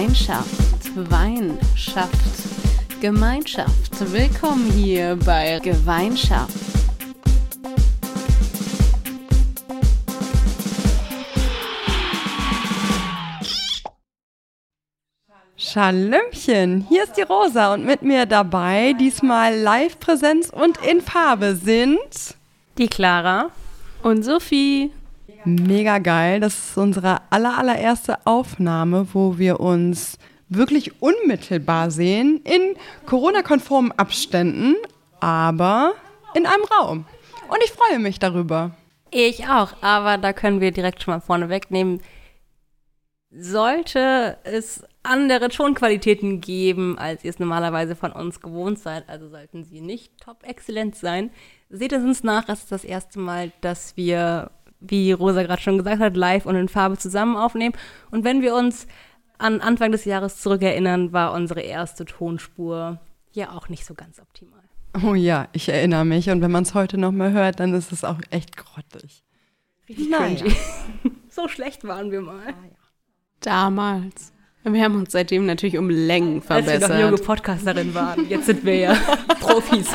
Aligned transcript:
Gemeinschaft, 0.00 1.10
Wein 1.10 1.58
schafft 1.76 3.02
Gemeinschaft. 3.02 4.10
Willkommen 4.10 4.70
hier 4.72 5.18
bei 5.26 5.58
Gemeinschaft. 5.62 6.54
Schalümchen, 15.58 16.86
hier 16.88 17.04
ist 17.04 17.18
die 17.18 17.22
Rosa 17.22 17.74
und 17.74 17.84
mit 17.84 18.00
mir 18.00 18.24
dabei, 18.24 18.94
diesmal 18.98 19.54
Live-Präsenz 19.54 20.48
und 20.48 20.78
in 20.78 21.02
Farbe 21.02 21.56
sind 21.56 21.98
die 22.78 22.88
Clara 22.88 23.50
und 24.02 24.22
Sophie. 24.22 24.92
Mega 25.44 25.98
geil, 25.98 26.40
das 26.40 26.58
ist 26.58 26.76
unsere 26.76 27.18
aller, 27.30 27.56
allererste 27.56 28.18
Aufnahme, 28.26 29.08
wo 29.12 29.38
wir 29.38 29.60
uns 29.60 30.18
wirklich 30.48 31.00
unmittelbar 31.00 31.90
sehen, 31.90 32.40
in 32.44 32.76
Corona-konformen 33.06 33.92
Abständen, 33.92 34.76
aber 35.20 35.94
in 36.34 36.46
einem 36.46 36.64
Raum. 36.64 37.06
Und 37.48 37.58
ich 37.64 37.72
freue 37.72 37.98
mich 37.98 38.18
darüber. 38.18 38.72
Ich 39.10 39.48
auch, 39.48 39.72
aber 39.80 40.18
da 40.18 40.32
können 40.32 40.60
wir 40.60 40.72
direkt 40.72 41.02
schon 41.02 41.14
mal 41.14 41.20
vorne 41.20 41.48
wegnehmen. 41.48 42.00
Sollte 43.32 44.38
es 44.44 44.84
andere 45.02 45.48
Tonqualitäten 45.48 46.40
geben, 46.40 46.98
als 46.98 47.24
ihr 47.24 47.30
es 47.30 47.38
normalerweise 47.38 47.96
von 47.96 48.12
uns 48.12 48.40
gewohnt 48.40 48.78
seid. 48.78 49.08
Also 49.08 49.28
sollten 49.28 49.64
sie 49.64 49.80
nicht 49.80 50.20
top 50.20 50.44
exzellent 50.46 50.96
sein. 50.96 51.30
Seht 51.70 51.92
es 51.92 52.02
uns 52.02 52.22
nach, 52.24 52.48
es 52.48 52.60
ist 52.60 52.72
das 52.72 52.84
erste 52.84 53.18
Mal, 53.18 53.52
dass 53.60 53.96
wir, 53.96 54.50
wie 54.80 55.12
Rosa 55.12 55.42
gerade 55.42 55.62
schon 55.62 55.78
gesagt 55.78 56.00
hat, 56.00 56.16
live 56.16 56.46
und 56.46 56.56
in 56.56 56.68
Farbe 56.68 56.98
zusammen 56.98 57.36
aufnehmen. 57.36 57.74
Und 58.10 58.24
wenn 58.24 58.42
wir 58.42 58.54
uns 58.54 58.86
an 59.38 59.60
Anfang 59.60 59.92
des 59.92 60.04
Jahres 60.04 60.40
zurückerinnern, 60.40 61.12
war 61.12 61.32
unsere 61.32 61.60
erste 61.60 62.04
Tonspur 62.04 63.00
ja 63.32 63.52
auch 63.52 63.68
nicht 63.68 63.86
so 63.86 63.94
ganz 63.94 64.20
optimal. 64.20 64.60
Oh 65.04 65.14
ja, 65.14 65.48
ich 65.52 65.68
erinnere 65.68 66.04
mich. 66.04 66.30
Und 66.30 66.42
wenn 66.42 66.50
man 66.50 66.64
es 66.64 66.74
heute 66.74 66.98
noch 66.98 67.12
mal 67.12 67.32
hört, 67.32 67.60
dann 67.60 67.74
ist 67.74 67.92
es 67.92 68.04
auch 68.04 68.20
echt 68.30 68.56
grottig. 68.56 69.22
Richtig 69.88 70.10
naja. 70.10 70.44
so 71.28 71.48
schlecht 71.48 71.84
waren 71.84 72.10
wir 72.10 72.20
mal. 72.20 72.48
Ah, 72.48 72.66
ja. 72.66 72.76
Damals. 73.40 74.32
Wir 74.62 74.84
haben 74.84 74.96
uns 74.96 75.12
seitdem 75.12 75.46
natürlich 75.46 75.78
um 75.78 75.88
Längen 75.88 76.42
verbessert. 76.42 76.82
Als 76.82 76.92
wir 76.92 76.96
noch 76.96 77.10
junge 77.12 77.22
Podcasterin 77.22 77.94
waren. 77.94 78.28
Jetzt 78.28 78.44
sind 78.44 78.62
wir 78.62 78.76
ja 78.76 78.94
Profis. 79.40 79.88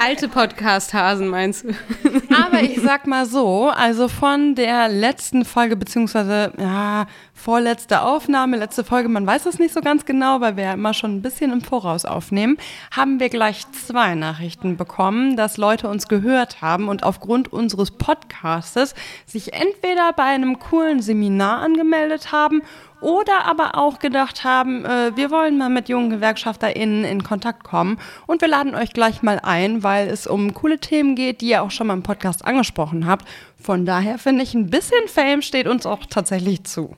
Alte 0.00 0.28
Podcast-Hasen 0.28 1.26
meinst 1.26 1.64
du? 1.64 1.70
Aber 2.32 2.62
ich 2.62 2.80
sag 2.80 3.08
mal 3.08 3.26
so, 3.26 3.70
also 3.70 4.06
von 4.06 4.54
der 4.54 4.88
letzten 4.88 5.44
Folge, 5.44 5.74
beziehungsweise 5.74 6.52
ja, 6.58 7.06
vorletzte 7.32 8.02
Aufnahme, 8.02 8.56
letzte 8.56 8.84
Folge, 8.84 9.08
man 9.08 9.26
weiß 9.26 9.46
es 9.46 9.58
nicht 9.58 9.74
so 9.74 9.80
ganz 9.80 10.04
genau, 10.04 10.40
weil 10.40 10.56
wir 10.56 10.62
ja 10.62 10.74
immer 10.74 10.94
schon 10.94 11.16
ein 11.16 11.22
bisschen 11.22 11.52
im 11.52 11.60
Voraus 11.60 12.04
aufnehmen, 12.04 12.56
haben 12.92 13.18
wir 13.18 13.30
gleich 13.30 13.66
zwei 13.72 14.14
Nachrichten 14.14 14.76
bekommen, 14.76 15.36
dass 15.36 15.56
Leute 15.56 15.88
uns 15.88 16.06
gehört 16.06 16.62
haben 16.62 16.86
und 16.86 17.02
aufgrund 17.02 17.52
unseres 17.52 17.90
Podcastes 17.90 18.94
sich 19.26 19.54
entweder 19.54 20.12
bei 20.12 20.22
einem 20.22 20.60
coolen 20.60 21.02
Seminar 21.02 21.62
angemeldet 21.62 22.30
haben 22.30 22.62
oder 23.04 23.44
aber 23.44 23.76
auch 23.76 23.98
gedacht 23.98 24.44
haben, 24.44 24.84
äh, 24.84 25.12
wir 25.14 25.30
wollen 25.30 25.58
mal 25.58 25.68
mit 25.68 25.88
jungen 25.88 26.10
GewerkschafterInnen 26.10 27.04
in 27.04 27.22
Kontakt 27.22 27.62
kommen 27.62 27.98
und 28.26 28.40
wir 28.40 28.48
laden 28.48 28.74
euch 28.74 28.94
gleich 28.94 29.22
mal 29.22 29.38
ein, 29.42 29.82
weil 29.82 30.08
es 30.08 30.26
um 30.26 30.54
coole 30.54 30.78
Themen 30.78 31.14
geht, 31.14 31.42
die 31.42 31.50
ihr 31.50 31.62
auch 31.62 31.70
schon 31.70 31.86
mal 31.86 31.94
im 31.94 32.02
Podcast 32.02 32.44
angesprochen 32.44 33.06
habt. 33.06 33.28
Von 33.60 33.84
daher 33.84 34.18
finde 34.18 34.42
ich, 34.42 34.54
ein 34.54 34.70
bisschen 34.70 35.06
Fame 35.06 35.42
steht 35.42 35.68
uns 35.68 35.84
auch 35.84 36.06
tatsächlich 36.06 36.64
zu. 36.64 36.96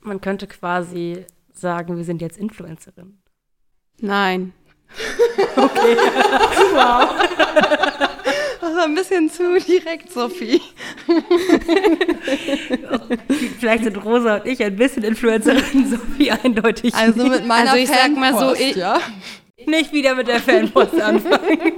Man 0.00 0.20
könnte 0.20 0.48
quasi 0.48 1.24
sagen, 1.52 1.96
wir 1.96 2.04
sind 2.04 2.20
jetzt 2.20 2.36
Influencerin. 2.36 3.18
Nein. 4.00 4.52
okay. 5.56 5.96
wow. 6.74 8.08
Das 8.68 8.76
war 8.76 8.84
ein 8.84 8.94
bisschen 8.94 9.30
zu 9.30 9.58
direkt, 9.60 10.12
Sophie. 10.12 10.60
Vielleicht 13.58 13.84
sind 13.84 14.04
Rosa 14.04 14.36
und 14.36 14.46
ich 14.46 14.62
ein 14.62 14.76
bisschen 14.76 15.04
Influencerin, 15.04 15.88
Sophie 15.88 16.32
eindeutig. 16.32 16.94
Also 16.94 17.28
mit 17.28 17.46
meiner 17.46 17.70
Also 17.70 17.82
ich 17.82 17.88
sag 17.88 18.14
mal 18.14 18.36
so, 18.36 18.54
ich, 18.54 18.76
ja? 18.76 19.00
nicht 19.64 19.94
wieder 19.94 20.14
mit 20.14 20.28
der 20.28 20.40
Fanpost 20.40 21.00
anfangen. 21.00 21.72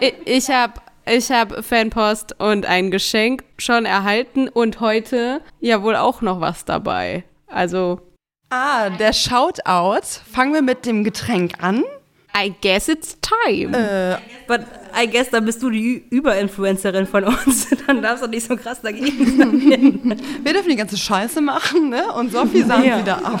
ich, 0.00 0.14
ich 0.26 0.50
habe 0.50 0.74
ich 1.06 1.30
hab 1.30 1.64
Fanpost 1.64 2.38
und 2.38 2.66
ein 2.66 2.90
Geschenk 2.90 3.44
schon 3.56 3.86
erhalten 3.86 4.48
und 4.48 4.80
heute 4.80 5.40
ja 5.60 5.82
wohl 5.82 5.96
auch 5.96 6.20
noch 6.20 6.42
was 6.42 6.66
dabei. 6.66 7.24
Also. 7.46 8.02
Ah, 8.50 8.90
der 8.90 9.14
Shoutout. 9.14 10.04
Fangen 10.30 10.52
wir 10.52 10.62
mit 10.62 10.84
dem 10.84 11.04
Getränk 11.04 11.54
an. 11.62 11.84
I 12.36 12.54
guess 12.60 12.88
it's 12.88 13.16
time. 13.20 13.76
Äh, 13.76 14.18
but 14.46 14.60
I 15.00 15.06
guess, 15.08 15.30
dann 15.30 15.44
bist 15.44 15.62
du 15.62 15.70
die 15.70 16.04
Überinfluencerin 16.10 17.06
von 17.06 17.24
uns. 17.24 17.68
Dann 17.86 18.02
darfst 18.02 18.24
du 18.24 18.28
nicht 18.28 18.46
so 18.46 18.56
krass 18.56 18.80
dagegen 18.80 19.38
sein. 19.38 20.20
Wir 20.42 20.52
dürfen 20.52 20.70
die 20.70 20.76
ganze 20.76 20.96
Scheiße 20.96 21.40
machen, 21.40 21.90
ne? 21.90 22.12
Und 22.12 22.32
Sophie 22.32 22.62
sagt 22.62 22.84
ja. 22.84 22.98
wieder 22.98 23.24
ab. 23.24 23.40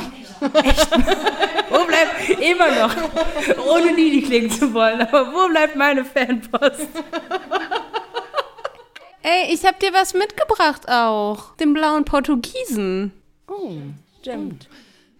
Echt? 0.62 0.90
Wo 1.70 1.84
bleibt, 1.84 2.40
immer 2.40 2.86
noch, 2.86 2.94
ohne 3.66 3.92
nie 3.92 4.10
die 4.10 4.22
klingen 4.22 4.50
zu 4.50 4.72
wollen, 4.72 5.00
aber 5.00 5.32
wo 5.32 5.48
bleibt 5.48 5.76
meine 5.76 6.04
Fanpost? 6.04 6.88
Ey, 9.22 9.52
ich 9.52 9.64
hab 9.66 9.78
dir 9.80 9.92
was 9.92 10.14
mitgebracht 10.14 10.88
auch. 10.88 11.56
Den 11.56 11.74
blauen 11.74 12.04
Portugiesen. 12.04 13.12
Oh, 13.48 13.72
stimmt. 14.20 14.68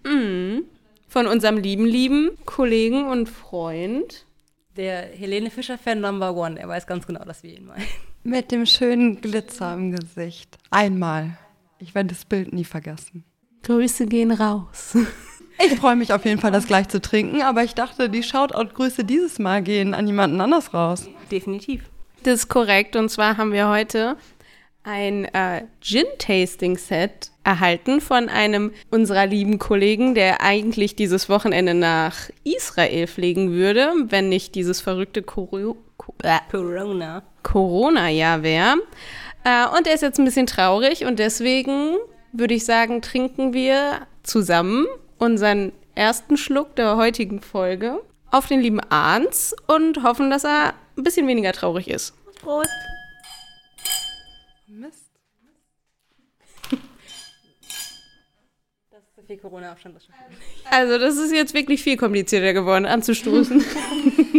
Mhm 0.05 0.65
von 1.09 1.26
unserem 1.26 1.56
lieben, 1.56 1.87
lieben 1.87 2.31
Kollegen 2.44 3.09
und 3.09 3.28
Freund. 3.28 4.26
Der 4.78 5.09
Helene 5.09 5.50
Fischer-Fan 5.50 6.00
Number 6.00 6.37
One, 6.37 6.56
er 6.56 6.69
weiß 6.69 6.87
ganz 6.87 7.05
genau, 7.05 7.25
dass 7.25 7.43
wir 7.43 7.53
ihn 7.53 7.66
meinen. 7.66 7.84
Mit 8.22 8.53
dem 8.53 8.65
schönen 8.65 9.21
Glitzer 9.21 9.75
im 9.75 9.91
Gesicht. 9.91 10.56
Einmal. 10.71 11.37
Ich 11.81 11.97
werde 11.97 12.11
das 12.11 12.25
Bild 12.25 12.53
nie 12.53 12.62
vergessen. 12.62 13.25
Grüße 13.65 14.06
gehen 14.06 14.31
raus. 14.31 14.97
Ich 15.61 15.75
freue 15.75 15.97
mich 15.97 16.12
auf 16.12 16.25
jeden 16.25 16.41
Fall, 16.41 16.53
das 16.53 16.69
gleich 16.69 16.87
zu 16.87 17.00
trinken, 17.00 17.43
aber 17.43 17.65
ich 17.65 17.75
dachte, 17.75 18.09
die 18.09 18.22
Shoutout-Grüße 18.22 19.03
dieses 19.03 19.41
Mal 19.41 19.65
gehen 19.65 19.94
an 19.94 20.06
jemanden 20.06 20.41
anders 20.41 20.72
raus. 20.72 21.09
Definitiv. 21.33 21.91
Das 22.22 22.34
ist 22.34 22.49
korrekt. 22.49 22.94
Und 22.94 23.09
zwar 23.09 23.37
haben 23.37 23.50
wir 23.50 23.69
heute 23.69 24.17
ein 24.88 25.26
äh, 25.26 25.65
Gin-Tasting-Set 25.82 27.31
erhalten 27.44 28.00
von 28.00 28.31
einem 28.31 28.72
unserer 28.91 29.26
lieben 29.26 29.59
Kollegen, 29.59 30.15
der 30.15 30.41
eigentlich 30.41 30.97
dieses 30.97 31.28
Wochenende 31.28 31.75
nach 31.75 32.31
Israel 32.43 33.06
fliegen 33.06 33.53
würde, 33.53 33.93
wenn 34.06 34.31
nicht 34.31 34.54
dieses 34.54 34.81
verrückte 34.81 35.22
Coro 35.22 35.76
äh, 36.22 36.38
Corona. 36.50 37.22
Corona-Jahr 37.43 38.43
wäre. 38.43 38.76
Äh, 39.44 39.66
und 39.76 39.87
er 39.87 39.94
ist 39.94 40.00
jetzt 40.00 40.19
ein 40.19 40.25
bisschen 40.25 40.47
traurig 40.47 41.05
und 41.05 41.19
deswegen 41.19 41.97
würde 42.32 42.55
ich 42.55 42.65
sagen, 42.65 43.03
trinken 43.03 43.53
wir 43.53 44.06
zusammen 44.22 44.87
unseren 45.19 45.72
ersten 45.94 46.38
Schluck 46.38 46.76
der 46.76 46.97
heutigen 46.97 47.43
Folge 47.43 48.00
auf 48.31 48.47
den 48.47 48.60
lieben 48.60 48.81
Arns 48.88 49.55
und 49.66 50.03
hoffen, 50.03 50.31
dass 50.31 50.44
er 50.44 50.72
ein 50.97 51.03
bisschen 51.03 51.26
weniger 51.26 51.53
traurig 51.53 51.88
ist. 51.88 52.15
Prost! 52.41 52.70
Viel 59.28 59.37
Corona-Abstand. 59.37 59.94
Das 59.94 60.05
also 60.71 60.99
das 60.99 61.16
ist 61.16 61.33
jetzt 61.33 61.53
wirklich 61.53 61.83
viel 61.83 61.99
komplizierter 61.99 62.55
geworden, 62.55 62.87
anzustoßen. 62.87 63.62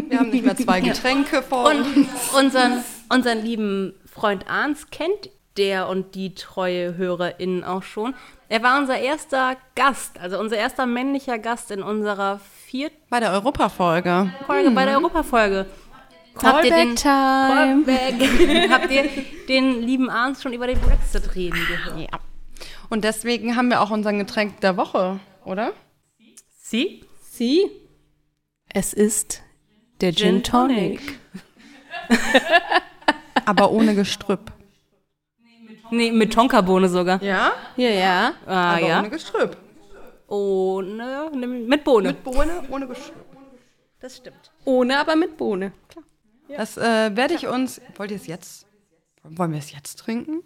Wir 0.09 0.19
haben 0.19 0.31
nicht 0.31 0.43
mehr 0.43 0.57
zwei 0.57 0.81
Getränke 0.81 1.43
vor 1.43 1.69
Und 1.69 1.81
uns. 1.81 2.33
Unseren, 2.33 2.83
unseren 3.07 3.37
lieben 3.45 3.93
Freund 4.11 4.49
Arns 4.49 4.89
kennt 4.89 5.29
der 5.57 5.89
und 5.89 6.15
die 6.15 6.33
treue 6.33 6.97
HörerInnen 6.97 7.63
auch 7.63 7.83
schon. 7.83 8.15
Er 8.47 8.63
war 8.63 8.79
unser 8.79 8.97
erster 8.97 9.57
Gast, 9.75 10.19
also 10.19 10.39
unser 10.39 10.57
erster 10.57 10.87
männlicher 10.87 11.37
Gast 11.37 11.69
in 11.69 11.83
unserer 11.83 12.39
vierten... 12.65 12.97
Bei 13.11 13.19
der 13.19 13.31
Europafolge. 13.33 14.33
Folge, 14.47 14.71
mhm. 14.71 14.75
Bei 14.75 14.85
der 14.85 14.97
Europafolge. 14.97 15.67
Callback 16.35 16.95
Time. 16.95 17.83
Callback. 17.85 18.69
Habt 18.71 18.91
ihr 18.91 19.07
den 19.47 19.81
lieben 19.83 20.09
Arns 20.09 20.41
schon 20.41 20.53
über 20.53 20.65
den 20.65 20.79
Brexit 20.79 21.35
reden 21.35 21.59
gehört? 21.67 22.11
Ja. 22.11 22.19
Und 22.89 23.03
deswegen 23.03 23.55
haben 23.55 23.69
wir 23.69 23.81
auch 23.81 23.91
unseren 23.91 24.17
Getränk 24.19 24.61
der 24.61 24.77
Woche, 24.77 25.19
oder? 25.45 25.73
Sie? 26.61 27.05
Sie? 27.21 27.69
Es 28.73 28.93
ist 28.93 29.41
der 30.01 30.13
Gin, 30.13 30.35
Gin 30.35 30.43
Tonic. 30.43 31.19
Aber 33.45 33.71
ohne 33.71 33.95
Gestrüpp. 33.95 34.51
Nee, 35.91 36.11
mit 36.11 36.33
Tonkabohne 36.33 36.87
sogar. 36.87 37.21
Ja? 37.23 37.51
Ja, 37.75 37.89
ja. 37.89 38.33
Ah, 38.45 38.75
Aber 38.75 38.87
ja. 38.87 38.99
ohne 38.99 39.09
Gestrüpp. 39.09 39.57
Ohne, 40.27 41.31
mit 41.33 41.83
Bohne. 41.83 42.09
Mit 42.09 42.23
Bohne, 42.23 42.63
ohne 42.69 42.87
Gestrüpp. 42.87 43.25
Das 43.99 44.17
stimmt. 44.17 44.51
Ohne, 44.65 44.99
aber 44.99 45.15
mit 45.15 45.35
Bohne. 45.35 45.73
Klar. 45.87 46.05
Das 46.55 46.77
äh, 46.77 47.15
werde 47.15 47.33
ich 47.33 47.47
uns. 47.47 47.81
Wollt 47.95 48.11
ihr 48.11 48.17
es 48.17 48.27
jetzt? 48.27 48.67
Wollen 49.23 49.51
wir 49.51 49.59
es 49.59 49.71
jetzt 49.71 49.97
trinken? 49.97 50.43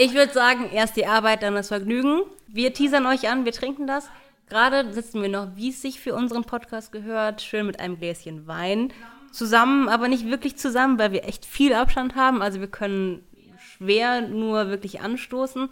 Ich 0.00 0.14
würde 0.14 0.32
sagen, 0.32 0.70
erst 0.72 0.96
die 0.96 1.06
Arbeit, 1.06 1.42
dann 1.42 1.56
das 1.56 1.68
Vergnügen. 1.68 2.22
Wir 2.46 2.72
teasern 2.72 3.04
euch 3.04 3.28
an, 3.28 3.44
wir 3.44 3.50
trinken 3.50 3.88
das. 3.88 4.08
Gerade 4.48 4.92
sitzen 4.92 5.20
wir 5.20 5.28
noch, 5.28 5.56
wie 5.56 5.70
es 5.70 5.82
sich 5.82 5.98
für 5.98 6.14
unseren 6.14 6.44
Podcast 6.44 6.92
gehört, 6.92 7.42
schön 7.42 7.66
mit 7.66 7.80
einem 7.80 7.98
Gläschen 7.98 8.46
Wein 8.46 8.92
zusammen, 9.32 9.88
aber 9.88 10.06
nicht 10.06 10.26
wirklich 10.26 10.56
zusammen, 10.56 11.00
weil 11.00 11.10
wir 11.10 11.24
echt 11.24 11.44
viel 11.44 11.74
Abstand 11.74 12.14
haben. 12.14 12.42
Also 12.42 12.60
wir 12.60 12.68
können 12.68 13.26
schwer 13.58 14.20
nur 14.20 14.68
wirklich 14.68 15.00
anstoßen. 15.00 15.68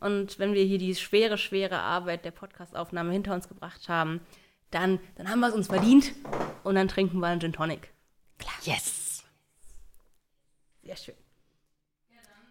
Und 0.00 0.38
wenn 0.38 0.54
wir 0.54 0.64
hier 0.64 0.78
die 0.78 0.94
schwere, 0.94 1.36
schwere 1.36 1.78
Arbeit 1.78 2.24
der 2.24 2.30
Podcastaufnahme 2.30 3.12
hinter 3.12 3.34
uns 3.34 3.48
gebracht 3.48 3.90
haben, 3.90 4.20
dann, 4.70 4.98
dann 5.16 5.28
haben 5.28 5.40
wir 5.40 5.48
es 5.48 5.54
uns 5.54 5.66
verdient 5.66 6.14
und 6.64 6.74
dann 6.74 6.88
trinken 6.88 7.18
wir 7.18 7.26
einen 7.26 7.42
Gin 7.42 7.52
Tonic. 7.52 7.92
Klar. 8.38 8.54
Yes. 8.62 9.24
Sehr 10.82 10.96
schön. 10.96 11.27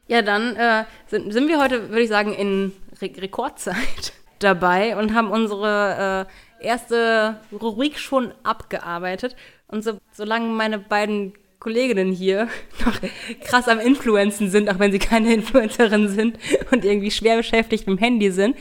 Ja, 0.08 0.22
dann 0.22 0.56
äh, 0.56 0.86
sind, 1.08 1.34
sind 1.34 1.48
wir 1.50 1.60
heute, 1.62 1.90
würde 1.90 2.02
ich 2.02 2.10
sagen, 2.10 2.34
in 2.34 2.72
Re 3.02 3.12
Rekordzeit 3.18 4.14
dabei 4.40 4.96
und 4.98 5.14
haben 5.14 5.32
unsere 5.32 6.28
äh, 6.62 6.66
erste 6.66 7.40
Rubrik 7.52 8.00
schon 8.00 8.34
abgearbeitet. 8.44 9.36
Und 9.68 9.84
so, 9.84 9.98
solange 10.12 10.48
meine 10.48 10.80
beiden 10.80 11.34
Kolleginnen 11.60 12.12
hier 12.12 12.48
noch 12.86 13.00
krass 13.42 13.68
am 13.68 13.80
Influenzen 13.80 14.50
sind, 14.50 14.70
auch 14.70 14.80
wenn 14.80 14.92
sie 14.92 15.00
keine 15.00 15.34
Influencerin 15.34 16.08
sind 16.08 16.38
und 16.72 16.86
irgendwie 16.86 17.12
schwer 17.12 17.38
beschäftigt 17.38 17.88
mit 17.88 18.00
dem 18.00 18.02
Handy 18.02 18.32
sind, 18.32 18.56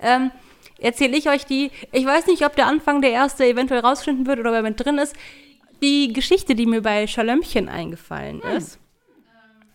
ähm, 0.00 0.30
erzähle 0.78 1.16
ich 1.16 1.28
euch 1.28 1.46
die, 1.46 1.70
ich 1.92 2.06
weiß 2.06 2.26
nicht, 2.26 2.44
ob 2.44 2.54
der 2.56 2.66
Anfang 2.66 3.00
der 3.02 3.10
erste 3.10 3.44
eventuell 3.46 3.80
rausfinden 3.80 4.26
wird 4.26 4.38
oder 4.38 4.50
ob 4.50 4.56
er 4.56 4.62
mit 4.62 4.84
drin 4.84 4.98
ist, 4.98 5.16
die 5.82 6.12
Geschichte, 6.12 6.54
die 6.54 6.66
mir 6.66 6.82
bei 6.82 7.06
Schalömchen 7.06 7.68
eingefallen 7.68 8.42
hm. 8.42 8.56
ist. 8.56 8.78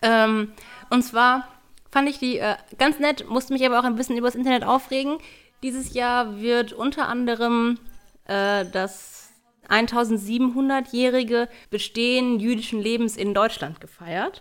Ähm, 0.00 0.52
und 0.90 1.02
zwar 1.02 1.48
fand 1.90 2.08
ich 2.08 2.18
die 2.18 2.38
äh, 2.38 2.56
ganz 2.78 2.98
nett, 2.98 3.28
musste 3.28 3.52
mich 3.52 3.64
aber 3.64 3.78
auch 3.78 3.84
ein 3.84 3.96
bisschen 3.96 4.16
über 4.16 4.28
das 4.28 4.34
Internet 4.34 4.64
aufregen. 4.64 5.18
Dieses 5.62 5.94
Jahr 5.94 6.40
wird 6.40 6.72
unter 6.72 7.08
anderem 7.08 7.78
äh, 8.26 8.64
das 8.66 9.30
1700-jährige 9.68 11.48
Bestehen 11.70 12.40
jüdischen 12.40 12.80
Lebens 12.80 13.16
in 13.16 13.34
Deutschland 13.34 13.80
gefeiert. 13.80 14.40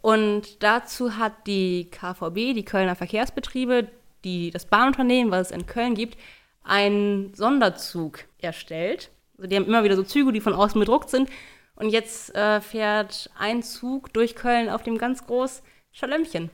Und 0.00 0.62
dazu 0.62 1.16
hat 1.16 1.46
die 1.46 1.88
KVB, 1.90 2.54
die 2.54 2.64
Kölner 2.64 2.96
Verkehrsbetriebe, 2.96 3.88
die, 4.24 4.50
das 4.50 4.66
Bahnunternehmen, 4.66 5.30
was 5.30 5.48
es 5.48 5.56
in 5.56 5.66
Köln 5.66 5.94
gibt, 5.94 6.18
einen 6.64 7.34
Sonderzug 7.34 8.24
erstellt. 8.38 9.10
Also 9.36 9.48
die 9.48 9.56
haben 9.56 9.66
immer 9.66 9.84
wieder 9.84 9.96
so 9.96 10.02
Züge, 10.02 10.32
die 10.32 10.40
von 10.40 10.54
außen 10.54 10.78
bedruckt 10.78 11.10
sind. 11.10 11.30
Und 11.76 11.90
jetzt 11.90 12.34
äh, 12.34 12.60
fährt 12.60 13.30
ein 13.38 13.62
Zug 13.62 14.12
durch 14.12 14.34
Köln, 14.34 14.68
auf 14.68 14.82
dem 14.82 14.98
ganz 14.98 15.26
groß 15.26 15.62
Schalömchen 15.92 16.50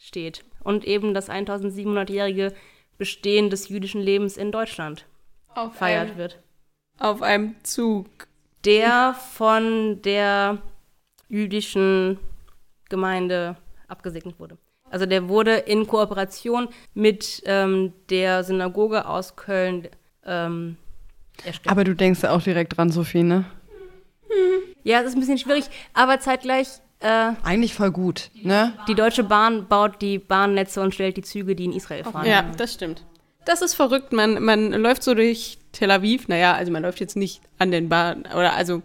steht. 0.00 0.44
Und 0.62 0.84
eben 0.84 1.14
das 1.14 1.28
1700-jährige 1.28 2.54
Bestehen 2.96 3.50
des 3.50 3.68
jüdischen 3.68 4.00
Lebens 4.00 4.36
in 4.36 4.52
Deutschland 4.52 5.06
auf 5.54 5.72
gefeiert 5.72 6.08
einem, 6.08 6.18
wird. 6.18 6.42
Auf 6.98 7.22
einem 7.22 7.56
Zug. 7.64 8.06
Der 8.64 9.14
von 9.14 10.00
der 10.02 10.58
jüdischen 11.28 12.18
Gemeinde 12.88 13.56
abgesegnet 13.88 14.38
wurde. 14.38 14.56
Also 14.90 15.06
der 15.06 15.28
wurde 15.28 15.56
in 15.56 15.86
Kooperation 15.86 16.68
mit 16.94 17.42
ähm, 17.46 17.92
der 18.10 18.44
Synagoge 18.44 19.06
aus 19.06 19.36
Köln 19.36 19.88
ähm, 20.24 20.76
erstellt. 21.44 21.70
Aber 21.70 21.84
du 21.84 21.94
denkst 21.94 22.22
ja 22.22 22.30
auch 22.30 22.42
direkt 22.42 22.76
dran, 22.76 22.90
Sophie, 22.90 23.22
ne? 23.22 23.44
Ja, 24.82 25.00
es 25.00 25.08
ist 25.08 25.14
ein 25.14 25.20
bisschen 25.20 25.38
schwierig, 25.38 25.64
aber 25.94 26.20
zeitgleich. 26.20 26.68
Äh, 27.04 27.34
Eigentlich 27.42 27.74
voll 27.74 27.90
gut, 27.90 28.30
ne? 28.42 28.72
Die 28.88 28.94
Deutsche 28.94 29.24
Bahn 29.24 29.68
baut 29.68 30.00
die 30.00 30.18
Bahnnetze 30.18 30.80
und 30.80 30.94
stellt 30.94 31.18
die 31.18 31.22
Züge, 31.22 31.54
die 31.54 31.66
in 31.66 31.72
Israel 31.74 32.02
fahren. 32.02 32.26
Ja, 32.26 32.46
das 32.56 32.72
stimmt. 32.72 33.04
Das 33.44 33.60
ist 33.60 33.74
verrückt. 33.74 34.14
Man, 34.14 34.42
man 34.42 34.72
läuft 34.72 35.02
so 35.02 35.12
durch 35.14 35.58
Tel 35.72 35.90
Aviv. 35.90 36.28
Naja, 36.28 36.54
also 36.54 36.72
man 36.72 36.82
läuft 36.82 37.00
jetzt 37.00 37.14
nicht 37.14 37.42
an 37.58 37.70
den 37.70 37.90
Bahnen. 37.90 38.24
Oder 38.34 38.54
also, 38.54 38.80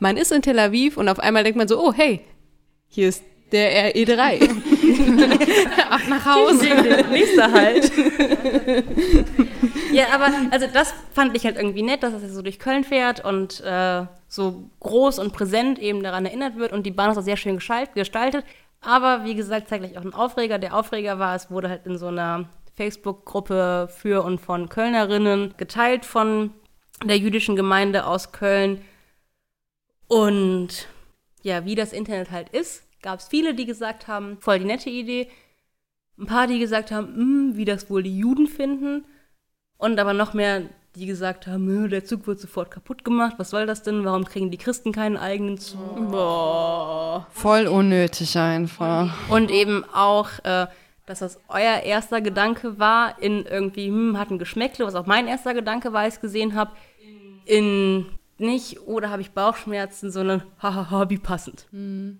man 0.00 0.16
ist 0.16 0.32
in 0.32 0.42
Tel 0.42 0.58
Aviv 0.58 0.96
und 0.96 1.08
auf 1.08 1.20
einmal 1.20 1.44
denkt 1.44 1.56
man 1.56 1.68
so: 1.68 1.80
Oh, 1.80 1.92
hey, 1.92 2.24
hier 2.88 3.08
ist 3.08 3.22
der 3.52 3.94
RE3. 3.94 4.42
Ab 5.90 6.00
nach 6.08 6.24
Hause. 6.24 6.66
Nächster 7.10 7.52
halt. 7.52 7.90
ja, 9.92 10.06
aber 10.12 10.28
also 10.50 10.66
das 10.72 10.94
fand 11.12 11.36
ich 11.36 11.44
halt 11.44 11.56
irgendwie 11.56 11.82
nett, 11.82 12.02
dass 12.02 12.14
es 12.14 12.32
so 12.32 12.42
durch 12.42 12.58
Köln 12.58 12.84
fährt 12.84 13.24
und 13.24 13.60
äh, 13.60 14.04
so 14.28 14.70
groß 14.80 15.18
und 15.18 15.32
präsent 15.32 15.78
eben 15.78 16.02
daran 16.02 16.26
erinnert 16.26 16.56
wird 16.56 16.72
und 16.72 16.84
die 16.84 16.90
Bahn 16.90 17.10
ist 17.10 17.18
auch 17.18 17.22
sehr 17.22 17.36
schön 17.36 17.58
gestaltet. 17.58 18.44
Aber 18.80 19.24
wie 19.24 19.34
gesagt, 19.34 19.68
zeigt 19.68 19.84
gleich 19.84 19.98
auch 19.98 20.04
ein 20.04 20.14
Aufreger. 20.14 20.58
Der 20.58 20.74
Aufreger 20.74 21.18
war, 21.18 21.34
es 21.34 21.50
wurde 21.50 21.68
halt 21.68 21.84
in 21.84 21.98
so 21.98 22.06
einer 22.06 22.48
Facebook-Gruppe 22.76 23.88
für 23.94 24.24
und 24.24 24.40
von 24.40 24.68
Kölnerinnen 24.68 25.54
geteilt 25.58 26.06
von 26.06 26.54
der 27.04 27.18
jüdischen 27.18 27.56
Gemeinde 27.56 28.06
aus 28.06 28.32
Köln. 28.32 28.82
Und 30.08 30.88
ja, 31.42 31.64
wie 31.64 31.74
das 31.74 31.92
Internet 31.92 32.30
halt 32.30 32.48
ist, 32.50 32.82
gab 33.02 33.20
es 33.20 33.28
viele, 33.28 33.54
die 33.54 33.66
gesagt 33.66 34.08
haben, 34.08 34.38
voll 34.40 34.58
die 34.58 34.64
nette 34.64 34.90
Idee. 34.90 35.28
Ein 36.18 36.26
paar, 36.26 36.46
die 36.46 36.58
gesagt 36.58 36.90
haben, 36.90 37.14
hm, 37.14 37.56
wie 37.56 37.64
das 37.64 37.88
wohl 37.88 38.02
die 38.02 38.18
Juden 38.18 38.46
finden. 38.46 39.04
Und 39.78 39.98
aber 39.98 40.12
noch 40.12 40.34
mehr, 40.34 40.62
die 40.94 41.06
gesagt 41.06 41.46
haben, 41.46 41.88
der 41.88 42.04
Zug 42.04 42.26
wird 42.26 42.40
sofort 42.40 42.70
kaputt 42.70 43.04
gemacht. 43.04 43.34
Was 43.38 43.50
soll 43.50 43.66
das 43.66 43.82
denn? 43.82 44.04
Warum 44.04 44.24
kriegen 44.24 44.50
die 44.50 44.58
Christen 44.58 44.92
keinen 44.92 45.16
eigenen 45.16 45.56
Zug? 45.58 46.10
Boah. 46.10 47.26
Voll 47.30 47.66
unnötig 47.66 48.36
einfach. 48.36 49.30
Und 49.30 49.50
eben 49.50 49.84
auch, 49.94 50.28
äh, 50.44 50.66
dass 51.06 51.20
das 51.20 51.40
euer 51.48 51.80
erster 51.84 52.20
Gedanke 52.20 52.78
war, 52.78 53.20
in 53.22 53.46
irgendwie, 53.46 53.86
hm, 53.86 54.18
hat 54.18 54.30
ein 54.30 54.38
Geschmäckle, 54.38 54.84
was 54.84 54.94
auch 54.94 55.06
mein 55.06 55.26
erster 55.26 55.54
Gedanke 55.54 55.92
war, 55.92 56.02
als 56.02 56.16
ich 56.16 56.20
gesehen 56.20 56.54
habe, 56.54 56.72
in 57.46 58.06
nicht, 58.36 58.80
oder 58.80 59.08
oh, 59.08 59.10
habe 59.10 59.22
ich 59.22 59.32
Bauchschmerzen, 59.32 60.10
sondern 60.10 60.42
hahaha, 60.62 61.10
wie 61.10 61.18
passend. 61.18 61.66
Mhm 61.72 62.18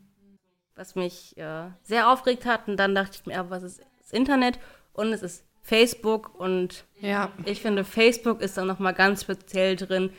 was 0.81 0.94
mich 0.94 1.37
äh, 1.37 1.69
sehr 1.82 2.11
aufgeregt 2.11 2.47
hat. 2.47 2.67
Und 2.67 2.79
dann 2.79 2.94
dachte 2.94 3.19
ich 3.21 3.27
mir, 3.27 3.50
was 3.50 3.62
ist 3.62 3.81
das 3.99 4.12
Internet? 4.12 4.59
Und 4.93 5.12
es 5.12 5.23
ist 5.23 5.44
Facebook. 5.62 6.35
Und 6.41 6.85
ja. 7.00 7.31
ich 7.44 7.61
finde, 7.61 7.85
Facebook 7.85 8.41
ist 8.41 8.56
da 8.56 8.65
nochmal 8.65 8.94
ganz 8.94 9.23
speziell 9.23 9.77
drin, 9.77 10.11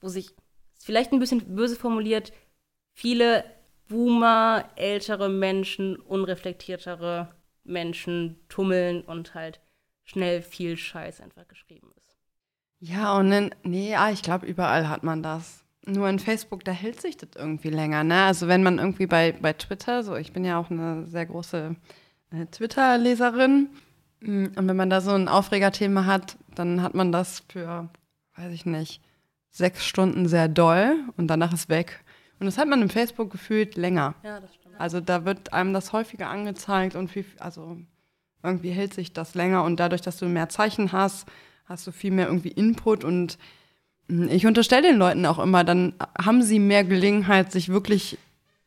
wo 0.00 0.08
sich, 0.08 0.30
vielleicht 0.78 1.12
ein 1.12 1.20
bisschen 1.20 1.54
böse 1.54 1.76
formuliert, 1.76 2.32
viele 2.92 3.44
Boomer, 3.88 4.68
ältere 4.74 5.28
Menschen, 5.28 5.96
unreflektiertere 5.96 7.32
Menschen 7.62 8.40
tummeln 8.48 9.02
und 9.02 9.34
halt 9.34 9.60
schnell 10.02 10.42
viel 10.42 10.76
Scheiß 10.76 11.20
einfach 11.20 11.46
geschrieben 11.46 11.92
ist. 11.96 12.16
Ja, 12.80 13.16
und 13.16 13.30
dann, 13.30 13.54
nee, 13.62 13.92
ja, 13.92 14.10
ich 14.10 14.22
glaube, 14.22 14.46
überall 14.46 14.88
hat 14.88 15.04
man 15.04 15.22
das. 15.22 15.61
Nur 15.84 16.08
in 16.08 16.18
Facebook, 16.18 16.64
da 16.64 16.72
hält 16.72 17.00
sich 17.00 17.16
das 17.16 17.30
irgendwie 17.34 17.70
länger. 17.70 18.04
Ne? 18.04 18.22
Also 18.22 18.46
wenn 18.46 18.62
man 18.62 18.78
irgendwie 18.78 19.06
bei, 19.06 19.32
bei 19.32 19.52
Twitter, 19.52 20.04
so 20.04 20.14
ich 20.14 20.32
bin 20.32 20.44
ja 20.44 20.58
auch 20.58 20.70
eine 20.70 21.06
sehr 21.06 21.26
große 21.26 21.74
äh, 22.30 22.46
Twitter-Leserin, 22.46 23.68
mm, 24.20 24.46
und 24.56 24.68
wenn 24.68 24.76
man 24.76 24.90
da 24.90 25.00
so 25.00 25.10
ein 25.10 25.28
Aufregerthema 25.28 26.06
hat, 26.06 26.36
dann 26.54 26.82
hat 26.82 26.94
man 26.94 27.10
das 27.10 27.42
für, 27.48 27.88
weiß 28.36 28.52
ich 28.52 28.64
nicht, 28.64 29.02
sechs 29.50 29.84
Stunden 29.84 30.28
sehr 30.28 30.48
doll 30.48 31.00
und 31.16 31.26
danach 31.26 31.52
ist 31.52 31.68
weg. 31.68 32.04
Und 32.38 32.46
das 32.46 32.58
hat 32.58 32.68
man 32.68 32.82
im 32.82 32.88
Facebook 32.88 33.30
gefühlt 33.30 33.76
länger. 33.76 34.14
Ja, 34.22 34.40
das 34.40 34.54
stimmt. 34.54 34.80
Also 34.80 35.00
da 35.00 35.24
wird 35.24 35.52
einem 35.52 35.72
das 35.72 35.92
häufiger 35.92 36.28
angezeigt 36.28 36.96
und 36.96 37.08
viel, 37.08 37.24
also 37.38 37.76
irgendwie 38.42 38.70
hält 38.70 38.94
sich 38.94 39.12
das 39.12 39.34
länger 39.34 39.64
und 39.64 39.78
dadurch, 39.78 40.00
dass 40.00 40.16
du 40.16 40.26
mehr 40.26 40.48
Zeichen 40.48 40.92
hast, 40.92 41.28
hast 41.64 41.86
du 41.86 41.92
viel 41.92 42.10
mehr 42.10 42.26
irgendwie 42.26 42.50
Input 42.50 43.04
und 43.04 43.38
ich 44.08 44.46
unterstelle 44.46 44.88
den 44.88 44.96
Leuten 44.96 45.26
auch 45.26 45.38
immer, 45.38 45.64
dann 45.64 45.94
haben 46.18 46.42
sie 46.42 46.58
mehr 46.58 46.84
Gelegenheit, 46.84 47.52
sich 47.52 47.68
wirklich 47.68 48.18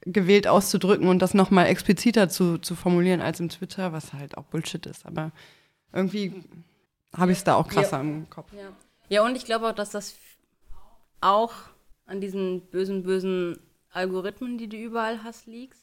gewählt 0.05 0.47
auszudrücken 0.47 1.07
und 1.07 1.19
das 1.19 1.33
nochmal 1.33 1.67
expliziter 1.67 2.29
zu, 2.29 2.59
zu 2.59 2.75
formulieren 2.75 3.21
als 3.21 3.39
im 3.39 3.49
Twitter, 3.49 3.91
was 3.91 4.13
halt 4.13 4.37
auch 4.37 4.45
Bullshit 4.45 4.85
ist. 4.85 5.05
Aber 5.05 5.31
irgendwie 5.91 6.43
habe 7.15 7.31
ich 7.31 7.39
es 7.39 7.43
da 7.43 7.55
auch 7.55 7.67
krasser 7.67 7.97
ja. 7.97 8.01
im 8.01 8.29
Kopf. 8.29 8.51
Ja. 8.53 8.69
ja, 9.09 9.25
und 9.25 9.35
ich 9.35 9.45
glaube 9.45 9.67
auch, 9.67 9.75
dass 9.75 9.89
das 9.89 10.15
auch 11.21 11.53
an 12.05 12.21
diesen 12.21 12.61
bösen, 12.67 13.03
bösen 13.03 13.57
Algorithmen, 13.91 14.57
die 14.57 14.67
du 14.67 14.77
überall 14.77 15.23
hast, 15.23 15.47
liegt. 15.47 15.77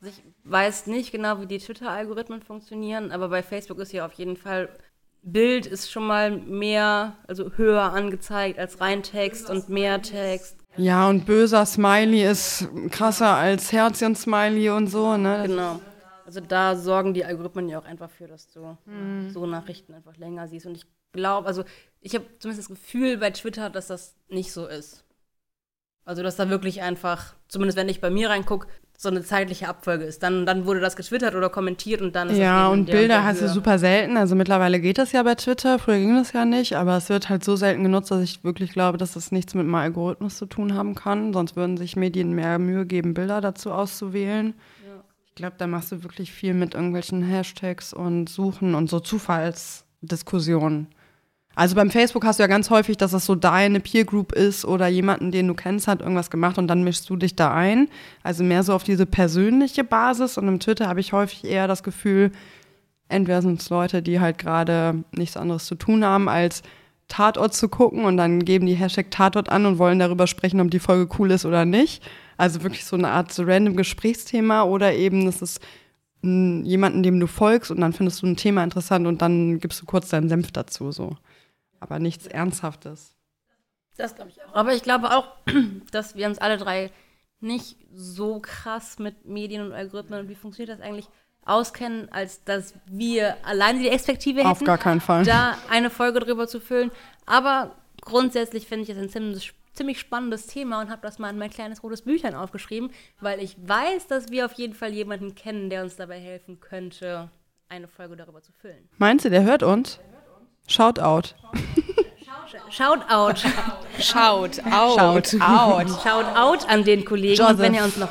Also 0.00 0.12
ich 0.14 0.50
weiß 0.50 0.86
nicht 0.86 1.12
genau, 1.12 1.40
wie 1.40 1.46
die 1.46 1.58
Twitter-Algorithmen 1.58 2.42
funktionieren, 2.42 3.12
aber 3.12 3.28
bei 3.28 3.42
Facebook 3.42 3.78
ist 3.78 3.92
ja 3.92 4.04
auf 4.04 4.12
jeden 4.14 4.36
Fall 4.36 4.68
Bild 5.24 5.66
ist 5.66 5.90
schon 5.90 6.06
mal 6.06 6.30
mehr, 6.30 7.16
also 7.26 7.52
höher 7.56 7.82
angezeigt 7.82 8.58
als 8.58 8.80
rein 8.80 9.02
Text 9.02 9.48
und 9.48 9.68
mehr 9.68 10.02
Text. 10.02 10.58
Ja, 10.76 11.08
und 11.08 11.24
böser 11.24 11.64
Smiley 11.64 12.24
ist 12.24 12.68
krasser 12.90 13.34
als 13.34 13.72
Herzchen-Smiley 13.72 14.70
und 14.70 14.88
so, 14.88 15.16
ne? 15.16 15.44
Genau. 15.46 15.80
Also 16.26 16.40
da 16.40 16.76
sorgen 16.76 17.14
die 17.14 17.24
Algorithmen 17.24 17.68
ja 17.68 17.78
auch 17.78 17.84
einfach 17.84 18.10
für, 18.10 18.26
dass 18.26 18.48
du 18.48 18.76
mhm. 18.86 19.30
so 19.30 19.46
Nachrichten 19.46 19.94
einfach 19.94 20.16
länger 20.16 20.48
siehst. 20.48 20.66
Und 20.66 20.76
ich 20.76 20.86
glaube, 21.12 21.46
also 21.46 21.64
ich 22.00 22.14
habe 22.14 22.24
zumindest 22.38 22.68
das 22.68 22.76
Gefühl 22.76 23.18
bei 23.18 23.30
Twitter, 23.30 23.70
dass 23.70 23.86
das 23.86 24.16
nicht 24.28 24.52
so 24.52 24.66
ist. 24.66 25.04
Also 26.04 26.22
dass 26.22 26.36
da 26.36 26.50
wirklich 26.50 26.82
einfach, 26.82 27.34
zumindest 27.48 27.78
wenn 27.78 27.88
ich 27.88 28.00
bei 28.00 28.10
mir 28.10 28.30
reingucke, 28.30 28.68
so 28.96 29.08
eine 29.08 29.22
zeitliche 29.22 29.68
Abfolge 29.68 30.04
ist. 30.04 30.22
Dann, 30.22 30.46
dann 30.46 30.66
wurde 30.66 30.80
das 30.80 30.96
getwittert 30.96 31.34
oder 31.34 31.50
kommentiert 31.50 32.00
und 32.00 32.14
dann 32.14 32.30
ist 32.30 32.38
Ja, 32.38 32.68
und 32.68 32.88
der 32.88 32.94
Bilder 32.94 33.08
der 33.16 33.24
hast 33.24 33.42
du 33.42 33.48
super 33.48 33.78
selten. 33.78 34.16
Also 34.16 34.34
mittlerweile 34.34 34.80
geht 34.80 34.98
das 34.98 35.12
ja 35.12 35.22
bei 35.22 35.34
Twitter. 35.34 35.78
Früher 35.78 35.98
ging 35.98 36.14
das 36.14 36.32
ja 36.32 36.44
nicht, 36.44 36.76
aber 36.76 36.96
es 36.96 37.08
wird 37.08 37.28
halt 37.28 37.44
so 37.44 37.56
selten 37.56 37.82
genutzt, 37.82 38.10
dass 38.10 38.22
ich 38.22 38.44
wirklich 38.44 38.72
glaube, 38.72 38.96
dass 38.96 39.14
das 39.14 39.32
nichts 39.32 39.54
mit 39.54 39.64
dem 39.64 39.74
Algorithmus 39.74 40.36
zu 40.36 40.46
tun 40.46 40.74
haben 40.74 40.94
kann. 40.94 41.32
Sonst 41.32 41.56
würden 41.56 41.76
sich 41.76 41.96
Medien 41.96 42.32
mehr 42.32 42.58
Mühe 42.58 42.86
geben, 42.86 43.14
Bilder 43.14 43.40
dazu 43.40 43.72
auszuwählen. 43.72 44.54
Ich 45.26 45.34
glaube, 45.34 45.56
da 45.58 45.66
machst 45.66 45.90
du 45.90 46.04
wirklich 46.04 46.32
viel 46.32 46.54
mit 46.54 46.74
irgendwelchen 46.74 47.24
Hashtags 47.24 47.92
und 47.92 48.28
Suchen 48.28 48.76
und 48.76 48.88
so 48.88 49.00
Zufallsdiskussionen. 49.00 50.86
Also 51.54 51.76
beim 51.76 51.90
Facebook 51.90 52.24
hast 52.24 52.38
du 52.38 52.42
ja 52.42 52.46
ganz 52.48 52.70
häufig, 52.70 52.96
dass 52.96 53.12
das 53.12 53.26
so 53.26 53.34
deine 53.34 53.80
Peer 53.80 54.04
Group 54.04 54.32
ist 54.32 54.64
oder 54.64 54.88
jemanden, 54.88 55.30
den 55.30 55.46
du 55.48 55.54
kennst, 55.54 55.86
hat 55.86 56.00
irgendwas 56.00 56.30
gemacht 56.30 56.58
und 56.58 56.66
dann 56.66 56.82
mischst 56.82 57.08
du 57.08 57.16
dich 57.16 57.36
da 57.36 57.54
ein. 57.54 57.88
Also 58.22 58.42
mehr 58.42 58.62
so 58.62 58.74
auf 58.74 58.82
diese 58.82 59.06
persönliche 59.06 59.84
Basis. 59.84 60.36
Und 60.36 60.48
im 60.48 60.60
Twitter 60.60 60.88
habe 60.88 61.00
ich 61.00 61.12
häufig 61.12 61.44
eher 61.44 61.68
das 61.68 61.82
Gefühl, 61.82 62.32
entweder 63.08 63.42
sind 63.42 63.60
es 63.60 63.70
Leute, 63.70 64.02
die 64.02 64.20
halt 64.20 64.38
gerade 64.38 65.04
nichts 65.12 65.36
anderes 65.36 65.66
zu 65.66 65.76
tun 65.76 66.04
haben, 66.04 66.28
als 66.28 66.62
Tatort 67.08 67.54
zu 67.54 67.68
gucken 67.68 68.04
und 68.04 68.16
dann 68.16 68.44
geben 68.44 68.66
die 68.66 68.74
Hashtag 68.74 69.10
Tatort 69.10 69.50
an 69.50 69.66
und 69.66 69.78
wollen 69.78 69.98
darüber 69.98 70.26
sprechen, 70.26 70.60
ob 70.60 70.70
die 70.70 70.78
Folge 70.78 71.14
cool 71.18 71.30
ist 71.30 71.44
oder 71.44 71.64
nicht. 71.64 72.02
Also 72.36 72.62
wirklich 72.62 72.84
so 72.84 72.96
eine 72.96 73.10
Art 73.10 73.32
so 73.32 73.44
random 73.44 73.76
Gesprächsthema 73.76 74.62
oder 74.62 74.94
eben, 74.94 75.26
das 75.26 75.42
ist 75.42 75.60
mh, 76.22 76.64
jemanden, 76.64 77.02
dem 77.02 77.20
du 77.20 77.26
folgst 77.26 77.70
und 77.70 77.80
dann 77.80 77.92
findest 77.92 78.22
du 78.22 78.26
ein 78.26 78.36
Thema 78.36 78.64
interessant 78.64 79.06
und 79.06 79.22
dann 79.22 79.60
gibst 79.60 79.80
du 79.82 79.86
kurz 79.86 80.08
deinen 80.08 80.28
Senf 80.28 80.50
dazu 80.50 80.90
so. 80.92 81.16
Aber 81.84 81.98
nichts 81.98 82.26
Ernsthaftes. 82.26 83.14
Das 83.98 84.14
glaube 84.14 84.30
ich 84.30 84.42
auch. 84.42 84.54
Aber 84.54 84.72
ich 84.72 84.82
glaube 84.82 85.14
auch, 85.14 85.28
dass 85.92 86.16
wir 86.16 86.26
uns 86.26 86.38
alle 86.38 86.56
drei 86.56 86.90
nicht 87.40 87.76
so 87.92 88.40
krass 88.40 88.98
mit 88.98 89.26
Medien 89.26 89.66
und 89.66 89.74
Algorithmen 89.74 90.20
und 90.20 90.28
wie 90.30 90.34
funktioniert 90.34 90.78
das 90.78 90.82
eigentlich 90.82 91.08
auskennen, 91.44 92.10
als 92.10 92.42
dass 92.44 92.72
wir 92.86 93.36
alleine 93.44 93.80
die 93.80 93.90
Expertise 93.90 94.38
hätten, 94.38 94.48
Auf 94.48 94.64
gar 94.64 94.78
keinen 94.78 95.02
Fall. 95.02 95.24
da 95.24 95.58
eine 95.68 95.90
Folge 95.90 96.20
drüber 96.20 96.48
zu 96.48 96.58
füllen. 96.58 96.90
Aber 97.26 97.76
grundsätzlich 98.00 98.66
finde 98.66 98.84
ich 98.84 98.88
es 98.88 98.96
ein 98.96 99.10
ziemlich, 99.10 99.52
ziemlich 99.74 100.00
spannendes 100.00 100.46
Thema 100.46 100.80
und 100.80 100.88
habe 100.88 101.02
das 101.02 101.18
mal 101.18 101.28
in 101.28 101.36
mein 101.36 101.50
kleines 101.50 101.82
rotes 101.82 102.00
Büchlein 102.00 102.34
aufgeschrieben, 102.34 102.90
weil 103.20 103.40
ich 103.42 103.56
weiß, 103.58 104.06
dass 104.06 104.30
wir 104.30 104.46
auf 104.46 104.54
jeden 104.54 104.72
Fall 104.72 104.94
jemanden 104.94 105.34
kennen, 105.34 105.68
der 105.68 105.82
uns 105.82 105.96
dabei 105.96 106.18
helfen 106.18 106.60
könnte, 106.60 107.30
eine 107.68 107.88
Folge 107.88 108.16
darüber 108.16 108.40
zu 108.40 108.52
füllen. 108.52 108.88
Meinst 108.96 109.26
du, 109.26 109.28
der 109.28 109.42
hört 109.42 109.62
uns? 109.62 110.00
Shout 110.66 110.98
out. 110.98 111.34
Shout 112.70 113.08
out. 113.08 113.38
Schaut, 114.00 114.58
out. 114.66 115.28
Shout 115.28 115.40
out. 115.40 115.88
Shout 116.02 116.26
out 116.36 116.68
an 116.68 116.84
den 116.84 117.04
Kollegen. 117.04 117.40
Und 117.40 117.48
Joseph. 117.50 117.58
wenn 117.58 117.74
er 117.74 117.84
uns 117.84 117.96
noch, 117.96 118.08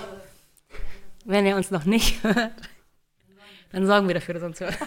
wenn 1.26 1.46
er 1.46 1.56
uns 1.58 1.72
noch 1.72 1.86
nicht 1.86 2.24
hört, 2.24 2.52
dann 3.72 3.86
sorgen 3.86 4.08
wir 4.08 4.16
dafür, 4.16 4.36
dass 4.36 4.44
er 4.44 4.48
uns 4.48 4.60
hört. 4.60 4.78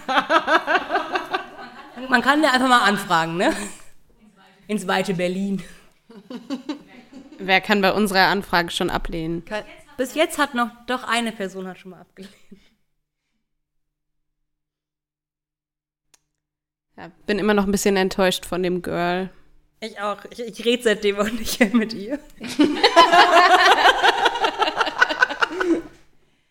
Man 2.08 2.23
kann 2.23 2.42
ja 2.42 2.52
einfach 2.52 2.68
mal 2.68 2.82
anfragen, 2.82 3.37
ne? 3.37 3.52
Ins 4.66 4.87
weite 4.87 5.14
Berlin. 5.14 5.62
Wer 7.38 7.61
kann 7.61 7.82
bei 7.82 7.92
unserer 7.92 8.28
Anfrage 8.28 8.70
schon 8.70 8.90
ablehnen? 8.90 9.44
Bis 9.96 10.14
jetzt 10.14 10.38
hat 10.38 10.54
noch, 10.54 10.70
doch 10.87 11.04
eine 11.04 11.32
Person 11.32 11.66
hat 11.66 11.78
schon 11.78 11.90
mal 11.90 12.00
abgelehnt. 12.00 12.35
Ja, 16.97 17.11
bin 17.26 17.38
immer 17.38 17.55
noch 17.55 17.65
ein 17.65 17.73
bisschen 17.73 17.97
enttäuscht 17.97 18.47
von 18.47 18.62
dem 18.62 18.83
Girl. 18.83 19.31
Ich 19.81 20.00
auch. 20.00 20.25
Ich, 20.31 20.41
ich 20.41 20.65
rede 20.65 20.83
seitdem 20.83 21.19
auch 21.19 21.31
nicht 21.31 21.61
mehr 21.61 21.75
mit 21.75 21.93
ihr. 21.93 22.19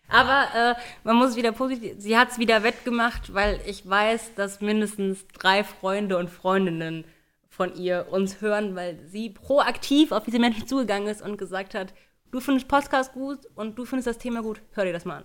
Aber 0.08 0.46
äh, 0.54 0.74
man 1.02 1.16
muss 1.16 1.34
wieder 1.36 1.52
positiv. 1.52 1.94
Sie 1.98 2.16
hat 2.16 2.30
es 2.30 2.38
wieder 2.38 2.62
wettgemacht, 2.62 3.34
weil 3.34 3.60
ich 3.66 3.88
weiß, 3.88 4.34
dass 4.34 4.60
mindestens 4.60 5.26
drei 5.28 5.64
Freunde 5.64 6.16
und 6.16 6.30
Freundinnen 6.30 7.04
von 7.48 7.74
ihr 7.74 8.06
uns 8.10 8.40
hören, 8.40 8.76
weil 8.76 8.98
sie 9.08 9.30
proaktiv 9.30 10.12
auf 10.12 10.24
diese 10.24 10.38
Menschen 10.38 10.68
zugegangen 10.68 11.08
ist 11.08 11.22
und 11.22 11.38
gesagt 11.38 11.74
hat: 11.74 11.92
Du 12.30 12.40
findest 12.40 12.68
Podcast 12.68 13.12
gut 13.14 13.40
und 13.56 13.76
du 13.78 13.84
findest 13.84 14.06
das 14.06 14.18
Thema 14.18 14.42
gut, 14.42 14.62
hör 14.72 14.84
dir 14.84 14.92
das 14.92 15.04
mal 15.04 15.18
an. 15.18 15.24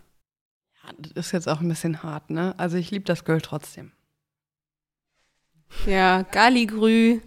Das 1.13 1.27
ist 1.27 1.31
jetzt 1.31 1.47
auch 1.47 1.61
ein 1.61 1.69
bisschen 1.69 2.01
hart, 2.01 2.31
ne? 2.31 2.55
Also 2.57 2.77
ich 2.77 2.89
liebe 2.89 3.05
das 3.05 3.23
Girl 3.23 3.39
trotzdem. 3.39 3.91
Ja, 5.85 6.23
Galigrü. 6.31 7.21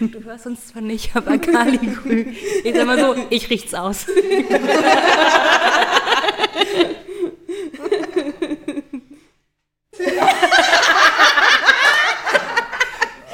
Du 0.00 0.24
hörst 0.24 0.46
uns 0.46 0.68
zwar 0.68 0.82
nicht, 0.82 1.14
aber 1.14 1.38
Kaligrü. 1.38 2.32
Ich 2.64 2.74
sag 2.74 2.86
mal 2.86 2.98
so, 2.98 3.14
ich 3.30 3.50
riech's 3.50 3.74
aus. 3.74 4.06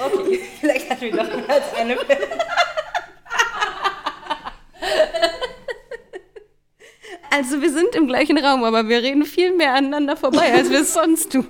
okay, 0.04 0.40
vielleicht 0.60 0.90
hatten 0.90 1.02
wir 1.02 1.12
doch 1.12 1.48
als 1.48 1.74
eine 1.74 1.96
Also 7.34 7.62
wir 7.62 7.72
sind 7.72 7.94
im 7.94 8.08
gleichen 8.08 8.36
Raum, 8.36 8.62
aber 8.62 8.90
wir 8.90 9.02
reden 9.02 9.24
viel 9.24 9.56
mehr 9.56 9.72
aneinander 9.72 10.18
vorbei, 10.18 10.52
als 10.52 10.70
wir 10.70 10.82
es 10.82 10.92
sonst 10.92 11.32
tun. 11.32 11.46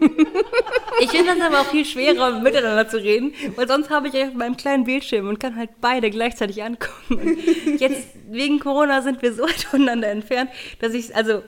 Ich 1.01 1.11
finde 1.11 1.35
das 1.35 1.41
aber 1.41 1.63
auch 1.63 1.67
viel 1.67 1.85
schwerer, 1.85 2.39
miteinander 2.39 2.89
zu 2.89 2.99
reden, 2.99 3.35
weil 3.57 3.67
sonst 3.67 3.91
habe 3.91 4.07
ich 4.07 4.15
auf 4.15 4.33
meinem 4.35 4.57
kleinen 4.57 4.85
Bildschirm 4.85 5.29
und 5.29 5.41
kann 5.41 5.57
halt 5.57 5.71
beide 5.81 6.11
gleichzeitig 6.11 6.63
angucken. 6.63 7.19
Und 7.19 7.81
jetzt, 7.81 8.07
wegen 8.31 8.61
Corona, 8.61 9.03
sind 9.03 9.23
wir 9.23 9.33
so 9.33 9.43
weit 9.49 9.65
voneinander 9.65 10.09
entfernt, 10.09 10.51
dass 10.79 10.95
ich, 10.95 11.17
also, 11.17 11.43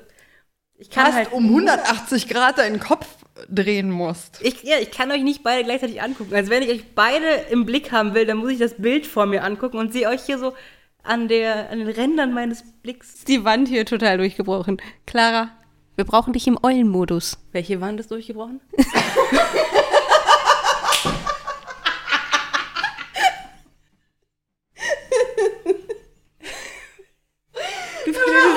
ich 0.78 0.90
kann 0.90 1.04
Fast 1.06 1.16
halt, 1.16 1.32
um 1.32 1.44
180 1.44 2.28
Grad 2.28 2.58
deinen 2.58 2.80
Kopf 2.80 3.06
drehen 3.48 3.88
musst. 3.88 4.40
ich, 4.42 4.64
ja, 4.64 4.78
ich 4.80 4.90
kann 4.90 5.12
euch 5.12 5.22
nicht 5.22 5.44
beide 5.44 5.62
gleichzeitig 5.62 6.02
angucken. 6.02 6.34
Also, 6.34 6.50
wenn 6.50 6.64
ich 6.64 6.70
euch 6.70 6.84
beide 6.96 7.28
im 7.50 7.66
Blick 7.66 7.92
haben 7.92 8.14
will, 8.14 8.26
dann 8.26 8.38
muss 8.38 8.50
ich 8.50 8.58
das 8.58 8.74
Bild 8.74 9.06
vor 9.06 9.26
mir 9.26 9.44
angucken 9.44 9.78
und 9.78 9.92
sehe 9.92 10.08
euch 10.08 10.22
hier 10.22 10.38
so 10.38 10.54
an, 11.04 11.28
der, 11.28 11.70
an 11.70 11.78
den 11.78 11.88
Rändern 11.88 12.32
meines 12.32 12.64
Blicks. 12.82 13.14
Ist 13.14 13.28
die 13.28 13.44
Wand 13.44 13.68
hier 13.68 13.87
total 13.87 14.18
durchgebrochen. 14.18 14.80
Clara, 15.06 15.50
wir 15.96 16.04
brauchen 16.04 16.32
dich 16.32 16.46
im 16.46 16.58
Eulenmodus. 16.62 17.38
Welche 17.52 17.80
Wand 17.80 18.00
ist 18.00 18.11
durchgebrochen? 18.11 18.61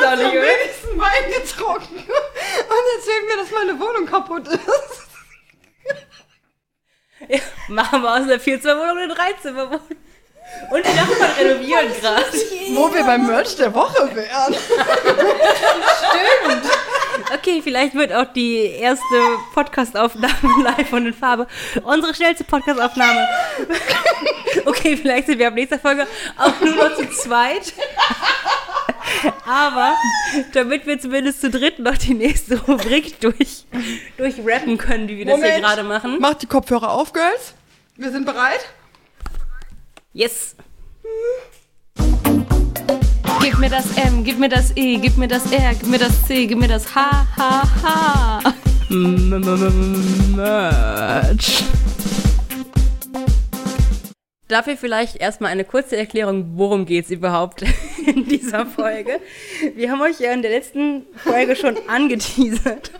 auch 0.07 0.15
nicht, 0.15 0.25
oder? 0.25 0.41
wenigsten 0.41 0.99
Wein 0.99 1.31
getrunken 1.31 1.95
und 1.97 2.83
erzählen 2.95 3.25
mir, 3.27 3.37
dass 3.37 3.51
meine 3.51 3.79
Wohnung 3.79 4.05
kaputt 4.05 4.47
ist. 4.47 5.07
Ja, 7.27 7.39
machen 7.67 8.03
wir 8.03 8.11
aus 8.11 8.21
einer 8.21 8.39
Vierzimmerwohnung 8.39 8.97
eine 8.97 9.13
Dreizimmerwohnung. 9.13 9.97
Und 10.69 10.85
die 10.85 10.93
Nachbarn 10.95 11.31
renovieren 11.39 11.87
gerade. 12.01 12.25
Wo 12.73 12.93
wir 12.93 13.03
beim 13.03 13.25
Merch 13.25 13.55
der 13.55 13.73
Woche 13.73 14.09
wären. 14.15 14.55
Okay, 17.33 17.61
vielleicht 17.63 17.93
wird 17.93 18.13
auch 18.13 18.25
die 18.33 18.57
erste 18.65 19.03
Podcast-Aufnahme 19.53 20.33
live 20.63 20.93
und 20.93 21.07
in 21.07 21.13
Farbe 21.13 21.47
unsere 21.83 22.13
schnellste 22.13 22.43
Podcast-Aufnahme. 22.43 23.27
Okay, 24.65 24.97
vielleicht 24.97 25.27
sind 25.27 25.39
wir 25.39 25.47
ab 25.47 25.53
nächster 25.53 25.77
Folge 25.79 26.07
auch 26.37 26.59
nur 26.61 26.75
noch 26.75 26.95
zu 26.95 27.07
zweit. 27.11 27.73
Aber 29.45 29.95
damit 30.53 30.85
wir 30.85 30.99
zumindest 30.99 31.41
zu 31.41 31.49
dritt 31.49 31.79
noch 31.79 31.95
die 31.97 32.13
nächste 32.13 32.59
Rubrik 32.61 33.19
durch, 33.21 33.65
durchrappen 34.17 34.77
können, 34.77 35.07
wie 35.07 35.19
wir 35.19 35.25
das 35.25 35.35
hier 35.35 35.43
Moment. 35.45 35.63
gerade 35.63 35.83
machen. 35.83 36.19
Macht 36.19 36.41
die 36.41 36.47
Kopfhörer 36.47 36.91
auf, 36.91 37.13
Girls. 37.13 37.53
Wir 37.95 38.11
sind 38.11 38.25
bereit. 38.25 38.59
Yes. 40.17 40.55
Gib 43.39 43.59
mir 43.59 43.69
das 43.69 43.85
M, 43.97 44.23
gib 44.23 44.39
mir 44.39 44.49
das 44.49 44.75
E, 44.75 44.97
gib 44.97 45.15
mir 45.15 45.27
das 45.27 45.51
R, 45.51 45.75
gib 45.75 45.89
mir 45.89 45.99
das 45.99 46.25
C, 46.25 46.47
gib 46.47 46.57
mir 46.57 46.67
das 46.67 46.95
H, 46.95 47.27
H, 47.37 47.63
H. 47.83 48.53
Merch. 50.35 51.63
Dafür 54.47 54.77
vielleicht 54.77 55.17
erstmal 55.17 55.51
eine 55.51 55.65
kurze 55.65 55.97
Erklärung, 55.97 56.53
worum 56.55 56.85
geht's 56.85 57.11
überhaupt 57.11 57.63
in 58.05 58.25
dieser 58.25 58.65
Folge. 58.65 59.19
Wir 59.75 59.91
haben 59.91 60.01
euch 60.01 60.19
ja 60.19 60.31
in 60.31 60.41
der 60.41 60.51
letzten 60.51 61.05
Folge 61.17 61.55
schon 61.55 61.75
angeteasert. 61.87 62.91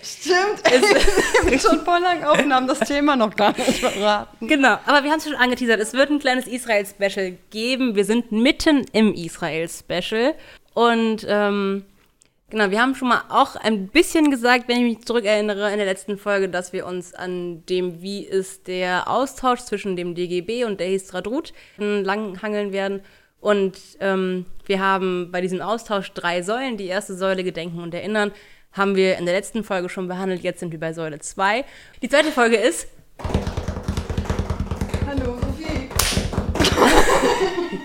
Stimmt. 0.00 0.62
Wir 1.44 1.52
haben 1.52 1.58
schon 1.58 1.84
vor 1.84 1.98
langen 1.98 2.24
Aufnahmen 2.24 2.68
das 2.68 2.80
Thema 2.80 3.16
noch 3.16 3.34
gar 3.34 3.56
nicht 3.56 3.80
verraten. 3.80 4.46
Genau, 4.46 4.78
aber 4.86 5.02
wir 5.02 5.10
haben 5.10 5.18
es 5.18 5.24
schon 5.24 5.34
angeteasert. 5.34 5.80
Es 5.80 5.92
wird 5.92 6.10
ein 6.10 6.18
kleines 6.18 6.46
Israel-Special 6.46 7.36
geben. 7.50 7.94
Wir 7.94 8.04
sind 8.04 8.30
mitten 8.30 8.86
im 8.92 9.14
Israel-Special. 9.14 10.34
Und 10.74 11.26
ähm, 11.28 11.84
genau, 12.50 12.70
wir 12.70 12.80
haben 12.80 12.94
schon 12.94 13.08
mal 13.08 13.22
auch 13.28 13.56
ein 13.56 13.88
bisschen 13.88 14.30
gesagt, 14.30 14.68
wenn 14.68 14.78
ich 14.78 14.96
mich 14.96 15.06
zurückerinnere, 15.06 15.70
in 15.70 15.78
der 15.78 15.86
letzten 15.86 16.18
Folge, 16.18 16.48
dass 16.48 16.72
wir 16.72 16.86
uns 16.86 17.14
an 17.14 17.64
dem, 17.66 18.02
wie 18.02 18.24
ist 18.24 18.66
der 18.66 19.08
Austausch 19.08 19.60
zwischen 19.60 19.96
dem 19.96 20.14
DGB 20.14 20.64
und 20.64 20.80
der 20.80 20.88
Histradrut 20.88 21.52
langhangeln 21.78 22.72
werden. 22.72 23.02
Und 23.40 23.76
ähm, 24.00 24.46
wir 24.64 24.80
haben 24.80 25.30
bei 25.30 25.42
diesem 25.42 25.60
Austausch 25.60 26.12
drei 26.12 26.42
Säulen. 26.42 26.78
Die 26.78 26.86
erste 26.86 27.14
Säule 27.14 27.44
Gedenken 27.44 27.80
und 27.80 27.92
Erinnern 27.92 28.32
haben 28.72 28.96
wir 28.96 29.18
in 29.18 29.26
der 29.26 29.34
letzten 29.34 29.64
Folge 29.64 29.88
schon 29.88 30.08
behandelt. 30.08 30.42
Jetzt 30.42 30.60
sind 30.60 30.72
wir 30.72 30.80
bei 30.80 30.92
Säule 30.92 31.18
2. 31.18 31.64
Die 32.02 32.08
zweite 32.08 32.32
Folge 32.32 32.56
ist 32.56 32.88
Hallo, 35.06 35.38
Sophie. 35.40 35.90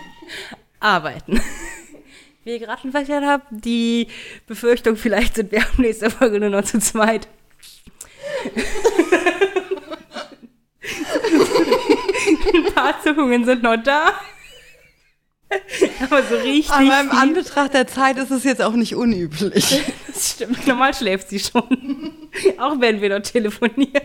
Arbeiten. 0.80 1.42
Wie 2.50 2.54
ihr 2.54 2.60
gerade 2.60 2.82
schon 2.82 2.92
festgestellt 2.92 3.28
habt, 3.28 3.46
die 3.52 4.08
Befürchtung, 4.48 4.96
vielleicht 4.96 5.36
sind 5.36 5.52
wir 5.52 5.62
ab 5.62 5.78
nächster 5.78 6.10
Folge 6.10 6.40
nur 6.40 6.50
noch 6.50 6.64
zu 6.64 6.80
zweit. 6.80 7.28
Ein 12.52 12.74
paar 12.74 13.00
Zuckungen 13.04 13.46
sind 13.46 13.62
noch 13.62 13.78
da. 13.78 14.20
Aber 16.02 16.24
so 16.24 16.38
richtig. 16.38 16.72
Aber 16.72 17.02
im 17.02 17.12
Anbetracht 17.12 17.76
der 17.76 17.86
Zeit 17.86 18.18
ist 18.18 18.32
es 18.32 18.44
jetzt 18.44 18.64
auch 18.64 18.74
nicht 18.74 18.96
unüblich. 18.96 19.84
Das 20.08 20.32
stimmt. 20.32 20.66
Normal 20.66 20.96
schläft 20.96 21.30
sie 21.30 21.38
schon. 21.38 22.32
Auch 22.58 22.82
wenn 22.82 23.00
wir 23.00 23.10
dort 23.10 23.32
telefonieren. 23.32 24.02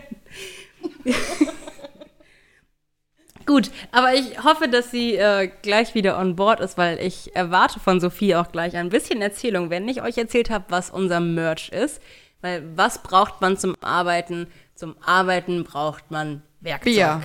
Gut, 3.45 3.69
aber 3.91 4.13
ich 4.13 4.43
hoffe, 4.43 4.67
dass 4.67 4.91
sie 4.91 5.15
äh, 5.15 5.49
gleich 5.61 5.93
wieder 5.93 6.17
on 6.17 6.35
board 6.35 6.59
ist, 6.59 6.77
weil 6.77 6.99
ich 6.99 7.35
erwarte 7.35 7.79
von 7.79 7.99
Sophie 7.99 8.35
auch 8.35 8.51
gleich 8.51 8.75
ein 8.75 8.89
bisschen 8.89 9.21
Erzählung, 9.21 9.69
wenn 9.69 9.87
ich 9.87 10.01
euch 10.01 10.17
erzählt 10.17 10.49
habe, 10.49 10.65
was 10.69 10.89
unser 10.89 11.19
Merch 11.19 11.69
ist. 11.69 12.01
Weil 12.41 12.63
was 12.75 13.03
braucht 13.03 13.41
man 13.41 13.57
zum 13.57 13.75
Arbeiten? 13.81 14.47
Zum 14.73 14.95
Arbeiten 15.05 15.63
braucht 15.63 16.09
man 16.11 16.41
Werkzeug. 16.59 16.93
Bier. 16.93 17.21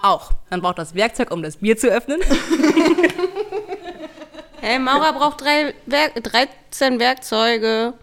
Auch. 0.00 0.32
Man 0.50 0.60
braucht 0.62 0.78
das 0.78 0.94
Werkzeug, 0.94 1.30
um 1.30 1.42
das 1.42 1.56
Bier 1.56 1.76
zu 1.76 1.88
öffnen. 1.88 2.20
Hey, 4.60 4.78
Maurer 4.80 5.12
braucht 5.12 5.40
drei 5.40 5.72
Werk 5.86 6.22
13 6.22 6.98
Werkzeuge, 6.98 7.94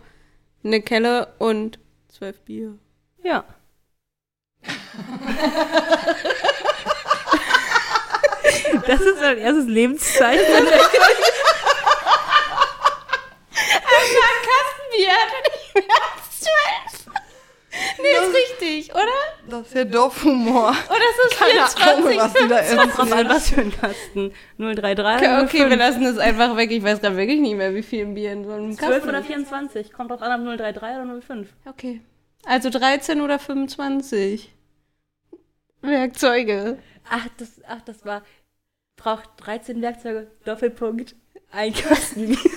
eine 0.63 0.81
Kelle 0.81 1.33
und 1.37 1.79
12 2.07 2.39
Bier. 2.41 2.77
Ja. 3.23 3.43
Das 8.87 9.01
ist 9.01 9.21
ein 9.21 9.37
erstes 9.37 9.65
Lebenszeichen. 9.67 10.45
Kastenbier 14.45 15.11
hat 15.11 15.51
nicht 15.51 15.75
mehr 15.75 15.95
als 16.13 16.39
12. 16.39 17.15
Nee, 18.01 18.27
ist 18.27 18.35
richtig, 18.35 18.93
oder? 18.95 19.19
Das 19.49 19.67
ist 19.67 19.75
ja 19.75 19.83
Dorfhumor. 19.83 20.69
Oder 20.69 20.97
ist 20.97 21.31
es 21.31 21.37
Keine 21.37 21.91
Ahnung, 21.91 22.17
was 22.17 22.33
die 22.33 22.47
da 22.47 22.63
Kommt 22.75 22.97
drauf 22.97 23.05
ist. 23.07 23.13
an, 23.13 23.29
was 23.29 23.49
für 23.49 23.61
ein 23.61 23.71
Kasten. 23.79 24.33
033 24.57 25.27
Okay, 25.27 25.43
okay, 25.43 25.69
wir 25.69 25.77
05. 25.77 25.79
lassen 25.79 26.05
es 26.05 26.17
einfach 26.17 26.55
weg. 26.55 26.71
Ich 26.71 26.83
weiß 26.83 27.01
gerade 27.01 27.17
wirklich 27.17 27.39
nicht 27.41 27.55
mehr, 27.55 27.73
wie 27.75 27.83
viel 27.83 28.05
Bier 28.07 28.31
in 28.31 28.45
so 28.45 28.51
einem 28.51 28.71
12 28.77 28.91
Kasten 28.91 29.09
oder 29.09 29.19
ist. 29.19 29.27
24. 29.27 29.93
Kommt 29.93 30.11
drauf 30.11 30.21
an, 30.21 30.47
ob 30.47 30.57
033 30.57 30.81
oder 31.03 31.21
05. 31.21 31.49
Okay. 31.65 32.01
Also 32.45 32.69
13 32.69 33.21
oder 33.21 33.39
25 33.39 34.53
Werkzeuge. 35.81 36.77
Ach, 37.09 37.27
das, 37.37 37.49
ach, 37.67 37.81
das 37.81 38.05
war. 38.05 38.23
Braucht 38.95 39.29
13 39.37 39.81
Werkzeuge, 39.81 40.31
Doppelpunkt, 40.45 41.15
ein 41.51 41.73
Kasten. 41.73 42.37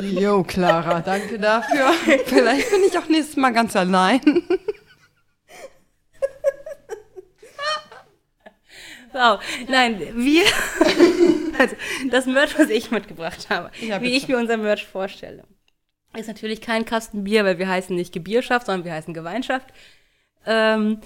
Jo, 0.00 0.42
Clara, 0.42 1.00
danke 1.00 1.38
dafür. 1.38 1.92
Vielleicht 2.24 2.70
bin 2.70 2.82
ich 2.82 2.96
auch 2.98 3.08
nächstes 3.08 3.36
Mal 3.36 3.50
ganz 3.50 3.76
allein. 3.76 4.20
Wow. 9.12 9.40
Nein, 9.68 10.00
wir. 10.14 10.44
Also, 11.58 11.76
das 12.10 12.26
Merch, 12.26 12.58
was 12.58 12.70
ich 12.70 12.90
mitgebracht 12.90 13.50
habe, 13.50 13.70
Ja, 13.80 14.00
wie 14.00 14.16
ich 14.16 14.26
mir 14.26 14.38
unser 14.38 14.56
Merch 14.56 14.86
vorstelle, 14.86 15.44
ist 16.16 16.28
natürlich 16.28 16.60
kein 16.60 16.84
Kasten 16.84 17.24
Bier, 17.24 17.44
weil 17.44 17.58
wir 17.58 17.68
heißen 17.68 17.94
nicht 17.94 18.12
Gebierschaft, 18.12 18.66
sondern 18.66 18.84
wir 18.86 18.92
heißen 18.94 19.14
Gemeinschaft. 19.14 19.68
Ähm, 20.46 21.00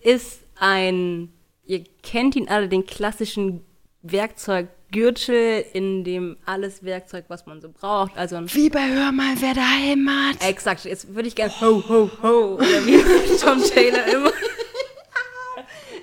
ist 0.00 0.42
ein, 0.56 1.32
ihr 1.64 1.84
kennt 2.02 2.36
ihn 2.36 2.48
alle, 2.48 2.68
den 2.68 2.84
klassischen 2.84 3.64
Werkzeuggürtel, 4.02 5.64
in 5.72 6.04
dem 6.04 6.36
alles 6.44 6.84
Werkzeug, 6.84 7.24
was 7.28 7.46
man 7.46 7.60
so 7.60 7.68
braucht, 7.70 8.16
also 8.16 8.36
ein 8.36 8.52
Wie 8.52 8.68
bei 8.68 8.86
Hör 8.88 9.12
mal, 9.12 9.34
wer 9.38 9.54
daheim 9.54 10.08
hat. 10.08 10.46
Exakt, 10.46 10.84
jetzt 10.84 11.14
würde 11.14 11.28
ich 11.28 11.34
gerne 11.34 11.52
ho, 11.60 11.82
ho, 11.88 12.10
ho, 12.22 12.54
oder 12.56 12.86
wie 12.86 13.02
Tom 13.40 13.62
Taylor 13.62 14.06
immer. 14.06 14.32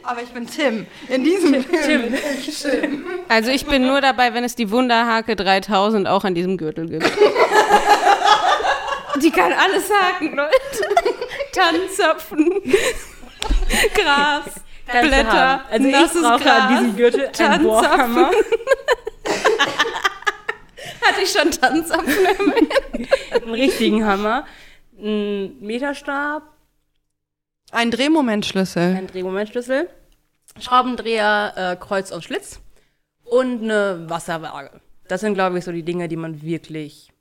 Aber 0.03 0.23
ich 0.23 0.29
bin 0.29 0.47
Tim. 0.47 0.87
In 1.07 1.23
diesem 1.23 1.63
Film. 1.63 2.15
Tim. 2.61 3.05
Also 3.27 3.51
ich 3.51 3.65
bin 3.67 3.85
nur 3.85 4.01
dabei, 4.01 4.33
wenn 4.33 4.43
es 4.43 4.55
die 4.55 4.71
Wunderhake 4.71 5.35
3000 5.35 6.07
auch 6.07 6.23
an 6.23 6.33
diesem 6.33 6.57
Gürtel 6.57 6.89
gibt. 6.89 7.11
Die 9.21 9.29
kann 9.29 9.53
alles 9.53 9.91
haken, 9.91 10.35
Leute. 10.35 10.55
Tanzapfen, 11.51 12.49
Gras, 13.93 14.45
Du 14.91 15.07
Blätter, 15.07 15.31
haben. 15.31 15.63
Also 15.71 15.87
ich 15.87 15.91
nasses 15.93 16.21
brauche 16.21 16.43
Gras, 16.43 16.61
an 16.61 16.69
diesem 16.77 16.95
Gürtel 16.95 17.21
einen 17.25 17.33
Tanzapfen. 17.33 17.63
Bohrhammer. 17.63 18.31
Hatte 21.01 21.21
ich 21.23 21.31
schon 21.31 21.51
Tanzapfen 21.51 22.15
einen 23.31 23.53
richtigen 23.53 24.05
Hammer, 24.05 24.45
einen 24.97 25.59
Meterstab, 25.61 26.43
Ein 27.71 27.91
Drehmomentschlüssel. 27.91 28.95
einen 28.95 29.07
Drehmomentschlüssel, 29.07 29.89
Schraubendreher, 30.59 31.53
äh, 31.55 31.75
Kreuz 31.83 32.11
und 32.11 32.23
Schlitz 32.23 32.59
und 33.23 33.63
eine 33.63 34.09
Wasserwaage. 34.09 34.81
Das 35.07 35.21
sind, 35.21 35.33
glaube 35.33 35.57
ich, 35.57 35.65
so 35.65 35.71
die 35.71 35.83
Dinge, 35.83 36.07
die 36.07 36.15
man 36.17 36.41
wirklich 36.41 37.11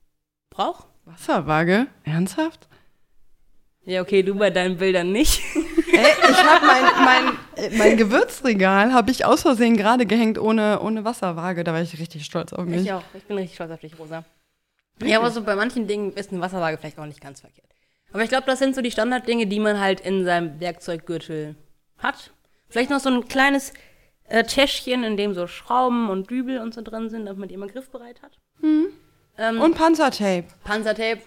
braucht. 0.51 0.87
Wasserwaage? 1.05 1.87
Ernsthaft? 2.05 2.69
Ja, 3.85 4.03
okay, 4.03 4.23
du 4.23 4.35
bei 4.35 4.51
deinen 4.51 4.77
Bildern 4.77 5.13
nicht. 5.13 5.41
Ich 6.01 6.45
habe 6.45 6.67
mein, 6.67 6.85
mein, 7.05 7.79
mein 7.79 7.97
Gewürzregal 7.97 8.93
habe 8.93 9.11
ich 9.11 9.25
aus 9.25 9.43
Versehen 9.43 9.77
gerade 9.77 10.07
gehängt 10.07 10.39
ohne, 10.39 10.81
ohne 10.81 11.05
Wasserwaage. 11.05 11.65
Da 11.65 11.73
war 11.73 11.81
ich 11.83 11.99
richtig 11.99 12.25
stolz 12.25 12.53
auf 12.53 12.65
mich. 12.65 12.83
Ich 12.83 12.93
auch. 12.93 13.03
Ich 13.15 13.25
bin 13.25 13.37
richtig 13.37 13.57
stolz 13.57 13.71
auf 13.71 13.81
dich, 13.81 13.99
Rosa. 13.99 14.25
Ja, 15.03 15.19
aber 15.19 15.31
so 15.31 15.43
bei 15.43 15.55
manchen 15.55 15.87
Dingen 15.87 16.13
ist 16.13 16.33
eine 16.33 16.41
Wasserwaage 16.41 16.77
vielleicht 16.79 16.99
auch 16.99 17.07
nicht 17.07 17.21
ganz 17.21 17.41
verkehrt. 17.41 17.69
Aber 18.13 18.23
ich 18.23 18.29
glaube, 18.29 18.47
das 18.47 18.59
sind 18.59 18.75
so 18.75 18.81
die 18.81 18.91
Standarddinge, 18.91 19.47
die 19.47 19.61
man 19.61 19.79
halt 19.81 20.01
in 20.01 20.25
seinem 20.25 20.61
Werkzeuggürtel 20.61 21.57
hat. 21.99 22.33
Vielleicht 22.69 22.91
noch 22.91 23.01
so 23.01 23.11
ein 23.11 23.29
kleines 23.29 23.73
äh, 24.29 24.45
Täschchen, 24.45 25.05
in 25.05 25.17
dem 25.17 25.35
so 25.35 25.47
Schrauben 25.47 26.09
und 26.11 26.31
Dübel 26.31 26.59
und 26.59 26.75
so 26.75 26.83
drin 26.83 27.11
sind, 27.11 27.27
damit 27.27 27.39
man 27.39 27.49
die 27.49 27.55
immer 27.55 27.67
griffbereit 27.69 28.23
hat. 28.23 28.39
Ähm, 28.63 29.61
Und 29.61 29.75
Panzertape. 29.77 30.45
Panzertape, 30.65 31.21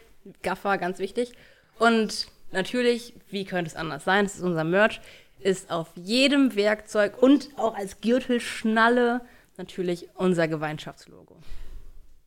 Gaffer, 0.43 0.77
ganz 0.77 0.99
wichtig. 0.99 1.31
Und 1.79 2.27
natürlich, 2.51 3.13
wie 3.29 3.45
könnte 3.45 3.69
es 3.69 3.75
anders 3.75 4.03
sein, 4.03 4.25
das 4.25 4.35
ist 4.35 4.41
unser 4.41 4.63
Merch, 4.63 5.01
ist 5.39 5.71
auf 5.71 5.89
jedem 5.95 6.55
Werkzeug 6.55 7.21
und 7.21 7.49
auch 7.57 7.75
als 7.75 7.99
Gürtelschnalle 8.01 9.21
natürlich 9.57 10.07
unser 10.15 10.47
Gemeinschaftslogo. 10.47 11.37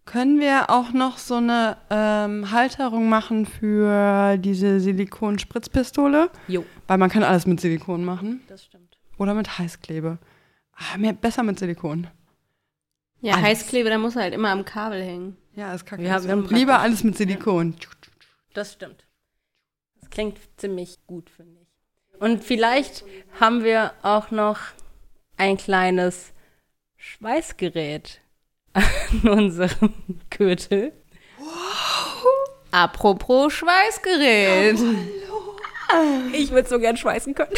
Können 0.05 0.39
wir 0.39 0.69
auch 0.69 0.93
noch 0.93 1.17
so 1.17 1.37
eine 1.37 1.79
ähm, 1.89 2.51
Halterung 2.51 3.09
machen 3.09 3.47
für 3.47 4.37
diese 4.37 4.79
Silikon-Spritzpistole? 4.81 6.29
Jo, 6.47 6.65
Weil 6.87 6.99
man 6.99 7.09
kann 7.09 7.23
alles 7.23 7.47
mit 7.47 7.61
Silikon 7.61 8.05
machen. 8.05 8.43
das 8.49 8.65
stimmt. 8.65 8.99
Oder 9.17 9.33
mit 9.33 9.59
Heißklebe. 9.59 10.19
Ah, 10.75 10.99
mehr, 10.99 11.13
besser 11.15 11.43
mit 11.43 11.59
Silikon. 11.59 12.09
Ja, 13.21 13.35
Alles. 13.35 13.47
Heißkleber, 13.47 13.89
da 13.91 13.97
muss 13.99 14.17
halt 14.17 14.35
immer 14.35 14.51
am 14.51 14.65
Kabel 14.67 15.03
hängen. 15.03 15.37
Ja, 15.55 15.73
ist 15.73 15.87
kacke. 15.87 16.03
Wir 16.03 16.13
haben- 16.13 16.25
wir 16.27 16.33
haben 16.33 16.49
Lieber 16.51 16.81
alles 16.81 17.03
mit 17.05 17.17
Silikon. 17.17 17.75
Das 18.53 18.73
stimmt. 18.75 19.04
Das 20.15 20.19
klingt 20.19 20.39
ziemlich 20.59 20.99
gut, 21.09 21.29
finde 21.29 21.59
ich. 21.61 22.21
Und 22.21 22.45
vielleicht 22.45 23.05
haben 23.41 23.65
wir 23.65 23.95
auch 24.03 24.31
noch 24.31 24.59
ein 25.37 25.57
kleines 25.57 26.33
Schweißgerät 26.97 28.21
an 28.75 29.29
unserem 29.29 29.93
Gürtel. 30.31 30.93
Apropos 32.71 33.55
Schweißgerät. 33.55 34.79
Ich 36.33 36.53
würde 36.53 36.69
so 36.69 36.79
gern 36.79 36.97
schweißen 36.97 37.35
können. 37.35 37.55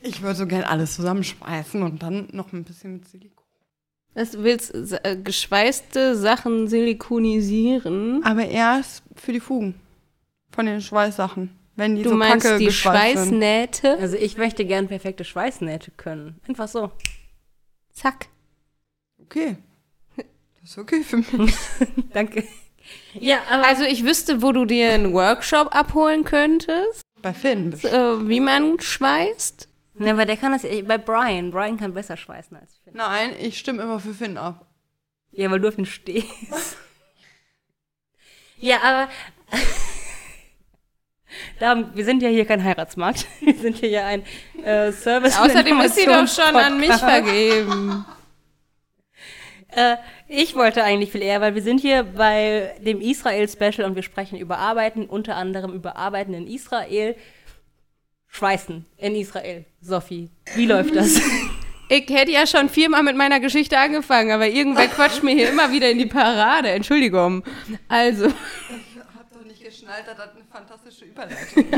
Ich 0.00 0.20
würde 0.20 0.34
so 0.34 0.48
gern 0.48 0.64
alles 0.64 0.96
zusammenschmeißen 0.96 1.80
und 1.80 2.02
dann 2.02 2.26
noch 2.32 2.52
ein 2.52 2.64
bisschen 2.64 2.94
mit 2.94 3.06
Silikon. 3.06 3.44
Was 4.14 4.36
willst 4.36 4.74
du? 4.74 5.00
Äh, 5.04 5.16
geschweißte 5.16 6.16
Sachen 6.16 6.66
silikonisieren? 6.66 8.24
Aber 8.24 8.46
erst 8.46 9.04
für 9.14 9.32
die 9.32 9.38
Fugen 9.38 9.76
von 10.50 10.66
den 10.66 10.80
Schweißsachen. 10.80 11.56
Wenn 11.78 11.94
die 11.94 12.02
Du 12.02 12.10
so 12.10 12.16
meinst 12.16 12.44
kacke 12.44 12.58
die 12.58 12.64
geschweißt 12.64 13.18
sind. 13.18 13.28
Schweißnähte? 13.28 13.98
Also 14.00 14.16
ich 14.16 14.36
möchte 14.36 14.64
gern 14.64 14.88
perfekte 14.88 15.24
Schweißnähte 15.24 15.92
können. 15.92 16.40
Einfach 16.48 16.66
so. 16.66 16.90
Zack. 17.92 18.26
Okay. 19.22 19.58
Das 20.16 20.70
ist 20.70 20.78
okay 20.78 21.04
für 21.04 21.18
mich. 21.18 21.54
Danke. 22.12 22.42
Ja, 23.14 23.38
aber 23.48 23.64
Also 23.68 23.84
ich 23.84 24.04
wüsste, 24.04 24.42
wo 24.42 24.50
du 24.50 24.64
dir 24.64 24.90
einen 24.92 25.12
Workshop 25.12 25.72
abholen 25.72 26.24
könntest, 26.24 27.02
Bei 27.22 27.32
Finn. 27.32 27.72
äh, 27.84 28.28
wie 28.28 28.40
man 28.40 28.80
schweißt. 28.80 29.68
Ne, 29.94 30.10
aber 30.10 30.26
der 30.26 30.36
kann 30.36 30.50
das 30.50 30.62
bei 30.62 30.98
Brian. 30.98 31.52
Brian 31.52 31.76
kann 31.76 31.94
besser 31.94 32.16
schweißen 32.16 32.56
als 32.56 32.76
Finn. 32.78 32.94
Nein, 32.96 33.36
ich 33.40 33.56
stimme 33.56 33.84
immer 33.84 34.00
für 34.00 34.14
Finn 34.14 34.36
ab. 34.36 34.66
Ja, 35.30 35.48
weil 35.48 35.60
du 35.60 35.68
auf 35.68 35.78
ihn 35.78 35.86
stehst. 35.86 36.76
ja, 38.58 38.80
aber. 38.82 39.08
Darum, 41.58 41.90
wir 41.94 42.04
sind 42.04 42.22
ja 42.22 42.28
hier 42.28 42.44
kein 42.44 42.62
Heiratsmarkt. 42.62 43.26
Wir 43.40 43.54
sind 43.54 43.76
hier 43.76 43.88
ja 43.88 44.06
ein 44.06 44.22
äh, 44.64 44.92
Service. 44.92 45.38
Außerdem 45.38 45.80
ist 45.80 45.96
sie 45.96 46.06
doch 46.06 46.26
schon 46.28 46.56
an 46.56 46.78
mich 46.78 46.92
vergeben. 46.92 48.04
Äh, 49.70 49.96
ich 50.26 50.54
wollte 50.54 50.82
eigentlich 50.82 51.12
viel 51.12 51.22
eher, 51.22 51.40
weil 51.40 51.54
wir 51.54 51.62
sind 51.62 51.80
hier 51.80 52.02
bei 52.02 52.74
dem 52.80 53.00
Israel-Special 53.00 53.84
und 53.88 53.94
wir 53.94 54.02
sprechen 54.02 54.38
über 54.38 54.58
Arbeiten, 54.58 55.06
unter 55.06 55.36
anderem 55.36 55.72
über 55.72 55.96
Arbeiten 55.96 56.34
in 56.34 56.46
Israel. 56.46 57.16
Schweißen 58.26 58.84
in 58.98 59.14
Israel. 59.14 59.64
Sophie, 59.80 60.30
wie 60.54 60.66
läuft 60.66 60.94
das? 60.96 61.20
Ich 61.90 62.06
hätte 62.10 62.30
ja 62.30 62.46
schon 62.46 62.68
viermal 62.68 63.02
mit 63.02 63.16
meiner 63.16 63.40
Geschichte 63.40 63.78
angefangen, 63.78 64.30
aber 64.30 64.46
irgendwer 64.46 64.88
quatscht 64.88 65.22
mir 65.22 65.30
hier 65.30 65.48
immer 65.48 65.72
wieder 65.72 65.90
in 65.90 65.96
die 65.96 66.04
Parade. 66.04 66.68
Entschuldigung. 66.68 67.42
Also. 67.88 68.26
Dass 69.88 70.04
das 70.04 70.28
eine 70.34 70.44
fantastische 70.52 71.06
Überleitung 71.06 71.64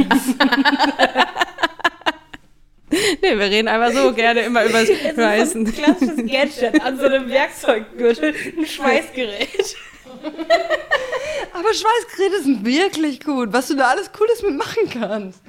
nee, 2.90 3.38
wir 3.38 3.38
reden 3.38 3.68
einfach 3.68 3.92
so 3.92 4.12
gerne 4.12 4.40
immer 4.40 4.64
über 4.64 4.84
Schweißen. 4.84 5.64
Ein 5.64 5.72
klassisches 5.72 6.16
Gadget 6.26 6.82
an 6.82 6.98
so 6.98 7.04
einem 7.04 7.30
Werkzeuggürtel, 7.30 8.34
ein 8.58 8.66
Schweißgerät. 8.66 9.76
Aber 11.52 11.72
Schweißgeräte 11.72 12.42
sind 12.42 12.64
wirklich 12.64 13.20
gut, 13.20 13.52
was 13.52 13.68
du 13.68 13.76
da 13.76 13.90
alles 13.90 14.10
Cooles 14.10 14.42
mitmachen 14.42 14.90
kannst. 14.90 15.40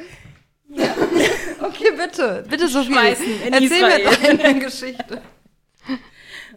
Ja. 0.69 0.95
Okay, 1.61 1.93
bitte, 1.97 2.45
bitte 2.47 2.67
Sophie. 2.67 2.93
Schweißen 2.93 3.41
in 3.41 3.53
Erzähl 3.53 3.71
Israel. 3.71 4.03
mir 4.03 4.37
deine 4.37 4.59
Geschichte. 4.59 5.19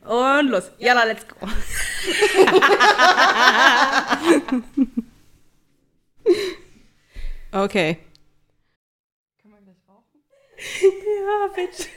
Und 0.05 0.49
los. 0.51 0.71
Jalla, 0.79 1.05
let's 1.05 1.27
go. 1.27 1.49
Okay. 7.53 7.99
Ja, 10.57 11.49
bitte. 11.55 11.89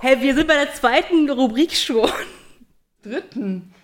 Hey, 0.00 0.20
wir 0.20 0.34
sind 0.34 0.46
bei 0.46 0.54
der 0.54 0.72
zweiten 0.74 1.28
Rubrik 1.30 1.72
schon. 1.72 2.10
Dritten. 3.02 3.74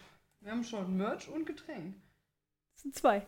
Wir 0.40 0.52
haben 0.52 0.62
schon 0.62 0.96
Merch 0.96 1.28
und 1.28 1.44
Getränk. 1.46 1.94
Das 2.74 2.82
sind 2.82 2.94
zwei. 2.96 3.26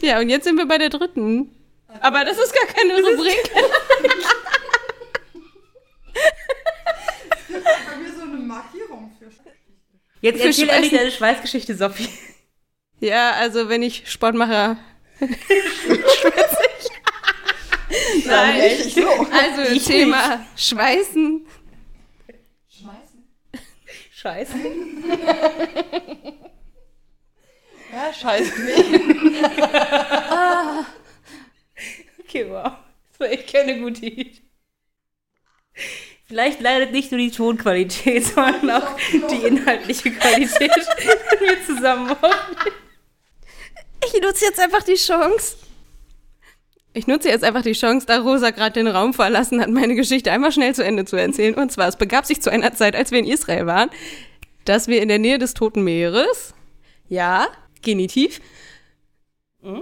Ja, 0.00 0.18
und 0.18 0.28
jetzt 0.28 0.44
sind 0.44 0.56
wir 0.56 0.66
bei 0.66 0.78
der 0.78 0.88
dritten. 0.88 1.54
Aber 2.00 2.24
das 2.24 2.38
ist 2.38 2.54
gar 2.54 2.66
keine 2.66 2.94
Rubrik. 2.94 3.52
Bei 7.48 7.96
mir 7.96 8.14
so 8.14 8.22
eine 8.22 8.36
Markierung 8.36 9.14
für 9.18 9.30
Jetzt 10.20 10.40
Für 10.40 10.46
erzähl 10.46 10.68
endlich 10.68 10.90
Schweißen. 10.90 10.98
deine 10.98 11.10
Schweißgeschichte, 11.10 11.74
Sophie. 11.76 12.08
Ja, 13.02 13.32
also 13.32 13.68
wenn 13.68 13.82
ich 13.82 14.08
Sport 14.08 14.36
mache. 14.36 14.76
Nein, 18.24 18.60
echt 18.60 18.94
so. 18.94 19.08
Also 19.08 19.62
Ich 19.72 19.84
Thema 19.84 20.46
Schweißen. 20.56 21.44
Schmeißen. 22.68 23.24
Scheiße. 24.12 24.54
Ja, 27.92 28.10
scheiß 28.14 28.56
nicht. 28.56 28.84
Okay, 32.20 32.46
wow. 32.48 32.72
Das 33.10 33.20
war 33.20 33.28
echt 33.30 33.52
keine 33.52 33.78
gute 33.80 34.06
Idee. 34.06 34.32
Vielleicht 36.24 36.62
leidet 36.62 36.92
nicht 36.92 37.10
nur 37.10 37.20
die 37.20 37.30
Tonqualität, 37.30 38.24
sondern 38.24 38.70
auch 38.70 38.96
die 39.12 39.46
inhaltliche 39.46 40.10
Qualität, 40.12 40.70
wenn 40.70 41.40
wir 41.46 41.62
zusammen 41.66 42.10
aufnehmen. 42.12 42.72
Ich 44.06 44.20
nutze 44.20 44.44
jetzt 44.44 44.60
einfach 44.60 44.82
die 44.82 44.94
Chance. 44.94 45.56
Ich 46.94 47.06
nutze 47.06 47.28
jetzt 47.28 47.44
einfach 47.44 47.62
die 47.62 47.72
Chance, 47.72 48.06
da 48.06 48.18
Rosa 48.18 48.50
gerade 48.50 48.74
den 48.74 48.86
Raum 48.86 49.14
verlassen 49.14 49.60
hat, 49.60 49.70
meine 49.70 49.94
Geschichte 49.94 50.30
einmal 50.30 50.52
schnell 50.52 50.74
zu 50.74 50.84
Ende 50.84 51.04
zu 51.04 51.16
erzählen. 51.16 51.54
Und 51.54 51.72
zwar, 51.72 51.88
es 51.88 51.96
begab 51.96 52.26
sich 52.26 52.42
zu 52.42 52.50
einer 52.50 52.74
Zeit, 52.74 52.94
als 52.94 53.10
wir 53.10 53.18
in 53.18 53.26
Israel 53.26 53.66
waren, 53.66 53.90
dass 54.64 54.88
wir 54.88 55.00
in 55.00 55.08
der 55.08 55.18
Nähe 55.18 55.38
des 55.38 55.54
Toten 55.54 55.82
Meeres, 55.82 56.54
ja, 57.08 57.48
Genitiv, 57.80 58.40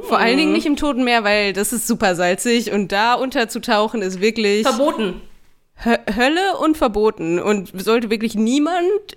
vor 0.02 0.18
allen 0.18 0.36
Dingen 0.36 0.52
nicht 0.52 0.66
im 0.66 0.76
Toten 0.76 1.04
Meer, 1.04 1.24
weil 1.24 1.54
das 1.54 1.72
ist 1.72 1.86
super 1.86 2.14
salzig 2.14 2.70
und 2.70 2.92
da 2.92 3.14
unterzutauchen 3.14 4.02
ist 4.02 4.20
wirklich 4.20 4.66
Verboten. 4.66 5.22
Hö 5.74 5.96
Hölle 6.14 6.58
und 6.58 6.76
verboten 6.76 7.38
und 7.38 7.72
sollte 7.80 8.10
wirklich 8.10 8.34
niemand, 8.34 9.16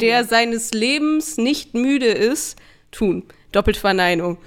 der 0.00 0.24
seines 0.24 0.72
Lebens 0.72 1.36
nicht 1.36 1.74
müde 1.74 2.06
ist, 2.06 2.58
tun. 2.90 3.24
Doppelverneinung. 3.52 4.38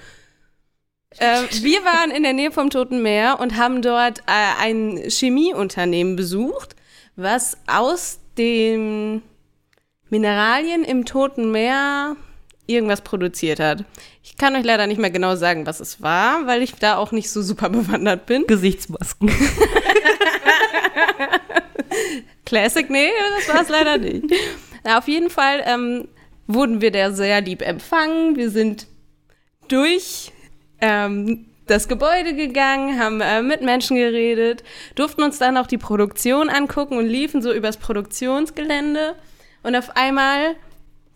Äh, 1.17 1.43
wir 1.61 1.83
waren 1.85 2.11
in 2.11 2.23
der 2.23 2.33
Nähe 2.33 2.51
vom 2.51 2.69
Toten 2.69 3.01
Meer 3.01 3.39
und 3.39 3.57
haben 3.57 3.81
dort 3.81 4.19
äh, 4.19 4.61
ein 4.61 5.01
Chemieunternehmen 5.07 6.15
besucht, 6.15 6.75
was 7.15 7.57
aus 7.67 8.19
den 8.37 9.21
Mineralien 10.09 10.83
im 10.83 11.05
Toten 11.05 11.51
Meer 11.51 12.15
irgendwas 12.65 13.01
produziert 13.01 13.59
hat. 13.59 13.83
Ich 14.23 14.37
kann 14.37 14.55
euch 14.55 14.63
leider 14.63 14.87
nicht 14.87 14.99
mehr 14.99 15.11
genau 15.11 15.35
sagen, 15.35 15.65
was 15.65 15.79
es 15.79 16.01
war, 16.01 16.47
weil 16.47 16.61
ich 16.61 16.73
da 16.75 16.97
auch 16.97 17.11
nicht 17.11 17.29
so 17.29 17.41
super 17.41 17.69
bewandert 17.71 18.25
bin. 18.25 18.47
Gesichtsmasken. 18.47 19.29
Classic, 22.45 22.89
nee, 22.89 23.09
das 23.37 23.53
war 23.53 23.61
es 23.61 23.69
leider 23.69 23.97
nicht. 23.97 24.25
Na, 24.83 24.97
auf 24.97 25.07
jeden 25.07 25.29
Fall 25.29 25.63
ähm, 25.65 26.07
wurden 26.47 26.81
wir 26.81 26.91
da 26.91 27.11
sehr 27.11 27.41
lieb 27.41 27.61
empfangen. 27.61 28.35
Wir 28.35 28.49
sind 28.49 28.87
durch 29.73 30.31
ähm, 30.81 31.45
das 31.65 31.87
Gebäude 31.87 32.35
gegangen, 32.35 32.99
haben 32.99 33.21
äh, 33.21 33.41
mit 33.41 33.61
Menschen 33.61 33.97
geredet, 33.97 34.63
durften 34.95 35.23
uns 35.23 35.39
dann 35.39 35.57
auch 35.57 35.67
die 35.67 35.77
Produktion 35.77 36.49
angucken 36.49 36.97
und 36.97 37.07
liefen 37.07 37.41
so 37.41 37.51
übers 37.51 37.77
Produktionsgelände. 37.77 39.15
Und 39.63 39.75
auf 39.75 39.95
einmal 39.95 40.55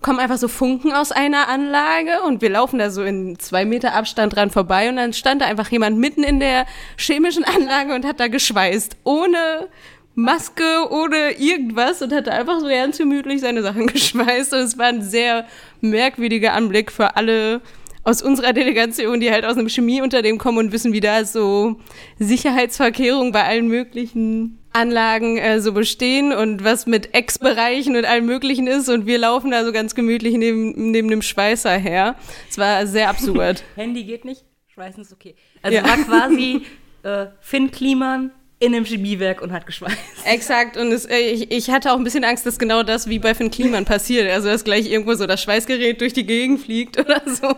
kommen 0.02 0.20
einfach 0.20 0.38
so 0.38 0.48
Funken 0.48 0.92
aus 0.94 1.12
einer 1.12 1.50
Anlage 1.50 2.22
und 2.26 2.42
wir 2.42 2.50
laufen 2.50 2.80
da 2.80 2.90
so 2.90 3.04
in 3.04 3.38
zwei 3.40 3.66
Meter 3.66 3.94
Abstand 3.94 4.36
dran 4.36 4.50
vorbei 4.50 4.90
und 4.90 4.96
dann 4.96 5.14
stand 5.14 5.42
da 5.42 5.46
einfach 5.46 5.70
jemand 5.70 5.98
mitten 5.98 6.24
in 6.24 6.40
der 6.40 6.66
chemischen 6.98 7.44
Anlage 7.44 7.94
und 7.94 8.06
hat 8.06 8.20
da 8.20 8.28
geschweißt, 8.28 8.98
ohne 9.04 9.68
Maske, 10.16 10.88
ohne 10.90 11.32
irgendwas 11.38 12.02
und 12.02 12.14
hat 12.14 12.28
da 12.28 12.32
einfach 12.32 12.60
so 12.60 12.68
ganz 12.68 12.98
gemütlich 12.98 13.42
seine 13.42 13.62
Sachen 13.62 13.88
geschweißt 13.94 14.54
und 14.54 14.60
es 14.60 14.78
war 14.78 14.88
ein 14.88 15.02
sehr 15.02 15.46
merkwürdiger 15.82 16.54
Anblick 16.54 16.92
für 16.92 17.16
alle 17.16 17.62
aus 18.08 18.22
unserer 18.22 18.54
Delegation, 18.54 19.20
die 19.20 19.30
halt 19.32 19.44
aus 19.44 19.58
einem 19.58 19.68
Chemieunternehmen 19.68 20.40
kommen 20.40 20.58
und 20.60 20.72
wissen, 20.72 20.94
wie 20.94 21.02
da 21.02 21.26
so 21.26 21.76
Sicherheitsverkehrungen 22.20 23.34
bei 23.34 23.44
allen 23.44 23.68
möglichen 23.68 24.60
Anlagen 24.72 25.38
äh, 25.38 25.60
so 25.60 25.74
bestehen 25.74 26.32
und 26.32 26.64
was 26.64 26.86
mit 26.86 27.14
Ex-Bereichen 27.14 27.98
und 27.98 28.06
allem 28.06 28.26
Möglichen 28.26 28.66
ist 28.68 28.88
und 28.88 29.08
wir 29.08 29.18
laufen 29.18 29.52
da 29.52 29.66
so 29.66 29.74
ganz 29.74 29.94
gemütlich 29.94 30.36
neben, 30.38 30.92
neben 30.92 31.10
dem 31.10 31.22
Schweißer 31.22 31.72
her. 31.78 32.16
Es 32.50 32.58
war 32.58 32.88
sehr 32.88 33.10
absurd. 33.10 33.64
Handy 33.76 34.06
geht 34.06 34.24
nicht, 34.24 34.46
Schweißen 34.74 35.02
ist 35.02 35.12
okay. 35.12 35.36
Also 35.62 35.78
Ja. 35.78 35.84
war 35.84 35.98
quasi 35.98 36.62
äh, 37.04 37.26
Finn 37.42 37.72
Kliman 37.72 38.32
in 38.60 38.74
einem 38.74 38.86
Chemiewerk 38.86 39.42
und 39.42 39.52
hat 39.52 39.66
geschweißt. 39.68 39.98
Exakt, 40.26 40.78
und 40.78 40.92
es, 40.92 41.06
äh, 41.06 41.20
ich, 41.20 41.52
ich 41.52 41.70
hatte 41.70 41.92
auch 41.92 41.98
ein 41.98 42.04
bisschen 42.04 42.24
Angst, 42.24 42.46
dass 42.46 42.58
genau 42.58 42.84
das 42.84 43.08
wie 43.08 43.20
bei 43.20 43.36
Finn 43.36 43.52
Kliman 43.52 43.86
passiert. 43.86 44.30
Also, 44.32 44.48
dass 44.50 44.64
gleich 44.64 44.90
irgendwo 44.90 45.14
so 45.14 45.28
das 45.28 45.42
Schweißgerät 45.44 46.02
durch 46.02 46.14
die 46.14 46.26
Gegend 46.26 46.62
fliegt 46.62 47.00
oder 47.00 47.22
so. 47.28 47.50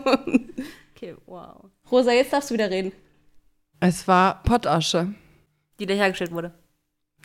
Okay, 0.94 1.16
wow. 1.26 1.64
Rosa, 1.90 2.12
jetzt 2.12 2.32
darfst 2.32 2.50
du 2.50 2.54
wieder 2.54 2.70
reden. 2.70 2.92
Es 3.80 4.06
war 4.06 4.42
Pottasche. 4.42 5.14
Die 5.78 5.86
da 5.86 5.94
hergestellt 5.94 6.32
wurde. 6.32 6.52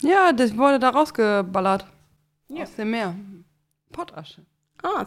Ja, 0.02 0.32
das 0.32 0.56
wurde 0.56 0.78
da 0.78 0.90
rausgeballert. 0.90 1.86
Aus 2.58 2.74
dem 2.76 2.90
Meer. 2.90 3.14
Pottasche. 3.92 4.46
Ah, 4.82 5.04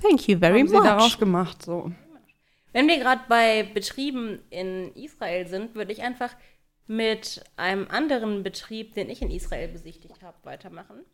thank 0.00 0.26
you 0.28 0.38
very 0.38 0.58
Haben 0.60 0.68
sie 0.68 0.74
da 0.74 0.94
much. 0.94 1.04
rausgemacht, 1.04 1.62
so. 1.62 1.92
Wenn 2.72 2.88
wir 2.88 2.98
gerade 2.98 3.22
bei 3.28 3.62
Betrieben 3.62 4.40
in 4.50 4.92
Israel 4.96 5.46
sind, 5.46 5.76
würde 5.76 5.92
ich 5.92 6.02
einfach 6.02 6.34
mit 6.86 7.42
einem 7.56 7.88
anderen 7.88 8.42
Betrieb, 8.42 8.94
den 8.94 9.08
ich 9.08 9.22
in 9.22 9.30
Israel 9.30 9.68
besichtigt 9.68 10.22
habe, 10.22 10.36
weitermachen. 10.42 11.04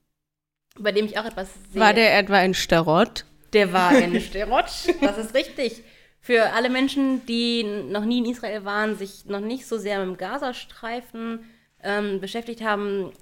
Bei 0.79 0.93
dem 0.93 1.07
ich 1.07 1.19
auch 1.19 1.25
etwas 1.25 1.53
sehe. 1.73 1.81
War 1.81 1.95
der 1.95 2.19
etwa 2.19 2.41
in 2.41 2.55
Sterot? 2.55 3.25
Der 3.53 3.73
war 3.73 3.97
in 3.97 4.21
Sterot. 4.21 4.67
Das 5.01 5.19
ist 5.19 5.35
richtig. 5.35 5.83
Für 6.21 6.53
alle 6.53 6.71
Menschen, 6.71 7.25
die 7.27 7.65
noch 7.65 8.05
nie 8.05 8.19
in 8.19 8.27
Israel 8.27 8.65
waren, 8.65 8.97
sich 8.97 9.25
noch 9.27 9.41
nicht 9.41 9.67
so 9.67 9.79
sehr 9.79 9.99
mit 10.01 10.09
dem 10.09 10.19
Gazastreifen 10.19 11.45
ähm, 11.83 12.21
beschäftigt 12.21 12.63
haben, 12.63 13.13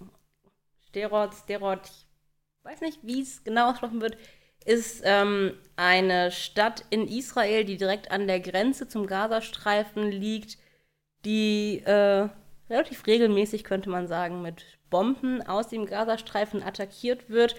Sterot, 0.88 1.34
Sterot, 1.34 1.80
ich 1.84 2.64
weiß 2.64 2.80
nicht, 2.80 2.98
wie 3.02 3.22
es 3.22 3.44
genau 3.44 3.66
ausgesprochen 3.66 4.00
wird, 4.00 4.16
ist 4.64 5.02
ähm, 5.04 5.54
eine 5.76 6.30
Stadt 6.32 6.84
in 6.90 7.06
Israel, 7.06 7.64
die 7.64 7.76
direkt 7.76 8.10
an 8.10 8.26
der 8.26 8.40
Grenze 8.40 8.88
zum 8.88 9.06
Gazastreifen 9.06 10.10
liegt, 10.10 10.58
die 11.24 11.78
äh, 11.84 12.28
relativ 12.70 13.06
regelmäßig, 13.06 13.64
könnte 13.64 13.90
man 13.90 14.06
sagen, 14.06 14.42
mit 14.42 14.64
Bomben 14.90 15.42
aus 15.42 15.68
dem 15.68 15.86
Gazastreifen 15.86 16.62
attackiert 16.62 17.28
wird. 17.28 17.56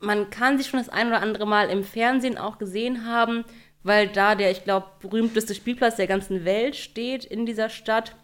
man 0.00 0.30
kann 0.30 0.58
sich 0.58 0.68
schon 0.68 0.78
das 0.78 0.88
ein 0.88 1.08
oder 1.08 1.20
andere 1.20 1.46
Mal 1.46 1.70
im 1.70 1.82
Fernsehen 1.82 2.38
auch 2.38 2.58
gesehen 2.58 3.04
haben, 3.04 3.44
weil 3.82 4.08
da 4.08 4.34
der, 4.34 4.50
ich 4.50 4.64
glaube, 4.64 4.86
berühmteste 5.00 5.54
Spielplatz 5.54 5.96
der 5.96 6.06
ganzen 6.06 6.44
Welt 6.44 6.76
steht 6.76 7.24
in 7.24 7.46
dieser 7.46 7.68
Stadt. 7.68 8.14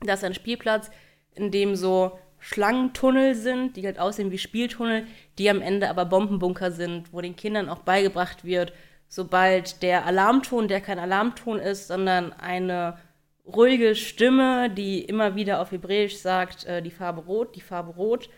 Das 0.00 0.18
ist 0.20 0.24
ein 0.24 0.34
Spielplatz, 0.34 0.90
in 1.34 1.50
dem 1.50 1.74
so 1.74 2.18
Schlangentunnel 2.38 3.34
sind, 3.34 3.76
die 3.76 3.86
halt 3.86 3.98
aussehen 3.98 4.30
wie 4.30 4.38
Spieltunnel, 4.38 5.06
die 5.38 5.48
am 5.48 5.62
Ende 5.62 5.88
aber 5.88 6.04
Bombenbunker 6.04 6.70
sind, 6.70 7.12
wo 7.12 7.20
den 7.20 7.36
Kindern 7.36 7.68
auch 7.68 7.80
beigebracht 7.80 8.44
wird, 8.44 8.72
sobald 9.08 9.82
der 9.82 10.06
Alarmton, 10.06 10.68
der 10.68 10.80
kein 10.80 10.98
Alarmton 10.98 11.58
ist, 11.58 11.88
sondern 11.88 12.32
eine 12.32 12.98
ruhige 13.46 13.94
Stimme, 13.94 14.70
die 14.70 15.00
immer 15.00 15.36
wieder 15.36 15.60
auf 15.60 15.70
Hebräisch 15.70 16.16
sagt, 16.16 16.64
äh, 16.64 16.82
die 16.82 16.90
Farbe 16.90 17.22
rot, 17.22 17.54
die 17.54 17.60
Farbe 17.60 17.92
rot, 17.92 18.28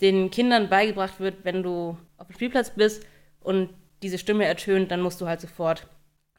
den 0.00 0.30
Kindern 0.30 0.68
beigebracht 0.68 1.20
wird, 1.20 1.44
wenn 1.44 1.62
du 1.62 1.96
auf 2.16 2.26
dem 2.28 2.34
Spielplatz 2.34 2.70
bist 2.70 3.06
und 3.40 3.70
diese 4.02 4.18
Stimme 4.18 4.44
ertönt, 4.44 4.90
dann 4.90 5.00
musst 5.00 5.20
du 5.20 5.26
halt 5.26 5.40
sofort 5.40 5.86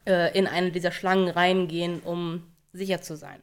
äh, 0.05 0.37
in 0.37 0.47
eine 0.47 0.71
dieser 0.71 0.91
Schlangen 0.91 1.29
reingehen, 1.29 2.01
um 2.01 2.43
sicher 2.73 3.01
zu 3.01 3.15
sein. 3.15 3.41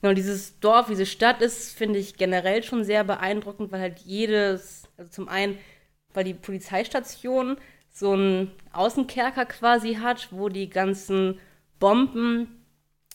Genau, 0.00 0.14
dieses 0.14 0.60
Dorf, 0.60 0.86
diese 0.88 1.06
Stadt 1.06 1.40
ist, 1.40 1.76
finde 1.76 1.98
ich, 1.98 2.16
generell 2.16 2.62
schon 2.62 2.84
sehr 2.84 3.02
beeindruckend, 3.02 3.72
weil 3.72 3.80
halt 3.80 3.98
jedes, 4.00 4.88
also 4.96 5.10
zum 5.10 5.28
einen, 5.28 5.58
weil 6.12 6.24
die 6.24 6.34
Polizeistation 6.34 7.56
so 7.90 8.12
einen 8.12 8.52
Außenkerker 8.72 9.46
quasi 9.46 9.94
hat, 9.94 10.28
wo 10.30 10.48
die 10.48 10.68
ganzen 10.68 11.38
Bomben, 11.78 12.65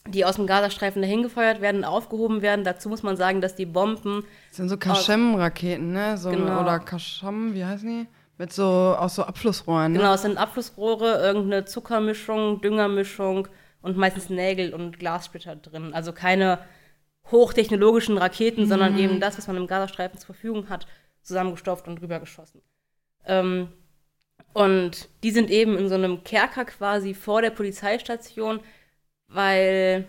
die 0.08 0.26
aus 0.26 0.36
dem 0.36 0.48
Gazastreifen 0.48 1.02
dahin 1.02 1.24
gefeuert 1.24 1.62
werden, 1.62 1.84
aufgehoben 1.84 2.42
werden. 2.42 2.66
Dazu 2.66 2.90
muss 2.90 3.04
man 3.04 3.18
sagen, 3.18 3.42
dass 3.42 3.56
die 3.56 3.66
Bomben. 3.66 4.24
Das 4.50 4.58
sind 4.58 4.70
so 4.70 4.78
Kaschem-Raketen, 4.78 5.92
ne? 5.92 6.18
So, 6.18 6.32
Genau. 6.32 6.62
Oder 6.62 6.80
Kaschem, 6.80 7.54
wie 7.54 7.64
heißen 7.64 7.88
die? 7.88 8.08
Mit 8.38 8.52
so, 8.52 8.64
aus 8.64 9.16
so 9.16 9.24
Abflussrohren, 9.24 9.92
ne? 9.92 10.00
Genau, 10.00 10.14
es 10.14 10.24
sind 10.24 10.38
Abflussrohre, 10.38 11.22
irgendeine 11.22 11.66
Zuckermischung, 11.66 12.62
Düngermischung 12.62 13.48
und 13.84 13.98
meistens 13.98 14.30
Nägel 14.30 14.74
und 14.74 14.98
Glassplitter 14.98 15.56
drin. 15.56 15.94
Also 15.94 16.12
keine 16.12 16.60
hochtechnologischen 17.30 18.18
Raketen, 18.18 18.68
sondern 18.68 18.98
eben 18.98 19.20
das, 19.20 19.38
was 19.38 19.48
man 19.48 19.58
im 19.58 19.68
Gazastreifen 19.68 20.18
zur 20.18 20.34
Verfügung 20.34 20.70
hat, 20.70 20.88
zusammengestopft 21.22 21.88
und 21.88 22.02
rübergeschossen. 22.02 22.62
Ähm, 23.26 23.70
und 24.54 25.08
die 25.24 25.32
sind 25.32 25.50
eben 25.50 25.78
in 25.78 25.88
so 25.88 25.96
einem 25.96 26.24
Kerker 26.24 26.66
quasi 26.66 27.14
vor 27.14 27.42
der 27.42 27.52
Polizeistation, 27.52 28.60
weil 29.34 30.08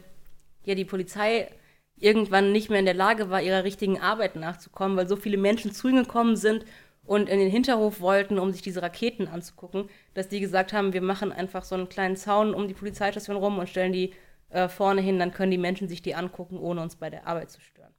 ja 0.64 0.74
die 0.74 0.85
Polizei 0.85 1.48
irgendwann 1.96 2.52
nicht 2.52 2.68
mehr 2.68 2.80
in 2.80 2.85
der 2.85 2.94
Lage 2.94 3.30
war, 3.30 3.40
ihrer 3.40 3.64
richtigen 3.64 4.00
Arbeit 4.00 4.37
nachzukommen, 4.37 4.96
weil 4.96 5.08
so 5.08 5.16
viele 5.16 5.37
Menschen 5.37 5.72
zu 5.72 5.88
ihnen 5.88 6.04
gekommen 6.04 6.37
sind 6.37 6.64
und 7.04 7.28
in 7.28 7.38
den 7.38 7.50
Hinterhof 7.50 8.00
wollten, 8.00 8.38
um 8.38 8.52
sich 8.52 8.62
diese 8.62 8.82
Raketen 8.82 9.28
anzugucken, 9.28 9.88
dass 10.14 10.28
die 10.28 10.40
gesagt 10.40 10.72
haben, 10.72 10.92
wir 10.92 11.02
machen 11.02 11.32
einfach 11.32 11.64
so 11.64 11.74
einen 11.74 11.88
kleinen 11.88 12.16
Zaun 12.16 12.54
um 12.54 12.68
die 12.68 12.74
Polizeistation 12.74 13.37
rum 13.37 13.58
und 13.58 13.68
stellen 13.68 13.92
die 13.92 14.12
äh, 14.50 14.68
vorne 14.68 15.00
hin, 15.00 15.18
dann 15.18 15.32
können 15.32 15.50
die 15.50 15.58
Menschen 15.58 15.88
sich 15.88 16.02
die 16.02 16.14
angucken, 16.14 16.58
ohne 16.58 16.82
uns 16.82 16.96
bei 16.96 17.11
der 17.11 17.26
Arbeit 17.26 17.50
zu 17.50 17.61
stören. 17.61 17.94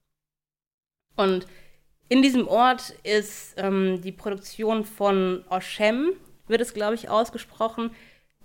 Und 1.16 1.48
in 2.10 2.22
diesem 2.22 2.48
Ort 2.48 2.92
ist 3.04 3.56
ähm, 3.58 4.02
die 4.02 4.12
Produktion 4.12 4.84
von 4.84 5.44
Oshem, 5.50 6.12
wird 6.48 6.62
es, 6.62 6.74
glaube 6.74 6.96
ich, 6.96 7.10
ausgesprochen. 7.10 7.92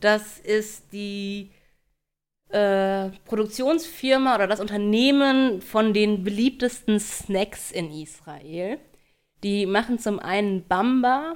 Das 0.00 0.38
ist 0.38 0.92
die 0.92 1.50
äh, 2.50 3.11
Produktionsfirma 3.26 4.34
oder 4.34 4.46
das 4.46 4.61
Unternehmen 4.61 5.61
von 5.61 5.92
den 5.92 6.24
beliebtesten 6.24 6.98
Snacks 6.98 7.70
in 7.70 7.90
Israel. 7.92 8.78
Die 9.42 9.66
machen 9.66 9.98
zum 9.98 10.18
einen 10.18 10.66
Bamba. 10.66 11.34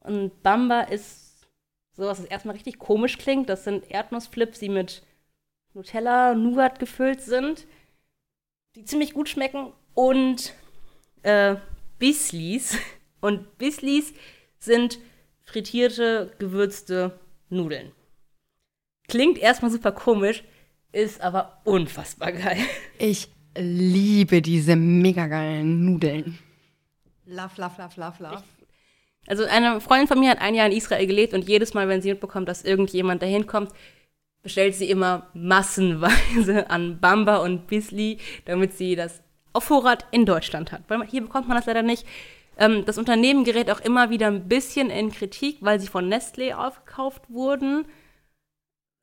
Und 0.00 0.42
Bamba 0.42 0.82
ist 0.82 1.46
sowas, 1.92 2.18
das 2.18 2.26
erstmal 2.26 2.54
richtig 2.54 2.78
komisch 2.78 3.18
klingt. 3.18 3.48
Das 3.48 3.64
sind 3.64 3.90
Erdnussflips, 3.90 4.58
die 4.58 4.68
mit 4.68 5.02
Nutella, 5.74 6.34
Nougat 6.34 6.78
gefüllt 6.78 7.20
sind, 7.20 7.66
die 8.74 8.84
ziemlich 8.84 9.14
gut 9.14 9.28
schmecken. 9.28 9.72
Und 9.94 10.54
äh, 11.22 11.56
Bislis. 11.98 12.76
Und 13.20 13.58
Bislis 13.58 14.12
sind 14.58 14.98
frittierte, 15.44 16.32
gewürzte 16.38 17.18
Nudeln. 17.48 17.92
Klingt 19.08 19.38
erstmal 19.38 19.70
super 19.70 19.92
komisch, 19.92 20.44
ist 20.92 21.20
aber 21.22 21.60
unfassbar 21.64 22.32
geil. 22.32 22.58
Ich 22.98 23.28
liebe 23.56 24.42
diese 24.42 24.76
mega 24.76 25.26
geilen 25.26 25.84
Nudeln. 25.84 26.38
Love, 27.24 27.52
love, 27.56 27.74
love, 27.78 28.00
love, 28.00 28.22
love. 28.22 28.42
Also 29.26 29.44
eine 29.44 29.80
Freundin 29.80 30.08
von 30.08 30.20
mir 30.20 30.30
hat 30.30 30.40
ein 30.40 30.54
Jahr 30.54 30.66
in 30.66 30.76
Israel 30.76 31.06
gelebt 31.06 31.34
und 31.34 31.48
jedes 31.48 31.74
Mal, 31.74 31.88
wenn 31.88 32.02
sie 32.02 32.10
mitbekommt, 32.10 32.48
dass 32.48 32.64
irgendjemand 32.64 33.22
dahin 33.22 33.46
kommt, 33.46 33.72
bestellt 34.42 34.74
sie 34.74 34.90
immer 34.90 35.28
massenweise 35.34 36.70
an 36.70 37.00
Bamba 37.00 37.38
und 37.38 37.66
Bisli, 37.66 38.18
damit 38.44 38.74
sie 38.74 38.94
das 38.94 39.22
auf 39.52 39.64
Vorrat 39.64 40.06
in 40.10 40.26
Deutschland 40.26 40.70
hat. 40.72 40.82
Weil 40.88 41.06
hier 41.06 41.22
bekommt 41.22 41.48
man 41.48 41.56
das 41.56 41.66
leider 41.66 41.82
nicht. 41.82 42.06
Ähm, 42.58 42.84
das 42.84 42.98
Unternehmen 42.98 43.44
gerät 43.44 43.70
auch 43.70 43.80
immer 43.80 44.10
wieder 44.10 44.26
ein 44.26 44.48
bisschen 44.48 44.90
in 44.90 45.12
Kritik, 45.12 45.58
weil 45.60 45.80
sie 45.80 45.86
von 45.86 46.12
Nestlé 46.12 46.54
aufgekauft 46.54 47.22
wurden. 47.28 47.86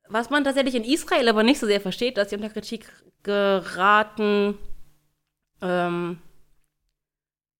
Was 0.08 0.30
man 0.30 0.44
tatsächlich 0.44 0.74
in 0.74 0.84
Israel 0.84 1.28
aber 1.28 1.42
nicht 1.42 1.58
so 1.58 1.66
sehr 1.66 1.80
versteht, 1.80 2.16
dass 2.16 2.30
sie 2.30 2.36
unter 2.36 2.50
Kritik 2.50 2.86
geraten, 3.22 4.56
ähm, 5.60 6.18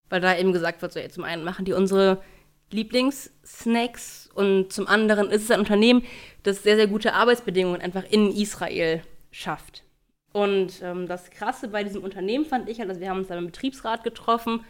weil 0.09 0.20
da 0.20 0.37
eben 0.37 0.52
gesagt 0.52 0.82
wird, 0.82 0.92
so, 0.92 1.00
ja, 1.00 1.09
zum 1.09 1.24
einen 1.24 1.44
machen 1.44 1.64
die 1.64 1.72
unsere 1.72 2.22
Lieblingssnacks 2.70 4.28
und 4.35 4.72
zum 4.72 4.87
anderen 4.87 5.30
ist 5.30 5.42
es 5.42 5.50
ein 5.50 5.61
Unternehmen, 5.61 6.04
das 6.42 6.62
sehr, 6.62 6.76
sehr 6.76 6.87
gute 6.87 7.14
Arbeitsbedingungen 7.14 7.80
einfach 7.80 8.04
in 8.04 8.30
Israel 8.30 9.02
schafft. 9.30 9.85
Und 10.32 10.82
ähm, 10.82 11.06
das 11.06 11.30
Krasse 11.30 11.68
bei 11.68 11.82
diesem 11.82 12.02
Unternehmen 12.02 12.44
fand 12.44 12.68
ich 12.68 12.78
halt, 12.78 12.88
also 12.88 13.00
wir 13.00 13.09
haben 13.09 13.18
uns 13.18 13.28
da 13.28 13.38
im 13.38 13.46
Betriebsrat 13.46 14.04
getroffen, 14.04 14.64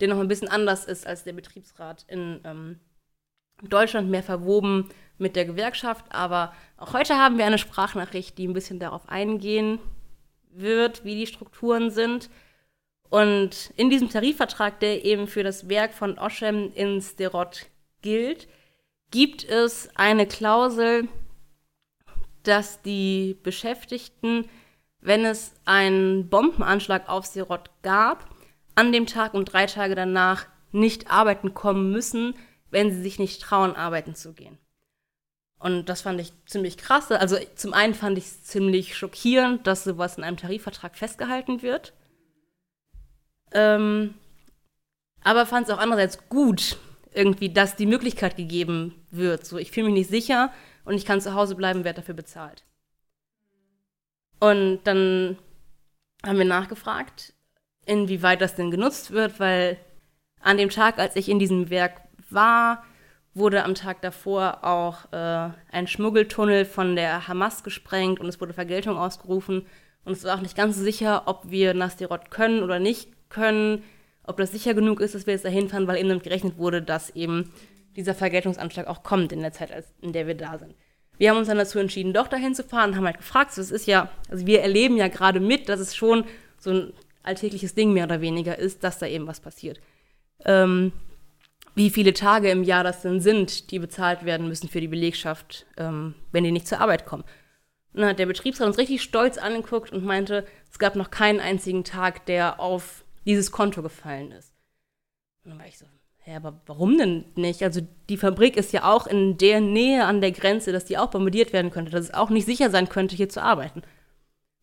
der 0.00 0.08
noch 0.08 0.18
ein 0.18 0.28
bisschen 0.28 0.48
anders 0.48 0.84
ist 0.84 1.06
als 1.06 1.24
der 1.24 1.32
Betriebsrat 1.32 2.04
in 2.08 2.40
ähm, 2.44 2.78
Deutschland, 3.62 4.10
mehr 4.10 4.22
verwoben 4.22 4.90
mit 5.18 5.36
der 5.36 5.44
Gewerkschaft. 5.44 6.04
Aber 6.10 6.52
auch 6.76 6.92
heute 6.92 7.16
haben 7.16 7.38
wir 7.38 7.46
eine 7.46 7.58
Sprachnachricht, 7.58 8.38
die 8.38 8.46
ein 8.46 8.54
bisschen 8.54 8.78
darauf 8.78 9.08
eingehen 9.08 9.78
wird, 10.50 11.04
wie 11.04 11.14
die 11.14 11.26
Strukturen 11.26 11.90
sind. 11.90 12.30
Und 13.10 13.72
in 13.76 13.90
diesem 13.90 14.10
Tarifvertrag, 14.10 14.80
der 14.80 15.04
eben 15.04 15.26
für 15.26 15.42
das 15.42 15.68
Werk 15.68 15.94
von 15.94 16.18
Oshem 16.18 16.72
in 16.74 17.00
Sderot 17.00 17.66
gilt, 18.02 18.48
gibt 19.10 19.44
es 19.44 19.88
eine 19.96 20.26
Klausel, 20.26 21.08
dass 22.42 22.82
die 22.82 23.38
Beschäftigten, 23.42 24.48
wenn 25.00 25.24
es 25.24 25.54
einen 25.64 26.28
Bombenanschlag 26.28 27.08
auf 27.08 27.26
Sderot 27.26 27.70
gab, 27.82 28.28
an 28.74 28.92
dem 28.92 29.06
Tag 29.06 29.34
und 29.34 29.52
drei 29.52 29.66
Tage 29.66 29.94
danach 29.94 30.46
nicht 30.70 31.10
arbeiten 31.10 31.54
kommen 31.54 31.90
müssen, 31.90 32.34
wenn 32.70 32.92
sie 32.92 33.02
sich 33.02 33.18
nicht 33.18 33.40
trauen, 33.40 33.74
arbeiten 33.74 34.14
zu 34.14 34.34
gehen. 34.34 34.58
Und 35.58 35.86
das 35.86 36.02
fand 36.02 36.20
ich 36.20 36.32
ziemlich 36.46 36.76
krass. 36.76 37.10
Also 37.10 37.36
zum 37.56 37.74
einen 37.74 37.94
fand 37.94 38.16
ich 38.16 38.24
es 38.24 38.42
ziemlich 38.44 38.96
schockierend, 38.96 39.66
dass 39.66 39.84
sowas 39.84 40.16
in 40.16 40.24
einem 40.24 40.36
Tarifvertrag 40.36 40.96
festgehalten 40.96 41.62
wird. 41.62 41.92
Ähm, 43.52 44.14
aber 45.24 45.46
fand 45.46 45.66
es 45.66 45.74
auch 45.74 45.78
andererseits 45.78 46.28
gut, 46.28 46.78
irgendwie, 47.12 47.52
dass 47.52 47.74
die 47.74 47.86
Möglichkeit 47.86 48.36
gegeben 48.36 48.94
wird. 49.10 49.44
So, 49.46 49.58
ich 49.58 49.72
fühle 49.72 49.86
mich 49.86 49.94
nicht 49.94 50.10
sicher 50.10 50.52
und 50.84 50.94
ich 50.94 51.04
kann 51.04 51.20
zu 51.20 51.34
Hause 51.34 51.56
bleiben, 51.56 51.84
werde 51.84 52.00
dafür 52.00 52.14
bezahlt. 52.14 52.64
Und 54.38 54.80
dann 54.84 55.38
haben 56.24 56.38
wir 56.38 56.44
nachgefragt, 56.44 57.32
inwieweit 57.84 58.40
das 58.40 58.54
denn 58.54 58.70
genutzt 58.70 59.10
wird, 59.10 59.40
weil 59.40 59.78
an 60.40 60.56
dem 60.56 60.70
Tag, 60.70 60.98
als 60.98 61.16
ich 61.16 61.28
in 61.28 61.40
diesem 61.40 61.70
Werk 61.70 62.00
war, 62.30 62.84
wurde 63.38 63.64
am 63.64 63.74
Tag 63.74 64.02
davor 64.02 64.64
auch 64.64 65.12
äh, 65.12 65.50
ein 65.70 65.86
Schmuggeltunnel 65.86 66.64
von 66.64 66.96
der 66.96 67.28
Hamas 67.28 67.64
gesprengt 67.64 68.20
und 68.20 68.26
es 68.26 68.40
wurde 68.40 68.52
Vergeltung 68.52 68.96
ausgerufen. 68.96 69.66
Und 70.04 70.12
es 70.12 70.24
war 70.24 70.36
auch 70.36 70.42
nicht 70.42 70.56
ganz 70.56 70.76
sicher, 70.76 71.22
ob 71.26 71.50
wir 71.50 71.74
Nastirot 71.74 72.30
können 72.30 72.62
oder 72.62 72.78
nicht 72.78 73.10
können, 73.28 73.84
ob 74.24 74.36
das 74.36 74.52
sicher 74.52 74.74
genug 74.74 75.00
ist, 75.00 75.14
dass 75.14 75.26
wir 75.26 75.34
jetzt 75.34 75.44
dahin 75.44 75.68
fahren, 75.68 75.86
weil 75.86 75.98
eben 75.98 76.08
damit 76.08 76.24
gerechnet 76.24 76.58
wurde, 76.58 76.82
dass 76.82 77.10
eben 77.10 77.52
dieser 77.96 78.14
Vergeltungsanschlag 78.14 78.86
auch 78.86 79.02
kommt 79.02 79.32
in 79.32 79.40
der 79.40 79.52
Zeit, 79.52 79.70
in 80.00 80.12
der 80.12 80.26
wir 80.26 80.34
da 80.34 80.58
sind. 80.58 80.74
Wir 81.18 81.30
haben 81.30 81.38
uns 81.38 81.48
dann 81.48 81.58
dazu 81.58 81.78
entschieden, 81.78 82.12
doch 82.12 82.28
dahin 82.28 82.54
zu 82.54 82.62
fahren, 82.62 82.96
haben 82.96 83.04
halt 83.04 83.18
gefragt, 83.18 83.52
so, 83.52 83.60
es 83.60 83.72
ist 83.72 83.86
ja, 83.86 84.08
also 84.30 84.46
wir 84.46 84.62
erleben 84.62 84.96
ja 84.96 85.08
gerade 85.08 85.40
mit, 85.40 85.68
dass 85.68 85.80
es 85.80 85.96
schon 85.96 86.24
so 86.58 86.70
ein 86.70 86.92
alltägliches 87.22 87.74
Ding 87.74 87.92
mehr 87.92 88.04
oder 88.04 88.20
weniger 88.20 88.58
ist, 88.58 88.84
dass 88.84 88.98
da 88.98 89.06
eben 89.06 89.26
was 89.26 89.40
passiert. 89.40 89.80
Ähm, 90.44 90.92
wie 91.78 91.90
viele 91.90 92.12
Tage 92.12 92.50
im 92.50 92.64
Jahr 92.64 92.82
das 92.82 93.02
denn 93.02 93.20
sind, 93.20 93.70
die 93.70 93.78
bezahlt 93.78 94.24
werden 94.24 94.48
müssen 94.48 94.68
für 94.68 94.80
die 94.80 94.88
Belegschaft, 94.88 95.64
ähm, 95.76 96.14
wenn 96.32 96.44
die 96.44 96.50
nicht 96.50 96.66
zur 96.66 96.80
Arbeit 96.80 97.06
kommen. 97.06 97.22
Und 97.94 98.00
dann 98.00 98.10
hat 98.10 98.18
der 98.18 98.26
Betriebsrat 98.26 98.66
uns 98.66 98.78
richtig 98.78 99.00
stolz 99.00 99.38
angeguckt 99.38 99.92
und 99.92 100.04
meinte, 100.04 100.44
es 100.70 100.78
gab 100.78 100.96
noch 100.96 101.10
keinen 101.10 101.40
einzigen 101.40 101.84
Tag, 101.84 102.26
der 102.26 102.60
auf 102.60 103.04
dieses 103.24 103.52
Konto 103.52 103.82
gefallen 103.82 104.32
ist. 104.32 104.52
Und 105.44 105.52
dann 105.52 105.60
war 105.60 105.66
ich 105.66 105.78
so, 105.78 105.86
ja, 106.26 106.36
aber 106.36 106.60
warum 106.66 106.98
denn 106.98 107.24
nicht? 107.36 107.62
Also 107.62 107.80
die 108.08 108.16
Fabrik 108.16 108.56
ist 108.56 108.72
ja 108.72 108.84
auch 108.84 109.06
in 109.06 109.38
der 109.38 109.60
Nähe 109.60 110.04
an 110.04 110.20
der 110.20 110.32
Grenze, 110.32 110.72
dass 110.72 110.84
die 110.84 110.98
auch 110.98 111.10
bombardiert 111.10 111.52
werden 111.52 111.70
könnte, 111.70 111.92
dass 111.92 112.04
es 112.06 112.14
auch 112.14 112.28
nicht 112.28 112.44
sicher 112.44 112.70
sein 112.70 112.88
könnte, 112.88 113.16
hier 113.16 113.28
zu 113.28 113.40
arbeiten. 113.40 113.82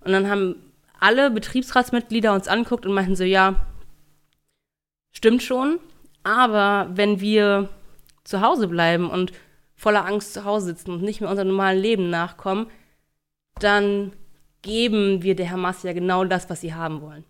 Und 0.01 0.11
dann 0.11 0.29
haben 0.29 0.73
alle 0.99 1.31
Betriebsratsmitglieder 1.31 2.33
uns 2.33 2.49
anguckt 2.49 2.85
und 2.85 2.93
meinten 2.93 3.15
so, 3.15 3.23
ja, 3.23 3.65
stimmt 5.11 5.41
schon, 5.41 5.79
aber 6.25 6.89
wenn 6.91 7.21
wir 7.21 7.69
zu 8.23 8.41
Hause 8.41 8.67
bleiben 8.67 9.09
und 9.09 9.31
voller 9.75 10.05
Angst 10.05 10.33
zu 10.33 10.43
Hause 10.43 10.67
sitzen 10.67 10.91
und 10.91 11.03
nicht 11.03 11.21
mehr 11.21 11.29
unserem 11.29 11.49
normalen 11.49 11.79
Leben 11.79 12.09
nachkommen, 12.09 12.67
dann 13.59 14.11
geben 14.63 15.21
wir 15.21 15.35
der 15.35 15.51
Hamas 15.51 15.83
ja 15.83 15.93
genau 15.93 16.25
das, 16.25 16.49
was 16.49 16.61
sie 16.61 16.73
haben 16.73 17.01
wollen. 17.01 17.25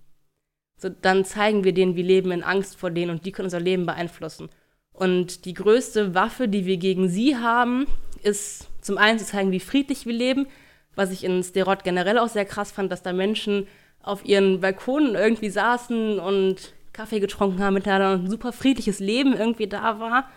So, 0.78 0.88
dann 0.90 1.26
zeigen 1.26 1.66
wir 1.66 1.74
denen, 1.74 1.98
wir 1.98 2.06
leben 2.06 2.32
in 2.32 2.42
Angst 2.42 2.78
vor 2.78 2.90
denen 2.90 3.12
und 3.12 3.26
die 3.26 3.34
können 3.34 3.48
unser 3.48 3.60
Leben 3.60 3.86
beeinflussen. 3.86 4.50
Und 4.94 5.44
die 5.44 5.54
größte 5.54 6.16
Waffe, 6.16 6.48
die 6.48 6.66
wir 6.66 6.78
gegen 6.78 7.10
sie 7.10 7.36
haben, 7.36 7.88
ist 8.24 8.70
zum 8.80 8.98
einen 8.98 9.20
zu 9.20 9.26
zeigen, 9.26 9.52
wie 9.52 9.60
friedlich 9.60 10.06
wir 10.06 10.14
leben, 10.14 10.48
was 10.96 11.12
ich 11.12 11.26
in 11.26 11.44
Sterot 11.44 11.84
generell 11.84 12.18
auch 12.18 12.30
sehr 12.30 12.46
krass 12.46 12.72
fand, 12.72 12.94
dass 12.94 13.04
da 13.04 13.12
Menschen 13.12 13.68
auf 14.02 14.24
ihren 14.24 14.62
Balkonen 14.62 15.16
irgendwie 15.16 15.50
saßen 15.50 16.18
und 16.20 16.74
Kaffee 16.96 17.20
getrunken 17.20 17.62
haben 17.62 17.74
miteinander 17.74 18.14
und 18.14 18.26
ein 18.26 18.30
super 18.30 18.54
friedliches 18.54 19.00
Leben 19.00 19.34
irgendwie 19.36 19.68
da 19.68 20.00
war. 20.00 20.30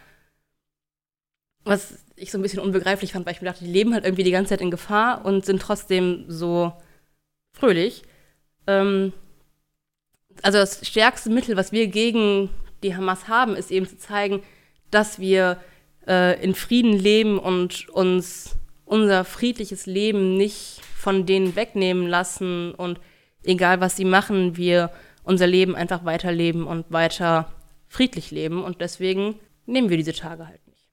Was 1.64 2.04
ich 2.16 2.30
so 2.30 2.38
ein 2.38 2.42
bisschen 2.42 2.60
unbegreiflich 2.60 3.12
fand, 3.12 3.26
weil 3.26 3.34
ich 3.34 3.40
mir 3.40 3.48
dachte, 3.48 3.64
die 3.64 3.70
leben 3.70 3.94
halt 3.94 4.04
irgendwie 4.04 4.24
die 4.24 4.30
ganze 4.30 4.50
Zeit 4.50 4.60
in 4.60 4.70
Gefahr 4.70 5.24
und 5.24 5.44
sind 5.44 5.62
trotzdem 5.62 6.24
so 6.28 6.72
fröhlich. 7.52 8.02
Ähm, 8.66 9.12
also 10.42 10.58
das 10.58 10.86
stärkste 10.86 11.30
Mittel, 11.30 11.56
was 11.56 11.72
wir 11.72 11.86
gegen 11.86 12.50
die 12.82 12.96
Hamas 12.96 13.28
haben, 13.28 13.54
ist 13.54 13.70
eben 13.70 13.86
zu 13.86 13.98
zeigen, 13.98 14.42
dass 14.90 15.18
wir 15.18 15.60
äh, 16.06 16.42
in 16.42 16.54
Frieden 16.54 16.92
leben 16.92 17.38
und 17.38 17.88
uns 17.90 18.56
unser 18.84 19.24
friedliches 19.24 19.86
Leben 19.86 20.36
nicht 20.36 20.80
von 20.96 21.26
denen 21.26 21.54
wegnehmen 21.54 22.08
lassen 22.08 22.72
und 22.74 22.98
egal 23.42 23.80
was 23.80 23.96
sie 23.96 24.04
machen, 24.04 24.56
wir 24.56 24.90
unser 25.28 25.46
Leben 25.46 25.76
einfach 25.76 26.06
weiterleben 26.06 26.66
und 26.66 26.90
weiter 26.90 27.52
friedlich 27.86 28.30
leben 28.30 28.64
und 28.64 28.80
deswegen 28.80 29.38
nehmen 29.66 29.90
wir 29.90 29.98
diese 29.98 30.14
Tage 30.14 30.48
halt 30.48 30.66
nicht. 30.66 30.88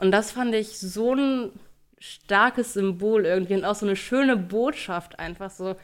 Und 0.00 0.10
das 0.10 0.32
fand 0.32 0.56
ich 0.56 0.76
so 0.78 1.14
ein 1.14 1.52
starkes 2.00 2.72
Symbol 2.72 3.24
irgendwie 3.24 3.54
und 3.54 3.64
auch 3.64 3.76
so 3.76 3.86
eine 3.86 3.94
schöne 3.94 4.36
Botschaft 4.36 5.20
einfach 5.20 5.50
so, 5.50 5.76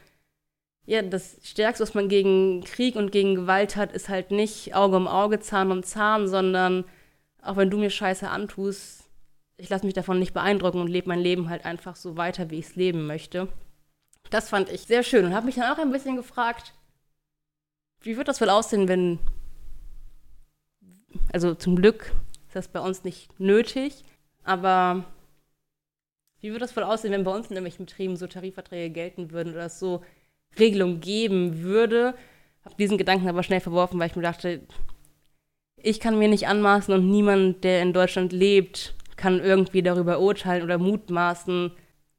ja, 0.85 1.01
das 1.01 1.37
Stärkste, 1.43 1.83
was 1.83 1.93
man 1.93 2.09
gegen 2.09 2.61
Krieg 2.65 2.97
und 2.97 3.13
gegen 3.13 3.35
Gewalt 3.35 3.77
hat, 3.77 3.93
ist 3.93 4.09
halt 4.09 4.31
nicht 4.31 4.75
Auge 4.75 4.97
um 4.97 5.07
Auge, 5.07 5.39
Zahn 5.39 5.71
um 5.71 5.81
Zahn, 5.81 6.27
sondern 6.27 6.83
auch 7.41 7.55
wenn 7.55 7.69
du 7.69 7.77
mir 7.77 7.89
Scheiße 7.89 8.29
antust, 8.29 9.05
ich 9.55 9.69
lasse 9.69 9.85
mich 9.85 9.93
davon 9.93 10.19
nicht 10.19 10.33
beeindrucken 10.33 10.81
und 10.81 10.89
lebe 10.89 11.07
mein 11.07 11.19
Leben 11.19 11.49
halt 11.49 11.63
einfach 11.63 11.95
so 11.95 12.17
weiter, 12.17 12.49
wie 12.49 12.59
ich 12.59 12.65
es 12.65 12.75
leben 12.75 13.07
möchte. 13.07 13.47
Das 14.29 14.49
fand 14.49 14.69
ich 14.69 14.81
sehr 14.81 15.03
schön 15.03 15.23
und 15.23 15.33
habe 15.33 15.45
mich 15.45 15.55
dann 15.55 15.71
auch 15.71 15.81
ein 15.81 15.93
bisschen 15.93 16.17
gefragt, 16.17 16.73
wie 18.05 18.17
wird 18.17 18.27
das 18.27 18.39
wohl 18.39 18.49
aussehen, 18.49 18.87
wenn, 18.87 19.19
also 21.33 21.55
zum 21.55 21.75
Glück 21.75 22.13
ist 22.47 22.55
das 22.55 22.67
bei 22.67 22.79
uns 22.79 23.03
nicht 23.03 23.39
nötig, 23.39 24.03
aber 24.43 25.03
wie 26.39 26.51
wird 26.51 26.61
das 26.61 26.75
wohl 26.75 26.83
aussehen, 26.83 27.11
wenn 27.11 27.23
bei 27.23 27.35
uns 27.35 27.47
in 27.47 27.53
irgendwelchen 27.53 27.87
Betrieben 27.87 28.15
so 28.15 28.27
Tarifverträge 28.27 28.93
gelten 28.93 29.31
würden 29.31 29.53
oder 29.53 29.65
es 29.65 29.79
so 29.79 30.03
Regelung 30.59 30.99
geben 30.99 31.63
würde. 31.63 32.13
Habe 32.63 32.75
diesen 32.77 32.99
Gedanken 32.99 33.27
aber 33.27 33.41
schnell 33.41 33.59
verworfen, 33.59 33.99
weil 33.99 34.09
ich 34.09 34.15
mir 34.15 34.21
dachte, 34.21 34.61
ich 35.77 35.99
kann 35.99 36.19
mir 36.19 36.27
nicht 36.27 36.47
anmaßen 36.47 36.93
und 36.93 37.09
niemand, 37.09 37.63
der 37.63 37.81
in 37.81 37.93
Deutschland 37.93 38.31
lebt, 38.31 38.93
kann 39.15 39.39
irgendwie 39.39 39.81
darüber 39.81 40.19
urteilen 40.19 40.63
oder 40.63 40.77
mutmaßen, 40.77 41.71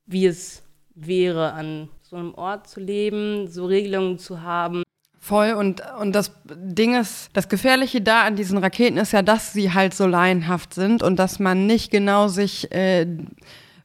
wie 0.07 0.27
es 0.27 0.65
wäre, 0.95 1.53
an 1.53 1.89
so 2.03 2.17
einem 2.17 2.35
Ort 2.35 2.69
zu 2.69 2.81
leben, 2.81 3.49
so 3.49 3.67
Regelungen 3.67 4.19
zu 4.19 4.43
haben. 4.43 4.83
Voll 5.27 5.55
und, 5.55 5.83
und 6.01 6.13
das 6.15 6.31
Ding 6.45 6.95
ist, 6.95 7.31
das 7.33 7.49
Gefährliche 7.49 8.01
da 8.01 8.23
an 8.23 8.37
diesen 8.37 8.59
Raketen 8.59 8.97
ist 8.97 9.13
ja, 9.13 9.23
dass 9.23 9.53
sie 9.53 9.75
halt 9.75 9.93
so 9.93 10.07
laienhaft 10.07 10.73
sind 10.73 11.03
und 11.03 11.17
dass 11.17 11.41
man 11.41 11.67
nicht 11.67 11.91
genau 11.91 12.29
sich 12.29 12.71
äh, 12.71 13.07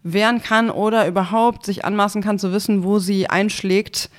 wehren 0.03 0.43
kann 0.43 0.69
oder 0.69 1.07
überhaupt 1.07 1.65
sich 1.65 1.83
anmaßen 1.83 2.21
kann 2.21 2.37
zu 2.37 2.53
wissen, 2.53 2.83
wo 2.83 2.99
sie 2.99 3.27
einschlägt 3.27 4.11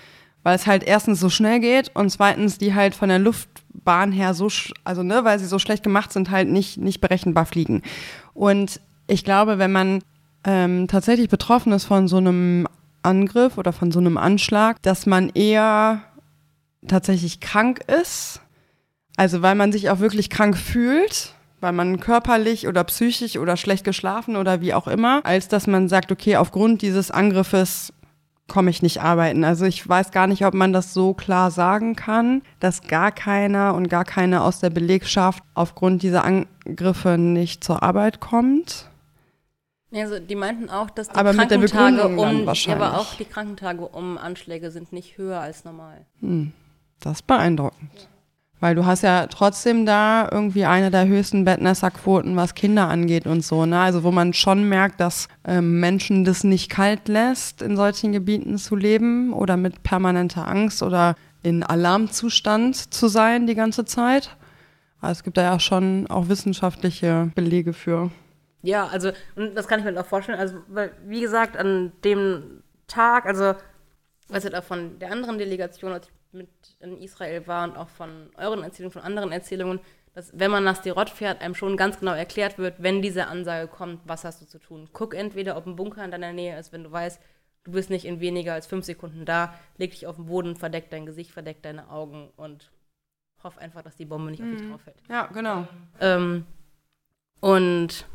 weil 0.42 0.56
es 0.56 0.66
halt 0.66 0.82
erstens 0.84 1.20
so 1.20 1.30
schnell 1.30 1.60
geht 1.60 1.90
und 1.94 2.10
zweitens 2.10 2.58
die 2.58 2.74
halt 2.74 2.94
von 2.94 3.08
der 3.08 3.18
Luftbahn 3.18 4.12
her 4.12 4.34
so, 4.34 4.48
also 4.84 5.02
ne, 5.02 5.24
weil 5.24 5.38
sie 5.38 5.46
so 5.46 5.58
schlecht 5.58 5.82
gemacht 5.82 6.12
sind, 6.12 6.30
halt 6.30 6.48
nicht, 6.48 6.78
nicht 6.78 7.00
berechenbar 7.00 7.46
fliegen. 7.46 7.82
Und 8.34 8.80
ich 9.06 9.24
glaube, 9.24 9.58
wenn 9.58 9.72
man 9.72 10.02
ähm, 10.44 10.88
tatsächlich 10.88 11.28
betroffen 11.28 11.72
ist 11.72 11.84
von 11.84 12.08
so 12.08 12.16
einem 12.16 12.66
Angriff 13.02 13.58
oder 13.58 13.72
von 13.72 13.92
so 13.92 14.00
einem 14.00 14.16
Anschlag, 14.16 14.80
dass 14.82 15.06
man 15.06 15.30
eher 15.30 16.02
tatsächlich 16.86 17.40
krank 17.40 17.80
ist, 17.88 18.40
also 19.16 19.42
weil 19.42 19.54
man 19.54 19.72
sich 19.72 19.90
auch 19.90 20.00
wirklich 20.00 20.30
krank 20.30 20.56
fühlt, 20.56 21.34
weil 21.60 21.72
man 21.72 22.00
körperlich 22.00 22.66
oder 22.66 22.82
psychisch 22.84 23.36
oder 23.36 23.56
schlecht 23.56 23.84
geschlafen 23.84 24.36
oder 24.36 24.60
wie 24.60 24.74
auch 24.74 24.88
immer, 24.88 25.24
als 25.24 25.48
dass 25.48 25.66
man 25.66 25.88
sagt, 25.88 26.10
okay, 26.10 26.36
aufgrund 26.36 26.82
dieses 26.82 27.10
Angriffes 27.10 27.92
komme 28.48 28.70
ich 28.70 28.82
nicht 28.82 29.00
arbeiten. 29.00 29.44
Also 29.44 29.64
ich 29.64 29.88
weiß 29.88 30.10
gar 30.10 30.26
nicht, 30.26 30.44
ob 30.44 30.54
man 30.54 30.72
das 30.72 30.92
so 30.92 31.14
klar 31.14 31.50
sagen 31.50 31.96
kann, 31.96 32.42
dass 32.60 32.82
gar 32.82 33.12
keiner 33.12 33.74
und 33.74 33.88
gar 33.88 34.04
keine 34.04 34.42
aus 34.42 34.60
der 34.60 34.70
Belegschaft 34.70 35.42
aufgrund 35.54 36.02
dieser 36.02 36.24
Angriffe 36.24 37.16
nicht 37.16 37.64
zur 37.64 37.82
Arbeit 37.82 38.20
kommt. 38.20 38.88
Also 39.94 40.18
die 40.18 40.34
meinten 40.34 40.70
auch, 40.70 40.90
dass 40.90 41.08
die 41.08 41.14
aber 41.14 41.34
Krankentage 41.34 42.08
um, 42.08 42.48
aber 42.48 42.98
auch 42.98 43.14
die 43.14 43.26
Krankentage 43.26 43.86
um 43.86 44.16
Anschläge 44.16 44.70
sind 44.70 44.92
nicht 44.92 45.18
höher 45.18 45.40
als 45.40 45.64
normal. 45.64 46.06
Hm, 46.20 46.52
das 47.04 47.18
ist 47.18 47.26
beeindruckend. 47.26 48.08
Weil 48.60 48.76
du 48.76 48.86
hast 48.86 49.02
ja 49.02 49.26
trotzdem 49.26 49.86
da 49.86 50.28
irgendwie 50.30 50.64
eine 50.64 50.92
der 50.92 51.08
höchsten 51.08 51.44
Bettnässerquoten, 51.44 52.36
was 52.36 52.54
Kinder 52.54 52.88
angeht 52.88 53.26
und 53.26 53.44
so. 53.44 53.66
Ne? 53.66 53.80
Also 53.80 54.04
wo 54.04 54.12
man 54.12 54.34
schon 54.34 54.68
merkt, 54.68 55.00
dass 55.00 55.26
ähm, 55.44 55.80
Menschen 55.80 56.24
das 56.24 56.44
nicht 56.44 56.70
kalt 56.70 57.08
lässt, 57.08 57.60
in 57.60 57.76
solchen 57.76 58.12
Gebieten 58.12 58.58
zu 58.58 58.76
leben 58.76 59.32
oder 59.32 59.56
mit 59.56 59.82
permanenter 59.82 60.46
Angst 60.46 60.80
oder 60.84 61.16
in 61.42 61.64
Alarmzustand 61.64 62.94
zu 62.94 63.08
sein 63.08 63.48
die 63.48 63.56
ganze 63.56 63.84
Zeit. 63.84 64.36
Also 65.00 65.18
es 65.18 65.22
gibt 65.24 65.36
da 65.36 65.42
ja 65.42 65.58
schon 65.58 66.06
auch 66.06 66.28
wissenschaftliche 66.28 67.32
Belege 67.34 67.72
für. 67.72 68.12
Ja, 68.62 68.86
also 68.86 69.10
und 69.34 69.56
das 69.56 69.66
kann 69.66 69.80
ich 69.80 69.84
mir 69.84 70.00
auch 70.00 70.06
vorstellen. 70.06 70.38
Also 70.38 70.58
weil, 70.68 70.92
wie 71.04 71.20
gesagt, 71.20 71.56
an 71.56 71.90
dem 72.04 72.62
Tag, 72.86 73.26
also 73.26 73.54
was 74.28 74.44
halt 74.44 74.54
auch 74.54 74.62
von 74.62 75.00
der 75.00 75.10
anderen 75.10 75.38
Delegation, 75.38 75.90
als 75.90 76.06
ich 76.06 76.12
mit 76.32 76.48
in 76.80 76.98
Israel 76.98 77.46
war 77.46 77.64
und 77.64 77.76
auch 77.76 77.88
von 77.88 78.30
euren 78.36 78.62
Erzählungen, 78.62 78.92
von 78.92 79.02
anderen 79.02 79.32
Erzählungen, 79.32 79.80
dass 80.14 80.38
wenn 80.38 80.50
man 80.50 80.64
nach 80.64 80.76
Sderot 80.76 81.10
fährt, 81.10 81.40
einem 81.40 81.54
schon 81.54 81.76
ganz 81.76 81.98
genau 81.98 82.12
erklärt 82.12 82.58
wird, 82.58 82.82
wenn 82.82 83.00
diese 83.02 83.26
Ansage 83.28 83.68
kommt, 83.68 84.00
was 84.04 84.24
hast 84.24 84.42
du 84.42 84.46
zu 84.46 84.58
tun. 84.58 84.88
Guck 84.92 85.14
entweder, 85.14 85.56
ob 85.56 85.66
ein 85.66 85.76
Bunker 85.76 86.04
in 86.04 86.10
deiner 86.10 86.32
Nähe 86.32 86.58
ist, 86.58 86.72
wenn 86.72 86.84
du 86.84 86.92
weißt, 86.92 87.20
du 87.64 87.72
bist 87.72 87.90
nicht 87.90 88.04
in 88.04 88.20
weniger 88.20 88.54
als 88.54 88.66
fünf 88.66 88.84
Sekunden 88.84 89.24
da, 89.24 89.54
leg 89.78 89.92
dich 89.92 90.06
auf 90.06 90.16
den 90.16 90.26
Boden, 90.26 90.56
verdeck 90.56 90.90
dein 90.90 91.06
Gesicht, 91.06 91.30
verdeck 91.30 91.62
deine 91.62 91.88
Augen 91.90 92.30
und 92.36 92.70
hoff 93.42 93.58
einfach, 93.58 93.82
dass 93.82 93.96
die 93.96 94.04
Bombe 94.04 94.30
nicht 94.30 94.42
mhm. 94.42 94.52
auf 94.52 94.60
dich 94.60 94.70
drauf 94.70 94.80
fällt. 94.82 95.02
Ja, 95.08 95.26
genau. 95.26 95.66
Ähm, 96.00 96.44
und 97.40 98.06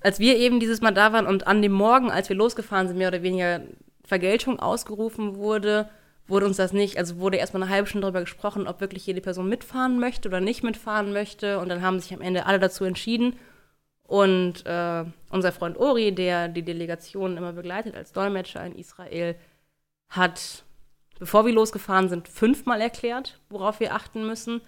als 0.00 0.20
wir 0.20 0.36
eben 0.36 0.60
dieses 0.60 0.80
Mal 0.80 0.92
da 0.92 1.12
waren 1.12 1.26
und 1.26 1.46
an 1.46 1.62
dem 1.62 1.72
Morgen, 1.72 2.10
als 2.10 2.28
wir 2.28 2.36
losgefahren 2.36 2.86
sind, 2.86 2.98
mehr 2.98 3.08
oder 3.08 3.22
weniger 3.22 3.62
Vergeltung 4.06 4.60
ausgerufen 4.60 5.36
wurde, 5.36 5.88
wurde 6.26 6.46
uns 6.46 6.56
das 6.56 6.72
nicht, 6.72 6.98
also 6.98 7.18
wurde 7.18 7.36
erstmal 7.36 7.62
eine 7.62 7.72
halbe 7.72 7.88
Stunde 7.88 8.06
darüber 8.06 8.20
gesprochen, 8.20 8.66
ob 8.66 8.80
wirklich 8.80 9.06
jede 9.06 9.20
Person 9.20 9.48
mitfahren 9.48 9.98
möchte 10.00 10.28
oder 10.28 10.40
nicht 10.40 10.62
mitfahren 10.62 11.12
möchte. 11.12 11.58
Und 11.58 11.68
dann 11.68 11.82
haben 11.82 12.00
sich 12.00 12.14
am 12.14 12.20
Ende 12.20 12.46
alle 12.46 12.58
dazu 12.58 12.84
entschieden. 12.84 13.36
Und 14.04 14.64
äh, 14.66 15.04
unser 15.30 15.52
Freund 15.52 15.76
Ori, 15.78 16.14
der 16.14 16.48
die 16.48 16.62
Delegation 16.62 17.36
immer 17.36 17.52
begleitet 17.52 17.96
als 17.96 18.12
Dolmetscher 18.12 18.64
in 18.64 18.76
Israel, 18.76 19.36
hat, 20.08 20.64
bevor 21.18 21.44
wir 21.44 21.52
losgefahren 21.52 22.08
sind, 22.08 22.28
fünfmal 22.28 22.80
erklärt, 22.80 23.40
worauf 23.48 23.80
wir 23.80 23.94
achten 23.94 24.26
müssen, 24.26 24.60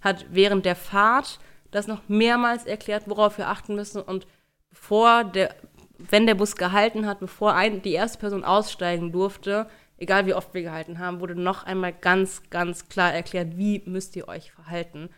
hat 0.00 0.26
während 0.30 0.64
der 0.64 0.76
Fahrt 0.76 1.38
das 1.70 1.86
noch 1.86 2.08
mehrmals 2.08 2.64
erklärt, 2.64 3.04
worauf 3.06 3.36
wir 3.36 3.48
achten 3.48 3.74
müssen. 3.74 4.00
Und 4.00 4.26
bevor 4.70 5.24
der, 5.24 5.54
wenn 5.98 6.26
der 6.26 6.34
Bus 6.34 6.56
gehalten 6.56 7.06
hat, 7.06 7.20
bevor 7.20 7.54
ein, 7.54 7.82
die 7.82 7.92
erste 7.92 8.18
Person 8.18 8.44
aussteigen 8.44 9.12
durfte, 9.12 9.68
egal 9.98 10.26
wie 10.26 10.34
oft 10.34 10.52
wir 10.54 10.62
gehalten 10.62 10.98
haben, 10.98 11.20
wurde 11.20 11.34
noch 11.34 11.64
einmal 11.64 11.92
ganz, 11.92 12.42
ganz 12.50 12.88
klar 12.88 13.12
erklärt, 13.12 13.56
wie 13.56 13.82
müsst 13.86 14.16
ihr 14.16 14.28
euch 14.28 14.52
verhalten. 14.52 15.08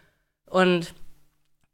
Und 0.49 0.95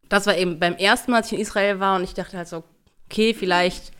das 0.09 0.27
war 0.27 0.37
eben 0.37 0.59
beim 0.59 0.77
ersten 0.77 1.11
Mal, 1.11 1.19
als 1.19 1.27
ich 1.29 1.35
in 1.35 1.41
Israel 1.41 1.81
war 1.81 1.97
und 1.97 2.05
ich 2.05 2.15
dachte 2.15 2.37
halt 2.37 2.49
so, 2.49 2.65
okay, 3.07 3.35
vielleicht 3.35 3.93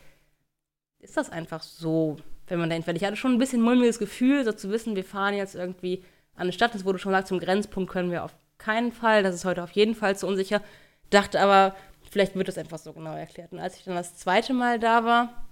ist 1.01 1.17
das 1.17 1.31
einfach 1.31 1.63
so, 1.63 2.17
wenn 2.47 2.59
man 2.59 2.71
da 2.71 2.75
hinfährt. 2.75 2.97
Ich 2.97 3.05
hatte 3.05 3.17
schon 3.17 3.33
ein 3.33 3.39
bisschen 3.39 3.63
mulmiges 3.63 3.99
Gefühl, 3.99 4.45
so 4.45 4.53
zu 4.53 4.71
wissen, 4.71 4.97
wir 4.97 5.05
fahren 5.05 5.35
jetzt 5.35 5.55
irgendwie 5.55 6.03
an 6.35 6.43
eine 6.43 6.53
Stadt, 6.53 6.75
das 6.75 6.85
wurde 6.85 6.99
schon 6.99 7.13
gesagt, 7.13 7.29
zum 7.29 7.39
Grenzpunkt 7.39 7.91
können 7.91 8.11
wir 8.11 8.25
auf 8.25 8.35
keinen 8.59 8.93
Fall, 8.93 9.23
das 9.23 9.35
ist 9.35 9.45
heute 9.45 9.63
auf 9.63 9.71
jeden 9.73 9.95
Fall 9.95 10.17
zu 10.17 10.27
unsicher. 10.27 10.63
Dachte 11.11 11.41
aber, 11.41 11.77
vielleicht 12.15 12.37
wird 12.37 12.49
es 12.49 12.57
einfach 12.57 12.79
so 12.79 12.93
genau 12.93 13.17
erklärt. 13.17 13.51
Und 13.51 13.59
als 13.59 13.77
ich 13.77 13.83
dann 13.83 13.97
das 13.97 14.17
zweite 14.17 14.55
Mal 14.55 14.79
da 14.79 15.05
war, 15.05 15.49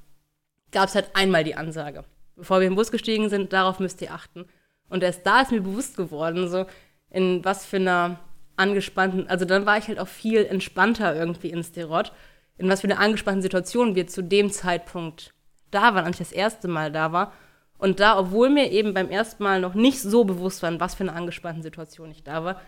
gab 0.70 0.88
es 0.88 0.94
halt 0.94 1.10
einmal 1.14 1.42
die 1.42 1.56
Ansage. 1.56 2.04
Bevor 2.36 2.60
wir 2.60 2.68
im 2.68 2.76
Bus 2.76 2.92
gestiegen 2.92 3.28
sind, 3.28 3.52
darauf 3.52 3.80
müsst 3.80 4.00
ihr 4.00 4.12
achten. 4.12 4.46
Und 4.88 5.02
erst 5.02 5.26
da 5.26 5.40
ist 5.40 5.50
mir 5.50 5.60
bewusst 5.60 5.96
geworden, 5.96 6.48
so 6.48 6.66
in 7.10 7.44
was 7.44 7.66
für 7.66 7.78
einer 7.78 8.20
angespannten, 8.54 9.26
also 9.26 9.44
dann 9.44 9.66
war 9.66 9.76
ich 9.76 9.88
halt 9.88 9.98
auch 9.98 10.06
viel 10.06 10.44
entspannter 10.44 11.16
irgendwie 11.16 11.50
in 11.50 11.64
Sterot, 11.64 12.12
in 12.58 12.68
was 12.68 12.82
für 12.82 12.86
einer 12.86 13.00
angespannten 13.00 13.42
Situation 13.42 13.96
wir 13.96 14.06
zu 14.06 14.22
dem 14.22 14.52
Zeitpunkt 14.52 15.34
da 15.72 15.94
waren, 15.94 16.04
als 16.04 16.20
ich 16.20 16.28
das 16.28 16.32
erste 16.32 16.68
Mal 16.68 16.92
da 16.92 17.10
war. 17.10 17.32
Und 17.76 17.98
da, 17.98 18.16
obwohl 18.16 18.50
mir 18.50 18.70
eben 18.70 18.94
beim 18.94 19.10
ersten 19.10 19.42
Mal 19.42 19.60
noch 19.60 19.74
nicht 19.74 20.00
so 20.00 20.22
bewusst 20.22 20.62
war, 20.62 20.70
in 20.70 20.78
was 20.78 20.94
für 20.94 21.02
einer 21.02 21.16
angespannten 21.16 21.64
Situation 21.64 22.12
ich 22.12 22.22
da 22.22 22.44
war, 22.44 22.60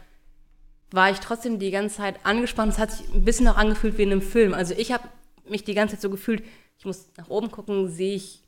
war 0.94 1.10
ich 1.10 1.18
trotzdem 1.18 1.58
die 1.58 1.70
ganze 1.70 1.96
Zeit 1.96 2.24
angespannt. 2.24 2.72
Es 2.72 2.78
hat 2.78 2.92
sich 2.92 3.12
ein 3.12 3.24
bisschen 3.24 3.48
auch 3.48 3.56
angefühlt 3.56 3.98
wie 3.98 4.04
in 4.04 4.12
einem 4.12 4.22
Film. 4.22 4.54
Also 4.54 4.74
ich 4.76 4.92
habe 4.92 5.08
mich 5.48 5.64
die 5.64 5.74
ganze 5.74 5.96
Zeit 5.96 6.02
so 6.02 6.10
gefühlt, 6.10 6.44
ich 6.78 6.84
muss 6.84 7.08
nach 7.16 7.28
oben 7.28 7.50
gucken, 7.50 7.88
sehe 7.88 8.14
ich 8.14 8.42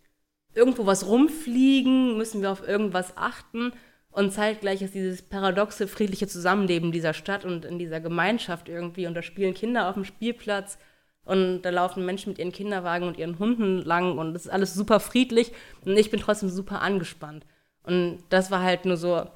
irgendwo 0.55 0.87
was 0.87 1.07
rumfliegen, 1.07 2.17
müssen 2.17 2.43
wir 2.43 2.53
auf 2.53 2.67
irgendwas 2.67 3.17
achten. 3.17 3.73
Und 4.11 4.33
zeitgleich 4.33 4.81
ist 4.81 4.95
dieses 4.95 5.23
paradoxe, 5.23 5.89
friedliche 5.89 6.29
Zusammenleben 6.29 6.93
dieser 6.93 7.15
Stadt 7.15 7.45
und 7.45 7.65
in 7.65 7.79
dieser 7.79 8.01
Gemeinschaft 8.01 8.69
irgendwie. 8.69 9.07
Und 9.07 9.15
da 9.15 9.23
spielen 9.23 9.53
Kinder 9.53 9.89
auf 9.89 9.95
dem 9.95 10.05
Spielplatz 10.05 10.79
und 11.25 11.63
da 11.63 11.71
laufen 11.71 12.07
Menschen 12.07 12.31
mit 12.31 12.39
ihren 12.39 12.53
Kinderwagen 12.53 13.09
und 13.09 13.19
ihren 13.19 13.39
Hunden 13.41 13.83
lang 13.83 14.17
und 14.17 14.33
das 14.33 14.47
ist 14.47 14.53
alles 14.53 14.73
super 14.73 15.01
friedlich 15.01 15.53
und 15.85 15.97
ich 15.97 16.11
bin 16.11 16.21
trotzdem 16.21 16.49
super 16.49 16.81
angespannt. 16.81 17.45
Und 17.83 18.23
das 18.31 18.51
war 18.51 18.63
halt 18.63 18.85
nur 18.85 18.97
so 18.97 19.27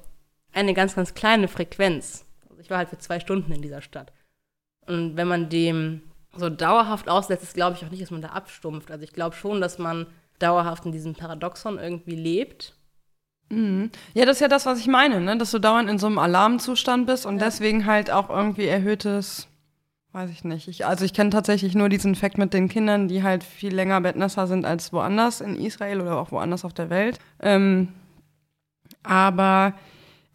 eine 0.53 0.73
ganz, 0.73 0.95
ganz 0.95 1.13
kleine 1.13 1.49
Frequenz. 1.49 2.25
Ich 2.61 2.69
war 2.69 2.77
halt 2.77 2.89
für 2.89 2.97
zwei 2.97 3.19
Stunden 3.19 3.51
in 3.51 3.61
dieser 3.61 3.81
Stadt. 3.81 4.13
Und 4.87 5.17
wenn 5.17 5.27
man 5.27 5.49
dem 5.49 6.01
so 6.35 6.49
dauerhaft 6.49 7.09
aussetzt, 7.09 7.43
ist 7.43 7.53
glaube 7.53 7.75
ich 7.75 7.85
auch 7.85 7.91
nicht, 7.91 8.01
dass 8.01 8.11
man 8.11 8.21
da 8.21 8.29
abstumpft. 8.29 8.91
Also 8.91 9.03
ich 9.03 9.13
glaube 9.13 9.35
schon, 9.35 9.61
dass 9.61 9.77
man 9.77 10.07
dauerhaft 10.39 10.85
in 10.85 10.91
diesem 10.91 11.13
Paradoxon 11.13 11.77
irgendwie 11.77 12.15
lebt 12.15 12.73
Mhm. 13.51 13.91
Ja, 14.13 14.25
das 14.25 14.37
ist 14.37 14.41
ja 14.41 14.47
das, 14.47 14.65
was 14.65 14.79
ich 14.79 14.87
meine, 14.87 15.19
ne? 15.19 15.37
dass 15.37 15.51
du 15.51 15.59
dauernd 15.59 15.89
in 15.89 15.99
so 15.99 16.07
einem 16.07 16.17
Alarmzustand 16.17 17.05
bist 17.05 17.25
und 17.25 17.37
ja. 17.37 17.45
deswegen 17.45 17.85
halt 17.85 18.09
auch 18.09 18.29
irgendwie 18.29 18.65
erhöhtes, 18.65 19.47
weiß 20.13 20.29
ich 20.29 20.43
nicht. 20.43 20.67
Ich, 20.67 20.85
also 20.85 21.03
ich 21.05 21.13
kenne 21.13 21.29
tatsächlich 21.29 21.75
nur 21.75 21.89
diesen 21.89 22.15
Fakt 22.15 22.37
mit 22.37 22.53
den 22.53 22.69
Kindern, 22.69 23.07
die 23.07 23.23
halt 23.23 23.43
viel 23.43 23.75
länger 23.75 23.99
Bettnässer 24.01 24.47
sind 24.47 24.65
als 24.65 24.93
woanders 24.93 25.41
in 25.41 25.57
Israel 25.57 26.01
oder 26.01 26.17
auch 26.17 26.31
woanders 26.31 26.65
auf 26.65 26.73
der 26.73 26.89
Welt. 26.89 27.19
Ähm, 27.41 27.89
aber 29.03 29.73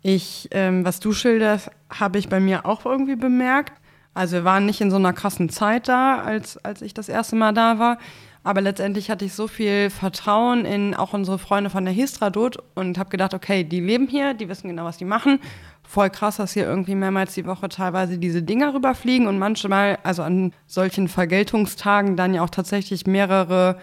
ich, 0.07 0.49
ähm, 0.53 0.85
was 0.85 1.01
du 1.01 1.13
schilderst, 1.13 1.69
habe 1.91 2.19
ich 2.19 2.29
bei 2.29 2.39
mir 2.39 2.65
auch 2.65 2.87
irgendwie 2.87 3.17
bemerkt. 3.17 3.73
Also 4.15 4.37
wir 4.37 4.45
waren 4.45 4.65
nicht 4.65 4.81
in 4.81 4.93
so 4.93 4.97
einer 4.97 5.13
krassen 5.13 5.49
Zeit 5.49 5.89
da, 5.89 6.21
als, 6.21 6.65
als 6.65 6.81
ich 6.81 6.95
das 6.95 7.09
erste 7.09 7.35
Mal 7.35 7.53
da 7.53 7.81
war. 7.81 7.99
Aber 8.45 8.61
letztendlich 8.61 9.11
hatte 9.11 9.25
ich 9.25 9.35
so 9.35 9.49
viel 9.49 9.91
Vertrauen 9.91 10.65
in 10.65 10.95
auch 10.95 11.13
unsere 11.13 11.39
Freunde 11.39 11.71
von 11.71 11.85
der 11.85 11.93
Histradot 11.93 12.63
und 12.77 12.99
habe 12.99 13.11
gedacht, 13.11 13.35
okay, 13.35 13.65
die 13.65 13.81
leben 13.81 14.07
hier, 14.07 14.35
die 14.35 14.49
wissen 14.49 14.69
genau, 14.69 14.85
was 14.85 14.97
die 14.97 15.05
machen. 15.05 15.41
Voll 15.83 16.09
krass, 16.11 16.37
dass 16.37 16.53
hier 16.53 16.67
irgendwie 16.67 16.95
mehrmals 16.95 17.35
die 17.35 17.45
Woche 17.45 17.69
teilweise 17.69 18.17
diese 18.17 18.45
Dinger 18.45 18.75
rüberfliegen 18.75 19.27
und 19.27 19.41
manchmal, 19.41 19.99
also 20.05 20.23
an 20.23 20.53
solchen 20.69 21.09
Vergeltungstagen, 21.09 22.17
dann 22.17 22.33
ja 22.33 22.45
auch 22.45 22.51
tatsächlich 22.51 23.09
mehrere, 23.09 23.77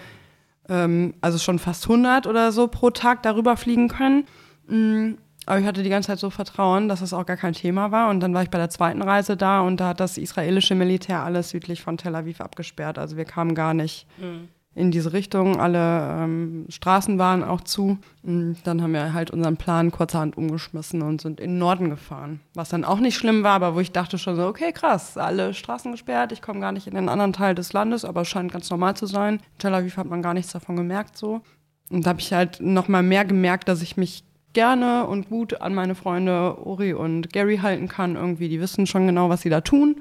ähm, 0.70 1.16
also 1.20 1.38
schon 1.38 1.60
fast 1.60 1.84
100 1.84 2.28
oder 2.28 2.54
so 2.54 2.70
pro 2.70 2.92
Tag 2.92 3.24
darüber 3.24 3.58
fliegen 3.58 3.90
können. 3.90 5.18
Aber 5.46 5.60
ich 5.60 5.66
hatte 5.66 5.84
die 5.84 5.90
ganze 5.90 6.08
Zeit 6.08 6.20
so 6.20 6.30
Vertrauen, 6.30 6.88
dass 6.88 7.02
das 7.02 7.14
auch 7.14 7.26
gar 7.26 7.38
kein 7.38 7.54
Thema 7.54 7.92
war. 7.92 8.10
Und 8.10 8.20
dann 8.20 8.34
war 8.34 8.44
ich 8.44 8.50
bei 8.50 8.58
der 8.58 8.70
zweiten 8.70 9.02
Reise 9.02 9.38
da 9.38 9.62
und 9.62 9.80
da 9.80 9.90
hat 9.90 10.00
das 10.00 10.18
israelische 10.18 10.76
Militär 10.76 11.24
alles 11.24 11.50
südlich 11.50 11.82
von 11.82 11.98
Tel 11.98 12.16
Aviv 12.16 12.42
abgesperrt. 12.42 12.98
Also 12.98 13.18
wir 13.18 13.26
kamen 13.26 13.56
gar 13.56 13.74
nicht 13.74 14.08
mhm. 14.18 14.48
in 14.74 14.92
diese 14.92 15.14
Richtung. 15.14 15.60
Alle 15.60 16.24
ähm, 16.24 16.66
Straßen 16.70 17.20
waren 17.20 17.44
auch 17.44 17.62
zu. 17.62 17.98
Und 18.24 18.58
dann 18.64 18.82
haben 18.82 18.94
wir 18.94 19.14
halt 19.14 19.32
unseren 19.32 19.58
Plan 19.58 19.92
kurzerhand 19.92 20.38
umgeschmissen 20.38 21.02
und 21.02 21.22
sind 21.22 21.40
in 21.40 21.52
den 21.52 21.60
Norden 21.60 21.90
gefahren. 21.90 22.40
Was 22.54 22.70
dann 22.70 22.86
auch 22.86 23.00
nicht 23.00 23.16
schlimm 23.16 23.44
war, 23.44 23.54
aber 23.54 23.76
wo 23.76 23.80
ich 23.80 23.92
dachte 23.92 24.18
schon 24.18 24.36
so, 24.36 24.48
okay, 24.48 24.72
krass, 24.72 25.18
alle 25.18 25.54
Straßen 25.54 25.92
gesperrt. 25.92 26.32
Ich 26.32 26.42
komme 26.42 26.60
gar 26.62 26.72
nicht 26.72 26.88
in 26.88 26.96
den 26.96 27.10
anderen 27.10 27.34
Teil 27.34 27.56
des 27.56 27.74
Landes, 27.74 28.06
aber 28.06 28.22
es 28.22 28.30
scheint 28.30 28.52
ganz 28.52 28.70
normal 28.70 28.96
zu 28.96 29.06
sein. 29.06 29.36
In 29.36 29.60
Tel 29.60 29.74
Aviv 29.74 29.98
hat 29.98 30.08
man 30.08 30.22
gar 30.22 30.34
nichts 30.34 30.54
davon 30.54 30.76
gemerkt 30.76 31.18
so. 31.18 31.42
Und 31.90 32.06
da 32.06 32.12
habe 32.12 32.22
ich 32.22 32.34
halt 32.34 32.60
noch 32.62 32.88
mal 32.88 33.04
mehr 33.04 33.26
gemerkt, 33.26 33.68
dass 33.68 33.82
ich 33.82 33.98
mich 33.98 34.24
gerne 34.54 35.08
und 35.08 35.30
gut 35.30 35.62
an 35.62 35.74
meine 35.74 35.96
Freunde 35.96 36.58
Uri 36.66 36.94
und 36.94 37.34
Gary 37.34 37.58
halten 37.58 37.88
kann. 37.88 38.16
Irgendwie, 38.16 38.50
die 38.50 38.60
wissen 38.60 38.88
schon 38.88 39.08
genau, 39.08 39.30
was 39.30 39.42
sie 39.42 39.50
da 39.50 39.62
tun. 39.62 39.98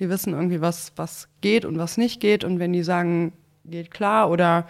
Die 0.00 0.08
wissen 0.08 0.32
irgendwie, 0.32 0.60
was, 0.60 0.92
was 0.96 1.28
geht 1.40 1.64
und 1.64 1.78
was 1.78 1.96
nicht 1.96 2.20
geht. 2.20 2.44
Und 2.44 2.58
wenn 2.58 2.72
die 2.72 2.82
sagen, 2.82 3.32
geht 3.64 3.90
klar 3.90 4.30
oder 4.30 4.66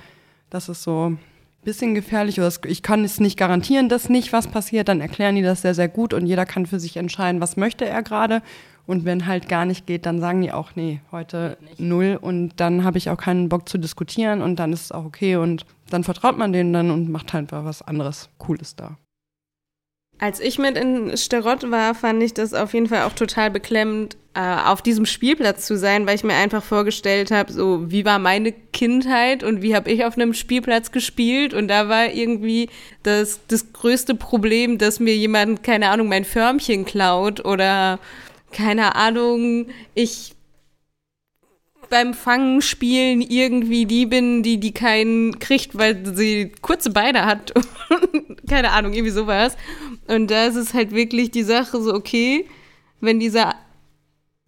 das 0.50 0.68
ist 0.68 0.82
so 0.82 1.10
ein 1.10 1.18
bisschen 1.64 1.94
gefährlich 1.94 2.38
oder 2.38 2.52
ich 2.66 2.82
kann 2.82 3.04
es 3.04 3.20
nicht 3.20 3.38
garantieren, 3.38 3.88
dass 3.88 4.08
nicht 4.08 4.32
was 4.32 4.46
passiert, 4.46 4.88
dann 4.88 5.00
erklären 5.00 5.34
die 5.34 5.42
das 5.42 5.62
sehr, 5.62 5.74
sehr 5.74 5.88
gut 5.88 6.14
und 6.14 6.26
jeder 6.26 6.46
kann 6.46 6.66
für 6.66 6.78
sich 6.78 6.96
entscheiden, 6.96 7.40
was 7.40 7.56
möchte 7.56 7.86
er 7.86 8.02
gerade. 8.02 8.42
Und 8.86 9.06
wenn 9.06 9.26
halt 9.26 9.48
gar 9.48 9.64
nicht 9.64 9.86
geht, 9.86 10.04
dann 10.04 10.20
sagen 10.20 10.42
die 10.42 10.52
auch, 10.52 10.72
nee, 10.74 11.00
heute 11.10 11.56
null. 11.78 12.18
Und 12.20 12.52
dann 12.56 12.84
habe 12.84 12.98
ich 12.98 13.08
auch 13.08 13.16
keinen 13.16 13.48
Bock 13.48 13.66
zu 13.66 13.78
diskutieren 13.78 14.42
und 14.42 14.56
dann 14.56 14.74
ist 14.74 14.82
es 14.82 14.92
auch 14.92 15.06
okay. 15.06 15.36
Und 15.36 15.64
dann 15.88 16.04
vertraut 16.04 16.36
man 16.36 16.52
denen 16.52 16.74
dann 16.74 16.90
und 16.90 17.10
macht 17.10 17.32
halt 17.32 17.50
was 17.50 17.80
anderes 17.80 18.28
Cooles 18.36 18.76
da. 18.76 18.98
Als 20.18 20.40
ich 20.40 20.58
mit 20.58 20.76
in 20.76 21.16
Sterott 21.16 21.70
war, 21.70 21.94
fand 21.94 22.22
ich 22.22 22.34
das 22.34 22.54
auf 22.54 22.72
jeden 22.72 22.86
Fall 22.86 23.02
auch 23.02 23.12
total 23.12 23.50
beklemmend, 23.50 24.16
äh, 24.34 24.40
auf 24.40 24.82
diesem 24.82 25.06
Spielplatz 25.06 25.66
zu 25.66 25.76
sein, 25.76 26.06
weil 26.06 26.16
ich 26.16 26.24
mir 26.24 26.34
einfach 26.34 26.62
vorgestellt 26.62 27.30
habe, 27.30 27.52
so 27.52 27.90
wie 27.90 28.04
war 28.04 28.18
meine 28.18 28.52
Kindheit 28.52 29.42
und 29.42 29.62
wie 29.62 29.74
habe 29.74 29.90
ich 29.90 30.04
auf 30.04 30.16
einem 30.16 30.34
Spielplatz 30.34 30.92
gespielt? 30.92 31.54
Und 31.54 31.68
da 31.68 31.88
war 31.88 32.12
irgendwie 32.12 32.68
das, 33.02 33.40
das 33.48 33.72
größte 33.72 34.14
Problem, 34.14 34.78
dass 34.78 35.00
mir 35.00 35.16
jemand, 35.16 35.62
keine 35.62 35.90
Ahnung, 35.90 36.08
mein 36.08 36.24
Förmchen 36.24 36.84
klaut 36.84 37.44
oder 37.44 37.98
keine 38.52 38.94
Ahnung, 38.94 39.66
ich 39.94 40.33
beim 41.94 42.12
Fangen 42.12 42.60
spielen 42.60 43.20
irgendwie 43.20 43.86
die 43.86 44.04
bin, 44.04 44.42
die 44.42 44.58
die 44.58 44.74
keinen 44.74 45.38
kriegt, 45.38 45.78
weil 45.78 46.04
sie 46.16 46.50
kurze 46.60 46.90
Beine 46.90 47.24
hat. 47.24 47.54
Keine 48.48 48.72
Ahnung, 48.72 48.94
irgendwie 48.94 49.12
sowas. 49.12 49.56
Und 50.08 50.28
da 50.28 50.46
ist 50.46 50.56
es 50.56 50.74
halt 50.74 50.90
wirklich 50.90 51.30
die 51.30 51.44
Sache 51.44 51.80
so, 51.80 51.94
okay, 51.94 52.48
wenn 53.00 53.20
dieser 53.20 53.54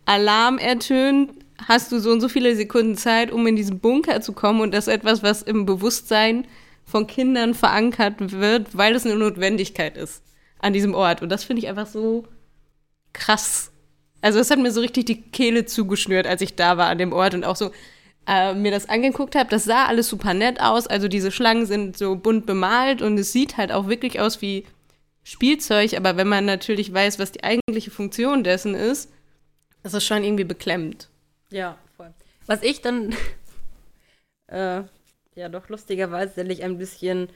Alarm 0.06 0.58
ertönt, 0.58 1.30
hast 1.68 1.92
du 1.92 2.00
so 2.00 2.10
und 2.10 2.20
so 2.20 2.28
viele 2.28 2.56
Sekunden 2.56 2.96
Zeit, 2.96 3.30
um 3.30 3.46
in 3.46 3.54
diesen 3.54 3.78
Bunker 3.78 4.20
zu 4.22 4.32
kommen 4.32 4.60
und 4.60 4.74
das 4.74 4.88
ist 4.88 4.94
etwas, 4.94 5.22
was 5.22 5.42
im 5.42 5.66
Bewusstsein 5.66 6.48
von 6.84 7.06
Kindern 7.06 7.54
verankert 7.54 8.32
wird, 8.32 8.76
weil 8.76 8.96
es 8.96 9.06
eine 9.06 9.14
Notwendigkeit 9.14 9.96
ist 9.96 10.20
an 10.58 10.72
diesem 10.72 10.94
Ort. 10.94 11.22
Und 11.22 11.28
das 11.28 11.44
finde 11.44 11.62
ich 11.62 11.68
einfach 11.68 11.86
so 11.86 12.24
krass 13.12 13.70
also 14.20 14.38
es 14.38 14.50
hat 14.50 14.58
mir 14.58 14.72
so 14.72 14.80
richtig 14.80 15.06
die 15.06 15.22
Kehle 15.22 15.66
zugeschnürt, 15.66 16.26
als 16.26 16.40
ich 16.40 16.56
da 16.56 16.76
war 16.76 16.88
an 16.88 16.98
dem 16.98 17.12
Ort 17.12 17.34
und 17.34 17.44
auch 17.44 17.56
so 17.56 17.70
äh, 18.26 18.54
mir 18.54 18.70
das 18.70 18.88
angeguckt 18.88 19.34
habe. 19.34 19.48
Das 19.50 19.64
sah 19.64 19.86
alles 19.86 20.08
super 20.08 20.34
nett 20.34 20.60
aus. 20.60 20.86
Also 20.86 21.08
diese 21.08 21.30
Schlangen 21.30 21.66
sind 21.66 21.96
so 21.96 22.16
bunt 22.16 22.46
bemalt 22.46 23.02
und 23.02 23.18
es 23.18 23.32
sieht 23.32 23.56
halt 23.56 23.72
auch 23.72 23.88
wirklich 23.88 24.20
aus 24.20 24.42
wie 24.42 24.66
Spielzeug. 25.22 25.94
Aber 25.94 26.16
wenn 26.16 26.28
man 26.28 26.44
natürlich 26.44 26.92
weiß, 26.92 27.18
was 27.18 27.32
die 27.32 27.44
eigentliche 27.44 27.90
Funktion 27.90 28.44
dessen 28.44 28.74
ist, 28.74 29.12
ist 29.82 29.94
das 29.94 30.04
schon 30.04 30.24
irgendwie 30.24 30.44
beklemmend. 30.44 31.08
Ja, 31.50 31.78
voll. 31.96 32.12
Was 32.46 32.62
ich 32.62 32.80
dann 32.80 33.14
äh, 34.48 34.82
ja 35.34 35.48
doch 35.48 35.68
lustigerweise 35.68 36.40
ein 36.40 36.78
bisschen 36.78 37.28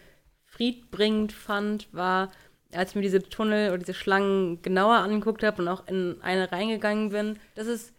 friedbringend 0.46 1.32
fand, 1.32 1.92
war, 1.92 2.32
als 2.74 2.90
ich 2.90 2.96
mir 2.96 3.02
diese 3.02 3.22
Tunnel 3.22 3.70
oder 3.70 3.78
diese 3.78 3.94
Schlangen 3.94 4.62
genauer 4.62 4.96
angeguckt 4.96 5.42
habe 5.42 5.62
und 5.62 5.68
auch 5.68 5.86
in 5.86 6.16
eine 6.22 6.50
reingegangen 6.50 7.10
bin, 7.10 7.38
dass 7.54 7.66
es 7.66 7.92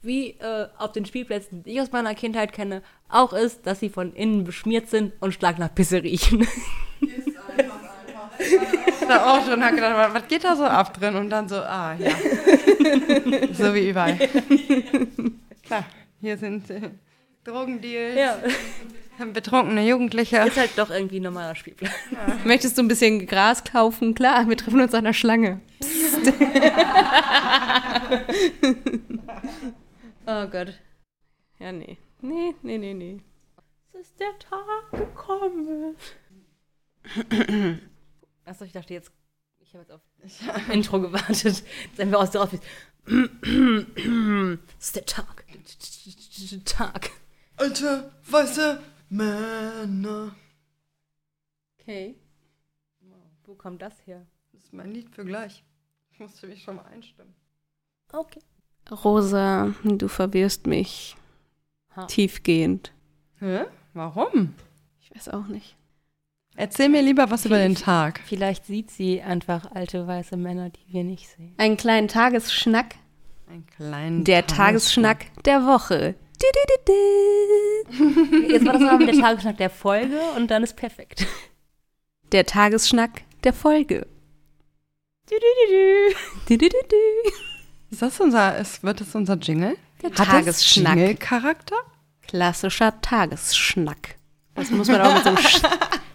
wie 0.00 0.30
äh, 0.38 0.68
auf 0.78 0.92
den 0.92 1.06
Spielplätzen, 1.06 1.64
die 1.64 1.72
ich 1.72 1.80
aus 1.80 1.92
meiner 1.92 2.14
Kindheit 2.14 2.52
kenne, 2.52 2.82
auch 3.08 3.32
ist, 3.32 3.66
dass 3.66 3.80
sie 3.80 3.88
von 3.88 4.14
innen 4.14 4.44
beschmiert 4.44 4.88
sind 4.88 5.12
und 5.20 5.32
stark 5.32 5.58
nach 5.58 5.74
Pisse 5.74 6.02
riechen. 6.02 6.42
Ist 7.00 7.28
einfach, 7.56 7.80
einfach. 8.38 9.08
da 9.08 9.32
auch 9.32 9.44
schon 9.44 9.60
gedacht, 9.60 10.14
was 10.14 10.28
geht 10.28 10.44
da 10.44 10.54
so 10.54 10.64
ab 10.64 10.94
drin? 10.98 11.16
Und 11.16 11.30
dann 11.30 11.48
so, 11.48 11.56
ah 11.56 11.96
ja. 11.98 12.10
so 13.52 13.74
wie 13.74 13.90
überall. 13.90 14.16
Klar, 15.64 15.84
hier 16.20 16.36
sind 16.36 16.70
äh, 16.70 16.90
Drogendeals. 17.48 18.16
Ja. 18.16 18.38
Betrunkene 19.32 19.84
Jugendliche. 19.86 20.38
Ist 20.38 20.56
halt 20.56 20.70
doch 20.76 20.90
irgendwie 20.90 21.18
ein 21.18 21.24
normaler 21.24 21.56
Spielplatz. 21.56 21.92
Ja. 22.12 22.38
Möchtest 22.44 22.78
du 22.78 22.82
ein 22.82 22.88
bisschen 22.88 23.26
Gras 23.26 23.64
kaufen? 23.64 24.14
Klar, 24.14 24.48
wir 24.48 24.56
treffen 24.56 24.80
uns 24.80 24.94
an 24.94 25.04
der 25.04 25.12
Schlange. 25.12 25.60
oh 30.26 30.46
Gott. 30.46 30.78
Ja, 31.58 31.72
nee. 31.72 31.98
Nee, 32.20 32.54
nee, 32.62 32.78
nee, 32.78 32.94
nee. 32.94 33.20
Es 33.92 34.00
ist 34.00 34.18
der 34.20 34.38
Tag 34.38 34.90
gekommen. 34.92 35.96
Achso, 38.44 38.64
ich 38.64 38.72
dachte 38.72 38.94
jetzt, 38.94 39.10
Ich 39.60 39.74
habe 39.74 39.82
jetzt 39.82 39.92
auf 39.92 40.00
Intro 40.72 41.00
gewartet. 41.00 41.42
Jetzt 41.42 41.66
sind 41.96 42.10
wir 42.10 42.20
aus 42.20 42.30
der 42.30 42.42
Office. 42.42 42.60
ist 44.78 44.96
der 44.96 45.06
Tag. 45.06 45.44
Tag. 46.64 47.10
Alte, 47.58 48.10
weiße 48.30 48.80
Männer. 49.08 50.34
Okay. 51.80 52.14
Wo 53.44 53.54
kommt 53.54 53.82
das 53.82 53.94
her? 54.06 54.26
Das 54.52 54.62
ist 54.62 54.72
mein 54.72 54.92
Lied 54.92 55.10
für 55.14 55.24
gleich. 55.24 55.64
Ich 56.12 56.20
musste 56.20 56.46
mich 56.46 56.62
schon 56.62 56.76
mal 56.76 56.84
einstimmen. 56.84 57.34
Okay. 58.12 58.40
Rosa, 58.90 59.74
du 59.84 60.08
verwirrst 60.08 60.66
mich 60.66 61.16
Ha. 61.96 62.04
tiefgehend. 62.06 62.92
Hä? 63.38 63.64
Warum? 63.94 64.54
Ich 65.00 65.10
weiß 65.14 65.28
auch 65.30 65.46
nicht. 65.46 65.76
Erzähl 66.56 66.88
mir 66.88 67.02
lieber 67.02 67.30
was 67.30 67.44
über 67.44 67.58
den 67.58 67.74
Tag. 67.74 68.20
Vielleicht 68.24 68.66
sieht 68.66 68.90
sie 68.90 69.22
einfach 69.22 69.70
alte 69.72 70.06
weiße 70.06 70.36
Männer, 70.36 70.70
die 70.70 70.92
wir 70.92 71.04
nicht 71.04 71.28
sehen. 71.28 71.54
Einen 71.56 71.76
kleinen 71.76 72.08
Tagesschnack. 72.08 72.96
Ein 73.48 73.64
kleinen 73.66 74.24
Der 74.24 74.46
Tagesschnack 74.46 75.26
der 75.44 75.64
Woche. 75.66 76.14
Jetzt 78.48 78.64
war 78.66 78.72
das 78.78 78.98
mit 78.98 79.08
der 79.08 79.20
Tagesschnack 79.20 79.56
der 79.56 79.70
Folge 79.70 80.20
und 80.36 80.50
dann 80.50 80.62
ist 80.62 80.76
perfekt. 80.76 81.26
Der 82.32 82.46
Tagesschnack 82.46 83.22
der 83.44 83.52
Folge. 83.52 84.06
Ist 87.90 88.02
das 88.02 88.20
unser, 88.20 88.58
ist, 88.58 88.82
wird 88.82 89.00
das 89.00 89.14
unser 89.14 89.34
Jingle? 89.36 89.76
Der 90.02 90.10
Hat 90.10 90.16
Tagesschnack. 90.16 90.96
Jingle-Charakter? 90.96 91.76
Klassischer 92.26 93.00
Tagesschnack. 93.00 94.16
Das 94.54 94.70
muss 94.70 94.88
man 94.88 95.00
auch 95.00 95.14
mit 95.14 95.22
so 95.22 95.28
einem 95.30 95.38
Sch 95.38 95.62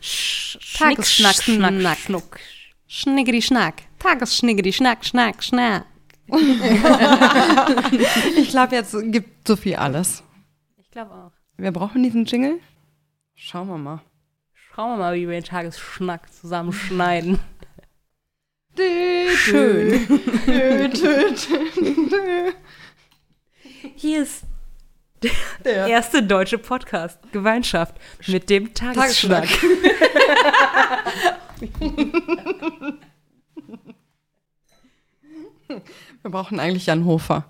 Sch 0.01 0.78
Tagesschnack, 0.78 1.36
Schnack, 1.36 1.97
Schnuck. 1.97 2.39
Schniggeri 2.88 3.41
Schnack. 3.41 3.76
Tagesschniggeri 3.99 4.71
Schnack, 4.74 5.05
Schnack, 5.05 5.43
Schnack. 5.43 5.86
Ich 8.38 8.49
glaube, 8.49 8.75
jetzt 8.75 8.95
gibt 9.11 9.47
Sophie 9.47 9.75
alles. 9.75 10.23
Ich 10.77 10.89
glaube 10.91 11.11
auch. 11.11 11.31
Wir 11.57 11.71
brauchen 11.71 12.03
diesen 12.03 12.25
Jingle. 12.25 12.59
Schauen 13.36 13.67
wir 13.67 13.77
mal. 13.77 14.01
Schauen 14.53 14.91
wir 14.91 14.97
mal, 14.97 15.15
wie 15.15 15.27
wir 15.27 15.39
den 15.39 15.43
Tagesschnack 15.43 16.31
zusammenschneiden. 16.34 17.39
Schön. 19.36 20.07
Hier 23.95 24.23
ist 24.23 24.43
Der 25.63 25.88
erste 25.88 26.23
deutsche 26.23 26.57
Podcast 26.57 27.19
Gemeinschaft 27.31 27.95
mit 28.27 28.49
dem 28.49 28.73
Tagesschnack. 28.73 29.47
Wir 36.21 36.32
brauchen 36.32 36.59
eigentlich 36.59 36.86
Jan 36.86 37.05
Hofer. 37.05 37.45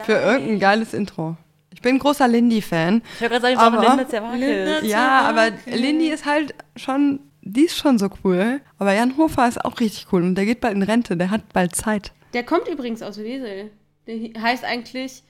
Für 0.00 0.14
irgendein 0.14 0.58
geiles 0.58 0.94
Intro. 0.94 1.36
Ich 1.70 1.82
bin 1.82 1.96
ein 1.96 1.98
großer 1.98 2.26
Lindy-Fan. 2.26 3.02
Ich 3.14 3.20
höre 3.20 3.28
gerade 3.28 3.56
sagen, 3.56 3.74
ich 3.74 3.88
Linda 3.88 4.08
Zerwakis. 4.08 4.88
Ja, 4.88 5.22
aber 5.22 5.50
Lindy 5.66 6.08
ist 6.08 6.24
halt 6.24 6.54
schon, 6.76 7.20
die 7.42 7.64
ist 7.64 7.76
schon 7.76 7.98
so 7.98 8.08
cool. 8.24 8.60
Aber 8.78 8.94
Jan 8.94 9.16
Hofer 9.16 9.46
ist 9.46 9.64
auch 9.64 9.80
richtig 9.80 10.06
cool 10.12 10.22
und 10.22 10.36
der 10.36 10.46
geht 10.46 10.60
bald 10.60 10.74
in 10.74 10.82
Rente, 10.82 11.16
der 11.16 11.30
hat 11.30 11.52
bald 11.52 11.74
Zeit. 11.74 12.12
Der 12.32 12.44
kommt 12.44 12.68
übrigens 12.68 13.02
aus 13.02 13.18
Wesel. 13.18 13.70
Der 14.06 14.40
heißt 14.40 14.64
eigentlich 14.64 15.22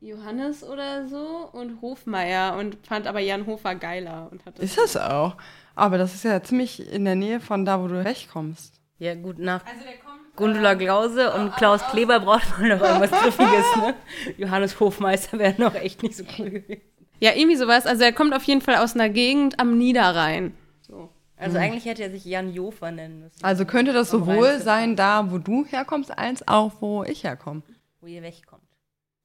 Johannes 0.00 0.62
oder 0.62 1.08
so 1.08 1.48
und 1.52 1.80
Hofmeier 1.80 2.56
und 2.56 2.76
fand 2.86 3.06
aber 3.06 3.20
Jan 3.20 3.46
Hofer 3.46 3.74
geiler. 3.74 4.28
Und 4.30 4.44
hat 4.44 4.58
das 4.58 4.64
Ist 4.64 4.78
das 4.78 4.96
auch? 4.96 5.36
Aber 5.74 5.98
das 5.98 6.14
ist 6.14 6.24
ja 6.24 6.42
ziemlich 6.42 6.92
in 6.92 7.04
der 7.04 7.16
Nähe 7.16 7.40
von 7.40 7.64
da, 7.64 7.82
wo 7.82 7.88
du 7.88 8.04
wegkommst. 8.04 8.75
Ja, 8.98 9.14
gut, 9.14 9.38
nach 9.38 9.64
Also 9.66 9.84
der 9.84 9.98
kommt. 9.98 10.36
Gundula 10.36 10.74
Glause 10.74 11.32
und 11.34 11.54
Klaus 11.56 11.82
Kleber 11.90 12.20
braucht 12.20 12.58
man 12.58 12.68
noch 12.68 12.80
irgendwas 12.80 13.10
Griffiges, 13.10 13.64
ne? 13.76 13.94
Johannes 14.36 14.78
Hofmeister 14.80 15.38
wäre 15.38 15.54
noch 15.60 15.74
echt 15.74 16.02
nicht 16.02 16.16
so 16.16 16.24
cool 16.38 16.50
gewesen. 16.50 16.82
Ja, 17.20 17.32
irgendwie 17.34 17.56
sowas. 17.56 17.86
Also 17.86 18.04
er 18.04 18.12
kommt 18.12 18.34
auf 18.34 18.42
jeden 18.44 18.60
Fall 18.60 18.76
aus 18.76 18.94
einer 18.94 19.08
Gegend 19.08 19.58
am 19.58 19.78
Niederrhein. 19.78 20.54
So. 20.82 21.08
Also 21.38 21.58
eigentlich 21.58 21.84
hätte 21.86 22.02
er 22.02 22.10
sich 22.10 22.24
Jan 22.24 22.52
Jofer 22.52 22.90
nennen 22.90 23.20
müssen, 23.20 23.42
Also 23.44 23.64
könnte 23.66 23.92
das 23.92 24.10
sowohl 24.10 24.58
sein, 24.60 24.96
da 24.96 25.30
wo 25.30 25.38
du 25.38 25.64
herkommst, 25.66 26.16
als 26.18 26.46
auch 26.48 26.72
wo 26.80 27.04
ich 27.04 27.24
herkomme. 27.24 27.62
wo 28.00 28.06
ihr 28.06 28.22
wegkommt. 28.22 28.62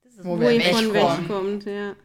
Das 0.03 0.13
ist 0.15 0.25
Wo 0.25 0.35
Wo 0.35 0.39
wir 0.41 0.51
ihr 0.51 0.61
von 0.61 0.93
wegkommt, 0.93 1.65
ja. 1.65 1.95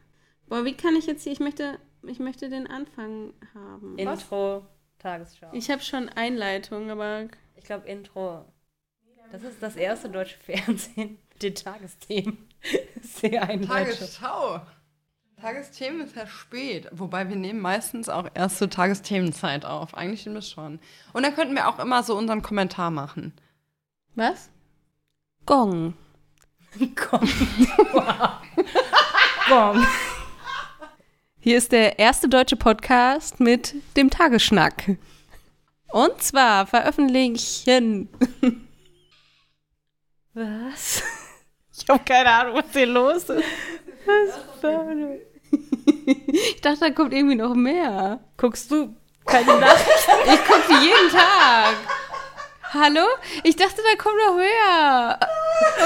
Boah, 0.49 0.64
wie 0.64 0.75
kann 0.75 0.95
ich 0.95 1.07
jetzt 1.07 1.25
hier? 1.25 1.33
Ich 1.33 1.41
möchte, 1.41 1.79
ich 2.07 2.21
möchte 2.21 2.49
den 2.49 2.69
Anfang 2.69 3.33
haben. 3.55 3.97
Intro, 3.99 4.64
Tagesschau. 5.01 5.49
Ich, 5.53 5.64
Ich 5.64 5.71
habe 5.71 5.83
schon 5.83 6.09
Einleitung, 6.09 6.91
aber 6.91 7.27
glaube 7.67 7.87
Intro. 7.89 8.45
Das 9.33 9.43
ist 9.43 9.62
das 9.62 9.77
erste 9.77 10.09
deutsche 10.09 10.39
Fernsehen 10.39 11.19
mit 11.31 11.43
den 11.43 11.55
Tagesthemen. 11.55 12.39
Sehr 13.03 13.43
einleitung. 13.43 13.95
Tagesschau. 13.95 14.61
Tagesthemen 15.41 16.01
ist 16.01 16.17
ja 16.17 16.27
spät. 16.27 16.89
Wobei 16.93 17.29
wir 17.29 17.37
nehmen 17.37 17.61
meistens 17.61 18.09
auch 18.09 18.29
erst 18.35 18.59
zur 18.59 18.71
Tagesthemenzeit 18.71 19.64
auf. 19.64 19.95
Eigentlich 19.95 20.23
stimmt 20.23 20.37
das 20.37 20.51
schon. 20.51 20.79
Und 21.12 21.25
dann 21.25 21.35
könnten 21.35 21.55
wir 21.55 21.69
auch 21.69 21.79
immer 21.79 22.03
so 22.03 22.17
unseren 22.17 22.43
Kommentar 22.43 22.91
machen. 22.91 23.35
was? 24.14 24.49
Gong. 25.45 25.95
Komm. 26.97 27.29
Komm. 29.49 29.87
Hier 31.41 31.59
ist 31.59 31.71
der 31.71 31.99
erste 31.99 32.29
deutsche 32.29 32.57
Podcast 32.57 33.39
mit 33.39 33.75
dem 33.97 34.11
Tagesschnack. 34.11 34.97
Und 35.89 36.22
zwar 36.22 36.66
veröffentlichen. 36.66 38.09
Was? 40.34 41.03
Ich 41.78 41.87
habe 41.91 42.03
keine 42.05 42.30
Ahnung, 42.30 42.55
was 42.57 42.64
hier 42.72 42.87
los 42.87 43.24
ist. 43.24 43.45
Was 44.07 44.62
war? 44.62 44.87
Ich 46.07 46.61
dachte, 46.62 46.80
da 46.80 46.91
kommt 46.91 47.12
irgendwie 47.12 47.34
noch 47.34 47.55
mehr. 47.55 48.18
Guckst 48.39 48.70
du 48.70 48.97
keine 49.26 49.59
Nachrichten? 49.59 50.11
Ich 50.32 50.45
gucke 50.47 50.72
jeden 50.80 51.11
Tag. 51.11 51.74
Hallo? 52.72 53.07
Ich 53.45 53.57
dachte, 53.57 53.82
da 53.82 54.03
kommt 54.03 54.16
noch 54.26 54.37
mehr. 54.37 55.20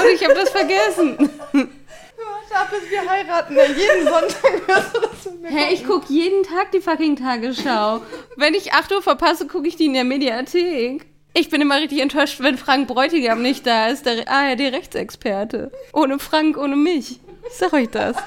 Und 0.01 0.09
ich 0.15 0.23
habe 0.23 0.33
das 0.33 0.49
vergessen. 0.49 1.17
Warte 1.51 2.55
ab, 2.55 2.69
bis 2.71 2.89
wir 2.89 3.09
heiraten. 3.09 3.55
Jeden 3.55 4.07
Sonntag 4.07 4.67
wirst 4.67 4.95
du 4.95 5.01
das 5.01 5.10
Hä, 5.43 5.73
ich 5.73 5.85
gucke 5.85 6.11
jeden 6.11 6.43
Tag 6.43 6.71
die 6.71 6.81
fucking 6.81 7.15
Tagesschau. 7.15 8.01
Wenn 8.35 8.53
ich 8.53 8.73
8 8.73 8.91
Uhr 8.91 9.01
verpasse, 9.01 9.47
gucke 9.47 9.67
ich 9.67 9.75
die 9.75 9.85
in 9.85 9.93
der 9.93 10.03
Mediathek. 10.03 11.05
Ich 11.33 11.49
bin 11.49 11.61
immer 11.61 11.79
richtig 11.79 12.01
enttäuscht, 12.01 12.39
wenn 12.41 12.57
Frank 12.57 12.87
Bräutigam 12.87 13.41
nicht 13.41 13.65
da 13.65 13.87
ist, 13.87 14.05
der 14.05 14.27
ARD-Rechtsexperte. 14.27 15.71
Ohne 15.93 16.19
Frank, 16.19 16.57
ohne 16.57 16.75
mich. 16.75 17.19
Ich 17.47 17.53
sag 17.57 17.73
euch 17.73 17.89
das. 17.89 18.17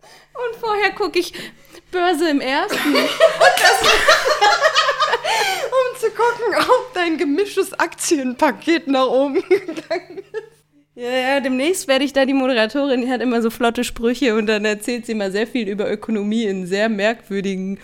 Und 0.00 0.56
vorher 0.60 0.92
gucke 0.92 1.18
ich 1.18 1.32
Börse 1.90 2.28
im 2.28 2.40
Ersten. 2.40 2.94
Um 5.74 5.98
zu 5.98 6.10
gucken, 6.10 6.54
ob 6.68 6.94
dein 6.94 7.18
gemischtes 7.18 7.72
Aktienpaket 7.72 8.86
nach 8.88 9.06
oben 9.06 9.42
gegangen 9.48 10.18
ist. 10.18 10.53
Ja, 10.96 11.10
ja, 11.10 11.40
demnächst 11.40 11.88
werde 11.88 12.04
ich 12.04 12.12
da 12.12 12.24
die 12.24 12.34
Moderatorin, 12.34 13.02
die 13.02 13.10
hat 13.10 13.20
immer 13.20 13.42
so 13.42 13.50
flotte 13.50 13.82
Sprüche 13.82 14.36
und 14.36 14.46
dann 14.46 14.64
erzählt 14.64 15.06
sie 15.06 15.12
immer 15.12 15.32
sehr 15.32 15.48
viel 15.48 15.68
über 15.68 15.90
Ökonomie 15.90 16.44
in 16.44 16.66
sehr 16.66 16.88
merkwürdigen, 16.88 17.80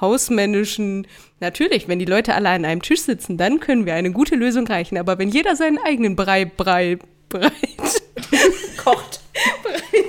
hausmännischen. 0.00 1.08
Natürlich, 1.40 1.88
wenn 1.88 1.98
die 1.98 2.04
Leute 2.04 2.32
alle 2.34 2.50
an 2.50 2.64
einem 2.64 2.80
Tisch 2.80 3.02
sitzen, 3.02 3.36
dann 3.38 3.58
können 3.58 3.86
wir 3.86 3.94
eine 3.94 4.12
gute 4.12 4.36
Lösung 4.36 4.68
reichen. 4.68 4.98
Aber 4.98 5.18
wenn 5.18 5.30
jeder 5.30 5.56
seinen 5.56 5.78
eigenen 5.78 6.14
Brei, 6.14 6.44
Brei, 6.44 6.98
Brei 7.28 7.50
kocht, 8.76 9.20
Brei, 9.64 10.04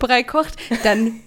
Brei 0.00 0.22
kocht, 0.24 0.56
dann 0.82 1.20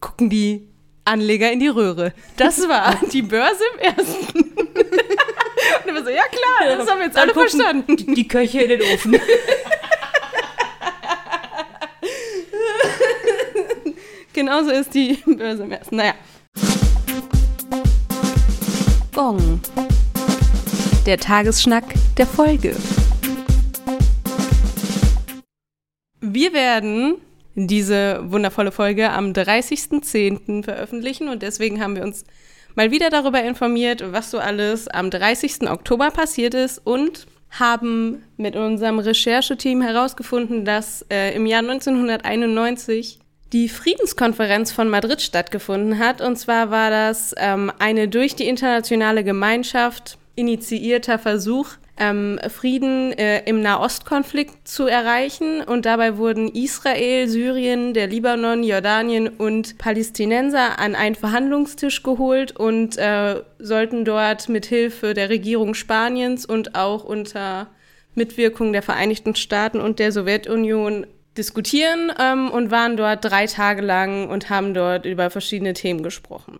gucken 0.00 0.28
die 0.28 0.68
Anleger 1.06 1.50
in 1.50 1.60
die 1.60 1.68
Röhre. 1.68 2.12
Das 2.36 2.68
war 2.68 3.00
die 3.10 3.22
Börse 3.22 3.62
im 3.72 3.78
ersten. 3.80 4.52
Und 5.82 5.88
immer 5.88 6.04
so, 6.04 6.10
ja 6.10 6.24
klar, 6.24 6.76
das 6.76 6.88
haben 6.88 6.98
wir 6.98 7.06
jetzt 7.06 7.16
Dann 7.16 7.24
alle 7.24 7.34
verstanden. 7.34 7.96
Die, 7.96 8.14
die 8.14 8.28
Köche 8.28 8.60
in 8.62 8.68
den 8.68 8.82
Ofen. 8.82 9.20
Genauso 14.32 14.70
ist 14.70 14.94
die 14.94 15.18
Börse 15.26 15.64
im 15.64 15.72
ersten. 15.72 15.96
Naja. 15.96 16.14
Gong. 19.14 19.60
Der 21.04 21.18
Tagesschnack 21.18 21.84
der 22.16 22.26
Folge. 22.26 22.74
Wir 26.20 26.52
werden 26.52 27.16
diese 27.54 28.20
wundervolle 28.30 28.72
Folge 28.72 29.10
am 29.10 29.32
30.10. 29.32 30.64
veröffentlichen 30.64 31.28
und 31.28 31.42
deswegen 31.42 31.82
haben 31.82 31.96
wir 31.96 32.04
uns 32.04 32.24
mal 32.74 32.90
wieder 32.90 33.10
darüber 33.10 33.42
informiert, 33.42 34.02
was 34.12 34.30
so 34.30 34.38
alles 34.38 34.88
am 34.88 35.10
30. 35.10 35.70
Oktober 35.70 36.10
passiert 36.10 36.54
ist 36.54 36.78
und 36.84 37.26
haben 37.50 38.24
mit 38.36 38.56
unserem 38.56 38.98
Rechercheteam 38.98 39.82
herausgefunden, 39.82 40.64
dass 40.64 41.04
äh, 41.10 41.34
im 41.34 41.46
Jahr 41.46 41.60
1991 41.60 43.18
die 43.52 43.68
Friedenskonferenz 43.68 44.72
von 44.72 44.88
Madrid 44.88 45.20
stattgefunden 45.20 45.98
hat. 45.98 46.22
Und 46.22 46.36
zwar 46.36 46.70
war 46.70 46.90
das 46.90 47.34
ähm, 47.36 47.70
eine 47.78 48.08
durch 48.08 48.34
die 48.34 48.48
internationale 48.48 49.24
Gemeinschaft 49.24 50.16
initiierter 50.34 51.18
Versuch, 51.18 51.68
ähm, 51.96 52.38
Frieden 52.48 53.12
äh, 53.12 53.42
im 53.44 53.60
Nahostkonflikt 53.60 54.66
zu 54.66 54.86
erreichen. 54.86 55.62
Und 55.62 55.86
dabei 55.86 56.16
wurden 56.16 56.48
Israel, 56.48 57.28
Syrien, 57.28 57.94
der 57.94 58.06
Libanon, 58.06 58.62
Jordanien 58.62 59.28
und 59.28 59.78
Palästinenser 59.78 60.78
an 60.78 60.94
einen 60.94 61.14
Verhandlungstisch 61.14 62.02
geholt 62.02 62.56
und 62.56 62.96
äh, 62.98 63.42
sollten 63.58 64.04
dort 64.04 64.48
mit 64.48 64.66
Hilfe 64.66 65.14
der 65.14 65.28
Regierung 65.28 65.74
Spaniens 65.74 66.46
und 66.46 66.74
auch 66.74 67.04
unter 67.04 67.68
Mitwirkung 68.14 68.72
der 68.72 68.82
Vereinigten 68.82 69.34
Staaten 69.34 69.80
und 69.80 69.98
der 69.98 70.12
Sowjetunion 70.12 71.06
diskutieren 71.36 72.12
ähm, 72.18 72.50
und 72.50 72.70
waren 72.70 72.96
dort 72.96 73.24
drei 73.24 73.46
Tage 73.46 73.82
lang 73.82 74.28
und 74.28 74.50
haben 74.50 74.74
dort 74.74 75.06
über 75.06 75.30
verschiedene 75.30 75.72
Themen 75.72 76.02
gesprochen. 76.02 76.58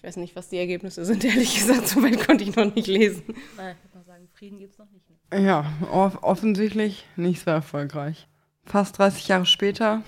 Ich 0.00 0.04
weiß 0.04 0.16
nicht, 0.16 0.34
was 0.34 0.48
die 0.48 0.56
Ergebnisse 0.56 1.04
sind, 1.04 1.22
ehrlich 1.26 1.54
gesagt, 1.54 1.86
so 1.86 2.02
weit 2.02 2.26
konnte 2.26 2.42
ich 2.42 2.56
noch 2.56 2.74
nicht 2.74 2.86
lesen. 2.86 3.34
Naja, 3.58 3.72
ich 3.72 3.84
würde 3.84 3.98
mal 3.98 4.04
sagen, 4.04 4.28
Frieden 4.32 4.58
gibt 4.58 4.72
es 4.72 4.78
noch 4.78 4.90
nicht. 4.90 5.04
Ne? 5.10 5.44
Ja, 5.44 5.70
off 5.92 6.22
offensichtlich 6.22 7.04
nicht 7.16 7.42
so 7.44 7.50
erfolgreich. 7.50 8.26
Fast 8.64 8.96
30 8.96 9.28
Jahre 9.28 9.44
später. 9.44 10.02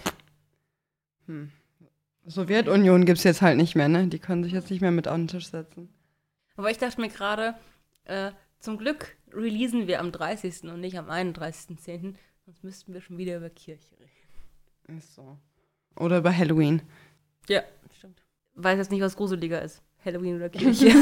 Hm. 1.27 1.53
Sowjetunion 2.25 3.05
gibt 3.05 3.19
es 3.19 3.25
jetzt 3.25 3.43
halt 3.43 3.59
nicht 3.59 3.75
mehr, 3.75 3.89
ne? 3.89 4.07
Die 4.07 4.19
können 4.19 4.45
sich 4.45 4.55
jetzt 4.55 4.71
nicht 4.71 4.81
mehr 4.81 4.93
mit 4.93 5.09
an 5.09 5.23
den 5.23 5.29
Tisch 5.29 5.51
setzen. 5.51 5.93
Aber 6.57 6.71
ich 6.71 6.79
dachte 6.79 6.99
mir 6.99 7.11
gerade, 7.11 7.55
äh, 8.05 8.33
zum 8.61 8.79
Glück 8.79 9.15
releasen 9.31 9.89
wir 9.89 10.01
am 10.01 10.11
30. 10.11 10.71
und 10.71 10.81
nicht 10.81 10.99
am 10.99 11.11
31.10., 11.11 12.15
sonst 12.47 12.65
müssten 12.65 12.95
wir 12.95 13.03
schon 13.03 13.19
wieder 13.19 13.37
über 13.37 13.51
Kirche 13.51 13.95
reden. 14.01 14.99
Ist 14.99 15.15
so. 15.15 15.37
Oder 15.97 16.17
über 16.17 16.35
Halloween. 16.35 16.81
Ja. 17.47 17.63
Weiß 18.55 18.79
jetzt 18.79 18.91
nicht, 18.91 19.01
was 19.01 19.17
gruseliger 19.17 19.63
ist. 19.63 19.83
Halloween 20.05 20.37
oder 20.37 20.49
Kirche. 20.49 20.87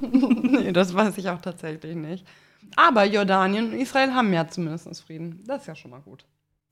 nee, 0.00 0.72
das 0.72 0.94
weiß 0.94 1.16
ich 1.18 1.28
auch 1.28 1.40
tatsächlich 1.40 1.96
nicht. 1.96 2.26
Aber 2.76 3.04
Jordanien 3.04 3.72
und 3.72 3.78
Israel 3.78 4.14
haben 4.14 4.32
ja 4.32 4.46
zumindest 4.46 5.02
Frieden. 5.02 5.42
Das 5.46 5.62
ist 5.62 5.66
ja 5.68 5.74
schon 5.74 5.90
mal 5.90 6.00
gut. 6.00 6.24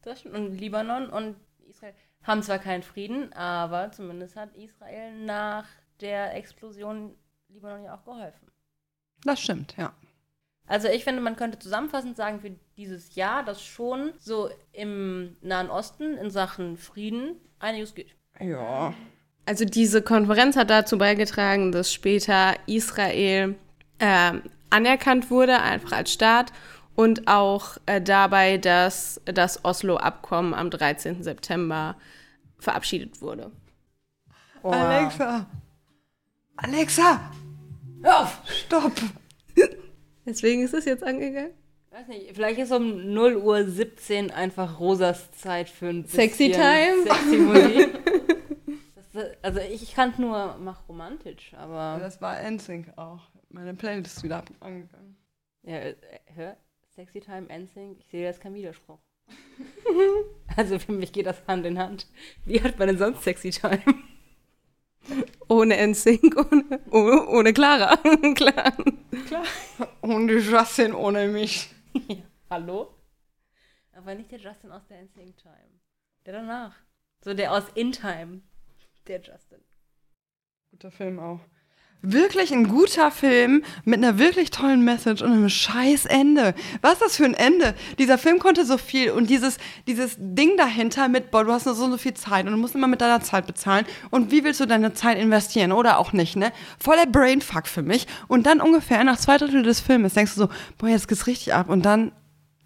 Das 0.03 0.20
stimmt. 0.20 0.35
Und 0.35 0.59
Libanon 0.59 1.09
und 1.09 1.37
Israel 1.68 1.95
haben 2.23 2.43
zwar 2.43 2.59
keinen 2.59 2.83
Frieden, 2.83 3.33
aber 3.33 3.91
zumindest 3.93 4.37
hat 4.37 4.55
Israel 4.55 5.12
nach 5.25 5.66
der 6.01 6.37
Explosion 6.37 7.14
Libanon 7.49 7.85
ja 7.85 7.95
auch 7.95 8.05
geholfen. 8.05 8.49
Das 9.25 9.41
stimmt, 9.41 9.77
ja. 9.77 9.93
Also 10.66 10.89
ich 10.89 11.05
finde, 11.05 11.20
man 11.20 11.37
könnte 11.37 11.59
zusammenfassend 11.59 12.16
sagen, 12.16 12.41
für 12.41 12.55
dieses 12.77 13.14
Jahr, 13.14 13.45
dass 13.45 13.62
schon 13.62 14.12
so 14.18 14.51
im 14.73 15.37
Nahen 15.41 15.70
Osten 15.70 16.16
in 16.16 16.31
Sachen 16.31 16.77
Frieden 16.77 17.37
einiges 17.59 17.95
geht. 17.95 18.14
Ja. 18.41 18.95
Also 19.45 19.64
diese 19.64 20.03
Konferenz 20.03 20.57
hat 20.57 20.70
dazu 20.70 20.99
beigetragen, 20.99 21.72
dass 21.72 21.93
später 21.93 22.55
Israel 22.66 23.57
äh, 23.99 24.32
anerkannt 24.70 25.30
wurde, 25.30 25.61
einfach 25.61 25.93
als 25.93 26.12
Staat, 26.12 26.53
und 26.95 27.26
auch 27.26 27.78
äh, 27.86 28.01
dabei, 28.01 28.59
dass 28.59 29.20
das 29.24 29.64
Oslo-Abkommen 29.64 30.55
am 30.55 30.70
13. 30.70 31.22
September 31.22 31.97
verabschiedet 32.59 33.20
wurde. 33.20 33.51
Oh. 34.62 34.70
Alexa! 34.70 35.47
Alexa! 36.57 37.32
Hör 38.03 38.20
auf! 38.20 38.38
Stopp! 38.47 38.93
Deswegen 40.26 40.62
ist 40.62 40.74
es 40.74 40.84
jetzt 40.84 41.03
angegangen. 41.03 41.51
Weiß 41.90 42.07
nicht, 42.09 42.34
vielleicht 42.34 42.59
ist 42.59 42.72
um 42.72 43.12
0 43.12 43.36
Uhr 43.36 43.64
17 43.66 44.30
einfach 44.30 44.78
Rosas 44.78 45.32
Zeit 45.32 45.68
für 45.68 45.88
ein 45.88 46.07
Sexy 46.07 46.51
Time. 46.51 47.03
Sexy 47.05 47.36
Musik. 47.36 47.99
also 49.43 49.61
ich 49.61 49.95
kannte 49.95 50.21
nur 50.21 50.57
Mach 50.59 50.89
romantisch, 50.89 51.55
aber. 51.55 51.99
Das 52.01 52.21
war 52.21 52.41
NSYNC 52.43 52.97
auch. 52.97 53.21
Meine 53.49 53.75
Playlist 53.75 54.19
ist 54.19 54.23
wieder 54.23 54.45
angegangen. 54.61 55.17
Ja, 55.63 55.77
äh, 55.77 55.97
hör, 56.35 56.57
Sexy 56.95 57.21
Time, 57.21 57.47
NSYNC, 57.49 57.99
ich 57.99 58.07
sehe 58.07 58.25
jetzt 58.25 58.41
keinen 58.41 58.55
Widerspruch. 58.55 58.99
also 60.57 60.79
für 60.79 60.93
mich 60.93 61.13
geht 61.13 61.27
das 61.27 61.47
Hand 61.47 61.65
in 61.67 61.79
Hand. 61.79 62.07
Wie 62.45 62.63
hat 62.63 62.79
man 62.79 62.89
denn 62.89 62.99
sonst 62.99 63.23
Sexy 63.23 63.51
Time? 63.51 63.83
Ohne 65.49 65.77
NSYNC, 65.87 66.37
ohne, 66.37 66.81
ohne, 66.91 67.27
ohne 67.29 67.53
Clara. 67.53 67.97
Klar. 68.35 68.73
Klar. 69.27 69.45
Ohne 70.03 70.35
Justin, 70.35 70.95
ohne 70.95 71.29
mich. 71.29 71.71
ja, 72.09 72.17
hallo? 72.51 72.95
Aber 73.93 74.15
nicht 74.15 74.31
der 74.31 74.39
Justin 74.39 74.71
aus 74.71 74.87
der 74.89 75.03
NSYNC 75.03 75.37
Time. 75.37 75.81
Der 76.25 76.35
danach. 76.35 76.75
So 77.25 77.35
der 77.35 77.53
aus 77.53 77.65
In 77.75 77.93
Time. 77.93 78.43
Der 79.09 79.20
Justin. 79.20 79.59
Guter 80.70 80.90
Film 80.92 81.18
auch. 81.18 81.40
Wirklich 82.05 82.53
ein 82.53 82.66
guter 82.66 83.12
Film 83.12 83.62
mit 83.84 83.98
einer 83.98 84.18
wirklich 84.18 84.50
tollen 84.50 84.84
Message 84.84 85.22
und 85.22 85.30
einem 85.30 85.48
scheiß 85.48 86.07
Ende. 86.07 86.55
Was 86.80 86.94
ist 86.94 87.03
das 87.03 87.16
für 87.16 87.24
ein 87.24 87.34
Ende? 87.34 87.74
Dieser 87.98 88.18
Film 88.18 88.40
konnte 88.40 88.64
so 88.64 88.76
viel 88.76 89.12
und 89.12 89.30
dieses, 89.30 89.59
dieses 89.86 90.16
Ding 90.18 90.57
dahinter 90.57 91.09
mit, 91.09 91.30
boah, 91.30 91.44
du 91.44 91.53
hast 91.53 91.66
nur 91.66 91.76
so, 91.76 91.88
so 91.88 91.98
viel 91.98 92.14
Zeit 92.14 92.46
und 92.46 92.53
du 92.53 92.59
musst 92.59 92.74
immer 92.74 92.88
mit 92.88 93.00
deiner 93.00 93.20
Zeit 93.20 93.46
bezahlen 93.46 93.86
und 94.11 94.32
wie 94.32 94.42
willst 94.42 94.59
du 94.59 94.66
deine 94.66 94.94
Zeit 94.94 95.16
investieren 95.16 95.70
oder 95.70 95.98
auch 95.98 96.12
nicht, 96.12 96.34
ne? 96.34 96.53
Voller 96.80 97.07
Brainfuck 97.07 97.68
für 97.68 97.82
mich 97.82 98.09
und 98.26 98.46
dann 98.46 98.61
ungefähr 98.61 99.05
nach 99.05 99.18
zwei 99.18 99.36
Drittel 99.36 99.62
des 99.62 99.80
Filmes 99.80 100.14
denkst 100.14 100.34
du 100.34 100.40
so, 100.40 100.48
boah, 100.78 100.88
jetzt 100.88 101.07
geht's 101.07 101.28
richtig 101.28 101.55
ab 101.55 101.68
und 101.68 101.84
dann 101.84 102.11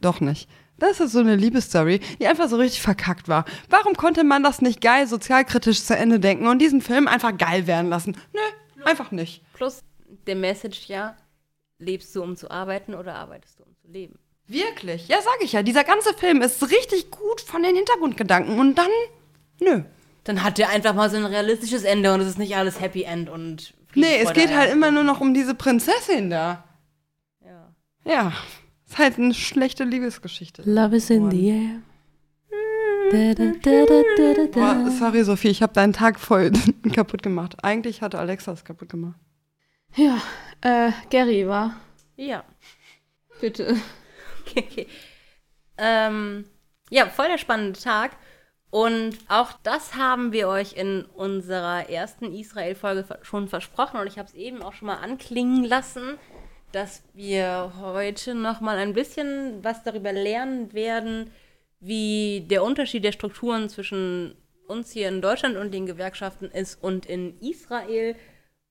doch 0.00 0.20
nicht. 0.20 0.48
Das 0.78 1.00
ist 1.00 1.12
so 1.12 1.20
eine 1.20 1.36
Liebesstory, 1.36 2.00
die 2.20 2.26
einfach 2.26 2.48
so 2.48 2.56
richtig 2.56 2.82
verkackt 2.82 3.28
war. 3.28 3.44
Warum 3.70 3.94
konnte 3.94 4.24
man 4.24 4.42
das 4.42 4.60
nicht 4.60 4.80
geil 4.80 5.06
sozialkritisch 5.06 5.82
zu 5.82 5.96
Ende 5.96 6.20
denken 6.20 6.46
und 6.46 6.58
diesen 6.58 6.82
Film 6.82 7.08
einfach 7.08 7.36
geil 7.36 7.66
werden 7.66 7.88
lassen? 7.88 8.16
Nö, 8.34 8.40
Einfach 8.86 9.10
nicht. 9.10 9.42
Plus 9.52 9.82
der 10.26 10.36
Message 10.36 10.86
ja, 10.86 11.16
lebst 11.78 12.14
du, 12.14 12.22
um 12.22 12.36
zu 12.36 12.50
arbeiten 12.50 12.94
oder 12.94 13.16
arbeitest 13.16 13.58
du, 13.58 13.64
um 13.64 13.74
zu 13.74 13.88
leben? 13.88 14.18
Wirklich? 14.46 15.08
Ja, 15.08 15.20
sag 15.22 15.42
ich 15.42 15.52
ja. 15.52 15.62
Dieser 15.62 15.82
ganze 15.82 16.14
Film 16.14 16.40
ist 16.40 16.62
richtig 16.70 17.10
gut 17.10 17.40
von 17.40 17.62
den 17.64 17.74
Hintergrundgedanken 17.74 18.58
und 18.58 18.76
dann, 18.76 18.90
nö. 19.60 19.82
Dann 20.22 20.42
hat 20.44 20.58
der 20.58 20.70
einfach 20.70 20.94
mal 20.94 21.10
so 21.10 21.16
ein 21.16 21.24
realistisches 21.24 21.82
Ende 21.82 22.14
und 22.14 22.20
es 22.20 22.28
ist 22.28 22.38
nicht 22.38 22.56
alles 22.56 22.80
Happy 22.80 23.02
End 23.02 23.28
und. 23.28 23.74
Nee, 23.94 24.18
es 24.18 24.32
geht 24.32 24.54
halt 24.54 24.72
immer 24.72 24.90
nur 24.90 25.04
noch 25.04 25.20
um 25.20 25.34
diese 25.34 25.54
Prinzessin 25.54 26.30
da. 26.30 26.64
Ja. 27.44 27.74
Ja. 28.04 28.32
Ist 28.86 28.98
halt 28.98 29.18
eine 29.18 29.34
schlechte 29.34 29.84
Liebesgeschichte. 29.84 30.62
Love 30.64 30.96
is 30.96 31.10
in 31.10 31.30
the 31.30 31.48
air. 31.48 31.82
Boah, 34.52 34.90
sorry, 34.90 35.22
Sophie, 35.22 35.48
ich 35.48 35.62
habe 35.62 35.72
deinen 35.72 35.92
Tag 35.92 36.18
voll 36.18 36.50
kaputt 36.92 37.22
gemacht. 37.22 37.56
Eigentlich 37.62 38.02
hatte 38.02 38.18
Alexa 38.18 38.52
es 38.52 38.64
kaputt 38.64 38.88
gemacht. 38.88 39.18
Ja, 39.94 40.20
äh, 40.60 40.90
Gary 41.10 41.46
war. 41.46 41.76
Ja. 42.16 42.44
Bitte. 43.40 43.76
Okay, 44.42 44.64
okay. 44.70 44.86
Ähm, 45.78 46.44
ja, 46.90 47.06
voll 47.06 47.28
der 47.28 47.38
spannende 47.38 47.78
Tag. 47.78 48.12
Und 48.70 49.18
auch 49.28 49.52
das 49.62 49.94
haben 49.94 50.32
wir 50.32 50.48
euch 50.48 50.74
in 50.74 51.04
unserer 51.04 51.88
ersten 51.88 52.32
Israel-Folge 52.32 53.04
schon 53.22 53.48
versprochen. 53.48 54.00
Und 54.00 54.06
ich 54.06 54.18
habe 54.18 54.28
es 54.28 54.34
eben 54.34 54.62
auch 54.62 54.72
schon 54.72 54.86
mal 54.86 54.96
anklingen 54.96 55.64
lassen, 55.64 56.18
dass 56.76 57.02
wir 57.14 57.72
heute 57.80 58.34
noch 58.34 58.60
mal 58.60 58.76
ein 58.76 58.92
bisschen 58.92 59.64
was 59.64 59.82
darüber 59.82 60.12
lernen 60.12 60.74
werden, 60.74 61.30
wie 61.80 62.44
der 62.50 62.62
Unterschied 62.62 63.02
der 63.02 63.12
Strukturen 63.12 63.70
zwischen 63.70 64.36
uns 64.68 64.90
hier 64.90 65.08
in 65.08 65.22
Deutschland 65.22 65.56
und 65.56 65.72
den 65.72 65.86
Gewerkschaften 65.86 66.50
ist 66.50 66.82
und 66.82 67.06
in 67.06 67.40
Israel. 67.40 68.14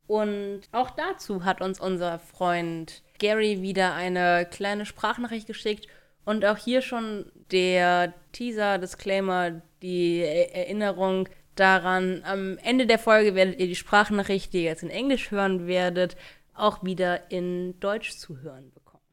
Und 0.06 0.62
auch 0.72 0.92
dazu 0.92 1.46
hat 1.46 1.62
uns 1.62 1.80
unser 1.80 2.20
Freund 2.20 3.02
Gary 3.18 3.64
wieder 3.64 3.96
eine 3.96 4.48
kleine 4.52 4.86
Sprachnachricht 4.86 5.48
geschickt. 5.48 5.88
Und 6.26 6.46
auch 6.46 6.58
hier 6.58 6.84
schon 6.84 7.32
der 7.52 8.14
Teaser, 8.34 8.78
Disclaimer, 8.78 9.64
die 9.82 10.22
Erinnerung 10.22 11.28
daran. 11.56 12.22
Am 12.24 12.60
Ende 12.60 12.86
der 12.86 13.00
Folge 13.00 13.34
werdet 13.34 13.60
ihr 13.60 13.68
die 13.68 13.76
Sprachnachricht, 13.76 14.54
die 14.54 14.60
ihr 14.60 14.66
jetzt 14.66 14.84
in 14.84 14.92
Englisch 14.92 15.32
hören 15.32 15.66
werdet, 15.66 16.16
auch 16.58 16.84
wieder 16.84 17.32
in 17.32 17.80
Deutsch 17.80 18.18
zu 18.18 18.38
hören 18.42 18.72
bekommen. 18.74 19.04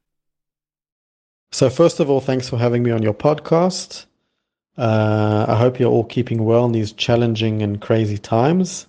So, 1.51 1.69
first 1.69 2.01
of 2.01 2.09
all, 2.09 2.21
thanks 2.21 2.49
for 2.49 2.59
having 2.59 2.83
me 2.83 2.93
on 2.93 3.03
your 3.03 3.15
podcast. 3.15 4.07
Uh, 4.79 5.45
I 5.49 5.55
hope 5.55 5.79
you're 5.79 5.91
all 5.91 6.05
keeping 6.05 6.45
well 6.45 6.65
in 6.65 6.73
these 6.73 6.93
challenging 6.93 7.63
and 7.63 7.81
crazy 7.81 8.19
times. 8.19 8.87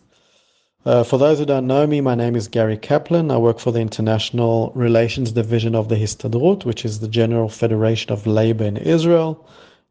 Uh, 0.85 1.03
for 1.03 1.17
those 1.17 1.39
who 1.39 1.45
don't 1.45 1.67
know 1.67 1.87
me, 1.87 2.01
my 2.01 2.15
name 2.15 2.35
is 2.35 2.47
Gary 2.49 2.77
Kaplan. 2.77 3.31
I 3.31 3.37
work 3.37 3.59
for 3.59 3.71
the 3.71 3.79
International 3.79 4.71
Relations 4.75 5.31
Division 5.31 5.75
of 5.75 5.87
the 5.87 5.95
Histadrut, 5.95 6.65
which 6.65 6.83
is 6.83 6.99
the 6.99 7.07
General 7.07 7.47
Federation 7.47 8.11
of 8.11 8.27
Labor 8.27 8.65
in 8.65 8.75
Israel, 8.77 9.45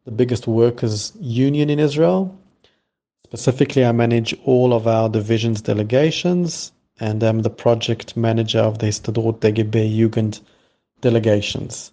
the 0.05 0.11
biggest 0.11 0.45
workers' 0.45 1.11
union 1.19 1.71
in 1.71 1.79
Israel. 1.79 2.35
Specifically, 3.25 3.83
I 3.83 3.91
manage 3.91 4.35
all 4.45 4.71
of 4.71 4.85
our 4.85 5.09
division's 5.09 5.61
delegations, 5.61 6.71
and 7.03 7.21
I'm 7.21 7.41
the 7.41 7.49
project 7.49 8.15
manager 8.15 8.59
of 8.59 8.79
the 8.79 8.85
Histadrut 8.85 9.39
DGB 9.39 9.93
Jugend 9.93 10.39
delegations. 11.01 11.92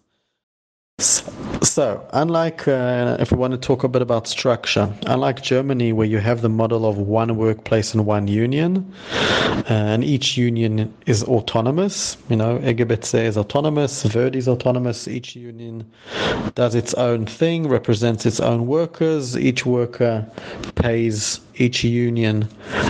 So, 1.00 2.06
unlike 2.12 2.68
uh, 2.68 3.16
if 3.20 3.32
we 3.32 3.38
want 3.38 3.52
to 3.52 3.58
talk 3.58 3.84
a 3.84 3.88
bit 3.88 4.02
about 4.02 4.28
structure, 4.28 4.92
unlike 5.06 5.42
Germany, 5.42 5.94
where 5.94 6.06
you 6.06 6.18
have 6.18 6.42
the 6.42 6.50
model 6.50 6.86
of 6.86 6.98
one 6.98 7.36
workplace 7.36 7.94
and 7.94 8.04
one 8.04 8.28
union, 8.28 8.92
uh, 9.10 9.64
and 9.68 10.04
each 10.04 10.36
union 10.36 10.92
is 11.06 11.24
autonomous, 11.24 12.18
you 12.28 12.36
know, 12.36 12.58
EGBC 12.58 13.24
is 13.24 13.38
autonomous, 13.38 14.02
Verdi 14.02 14.38
is 14.38 14.46
autonomous, 14.46 15.08
each 15.08 15.34
union 15.34 15.90
does 16.54 16.74
its 16.74 16.92
own 16.94 17.24
thing, 17.24 17.66
represents 17.66 18.26
its 18.26 18.38
own 18.38 18.66
workers, 18.66 19.38
each 19.38 19.64
worker 19.64 20.26
pays 20.74 21.40
each 21.56 21.82
union 21.82 22.48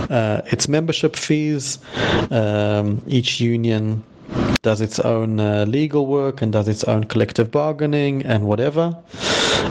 uh, 0.09 0.41
its 0.47 0.67
membership 0.67 1.15
fees, 1.15 1.79
um, 2.31 3.01
each 3.07 3.39
union 3.39 4.03
does 4.61 4.81
its 4.81 4.99
own 4.99 5.39
uh, 5.39 5.65
legal 5.67 6.05
work 6.05 6.41
and 6.41 6.53
does 6.53 6.67
its 6.67 6.83
own 6.83 7.05
collective 7.05 7.49
bargaining 7.49 8.23
and 8.25 8.45
whatever. 8.45 8.95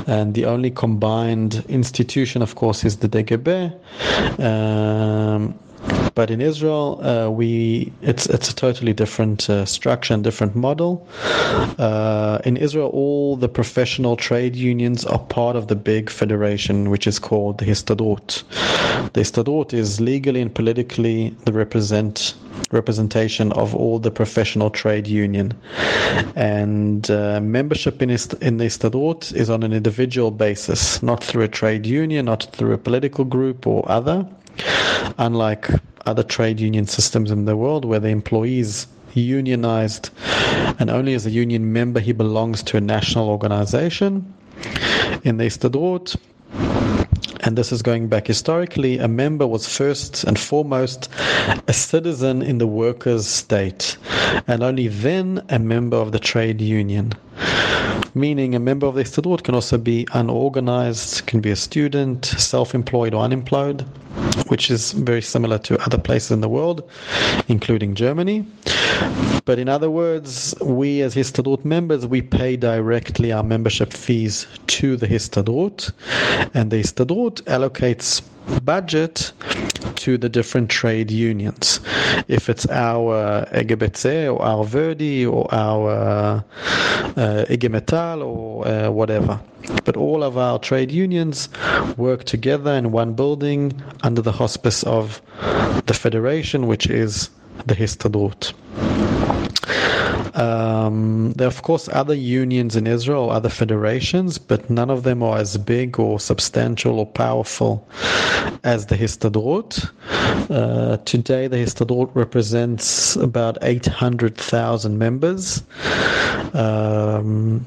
And 0.06 0.34
the 0.34 0.46
only 0.46 0.70
combined 0.70 1.64
institution, 1.68 2.42
of 2.42 2.54
course, 2.56 2.84
is 2.84 2.96
the 2.98 3.08
DGB. 3.08 3.72
Um, 4.40 5.58
but 6.14 6.30
in 6.30 6.40
Israel, 6.40 7.00
uh, 7.02 7.30
we 7.30 7.92
it's 8.02 8.26
it's 8.26 8.48
a 8.50 8.54
totally 8.54 8.92
different 8.92 9.48
uh, 9.48 9.64
structure 9.64 10.14
and 10.14 10.24
different 10.24 10.54
model. 10.56 11.06
Uh, 11.78 12.38
in 12.44 12.56
Israel, 12.56 12.90
all 12.92 13.36
the 13.36 13.48
professional 13.48 14.16
trade 14.16 14.56
unions 14.56 15.04
are 15.04 15.18
part 15.18 15.56
of 15.56 15.68
the 15.68 15.76
big 15.76 16.10
federation, 16.10 16.90
which 16.90 17.06
is 17.06 17.18
called 17.18 17.58
the 17.58 17.64
Histadrut. 17.64 18.42
The 19.12 19.20
Histadrut 19.20 19.72
is 19.72 20.00
legally 20.00 20.40
and 20.40 20.54
politically 20.54 21.34
the 21.44 21.52
represent 21.52 22.34
representation 22.72 23.52
of 23.52 23.74
all 23.74 23.98
the 23.98 24.10
professional 24.10 24.70
trade 24.70 25.06
union, 25.06 25.52
and 26.36 27.10
uh, 27.10 27.40
membership 27.40 28.02
in 28.02 28.10
in 28.10 28.58
the 28.58 28.66
Histadrut 28.66 29.32
is 29.34 29.50
on 29.50 29.62
an 29.62 29.72
individual 29.72 30.30
basis, 30.30 31.02
not 31.02 31.22
through 31.22 31.44
a 31.44 31.48
trade 31.48 31.86
union, 31.86 32.26
not 32.26 32.44
through 32.52 32.72
a 32.72 32.78
political 32.78 33.24
group 33.24 33.66
or 33.66 33.84
other 33.90 34.26
unlike 35.18 35.68
other 36.06 36.22
trade 36.22 36.60
union 36.60 36.86
systems 36.86 37.30
in 37.30 37.44
the 37.44 37.56
world 37.56 37.84
where 37.84 38.00
the 38.00 38.08
employees 38.08 38.86
unionized 39.14 40.10
and 40.78 40.90
only 40.90 41.14
as 41.14 41.26
a 41.26 41.30
union 41.30 41.72
member 41.72 42.00
he 42.00 42.12
belongs 42.12 42.62
to 42.62 42.76
a 42.76 42.80
national 42.80 43.28
organization. 43.28 44.32
In 45.24 45.36
the 45.36 45.44
Istadrut, 45.44 46.16
and 47.42 47.56
this 47.56 47.72
is 47.72 47.82
going 47.82 48.08
back 48.08 48.26
historically, 48.26 48.98
a 48.98 49.08
member 49.08 49.46
was 49.46 49.66
first 49.66 50.24
and 50.24 50.38
foremost 50.38 51.08
a 51.66 51.72
citizen 51.72 52.42
in 52.42 52.58
the 52.58 52.66
workers' 52.66 53.26
state, 53.26 53.96
and 54.46 54.62
only 54.62 54.88
then 54.88 55.44
a 55.48 55.58
member 55.58 55.96
of 55.96 56.12
the 56.12 56.18
trade 56.18 56.60
union. 56.60 57.12
Meaning, 58.14 58.54
a 58.56 58.58
member 58.58 58.86
of 58.86 58.96
the 58.96 59.04
Istadrut 59.04 59.44
can 59.44 59.54
also 59.54 59.78
be 59.78 60.06
unorganized, 60.14 61.26
can 61.26 61.40
be 61.40 61.50
a 61.50 61.56
student, 61.56 62.24
self 62.24 62.74
employed 62.74 63.14
or 63.14 63.22
unemployed, 63.22 63.82
which 64.48 64.70
is 64.70 64.92
very 64.92 65.22
similar 65.22 65.58
to 65.58 65.80
other 65.84 65.98
places 65.98 66.32
in 66.32 66.40
the 66.40 66.48
world, 66.48 66.82
including 67.46 67.94
Germany. 67.94 68.44
But 69.44 69.58
in 69.58 69.68
other 69.68 69.90
words, 69.90 70.54
we 70.60 71.02
as 71.02 71.14
Histadrut 71.14 71.64
members, 71.64 72.06
we 72.06 72.20
pay 72.20 72.56
directly 72.56 73.32
our 73.32 73.44
membership 73.44 73.92
fees 73.92 74.46
to 74.68 74.96
the 74.96 75.06
Histadrut, 75.06 75.92
and 76.52 76.70
the 76.70 76.80
Histadrut 76.82 77.42
allocates 77.42 78.22
budget 78.64 79.32
to 79.96 80.16
the 80.16 80.28
different 80.28 80.70
trade 80.70 81.10
unions. 81.10 81.80
If 82.28 82.48
it's 82.48 82.66
our 82.70 83.44
EGBC 83.52 84.32
or 84.32 84.42
our 84.42 84.64
Verdi 84.64 85.26
or 85.26 85.52
our 85.54 86.44
uh, 87.16 87.44
IG 87.48 87.70
Metall 87.70 88.22
or 88.24 88.66
uh, 88.66 88.90
whatever. 88.90 89.40
But 89.84 89.96
all 89.96 90.22
of 90.22 90.38
our 90.38 90.58
trade 90.58 90.90
unions 90.90 91.48
work 91.96 92.24
together 92.24 92.72
in 92.72 92.92
one 92.92 93.14
building 93.14 93.80
under 94.02 94.22
the 94.22 94.32
hospice 94.32 94.82
of 94.84 95.20
the 95.86 95.94
federation, 95.94 96.66
which 96.66 96.86
is 96.86 97.30
the 97.66 97.74
Histadrut. 97.74 98.52
Um, 100.34 101.32
there 101.32 101.46
are, 101.46 101.48
of 101.48 101.62
course, 101.62 101.88
other 101.92 102.14
unions 102.14 102.76
in 102.76 102.86
Israel, 102.86 103.30
other 103.30 103.48
federations, 103.48 104.38
but 104.38 104.70
none 104.70 104.90
of 104.90 105.02
them 105.02 105.22
are 105.22 105.38
as 105.38 105.56
big 105.56 105.98
or 105.98 106.20
substantial 106.20 106.98
or 106.98 107.06
powerful 107.06 107.86
as 108.64 108.86
the 108.86 108.94
Histadrut. 108.96 109.90
Uh, 110.50 110.96
today, 110.98 111.46
the 111.46 111.56
Histadrut 111.56 112.10
represents 112.14 113.16
about 113.16 113.58
800,000 113.62 114.98
members, 114.98 115.62
um, 116.54 117.60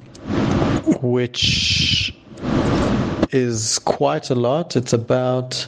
which 1.02 2.16
is 3.34 3.80
quite 3.80 4.30
a 4.30 4.36
lot. 4.36 4.76
It's 4.76 4.94
about, 4.94 5.68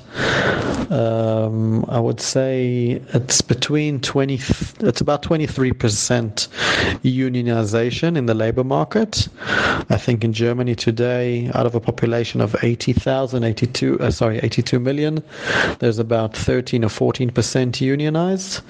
um, 0.91 1.84
I 1.89 1.99
would 1.99 2.21
say, 2.21 3.01
it's 3.13 3.41
between 3.41 3.99
20, 3.99 4.36
it's 4.82 5.01
about 5.01 5.23
23% 5.23 6.47
unionization 7.03 8.15
in 8.17 8.28
the 8.28 8.34
labor 8.34 8.63
market. 8.63 9.28
I 9.89 9.97
think 9.97 10.23
in 10.23 10.34
Germany 10.34 10.76
today, 10.76 11.49
out 11.55 11.65
of 11.65 11.76
a 11.76 11.80
population 11.80 12.39
of 12.39 12.55
80,000, 12.61 13.43
82, 13.43 13.99
uh, 13.99 14.11
sorry, 14.11 14.39
82 14.39 14.80
million, 14.80 15.23
there's 15.80 15.99
about 15.99 16.38
13 16.38 16.84
or 16.84 16.89
14% 16.89 17.82
unionized. 17.82 18.61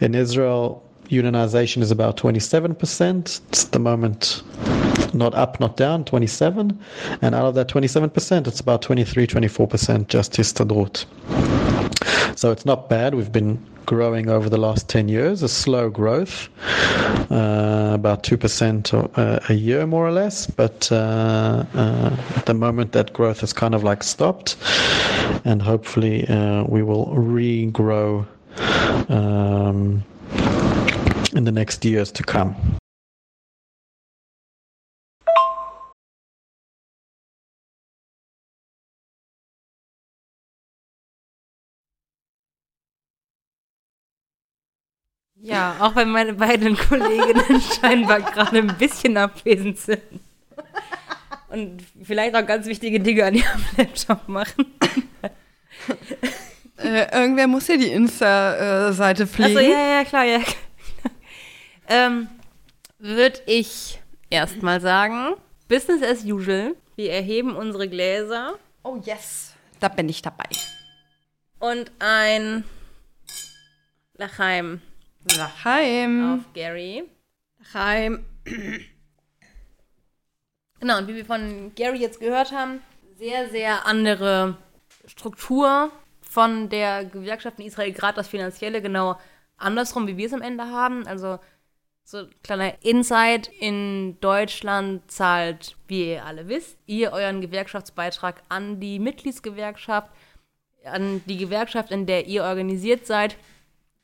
In 0.00 0.14
Israel, 0.14 0.82
unionization 1.08 1.82
is 1.82 1.90
about 1.90 2.16
27%. 2.16 3.40
It's 3.48 3.64
at 3.64 3.72
the 3.72 3.78
moment 3.78 4.42
not 5.14 5.34
up, 5.34 5.60
not 5.60 5.76
down, 5.76 6.04
27. 6.04 6.78
And 7.22 7.34
out 7.34 7.46
of 7.46 7.54
that 7.54 7.68
27%, 7.68 8.46
it's 8.46 8.60
about 8.60 8.82
23, 8.82 9.26
24% 9.26 10.08
just 10.08 10.32
Histadrut. 10.32 11.04
So 12.38 12.50
it's 12.52 12.64
not 12.64 12.88
bad. 12.88 13.14
We've 13.14 13.32
been 13.32 13.64
growing 13.86 14.28
over 14.28 14.50
the 14.50 14.58
last 14.58 14.88
10 14.90 15.08
years, 15.08 15.42
a 15.42 15.48
slow 15.48 15.88
growth, 15.88 16.48
uh, 17.30 17.92
about 17.94 18.22
2% 18.22 18.92
a, 18.92 19.42
a 19.48 19.54
year 19.54 19.86
more 19.86 20.06
or 20.06 20.12
less. 20.12 20.46
But 20.46 20.92
uh, 20.92 21.64
uh, 21.74 22.16
at 22.36 22.46
the 22.46 22.54
moment, 22.54 22.92
that 22.92 23.12
growth 23.12 23.40
has 23.40 23.52
kind 23.52 23.74
of 23.74 23.82
like 23.82 24.02
stopped. 24.02 24.56
And 25.44 25.62
hopefully, 25.62 26.28
uh, 26.28 26.64
we 26.64 26.82
will 26.82 27.06
regrow 27.06 28.26
um, 29.08 30.04
in 31.32 31.44
the 31.44 31.52
next 31.52 31.84
years 31.84 32.12
to 32.12 32.22
come. 32.22 32.56
Ja, 45.40 45.76
auch 45.80 45.94
wenn 45.94 46.10
meine 46.10 46.34
beiden 46.34 46.76
Kolleginnen 46.76 47.62
scheinbar 47.80 48.20
gerade 48.20 48.58
ein 48.58 48.76
bisschen 48.76 49.16
abwesend 49.16 49.78
sind. 49.78 50.02
Und 51.48 51.82
vielleicht 52.02 52.34
auch 52.34 52.44
ganz 52.44 52.66
wichtige 52.66 53.00
Dinge 53.00 53.24
an 53.24 53.34
ihrem 53.34 53.64
Laptop 53.76 54.28
machen. 54.28 54.66
Äh, 56.76 57.12
irgendwer 57.12 57.46
muss 57.46 57.66
hier 57.66 57.78
die 57.78 57.88
Insta-Seite 57.88 59.26
pflegen. 59.26 59.56
Also 59.56 59.70
ja, 59.70 59.98
ja, 59.98 60.04
klar, 60.04 60.24
ja. 60.24 60.40
Ähm, 61.88 62.28
Würde 62.98 63.40
ich 63.46 64.00
erstmal 64.30 64.80
sagen, 64.80 65.34
Business 65.68 66.02
as 66.02 66.24
usual. 66.24 66.74
Wir 66.96 67.12
erheben 67.12 67.54
unsere 67.56 67.88
Gläser 67.88 68.54
Oh 68.82 68.96
yes, 69.04 69.54
da 69.80 69.88
bin 69.88 70.08
ich 70.08 70.22
dabei. 70.22 70.44
und 71.58 71.90
ein 71.98 72.64
Lachaim 74.16 74.80
Lachaim. 75.36 76.34
auf 76.40 76.52
Gary. 76.54 77.04
Heim. 77.74 78.24
Genau, 80.80 80.98
und 80.98 81.08
wie 81.08 81.16
wir 81.16 81.24
von 81.24 81.72
Gary 81.74 81.98
jetzt 81.98 82.20
gehört 82.20 82.52
haben, 82.52 82.80
sehr, 83.18 83.48
sehr 83.50 83.84
andere 83.86 84.56
Struktur 85.06 85.90
von 86.22 86.68
der 86.68 87.04
Gewerkschaft 87.04 87.58
in 87.58 87.66
Israel, 87.66 87.92
gerade 87.92 88.16
das 88.16 88.28
Finanzielle, 88.28 88.80
genau 88.80 89.18
andersrum, 89.56 90.06
wie 90.06 90.16
wir 90.16 90.26
es 90.26 90.32
am 90.32 90.42
Ende 90.42 90.64
haben. 90.66 91.06
Also 91.06 91.38
so 92.08 92.26
kleiner 92.42 92.82
Insight, 92.82 93.50
in 93.60 94.18
Deutschland 94.20 95.10
zahlt, 95.10 95.76
wie 95.88 96.12
ihr 96.12 96.24
alle 96.24 96.48
wisst, 96.48 96.78
ihr 96.86 97.12
euren 97.12 97.42
Gewerkschaftsbeitrag 97.42 98.42
an 98.48 98.80
die 98.80 98.98
Mitgliedsgewerkschaft, 98.98 100.10
an 100.84 101.22
die 101.26 101.36
Gewerkschaft, 101.36 101.90
in 101.90 102.06
der 102.06 102.26
ihr 102.26 102.44
organisiert 102.44 103.04
seid. 103.06 103.36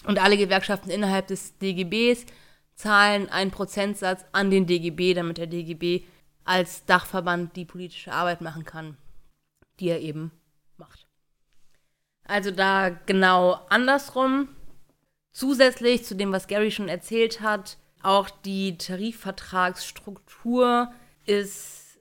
Und 0.04 0.22
alle 0.22 0.36
Gewerkschaften 0.36 0.90
innerhalb 0.90 1.28
des 1.28 1.56
DGBs 1.56 2.26
zahlen 2.74 3.30
einen 3.30 3.50
Prozentsatz 3.50 4.22
an 4.32 4.50
den 4.50 4.66
DGB, 4.66 5.14
damit 5.14 5.38
der 5.38 5.46
DGB 5.46 6.04
als 6.44 6.84
Dachverband 6.84 7.56
die 7.56 7.64
politische 7.64 8.12
Arbeit 8.12 8.42
machen 8.42 8.66
kann, 8.66 8.98
die 9.80 9.88
er 9.88 10.00
eben 10.00 10.30
macht. 10.76 11.06
Also 12.24 12.50
da 12.50 12.90
genau 12.90 13.60
andersrum. 13.70 14.50
Zusätzlich 15.32 16.04
zu 16.04 16.14
dem, 16.14 16.32
was 16.32 16.48
Gary 16.48 16.70
schon 16.70 16.88
erzählt 16.88 17.40
hat, 17.40 17.78
auch 18.04 18.30
die 18.30 18.78
Tarifvertragsstruktur 18.78 20.92
ist 21.26 21.98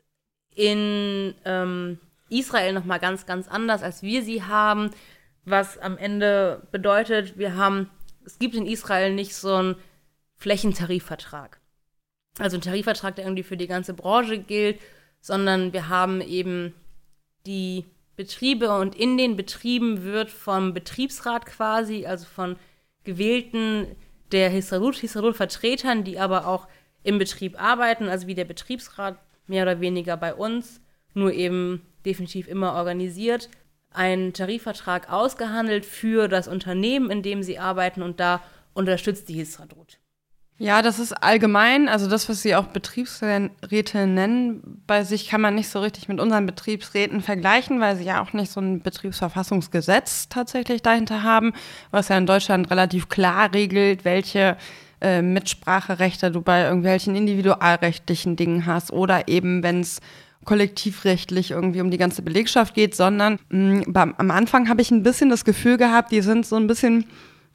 in 0.56 1.34
ähm, 1.46 2.00
Israel 2.30 2.74
nochmal 2.74 3.00
ganz, 3.00 3.26
ganz 3.26 3.48
anders, 3.48 3.82
als 3.84 4.04
wir 4.04 4.24
sie 4.24 4.44
haben. 4.44 4.92
Was 5.46 5.78
am 5.78 5.98
Ende 5.98 6.68
bedeutet, 6.72 7.38
wir 7.38 7.56
haben, 7.56 7.90
es 8.26 8.40
gibt 8.40 8.56
in 8.56 8.66
Israel 8.66 9.14
nicht 9.14 9.36
so 9.36 9.56
einen 9.56 9.76
Flächentarifvertrag. 10.36 11.60
Also 12.40 12.58
ein 12.58 12.62
Tarifvertrag, 12.62 13.16
der 13.16 13.26
irgendwie 13.26 13.44
für 13.44 13.58
die 13.58 13.68
ganze 13.68 13.94
Branche 13.94 14.40
gilt, 14.40 14.80
sondern 15.22 15.74
wir 15.74 15.90
haben 15.90 16.22
eben 16.22 16.74
die 17.46 17.86
Betriebe 18.16 18.78
und 18.78 18.96
in 18.96 19.18
den 19.18 19.36
Betrieben 19.36 20.04
wird 20.04 20.30
vom 20.30 20.74
Betriebsrat 20.74 21.46
quasi, 21.46 22.06
also 22.06 22.26
von 22.26 22.58
gewählten 23.04 23.96
der 24.34 24.50
Hisradut, 24.50 24.98
Hisradut-Vertretern, 24.98 26.04
die 26.04 26.20
aber 26.20 26.48
auch 26.48 26.68
im 27.04 27.18
Betrieb 27.20 27.62
arbeiten, 27.62 28.10
also 28.10 28.28
wie 28.28 28.36
der 28.36 28.46
Betriebsrat 28.46 29.18
mehr 29.48 29.64
oder 29.64 29.80
weniger 29.80 30.18
bei 30.18 30.34
uns, 30.34 30.82
nur 31.14 31.32
eben 31.32 31.86
definitiv 32.06 32.48
immer 32.48 32.74
organisiert, 32.74 33.50
ein 33.92 34.34
Tarifvertrag 34.34 35.12
ausgehandelt 35.12 35.86
für 35.86 36.28
das 36.28 36.48
Unternehmen, 36.48 37.12
in 37.12 37.22
dem 37.22 37.44
sie 37.44 37.60
arbeiten 37.60 38.02
und 38.02 38.20
da 38.20 38.42
unterstützt 38.74 39.30
die 39.30 39.36
Hisradut. 39.36 40.00
Ja, 40.60 40.82
das 40.84 41.00
ist 41.00 41.14
allgemein, 41.14 41.90
also 41.90 42.08
das, 42.08 42.30
was 42.30 42.42
Sie 42.42 42.56
auch 42.56 42.68
Betriebsräte 42.68 44.08
nennen, 44.08 44.82
bei 44.86 45.04
sich 45.04 45.28
kann 45.28 45.42
man 45.42 45.56
nicht 45.56 45.68
so 45.68 45.82
richtig 45.82 46.08
mit 46.08 46.20
unseren 46.20 46.46
Betriebsräten 46.46 47.22
vergleichen, 47.22 47.80
weil 47.80 47.98
sie 47.98 48.04
ja 48.06 48.22
auch 48.22 48.34
nicht 48.34 48.52
so 48.52 48.62
ein 48.62 48.82
Betriebsverfassungsgesetz 48.82 50.30
tatsächlich 50.30 50.84
dahinter 50.84 51.24
haben, 51.24 51.54
was 51.90 52.10
ja 52.10 52.18
in 52.18 52.28
Deutschland 52.28 52.70
relativ 52.70 53.10
klar 53.10 53.52
regelt, 53.54 54.06
welche 54.06 54.56
äh, 55.02 55.24
Mitspracherechte 55.24 56.32
du 56.32 56.42
bei 56.42 56.64
irgendwelchen 56.64 57.16
individualrechtlichen 57.16 58.36
Dingen 58.36 58.68
hast 58.68 58.94
oder 58.94 59.28
eben, 59.28 59.64
wenn 59.64 59.82
es 59.82 60.02
kollektivrechtlich 60.46 61.52
irgendwie 61.52 61.82
um 61.82 61.90
die 61.90 61.98
ganze 61.98 62.22
Belegschaft 62.22 62.76
geht, 62.76 62.96
sondern 62.96 63.40
mh, 63.50 63.86
beim, 63.88 64.14
am 64.18 64.30
Anfang 64.30 64.70
habe 64.70 64.82
ich 64.82 64.92
ein 64.92 65.04
bisschen 65.04 65.30
das 65.30 65.46
Gefühl 65.46 65.78
gehabt, 65.78 66.12
die 66.12 66.22
sind 66.22 66.46
so 66.46 66.58
ein 66.58 66.68
bisschen 66.68 67.06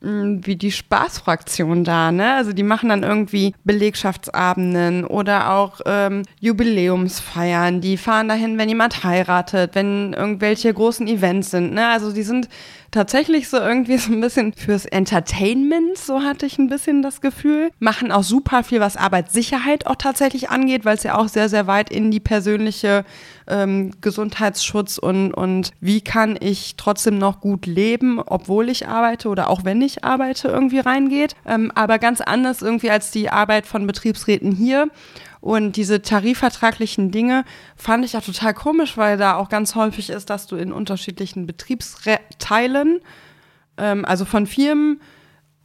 wie 0.01 0.55
die 0.55 0.71
Spaßfraktion 0.71 1.83
da, 1.83 2.13
ne? 2.13 2.35
Also 2.35 2.53
die 2.53 2.63
machen 2.63 2.89
dann 2.89 3.03
irgendwie 3.03 3.55
Belegschaftsabenden 3.65 5.05
oder 5.05 5.53
auch 5.53 5.81
ähm, 5.87 6.23
Jubiläumsfeiern. 6.41 7.81
Die 7.81 7.97
fahren 7.97 8.29
dahin, 8.29 8.59
wenn 8.59 8.69
jemand 8.69 9.03
heiratet, 9.03 9.75
wenn 9.75 10.13
irgendwelche 10.13 10.73
großen 10.73 11.09
Events 11.09 11.51
sind, 11.51 11.75
ne? 11.75 11.89
Also 11.89 12.13
die 12.13 12.23
sind 12.23 12.49
tatsächlich 12.91 13.49
so 13.49 13.59
irgendwie 13.59 13.99
so 13.99 14.13
ein 14.13 14.21
bisschen 14.21 14.53
fürs 14.53 14.87
Entertainment, 14.87 15.99
so 15.99 16.23
hatte 16.23 16.47
ich 16.47 16.59
ein 16.59 16.69
bisschen 16.69 17.03
das 17.03 17.21
Gefühl. 17.21 17.71
Machen 17.79 18.13
auch 18.13 18.23
super 18.23 18.65
viel, 18.65 18.81
was 18.81 18.97
Arbeitssicherheit 18.97 19.87
auch 19.87 19.97
tatsächlich 19.97 20.51
angeht, 20.51 20.85
weil 20.85 20.97
es 20.97 21.03
ja 21.03 21.17
auch 21.17 21.29
sehr, 21.29 21.49
sehr 21.49 21.67
weit 21.67 21.91
in 21.91 22.11
die 22.11 22.21
persönliche 22.21 23.05
ähm, 23.47 23.93
Gesundheitsschutz 24.01 24.99
und, 24.99 25.33
und 25.33 25.73
wie 25.81 26.01
kann 26.01 26.39
ich 26.41 26.77
trotzdem 26.77 27.19
noch 27.19 27.41
gut 27.41 27.67
leben, 27.67 28.21
obwohl 28.25 28.69
ich 28.69 28.89
arbeite 28.89 29.29
oder 29.29 29.51
auch 29.51 29.65
wenn 29.65 29.83
ich 29.83 30.05
arbeite, 30.05 30.49
irgendwie 30.49 30.81
reingeht. 30.81 31.35
Ähm, 31.47 31.73
aber 31.75 31.99
ganz 31.99 32.21
anders 32.21 32.63
irgendwie 32.63 32.91
als 32.91 33.11
die 33.11 33.31
Arbeit 33.31 33.67
von 33.67 33.87
Betriebsräten 33.87 34.53
hier. 34.53 34.89
Und 35.41 35.77
diese 35.77 36.03
tarifvertraglichen 36.03 37.11
Dinge 37.11 37.45
fand 37.77 38.05
ich 38.05 38.15
ja 38.15 38.21
total 38.21 38.55
komisch, 38.55 38.97
weil 38.97 39.17
da 39.17 39.37
auch 39.37 39.49
ganz 39.49 39.75
häufig 39.75 40.11
ist, 40.11 40.31
dass 40.31 40.47
du 40.47 40.57
in 40.57 40.73
unterschiedlichen 40.73 41.47
Betriebsteilen, 41.47 43.01
ähm, 43.77 44.05
also 44.05 44.25
von 44.25 44.47
Firmen, 44.47 45.01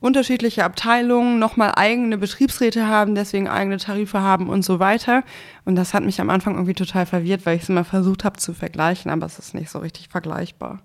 unterschiedliche 0.04 0.66
Abteilungen 0.66 1.40
nochmal 1.40 1.72
eigene 1.78 2.18
Betriebsräte 2.18 2.88
haben, 2.88 3.16
deswegen 3.16 3.48
eigene 3.48 3.78
Tarife 3.78 4.20
haben 4.20 4.50
und 4.50 4.64
so 4.66 4.80
weiter. 4.80 5.24
Und 5.64 5.76
das 5.76 5.94
hat 5.94 6.04
mich 6.04 6.20
am 6.20 6.30
Anfang 6.30 6.56
irgendwie 6.56 6.74
total 6.74 7.06
verwirrt, 7.06 7.46
weil 7.46 7.56
ich 7.56 7.64
es 7.64 7.70
immer 7.70 7.86
versucht 7.86 8.26
habe 8.26 8.38
zu 8.38 8.54
vergleichen, 8.54 9.10
aber 9.10 9.26
es 9.26 9.40
ist 9.40 9.54
nicht 9.54 9.70
so 9.70 9.80
richtig 9.80 10.10
vergleichbar. 10.10 10.82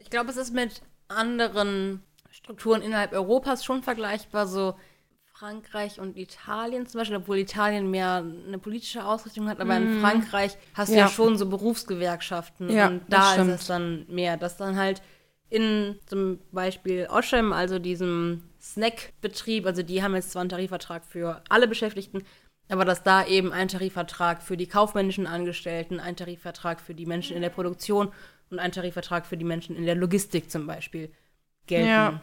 Ich 0.00 0.10
glaube, 0.10 0.30
es 0.30 0.36
ist 0.36 0.52
mit 0.52 0.82
anderen 1.06 2.02
Strukturen 2.30 2.82
innerhalb 2.82 3.12
Europas 3.12 3.64
schon 3.64 3.84
vergleichbar, 3.84 4.48
so 4.48 4.74
Frankreich 5.36 5.98
und 5.98 6.16
Italien 6.16 6.86
zum 6.86 7.00
Beispiel, 7.00 7.16
obwohl 7.16 7.38
Italien 7.38 7.90
mehr 7.90 8.24
eine 8.46 8.58
politische 8.58 9.04
Ausrichtung 9.04 9.48
hat, 9.48 9.60
aber 9.60 9.76
in 9.76 9.88
Frankreich 10.00 10.56
hast 10.74 10.90
du 10.90 10.96
ja, 10.96 11.06
Ja. 11.06 11.08
schon 11.08 11.36
so 11.36 11.46
Berufsgewerkschaften 11.46 12.70
Ja, 12.70 12.86
und 12.86 13.02
da 13.08 13.34
ist 13.34 13.48
es 13.48 13.66
dann 13.66 14.06
mehr, 14.08 14.36
dass 14.36 14.56
dann 14.56 14.76
halt 14.76 15.02
in 15.50 15.96
zum 16.06 16.38
Beispiel 16.52 17.08
Oschem, 17.10 17.52
also 17.52 17.80
diesem 17.80 18.44
Snackbetrieb, 18.60 19.66
also 19.66 19.82
die 19.82 20.04
haben 20.04 20.14
jetzt 20.14 20.30
zwar 20.30 20.40
einen 20.40 20.50
Tarifvertrag 20.50 21.04
für 21.04 21.42
alle 21.48 21.66
Beschäftigten, 21.66 22.22
aber 22.68 22.84
dass 22.84 23.02
da 23.02 23.26
eben 23.26 23.52
ein 23.52 23.66
Tarifvertrag 23.66 24.40
für 24.40 24.56
die 24.56 24.68
kaufmännischen 24.68 25.26
Angestellten, 25.26 25.98
ein 25.98 26.14
Tarifvertrag 26.14 26.80
für 26.80 26.94
die 26.94 27.06
Menschen 27.06 27.34
in 27.34 27.42
der 27.42 27.50
Produktion 27.50 28.12
und 28.50 28.60
ein 28.60 28.70
Tarifvertrag 28.70 29.26
für 29.26 29.36
die 29.36 29.44
Menschen 29.44 29.74
in 29.74 29.84
der 29.84 29.96
Logistik 29.96 30.48
zum 30.48 30.66
Beispiel 30.68 31.10
gelten. 31.66 31.88
Ja. 31.88 32.20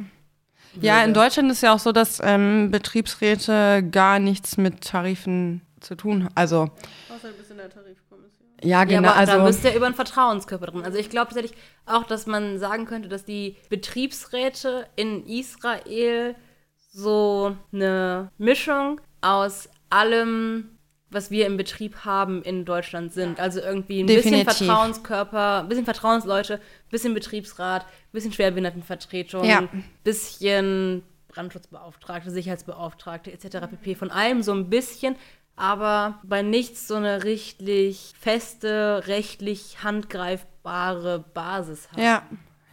Ja, 0.79 1.03
in. 1.03 1.13
Deutschland 1.13 1.51
ist 1.51 1.61
ja 1.61 1.73
auch 1.73 1.79
so, 1.79 1.91
dass 1.91 2.21
ähm, 2.23 2.71
Betriebsräte 2.71 3.83
gar 3.91 4.19
nichts 4.19 4.57
mit 4.57 4.81
Tarifen 4.81 5.61
zu 5.79 5.95
tun 5.95 6.23
haben. 6.25 6.31
Also, 6.35 6.69
Außer 7.09 7.29
du 7.29 7.33
bist 7.37 7.51
in 7.51 7.57
der 7.57 7.69
Tarifkommission. 7.69 8.47
ja, 8.61 8.67
Ja, 8.69 8.83
genau. 8.85 9.09
aber 9.09 9.25
da 9.25 9.33
also, 9.33 9.45
bist 9.47 9.63
du 9.63 9.69
ja 9.69 9.75
über 9.75 9.87
einen 9.87 9.95
Vertrauenskörper 9.95 10.67
drin. 10.67 10.83
Also 10.83 10.97
ich 10.97 11.09
glaube 11.09 11.33
tatsächlich 11.33 11.57
auch, 11.85 12.03
dass 12.05 12.25
man 12.27 12.59
sagen 12.59 12.85
könnte, 12.85 13.09
dass 13.09 13.25
die 13.25 13.57
Betriebsräte 13.69 14.87
in 14.95 15.25
Israel 15.25 16.35
so 16.93 17.55
eine 17.73 18.29
Mischung 18.37 19.01
aus 19.21 19.69
allem, 19.89 20.70
was 21.11 21.29
wir 21.29 21.45
im 21.45 21.57
Betrieb 21.57 22.05
haben, 22.05 22.41
in 22.43 22.65
Deutschland 22.65 23.13
sind. 23.13 23.39
Also 23.39 23.59
irgendwie 23.59 24.01
ein 24.01 24.07
Definitiv. 24.07 24.45
bisschen 24.47 24.65
Vertrauenskörper, 24.67 25.59
ein 25.61 25.67
bisschen 25.69 25.85
Vertrauensleute, 25.85 26.55
ein 26.55 26.89
bisschen 26.89 27.13
Betriebsrat, 27.13 27.83
ein 27.83 28.11
bisschen 28.11 28.31
Schwerbehindertenvertretung, 28.33 29.43
Ja. 29.43 29.59
ein 29.59 29.83
bisschen 30.03 31.03
Brandschutzbeauftragte, 31.27 32.31
Sicherheitsbeauftragte 32.31 33.31
etc. 33.31 33.67
pp. 33.69 33.95
Von 33.95 34.11
allem 34.11 34.41
so 34.41 34.53
ein 34.53 34.69
bisschen, 34.69 35.15
aber 35.55 36.19
bei 36.23 36.41
nichts 36.41 36.87
so 36.87 36.95
eine 36.95 37.23
richtig 37.23 38.13
feste, 38.19 39.03
rechtlich 39.07 39.83
handgreifbare 39.83 41.23
Basis 41.33 41.89
hat. 41.91 41.99
Ja, 41.99 42.23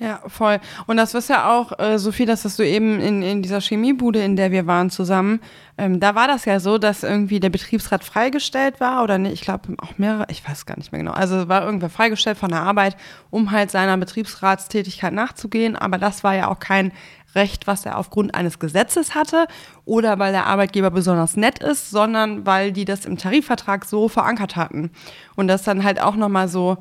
ja, 0.00 0.20
voll. 0.28 0.60
Und 0.86 0.96
das 0.96 1.14
ist 1.14 1.28
ja 1.28 1.50
auch, 1.50 1.76
äh, 1.80 1.98
Sophie, 1.98 2.24
das 2.24 2.44
hast 2.44 2.58
du 2.58 2.62
eben 2.62 3.00
in, 3.00 3.22
in 3.22 3.42
dieser 3.42 3.60
Chemiebude, 3.60 4.22
in 4.22 4.36
der 4.36 4.52
wir 4.52 4.66
waren 4.66 4.90
zusammen, 4.90 5.40
ähm, 5.76 5.98
da 5.98 6.14
war 6.14 6.28
das 6.28 6.44
ja 6.44 6.60
so, 6.60 6.78
dass 6.78 7.02
irgendwie 7.02 7.40
der 7.40 7.50
Betriebsrat 7.50 8.04
freigestellt 8.04 8.78
war 8.78 9.02
oder 9.02 9.18
nicht, 9.18 9.34
ich 9.34 9.40
glaube 9.40 9.74
auch 9.78 9.98
mehrere, 9.98 10.26
ich 10.30 10.48
weiß 10.48 10.66
gar 10.66 10.76
nicht 10.78 10.92
mehr 10.92 11.00
genau. 11.00 11.12
Also 11.12 11.48
war 11.48 11.64
irgendwer 11.64 11.90
freigestellt 11.90 12.38
von 12.38 12.50
der 12.50 12.62
Arbeit, 12.62 12.96
um 13.30 13.50
halt 13.50 13.72
seiner 13.72 13.96
Betriebsratstätigkeit 13.96 15.12
nachzugehen, 15.12 15.74
aber 15.74 15.98
das 15.98 16.22
war 16.22 16.34
ja 16.34 16.48
auch 16.48 16.60
kein 16.60 16.92
Recht, 17.34 17.66
was 17.66 17.84
er 17.84 17.98
aufgrund 17.98 18.34
eines 18.34 18.58
Gesetzes 18.58 19.14
hatte 19.14 19.46
oder 19.84 20.18
weil 20.18 20.32
der 20.32 20.46
Arbeitgeber 20.46 20.90
besonders 20.90 21.36
nett 21.36 21.58
ist, 21.58 21.90
sondern 21.90 22.46
weil 22.46 22.72
die 22.72 22.84
das 22.84 23.04
im 23.04 23.18
Tarifvertrag 23.18 23.84
so 23.84 24.08
verankert 24.08 24.56
hatten. 24.56 24.90
Und 25.36 25.48
das 25.48 25.62
dann 25.62 25.84
halt 25.84 26.00
auch 26.00 26.16
nochmal 26.16 26.48
so 26.48 26.78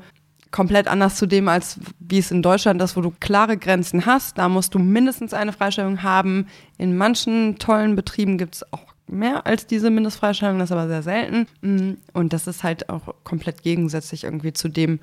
komplett 0.50 0.88
anders 0.88 1.16
zu 1.16 1.26
dem, 1.26 1.48
als 1.48 1.78
wie 1.98 2.18
es 2.18 2.30
in 2.30 2.42
Deutschland 2.42 2.80
ist, 2.82 2.96
wo 2.96 3.00
du 3.00 3.12
klare 3.20 3.56
Grenzen 3.56 4.06
hast. 4.06 4.38
Da 4.38 4.48
musst 4.48 4.74
du 4.74 4.78
mindestens 4.78 5.34
eine 5.34 5.52
Freistellung 5.52 6.02
haben. 6.02 6.46
In 6.78 6.96
manchen 6.96 7.58
tollen 7.58 7.96
Betrieben 7.96 8.38
gibt 8.38 8.56
es 8.56 8.72
auch 8.72 8.88
mehr 9.06 9.46
als 9.46 9.66
diese 9.66 9.90
Mindestfreistellung, 9.90 10.58
das 10.58 10.70
ist 10.70 10.76
aber 10.76 10.88
sehr 10.88 11.02
selten. 11.02 11.46
Mm, 11.62 11.94
Und 12.12 12.32
das 12.32 12.46
ist 12.46 12.62
halt 12.62 12.88
auch 12.88 13.14
komplett 13.24 13.62
gegensätzlich 13.62 14.24
irgendwie 14.24 14.52
zu 14.52 14.68
dem, 14.68 15.00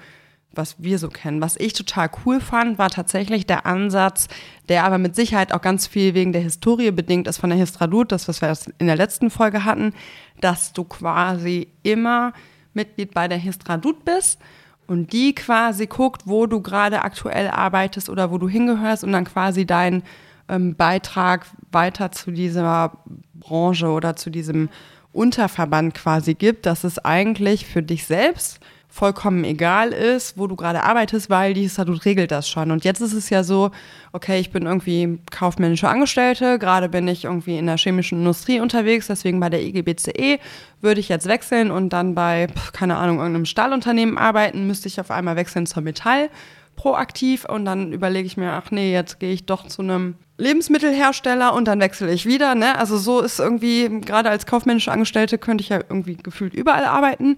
was 0.53 0.75
wir 0.81 0.99
so 0.99 1.09
kennen. 1.09 1.41
Was 1.41 1.57
ich 1.57 1.73
total 1.73 2.09
cool 2.25 2.39
fand, 2.39 2.77
war 2.77 2.89
tatsächlich 2.89 3.45
der 3.45 3.65
Ansatz, 3.65 4.27
der 4.69 4.85
aber 4.85 4.97
mit 4.97 5.15
Sicherheit 5.15 5.53
auch 5.53 5.61
ganz 5.61 5.85
viel 5.87 6.13
wegen 6.13 6.31
der 6.31 6.41
Historie 6.41 6.91
bedingt 6.91 7.27
ist 7.27 7.37
von 7.37 7.49
der 7.49 7.59
Histradut, 7.59 8.11
das, 8.11 8.27
was 8.27 8.41
wir 8.41 8.55
in 8.77 8.87
der 8.87 8.95
letzten 8.95 9.29
Folge 9.29 9.65
hatten, 9.65 9.93
dass 10.39 10.71
du 10.71 10.83
quasi 10.85 11.67
immer 11.83 12.31
Mitglied 12.73 13.13
bei 13.13 13.27
der 13.27 13.37
Histradut 13.37 14.05
bist 14.05 14.39
und 14.87 15.13
die 15.13 15.33
quasi 15.35 15.87
guckt, 15.87 16.23
wo 16.25 16.45
du 16.45 16.61
gerade 16.61 17.01
aktuell 17.03 17.49
arbeitest 17.49 18.09
oder 18.09 18.31
wo 18.31 18.37
du 18.37 18.47
hingehörst 18.47 19.03
und 19.03 19.11
dann 19.11 19.25
quasi 19.25 19.65
deinen 19.65 20.03
ähm, 20.49 20.75
Beitrag 20.75 21.45
weiter 21.71 22.11
zu 22.11 22.31
dieser 22.31 22.97
Branche 23.33 23.87
oder 23.87 24.15
zu 24.15 24.29
diesem 24.29 24.69
Unterverband 25.11 25.93
quasi 25.93 26.33
gibt, 26.33 26.65
dass 26.65 26.83
es 26.83 26.99
eigentlich 26.99 27.65
für 27.65 27.81
dich 27.81 28.05
selbst 28.05 28.59
vollkommen 28.95 29.43
egal 29.43 29.91
ist, 29.91 30.37
wo 30.37 30.47
du 30.47 30.55
gerade 30.55 30.83
arbeitest, 30.83 31.29
weil 31.29 31.53
die 31.53 31.67
Statut 31.67 32.05
regelt 32.05 32.31
das 32.31 32.47
schon. 32.47 32.71
Und 32.71 32.85
jetzt 32.85 33.01
ist 33.01 33.11
es 33.11 33.29
ja 33.29 33.43
so, 33.43 33.71
okay, 34.13 34.39
ich 34.39 34.51
bin 34.51 34.65
irgendwie 34.65 35.19
kaufmännische 35.31 35.89
Angestellte, 35.89 36.57
gerade 36.59 36.87
bin 36.87 37.05
ich 37.09 37.25
irgendwie 37.25 37.57
in 37.57 37.65
der 37.65 37.75
chemischen 37.75 38.19
Industrie 38.19 38.61
unterwegs, 38.61 39.07
deswegen 39.07 39.41
bei 39.41 39.49
der 39.49 39.61
IGBCE 39.63 40.39
würde 40.79 41.01
ich 41.01 41.09
jetzt 41.09 41.27
wechseln 41.27 41.71
und 41.71 41.89
dann 41.89 42.15
bei, 42.15 42.47
keine 42.71 42.95
Ahnung, 42.95 43.17
irgendeinem 43.17 43.43
Stahlunternehmen 43.43 44.17
arbeiten, 44.17 44.65
müsste 44.65 44.87
ich 44.87 44.97
auf 45.01 45.11
einmal 45.11 45.35
wechseln 45.35 45.65
zur 45.65 45.83
Metall 45.83 46.29
proaktiv 46.77 47.43
und 47.43 47.65
dann 47.65 47.91
überlege 47.91 48.25
ich 48.25 48.37
mir, 48.37 48.53
ach 48.53 48.71
nee, 48.71 48.93
jetzt 48.93 49.19
gehe 49.19 49.33
ich 49.33 49.45
doch 49.45 49.67
zu 49.67 49.81
einem 49.81 50.15
Lebensmittelhersteller 50.37 51.53
und 51.53 51.65
dann 51.65 51.81
wechsle 51.81 52.13
ich 52.13 52.25
wieder. 52.25 52.55
Ne? 52.55 52.77
Also 52.77 52.97
so 52.97 53.19
ist 53.19 53.39
irgendwie, 53.39 53.89
gerade 53.99 54.29
als 54.29 54.45
kaufmännische 54.45 54.93
Angestellte 54.93 55.37
könnte 55.37 55.63
ich 55.63 55.69
ja 55.69 55.79
irgendwie 55.89 56.15
gefühlt 56.15 56.53
überall 56.53 56.85
arbeiten. 56.85 57.35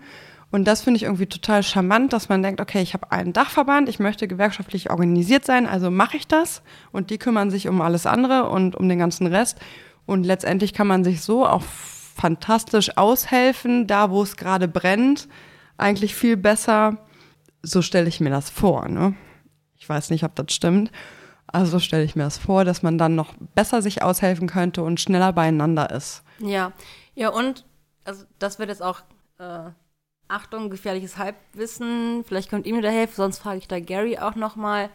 Und 0.58 0.64
das 0.64 0.82
finde 0.82 0.98
ich 0.98 1.04
irgendwie 1.04 1.28
total 1.28 1.62
charmant, 1.62 2.14
dass 2.14 2.30
man 2.30 2.42
denkt, 2.42 2.60
okay, 2.60 2.82
ich 2.82 2.96
habe 2.96 3.12
einen 3.12 3.32
Dachverband, 3.32 3.88
ich 3.90 4.00
möchte 4.00 4.28
gewerkschaftlich 4.28 4.90
organisiert 4.90 5.46
sein, 5.46 5.68
also 5.68 5.92
mache 5.92 6.18
ich 6.18 6.28
das. 6.28 6.64
Und 6.92 7.12
die 7.12 7.20
kümmern 7.20 7.52
sich 7.52 7.68
um 7.68 7.80
alles 7.80 8.08
andere 8.08 8.50
und 8.50 8.76
um 8.76 8.90
den 8.90 8.98
ganzen 8.98 9.28
Rest. 9.28 9.60
Und 10.08 10.24
letztendlich 10.24 10.74
kann 10.74 10.88
man 10.88 11.04
sich 11.04 11.22
so 11.22 11.46
auch 11.46 11.62
fantastisch 11.62 12.98
aushelfen, 12.98 13.86
da 13.86 14.10
wo 14.10 14.24
es 14.24 14.36
gerade 14.36 14.68
brennt. 14.68 15.28
Eigentlich 15.78 16.16
viel 16.16 16.38
besser. 16.38 17.06
So 17.62 17.84
stelle 17.84 18.08
ich 18.08 18.20
mir 18.20 18.32
das 18.32 18.50
vor. 18.50 18.88
Ne? 18.88 19.14
Ich 19.76 19.88
weiß 19.88 20.10
nicht, 20.10 20.24
ob 20.24 20.34
das 20.34 20.52
stimmt. 20.52 20.92
Also 21.46 21.78
stelle 21.78 22.04
ich 22.04 22.16
mir 22.16 22.24
das 22.24 22.40
vor, 22.40 22.66
dass 22.66 22.82
man 22.82 22.98
dann 22.98 23.14
noch 23.14 23.36
besser 23.54 23.84
sich 23.84 24.02
aushelfen 24.02 24.48
könnte 24.48 24.82
und 24.82 25.00
schneller 25.00 25.34
beieinander 25.34 25.92
ist. 25.92 26.24
Ja, 26.40 26.72
ja 27.14 27.30
und 27.30 27.64
also 28.06 28.26
das 28.40 28.58
wird 28.58 28.70
jetzt 28.70 28.82
auch 28.82 29.02
äh, 29.38 29.70
Achtung, 30.28 30.70
gefährliches 30.70 31.18
Halbwissen. 31.18 32.24
Vielleicht 32.26 32.50
könnt 32.50 32.66
ihr 32.66 32.74
mir 32.74 32.82
da 32.82 32.90
helfen, 32.90 33.16
sonst 33.16 33.40
frage 33.40 33.60
ich 33.60 33.68
da 33.68 33.80
Gary 33.80 34.18
auch 34.18 34.36
noch 34.36 34.56
mal. 34.56 34.90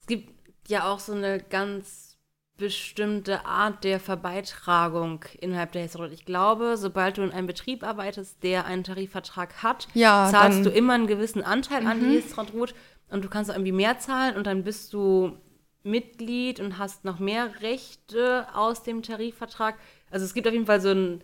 Es 0.00 0.06
gibt 0.06 0.30
ja 0.68 0.90
auch 0.90 0.98
so 0.98 1.12
eine 1.12 1.38
ganz 1.40 2.16
bestimmte 2.56 3.44
Art 3.44 3.84
der 3.84 4.00
Verbeitragung 4.00 5.24
innerhalb 5.40 5.72
der 5.72 5.82
Hilfsroute. 5.82 6.14
Ich 6.14 6.24
glaube, 6.24 6.76
sobald 6.76 7.18
du 7.18 7.22
in 7.22 7.30
einem 7.30 7.46
Betrieb 7.46 7.82
arbeitest, 7.82 8.42
der 8.42 8.64
einen 8.64 8.82
Tarifvertrag 8.82 9.62
hat, 9.62 9.88
Ja, 9.94 10.28
zahlst 10.30 10.64
du 10.64 10.70
immer 10.70 10.94
einen 10.94 11.06
gewissen 11.06 11.42
Anteil 11.42 11.86
an 11.86 12.00
die 12.00 12.06
Hilfsroute 12.06 12.74
und 13.10 13.24
du 13.24 13.28
kannst 13.28 13.50
irgendwie 13.50 13.72
mehr 13.72 13.98
zahlen 13.98 14.36
und 14.36 14.46
dann 14.46 14.64
bist 14.64 14.92
du 14.92 15.36
Mitglied 15.82 16.58
und 16.58 16.78
hast 16.78 17.04
noch 17.04 17.18
mehr 17.18 17.60
Rechte 17.60 18.46
aus 18.54 18.82
dem 18.82 19.02
Tarifvertrag. 19.02 19.76
Also 20.10 20.24
es 20.24 20.34
gibt 20.34 20.46
auf 20.46 20.52
jeden 20.52 20.66
Fall 20.66 20.80
so 20.80 20.90
ein 20.90 21.22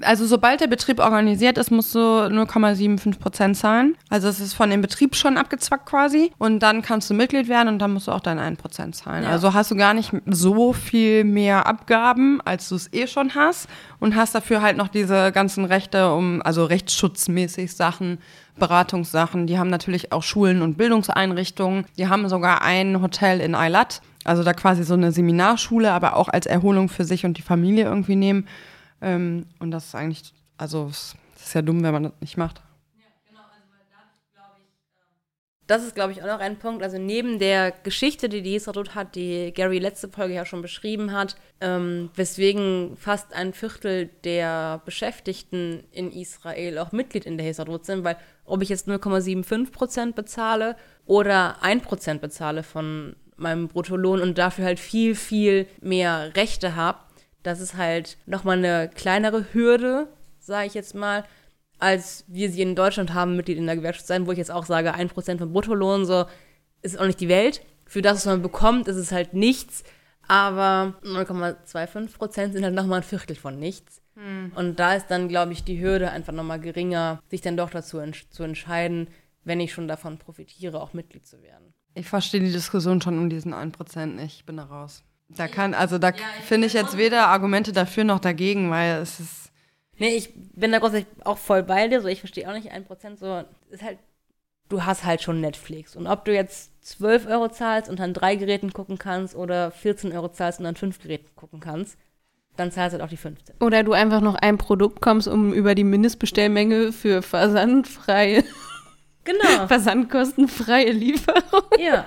Also 0.00 0.26
sobald 0.26 0.60
der 0.60 0.66
Betrieb 0.66 0.98
organisiert 0.98 1.56
ist, 1.56 1.70
musst 1.70 1.94
du 1.94 1.98
0,75 1.98 3.18
Prozent 3.18 3.56
zahlen. 3.56 3.96
Also 4.08 4.28
es 4.28 4.40
ist 4.40 4.54
von 4.54 4.68
dem 4.68 4.80
Betrieb 4.80 5.14
schon 5.14 5.36
abgezwackt 5.36 5.86
quasi. 5.86 6.32
Und 6.38 6.60
dann 6.60 6.82
kannst 6.82 7.10
du 7.10 7.14
Mitglied 7.14 7.48
werden 7.48 7.68
und 7.68 7.78
dann 7.78 7.92
musst 7.92 8.08
du 8.08 8.12
auch 8.12 8.20
dein 8.20 8.38
1 8.38 8.58
Prozent 8.58 8.96
zahlen. 8.96 9.22
Ja. 9.22 9.30
Also 9.30 9.54
hast 9.54 9.70
du 9.70 9.76
gar 9.76 9.94
nicht 9.94 10.12
so 10.26 10.72
viel 10.72 11.22
mehr 11.24 11.66
Abgaben, 11.66 12.40
als 12.44 12.68
du 12.68 12.74
es 12.74 12.92
eh 12.92 13.06
schon 13.06 13.34
hast. 13.34 13.68
Und 14.00 14.16
hast 14.16 14.34
dafür 14.34 14.62
halt 14.62 14.76
noch 14.76 14.88
diese 14.88 15.30
ganzen 15.32 15.64
Rechte, 15.64 16.12
um, 16.12 16.42
also 16.42 16.64
rechtsschutzmäßig 16.64 17.74
Sachen, 17.74 18.18
Beratungssachen. 18.58 19.46
Die 19.46 19.58
haben 19.58 19.70
natürlich 19.70 20.12
auch 20.12 20.22
Schulen 20.22 20.62
und 20.62 20.76
Bildungseinrichtungen. 20.76 21.86
Die 21.98 22.08
haben 22.08 22.28
sogar 22.28 22.62
ein 22.62 23.00
Hotel 23.00 23.40
in 23.40 23.54
Eilat. 23.54 24.02
Also 24.24 24.42
da 24.42 24.54
quasi 24.54 24.84
so 24.84 24.94
eine 24.94 25.12
Seminarschule, 25.12 25.92
aber 25.92 26.16
auch 26.16 26.28
als 26.28 26.46
Erholung 26.46 26.88
für 26.88 27.04
sich 27.04 27.24
und 27.24 27.36
die 27.36 27.42
Familie 27.42 27.84
irgendwie 27.84 28.16
nehmen. 28.16 28.48
Ähm, 29.04 29.46
und 29.58 29.70
das 29.70 29.86
ist 29.86 29.94
eigentlich, 29.94 30.32
also 30.56 30.86
es 30.86 31.14
ist 31.36 31.54
ja 31.54 31.62
dumm, 31.62 31.82
wenn 31.82 31.92
man 31.92 32.02
das 32.04 32.12
nicht 32.20 32.36
macht. 32.38 32.62
Das 35.66 35.82
ist, 35.82 35.94
glaube 35.94 36.12
ich, 36.12 36.22
auch 36.22 36.26
noch 36.26 36.40
ein 36.40 36.58
Punkt. 36.58 36.82
Also 36.82 36.98
neben 36.98 37.38
der 37.38 37.70
Geschichte, 37.70 38.28
die 38.28 38.42
die 38.42 38.52
Hesradut 38.52 38.94
hat, 38.94 39.14
die 39.14 39.50
Gary 39.54 39.78
letzte 39.78 40.08
Folge 40.08 40.34
ja 40.34 40.44
schon 40.44 40.60
beschrieben 40.60 41.12
hat, 41.12 41.36
ähm, 41.62 42.10
weswegen 42.14 42.96
fast 42.98 43.32
ein 43.32 43.54
Viertel 43.54 44.10
der 44.24 44.82
Beschäftigten 44.84 45.84
in 45.90 46.12
Israel 46.12 46.78
auch 46.78 46.92
Mitglied 46.92 47.24
in 47.24 47.38
der 47.38 47.46
Hesradut 47.46 47.86
sind, 47.86 48.04
weil 48.04 48.18
ob 48.44 48.60
ich 48.60 48.68
jetzt 48.68 48.88
0,75 48.88 49.72
Prozent 49.72 50.14
bezahle 50.14 50.76
oder 51.06 51.62
1 51.62 51.82
Prozent 51.82 52.20
bezahle 52.20 52.62
von 52.62 53.16
meinem 53.36 53.68
Bruttolohn 53.68 54.20
und 54.20 54.36
dafür 54.36 54.66
halt 54.66 54.78
viel, 54.80 55.14
viel 55.14 55.66
mehr 55.80 56.32
Rechte 56.36 56.76
habe, 56.76 56.98
das 57.44 57.60
ist 57.60 57.76
halt 57.76 58.18
nochmal 58.26 58.58
eine 58.58 58.90
kleinere 58.92 59.46
Hürde, 59.52 60.08
sage 60.40 60.66
ich 60.66 60.74
jetzt 60.74 60.94
mal, 60.94 61.24
als 61.78 62.24
wir 62.26 62.50
sie 62.50 62.62
in 62.62 62.74
Deutschland 62.74 63.14
haben, 63.14 63.36
Mitglied 63.36 63.58
in 63.58 63.66
der 63.66 63.76
Gewerkschaft 63.76 64.06
sein, 64.06 64.26
wo 64.26 64.32
ich 64.32 64.38
jetzt 64.38 64.50
auch 64.50 64.66
sage, 64.66 64.94
1% 64.94 65.38
vom 65.38 65.52
Bruttolohn, 65.52 66.06
so, 66.06 66.26
ist 66.82 66.98
auch 66.98 67.06
nicht 67.06 67.20
die 67.20 67.28
Welt. 67.28 67.62
Für 67.86 68.02
das, 68.02 68.16
was 68.16 68.26
man 68.26 68.42
bekommt, 68.42 68.88
ist 68.88 68.96
es 68.96 69.12
halt 69.12 69.34
nichts. 69.34 69.84
Aber 70.26 70.94
0,25% 71.04 72.52
sind 72.52 72.64
halt 72.64 72.74
nochmal 72.74 73.00
ein 73.00 73.04
Viertel 73.04 73.36
von 73.36 73.58
nichts. 73.58 74.00
Und 74.54 74.76
da 74.78 74.94
ist 74.94 75.08
dann, 75.08 75.28
glaube 75.28 75.52
ich, 75.52 75.64
die 75.64 75.80
Hürde 75.80 76.10
einfach 76.10 76.32
nochmal 76.32 76.60
geringer, 76.60 77.20
sich 77.28 77.40
dann 77.40 77.56
doch 77.56 77.70
dazu 77.70 77.98
entsch 77.98 78.28
zu 78.30 78.44
entscheiden, 78.44 79.08
wenn 79.42 79.60
ich 79.60 79.72
schon 79.72 79.88
davon 79.88 80.18
profitiere, 80.18 80.80
auch 80.80 80.92
Mitglied 80.94 81.26
zu 81.26 81.42
werden. 81.42 81.74
Ich 81.94 82.06
verstehe 82.06 82.40
die 82.40 82.52
Diskussion 82.52 83.02
schon 83.02 83.18
um 83.18 83.28
diesen 83.28 83.52
1% 83.52 84.06
nicht. 84.06 84.36
Ich 84.36 84.46
bin 84.46 84.56
da 84.56 84.64
raus. 84.64 85.02
Da 85.28 85.48
kann, 85.48 85.74
also 85.74 85.98
da 85.98 86.12
finde 86.44 86.66
ich 86.66 86.74
jetzt 86.74 86.96
weder 86.96 87.28
Argumente 87.28 87.72
dafür 87.72 88.04
noch 88.04 88.20
dagegen, 88.20 88.70
weil 88.70 89.00
es 89.02 89.20
ist. 89.20 89.50
Nee, 89.96 90.16
ich 90.16 90.30
bin 90.34 90.72
da 90.72 90.78
grundsätzlich 90.78 91.24
auch 91.24 91.38
voll 91.38 91.62
bei 91.62 91.88
dir, 91.88 92.00
so 92.00 92.08
ich 92.08 92.20
verstehe 92.20 92.48
auch 92.48 92.54
nicht 92.54 92.72
1%, 92.72 93.16
so 93.16 93.44
ist 93.70 93.82
halt, 93.82 93.98
du 94.68 94.84
hast 94.84 95.04
halt 95.04 95.22
schon 95.22 95.40
Netflix. 95.40 95.94
Und 95.96 96.06
ob 96.06 96.24
du 96.24 96.34
jetzt 96.34 96.72
12 96.86 97.26
Euro 97.26 97.48
zahlst 97.48 97.88
und 97.88 98.00
an 98.00 98.12
drei 98.12 98.34
Geräten 98.36 98.72
gucken 98.72 98.98
kannst 98.98 99.34
oder 99.36 99.70
14 99.70 100.12
Euro 100.12 100.28
zahlst 100.28 100.60
und 100.60 100.66
an 100.66 100.74
fünf 100.76 101.00
Geräten 101.00 101.28
gucken 101.36 101.60
kannst, 101.60 101.96
dann 102.56 102.70
zahlst 102.70 102.94
du 102.94 102.98
halt 102.98 103.06
auch 103.06 103.10
die 103.10 103.16
15. 103.16 103.56
Oder 103.60 103.82
du 103.82 103.92
einfach 103.92 104.20
noch 104.20 104.34
ein 104.34 104.58
Produkt 104.58 105.00
kommst, 105.00 105.28
um 105.28 105.52
über 105.52 105.74
die 105.74 105.84
Mindestbestellmenge 105.84 106.92
für 106.92 107.22
versandfreie, 107.22 108.44
Genau. 109.24 109.66
versandkostenfreie 109.68 110.90
Lieferung. 110.92 111.62
ja. 111.78 112.04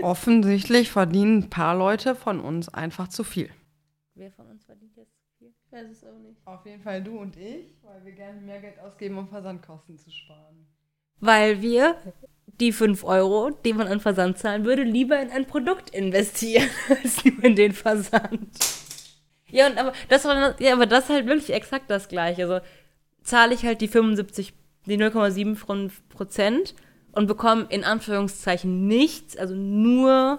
Offensichtlich 0.00 0.90
verdienen 0.90 1.44
ein 1.44 1.50
paar 1.50 1.76
Leute 1.76 2.14
von 2.14 2.40
uns 2.40 2.68
einfach 2.68 3.08
zu 3.08 3.24
viel. 3.24 3.50
Wer 4.14 4.30
von 4.32 4.46
uns 4.48 4.64
verdient 4.64 4.96
jetzt 4.96 5.14
viel? 5.38 5.48
Ich 5.48 5.72
weiß 5.72 5.90
es 5.90 6.04
auch 6.04 6.18
nicht. 6.18 6.40
Auf 6.44 6.64
jeden 6.66 6.82
Fall 6.82 7.02
du 7.02 7.18
und 7.18 7.36
ich, 7.36 7.76
weil 7.82 8.04
wir 8.04 8.12
gerne 8.12 8.40
mehr 8.40 8.60
Geld 8.60 8.78
ausgeben, 8.78 9.18
um 9.18 9.28
Versandkosten 9.28 9.98
zu 9.98 10.10
sparen. 10.10 10.66
Weil 11.20 11.62
wir 11.62 11.96
die 12.60 12.72
5 12.72 13.04
Euro, 13.04 13.50
die 13.64 13.72
man 13.72 13.86
an 13.88 14.00
Versand 14.00 14.38
zahlen 14.38 14.64
würde, 14.64 14.82
lieber 14.82 15.20
in 15.20 15.30
ein 15.30 15.46
Produkt 15.46 15.90
investieren, 15.90 16.68
als 16.88 17.24
nur 17.24 17.44
in 17.44 17.56
den 17.56 17.72
Versand. 17.72 18.48
Ja, 19.48 19.68
und 19.68 19.78
aber 19.78 19.92
das, 20.08 20.24
war, 20.24 20.60
ja, 20.60 20.72
aber 20.72 20.86
das 20.86 21.04
ist 21.04 21.10
halt 21.10 21.26
wirklich 21.26 21.52
exakt 21.52 21.90
das 21.90 22.08
Gleiche. 22.08 22.42
Also 22.42 22.66
zahle 23.22 23.54
ich 23.54 23.64
halt 23.64 23.80
die 23.80 23.88
75, 23.88 24.54
die 24.86 24.98
0,75 24.98 25.90
Prozent 26.08 26.74
und 27.16 27.26
bekomme 27.26 27.64
in 27.70 27.82
Anführungszeichen 27.82 28.86
nichts, 28.86 29.38
also 29.38 29.54
nur 29.54 30.38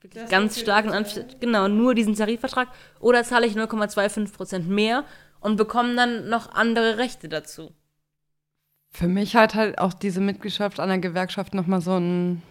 wirklich 0.00 0.28
ganz 0.28 0.58
stark 0.58 0.84
in 0.84 0.90
Anführungszeichen, 0.90 1.40
genau, 1.40 1.68
nur 1.68 1.94
diesen 1.94 2.16
Tarifvertrag, 2.16 2.68
oder 2.98 3.22
zahle 3.22 3.46
ich 3.46 3.54
0,25 3.54 4.32
Prozent 4.32 4.68
mehr 4.68 5.04
und 5.38 5.56
bekomme 5.56 5.94
dann 5.94 6.28
noch 6.28 6.52
andere 6.52 6.98
Rechte 6.98 7.28
dazu. 7.28 7.72
Für 8.90 9.06
mich 9.06 9.36
hat 9.36 9.54
halt 9.54 9.78
auch 9.78 9.92
diese 9.92 10.20
Mitgliedschaft 10.20 10.80
an 10.80 10.88
der 10.88 10.98
Gewerkschaft 10.98 11.54
nochmal 11.54 11.80
so 11.80 11.92
einen 11.92 12.42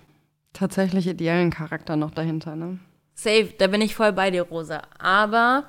tatsächlich 0.53 1.05
ideellen 1.05 1.49
Charakter 1.49 1.97
noch 1.97 2.11
dahinter, 2.11 2.55
ne? 2.55 2.79
Safe, 3.15 3.53
da 3.57 3.67
bin 3.67 3.81
ich 3.81 3.95
voll 3.95 4.13
bei 4.13 4.31
dir, 4.31 4.43
Rosa. 4.43 4.83
Aber 4.97 5.65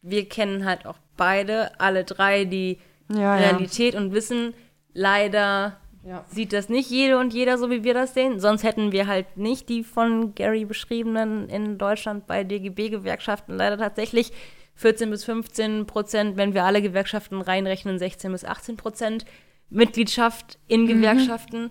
wir 0.00 0.26
kennen 0.26 0.64
halt 0.64 0.86
auch 0.86 0.96
beide, 1.18 1.78
alle 1.78 2.04
drei, 2.04 2.46
die 2.46 2.78
Ja, 3.12 3.34
Realität 3.34 3.94
und 3.94 4.12
wissen, 4.12 4.54
leider 4.94 5.76
Ja. 6.06 6.24
sieht 6.28 6.52
das 6.52 6.68
nicht 6.68 6.88
jede 6.88 7.18
und 7.18 7.34
jeder 7.34 7.58
so, 7.58 7.68
wie 7.68 7.82
wir 7.82 7.92
das 7.92 8.14
sehen. 8.14 8.38
Sonst 8.38 8.62
hätten 8.62 8.92
wir 8.92 9.08
halt 9.08 9.36
nicht 9.36 9.68
die 9.68 9.82
von 9.82 10.36
Gary 10.36 10.64
beschriebenen 10.64 11.48
in 11.48 11.78
Deutschland 11.78 12.26
bei 12.28 12.44
DGB-Gewerkschaften 12.44 13.56
leider 13.56 13.76
tatsächlich 13.76 14.32
14 14.76 15.10
bis 15.10 15.24
15 15.24 15.86
Prozent, 15.86 16.36
wenn 16.36 16.54
wir 16.54 16.64
alle 16.64 16.80
Gewerkschaften 16.80 17.40
reinrechnen, 17.40 17.98
16 17.98 18.30
bis 18.30 18.44
18 18.44 18.76
Prozent 18.76 19.24
Mitgliedschaft 19.68 20.58
in 20.68 20.86
Gewerkschaften 20.86 21.70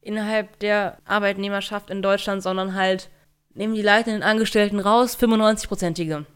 innerhalb 0.00 0.58
der 0.60 0.98
Arbeitnehmerschaft 1.04 1.90
in 1.90 2.00
Deutschland, 2.00 2.42
sondern 2.42 2.74
halt 2.74 3.10
nehmen 3.54 3.74
die 3.74 3.82
leitenden 3.82 4.22
Angestellten 4.22 4.78
raus, 4.78 5.18
95-prozentige 5.18 6.26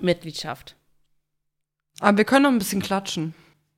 Mitgliedschaft. 0.00 0.76
Aber 2.00 2.16
wir 2.16 2.24
können 2.24 2.44
noch 2.44 2.50
ein 2.50 2.58
bisschen 2.58 2.82
klatschen. 2.82 3.34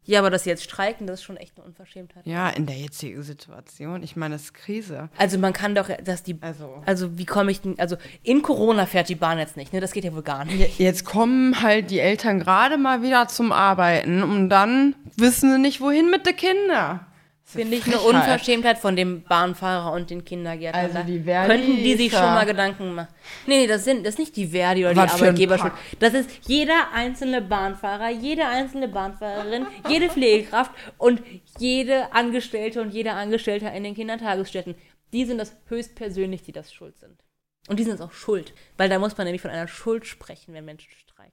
Ja, 0.07 0.21
aber 0.21 0.31
dass 0.31 0.45
sie 0.45 0.51
jetzt 0.51 0.63
streiken, 0.65 1.07
das 1.07 1.21
ist 1.21 1.25
schon 1.25 1.37
echt 1.37 1.57
eine 1.57 1.67
Unverschämtheit. 1.67 2.25
Ja, 2.27 2.49
in 2.49 2.67
der 2.67 2.77
jetzigen 2.77 3.23
Situation. 3.23 4.03
Ich 4.03 4.17
meine, 4.17 4.37
es 4.37 4.45
ist 4.45 4.55
Krise. 4.55 5.09
Also 5.19 5.39
man 5.39 5.53
kann 5.53 5.75
doch, 5.75 5.89
dass 6.05 6.23
die, 6.23 6.39
Also. 6.41 6.83
also 6.87 7.19
wie 7.19 7.27
komme 7.27 7.51
ich 7.51 7.61
denn, 7.61 7.79
also 7.79 7.97
in 8.23 8.43
Corona 8.43 8.87
fährt 8.87 9.09
die 9.09 9.15
Bahn 9.17 9.39
jetzt 9.39 9.57
nicht, 9.57 9.73
ne? 9.73 9.81
Das 9.81 9.93
geht 9.93 10.05
ja 10.05 10.15
wohl 10.15 10.23
gar 10.23 10.45
nicht. 10.45 10.79
Jetzt 10.79 11.05
kommen 11.05 11.61
halt 11.61 11.91
die 11.91 12.01
Eltern 12.01 12.39
gerade 12.41 12.79
mal 12.79 13.03
wieder 13.03 13.29
zum 13.29 13.53
Arbeiten 13.53 14.23
und 14.23 14.49
dann 14.49 14.95
wissen 15.17 15.53
sie 15.53 15.59
nicht, 15.59 15.81
wohin 15.81 16.11
mit 16.11 16.25
den 16.27 16.37
Kindern. 16.37 17.01
Finde 17.49 17.77
ich 17.77 17.87
eine. 17.87 18.01
Unverschämtheit 18.01 18.77
von 18.77 18.97
dem 18.97 19.23
Bahnfahrer 19.23 19.93
und 19.93 20.11
den 20.11 20.25
Kindergärtnern. 20.25 20.85
Also 20.85 21.07
die 21.07 21.21
Verdi 21.21 21.49
Könnten 21.49 21.77
die 21.77 21.95
sich 21.95 22.11
schon 22.11 22.21
mal 22.23 22.45
Gedanken 22.45 22.93
machen. 22.93 23.15
Nee, 23.47 23.69
das, 23.69 23.85
sind, 23.85 24.05
das 24.05 24.15
ist 24.15 24.19
nicht 24.19 24.37
die 24.37 24.49
Verdi 24.49 24.85
oder 24.85 24.95
die 24.95 24.97
Was 24.97 25.15
ein 25.15 25.21
Arbeitgeber 25.21 25.57
schon. 25.57 25.71
Das 26.01 26.13
ist 26.13 26.29
jeder 26.49 26.93
einzelne 26.93 27.41
Bahnfahrer, 27.41 28.11
jede 28.11 28.47
einzelne 28.47 28.89
Bahnfahrerin, 28.89 29.65
jede 29.89 30.11
Pflegekraft 30.11 30.73
und 30.99 31.23
jede 31.59 32.13
Angestellte 32.13 32.83
und 32.83 32.93
jeder 32.93 33.15
Angestellter 33.15 33.73
in 33.73 33.85
den 33.85 33.95
Kindertagesstätten. 33.95 34.75
Die 35.13 35.25
sind 35.25 35.39
das 35.39 35.57
höchstpersönlich, 35.69 36.43
die 36.43 36.53
das 36.53 36.73
schuld 36.73 36.99
sind. 36.99 37.23
Und 37.69 37.79
die 37.79 37.85
sind 37.85 37.95
es 37.95 38.01
auch 38.01 38.13
schuld, 38.13 38.55
weil 38.77 38.89
da 38.89 38.99
muss 38.99 39.17
man 39.17 39.25
nämlich 39.25 39.43
von 39.43 39.53
einer 39.53 39.69
Schuld 39.69 40.05
sprechen, 40.05 40.53
wenn 40.53 40.65
Menschen 40.65 40.91
streiken. 40.91 41.33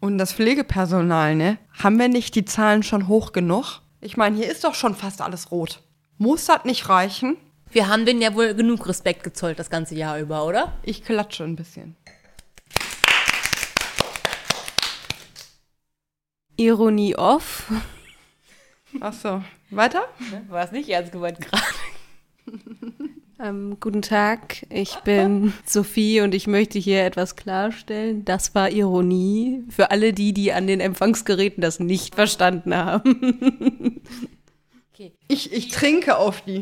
Und 0.00 0.18
das 0.18 0.32
Pflegepersonal, 0.32 1.36
ne? 1.36 1.58
Haben 1.80 2.00
wir 2.00 2.08
nicht 2.08 2.34
die 2.34 2.44
Zahlen 2.44 2.82
schon 2.82 3.06
hoch 3.06 3.30
genug? 3.30 3.81
Ich 4.04 4.16
meine, 4.16 4.36
hier 4.36 4.50
ist 4.50 4.64
doch 4.64 4.74
schon 4.74 4.96
fast 4.96 5.20
alles 5.20 5.52
rot. 5.52 5.80
Muss 6.18 6.46
das 6.46 6.64
nicht 6.64 6.88
reichen? 6.88 7.36
Wir 7.70 7.86
haben 7.86 8.04
denen 8.04 8.20
ja 8.20 8.34
wohl 8.34 8.52
genug 8.52 8.88
Respekt 8.88 9.22
gezollt 9.22 9.60
das 9.60 9.70
ganze 9.70 9.94
Jahr 9.94 10.18
über, 10.18 10.44
oder? 10.44 10.76
Ich 10.82 11.04
klatsche 11.04 11.44
ein 11.44 11.54
bisschen. 11.54 11.94
Ironie 16.56 17.14
off. 17.14 17.70
Ach 19.00 19.12
so. 19.12 19.44
Weiter? 19.70 20.08
War 20.48 20.64
es 20.64 20.72
nicht 20.72 20.88
ernst 20.88 21.12
gemeint 21.12 21.40
gerade? 21.40 21.62
Ähm, 23.42 23.78
guten 23.80 24.02
Tag, 24.02 24.64
ich 24.70 24.94
bin 24.98 25.52
Sophie 25.66 26.20
und 26.20 26.32
ich 26.32 26.46
möchte 26.46 26.78
hier 26.78 27.04
etwas 27.04 27.34
klarstellen. 27.34 28.24
Das 28.24 28.54
war 28.54 28.70
Ironie 28.70 29.64
für 29.68 29.90
alle 29.90 30.12
die, 30.12 30.32
die 30.32 30.52
an 30.52 30.68
den 30.68 30.78
Empfangsgeräten 30.78 31.60
das 31.60 31.80
nicht 31.80 32.14
verstanden 32.14 32.74
haben. 32.74 34.00
Ich, 35.26 35.52
ich 35.52 35.68
trinke 35.68 36.16
auf 36.16 36.42
die. 36.42 36.60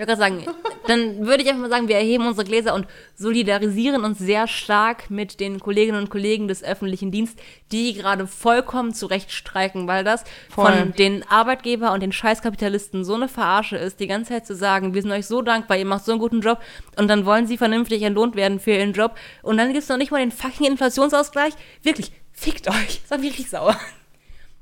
Ich 0.00 0.08
wollte 0.08 0.18
gerade 0.18 0.46
sagen, 0.46 0.56
dann 0.86 1.26
würde 1.26 1.42
ich 1.42 1.48
einfach 1.50 1.60
mal 1.60 1.68
sagen, 1.68 1.88
wir 1.88 1.96
erheben 1.96 2.26
unsere 2.26 2.46
Gläser 2.46 2.74
und 2.74 2.86
solidarisieren 3.16 4.02
uns 4.02 4.18
sehr 4.18 4.48
stark 4.48 5.10
mit 5.10 5.40
den 5.40 5.60
Kolleginnen 5.60 5.98
und 5.98 6.08
Kollegen 6.08 6.48
des 6.48 6.64
öffentlichen 6.64 7.10
Dienstes, 7.10 7.44
die 7.70 7.92
gerade 7.92 8.26
vollkommen 8.26 8.94
zurecht 8.94 9.30
streiken, 9.30 9.86
weil 9.88 10.02
das 10.02 10.24
Voll. 10.48 10.64
von 10.64 10.92
den 10.94 11.22
Arbeitgeber 11.28 11.92
und 11.92 12.00
den 12.00 12.12
Scheißkapitalisten 12.12 13.04
so 13.04 13.12
eine 13.12 13.28
Verarsche 13.28 13.76
ist, 13.76 14.00
die 14.00 14.06
ganze 14.06 14.32
Zeit 14.32 14.46
zu 14.46 14.54
sagen, 14.54 14.94
wir 14.94 15.02
sind 15.02 15.12
euch 15.12 15.26
so 15.26 15.42
dankbar, 15.42 15.76
ihr 15.76 15.84
macht 15.84 16.06
so 16.06 16.12
einen 16.12 16.20
guten 16.20 16.40
Job 16.40 16.60
und 16.96 17.08
dann 17.08 17.26
wollen 17.26 17.46
sie 17.46 17.58
vernünftig 17.58 18.00
entlohnt 18.00 18.36
werden 18.36 18.58
für 18.58 18.70
ihren 18.70 18.94
Job 18.94 19.16
und 19.42 19.58
dann 19.58 19.68
gibt 19.74 19.82
es 19.82 19.88
noch 19.90 19.98
nicht 19.98 20.12
mal 20.12 20.20
den 20.20 20.32
fucking 20.32 20.66
Inflationsausgleich. 20.66 21.52
Wirklich, 21.82 22.10
fickt 22.32 22.68
euch. 22.68 23.02
Das 23.06 23.20
mich 23.20 23.32
richtig 23.32 23.50
sauer. 23.50 23.78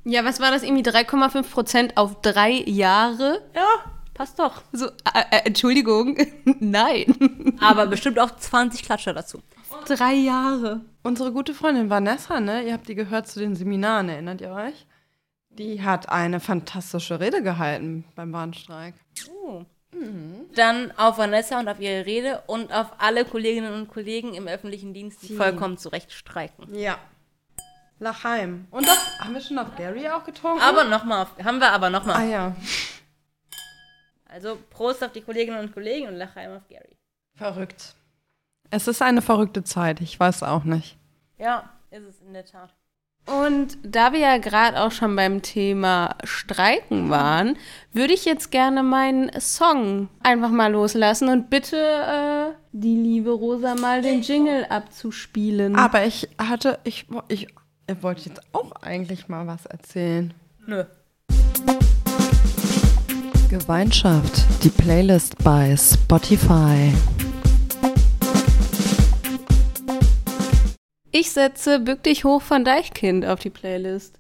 Ja, 0.05 0.25
was 0.25 0.41
war 0.41 0.51
das? 0.51 0.65
Irgendwie 0.65 0.83
3,5 0.83 1.43
Prozent 1.51 1.97
auf 1.97 2.23
drei 2.23 2.51
Jahre? 2.67 3.43
Ja, 3.55 3.98
passt 4.19 4.39
doch. 4.41 4.63
So, 4.73 4.87
äh, 4.89 4.91
äh, 5.31 5.47
Entschuldigung, 5.47 6.19
nein. 6.61 7.57
Aber 7.61 7.87
bestimmt 7.87 8.19
auch 8.19 8.37
20 8.37 8.83
Klatscher 8.83 9.15
dazu. 9.15 9.41
drei 9.87 10.15
Jahre. 10.15 10.81
Unsere 11.05 11.33
gute 11.33 11.55
Freundin 11.55 11.89
Vanessa, 11.89 12.41
ne? 12.41 12.65
Ihr 12.65 12.73
habt 12.75 12.89
die 12.89 12.97
gehört 12.97 13.29
zu 13.29 13.39
den 13.39 13.55
Seminaren, 13.55 14.09
erinnert 14.09 14.41
ihr 14.41 14.51
euch? 14.51 14.87
Die 15.51 15.83
hat 15.83 16.09
eine 16.09 16.41
fantastische 16.41 17.21
Rede 17.21 17.43
gehalten 17.43 18.05
beim 18.17 18.33
Warnstreik. 18.33 18.95
Dann 20.55 20.93
auf 20.97 21.17
Vanessa 21.19 21.61
und 21.61 21.69
auf 21.69 21.81
ihre 21.81 22.05
Rede 22.05 22.43
und 22.47 22.73
auf 22.73 22.89
alle 22.99 23.25
Kolleginnen 23.25 23.73
und 23.73 23.89
Kollegen 23.89 24.35
im 24.35 24.47
öffentlichen 24.47 24.93
Dienst, 24.93 25.23
die 25.23 25.35
vollkommen 25.35 25.79
zurecht 25.79 26.13
streiken. 26.13 26.75
Ja. 26.75 26.99
Lachheim. 28.01 28.67
Und 28.71 28.89
auf, 28.89 29.21
haben 29.21 29.35
wir 29.35 29.41
schon 29.41 29.59
auf 29.59 29.75
Gary 29.77 30.09
auch 30.09 30.25
getrunken? 30.25 30.61
Aber 30.63 30.85
nochmal, 30.85 31.27
haben 31.43 31.59
wir 31.59 31.73
aber 31.73 31.87
ah 31.87 31.91
nochmal. 31.91 32.29
ja. 32.29 32.55
Also 34.29 34.59
Prost 34.71 35.03
auf 35.03 35.13
die 35.13 35.23
Kolleginnen 35.23 35.59
und 35.59 35.73
Kollegen 35.73 36.07
und 36.07 36.15
Lachheim 36.15 36.53
auf 36.53 36.69
Gary. 36.69 36.97
Verrückt. 37.35 37.95
Es 38.71 38.87
ist 38.87 39.01
eine 39.01 39.23
verrückte 39.23 39.65
Zeit, 39.65 40.01
ich 40.01 40.21
weiß 40.21 40.43
auch 40.43 40.65
nicht. 40.65 40.99
Ja, 41.39 41.71
ist 41.91 42.05
es 42.05 42.21
in 42.21 42.35
der 42.35 42.45
Tat. 42.45 42.75
Und 43.27 43.77
da 43.83 44.13
wir 44.13 44.21
ja 44.21 44.39
gerade 44.39 44.81
auch 44.81 44.91
schon 44.91 45.15
beim 45.15 45.43
Thema 45.43 46.17
Streiken 46.25 47.11
waren, 47.11 47.59
würde 47.93 48.15
ich 48.15 48.25
jetzt 48.25 48.51
gerne 48.51 48.83
meinen 48.83 49.31
Song 49.39 50.09
einfach 50.23 50.51
mal 50.51 50.73
loslassen 50.73 51.29
und 51.29 51.51
bitte 51.51 51.77
äh, 51.77 52.55
die 52.73 52.97
liebe 52.97 53.31
Rosa 53.31 53.75
mal 53.75 54.01
den 54.01 54.23
Jingle 54.23 54.65
abzuspielen. 54.65 55.77
Aber 55.77 56.05
ich 56.05 56.29
hatte, 56.39 56.79
ich, 56.85 57.07
ich, 57.29 57.49
ich 57.87 58.03
wollte 58.03 58.31
jetzt 58.31 58.43
auch 58.53 58.73
eigentlich 58.81 59.29
mal 59.29 59.47
was 59.47 59.67
erzählen. 59.67 60.33
Nö. 60.67 60.85
Gemeinschaft, 63.49 64.43
die 64.63 64.69
Playlist 64.69 65.43
bei 65.43 65.75
Spotify. 65.77 66.93
Ich 71.11 71.31
setze 71.31 71.81
Bück 71.81 72.03
dich 72.03 72.25
hoch 72.25 72.43
von 72.43 72.65
Deichkind 72.65 73.25
auf 73.25 73.41
die 73.41 73.51
Playlist. 73.51 74.19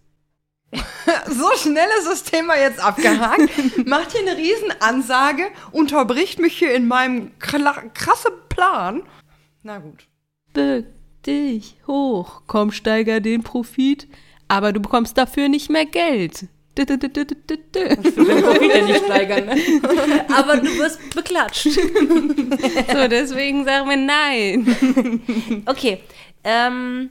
So 1.27 1.49
schnell 1.57 1.89
ist 1.99 2.07
das 2.07 2.23
Thema 2.25 2.57
jetzt 2.59 2.81
abgehakt. 2.81 3.41
Macht 3.87 4.13
hier 4.13 4.21
eine 4.21 4.37
Riesenansage, 4.37 5.45
unterbricht 5.73 6.39
mich 6.39 6.59
hier 6.59 6.75
in 6.75 6.87
meinem 6.87 7.33
kla- 7.41 7.89
krasse 7.95 8.31
Plan. 8.51 9.03
Na 9.63 9.79
gut. 9.79 10.07
Bück 10.53 10.87
dich 11.27 11.77
hoch, 11.87 12.43
komm, 12.47 12.73
steiger 12.73 13.21
den 13.21 13.43
Profit, 13.43 14.07
aber 14.49 14.73
du 14.75 14.81
bekommst 14.81 15.17
dafür 15.17 15.49
nicht 15.49 15.71
mehr 15.71 15.87
Geld. 15.87 16.47
Den 16.87 18.03
Profit 18.43 18.75
ja 18.75 18.87
nicht 18.87 19.05
steigern, 19.05 19.47
ne? 19.47 19.57
Aber 20.37 20.57
du 20.57 20.79
wirst 20.79 21.15
beklatscht. 21.15 21.69
So, 22.93 23.09
deswegen 23.09 23.65
sagen 23.65 23.89
wir 23.89 23.97
nein. 23.97 25.63
Okay, 25.67 26.01
ähm, 26.45 27.11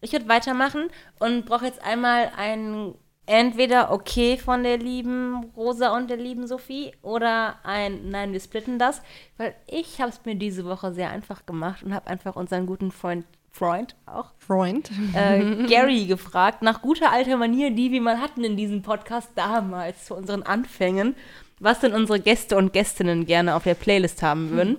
ich 0.00 0.12
würde 0.12 0.28
weitermachen 0.28 0.88
und 1.18 1.46
brauche 1.46 1.66
jetzt 1.66 1.82
einmal 1.84 2.30
ein 2.36 2.94
entweder 3.26 3.90
okay 3.90 4.38
von 4.38 4.62
der 4.62 4.78
lieben 4.78 5.50
Rosa 5.56 5.96
und 5.96 6.08
der 6.08 6.16
lieben 6.16 6.46
Sophie 6.46 6.92
oder 7.02 7.58
ein 7.64 8.10
nein, 8.10 8.32
wir 8.32 8.40
splitten 8.40 8.78
das, 8.78 9.02
weil 9.36 9.54
ich 9.66 10.00
habe 10.00 10.10
es 10.10 10.24
mir 10.24 10.36
diese 10.36 10.64
Woche 10.64 10.92
sehr 10.92 11.10
einfach 11.10 11.44
gemacht 11.44 11.82
und 11.82 11.92
habe 11.92 12.06
einfach 12.08 12.36
unseren 12.36 12.66
guten 12.66 12.92
Freund 12.92 13.26
Freund 13.56 13.96
auch 14.04 14.32
Freund. 14.38 14.90
äh, 15.14 15.66
Gary 15.66 16.04
gefragt 16.04 16.62
nach 16.62 16.82
guter 16.82 17.10
alter 17.10 17.36
Manier, 17.36 17.70
die 17.70 17.90
wir 17.90 18.02
mal 18.02 18.20
hatten 18.20 18.44
in 18.44 18.56
diesem 18.56 18.82
Podcast 18.82 19.30
damals 19.34 20.04
zu 20.04 20.14
unseren 20.14 20.42
Anfängen, 20.42 21.16
was 21.58 21.80
denn 21.80 21.94
unsere 21.94 22.20
Gäste 22.20 22.56
und 22.56 22.72
Gästinnen 22.72 23.24
gerne 23.24 23.54
auf 23.54 23.64
der 23.64 23.74
Playlist 23.74 24.22
haben 24.22 24.50
würden. 24.50 24.76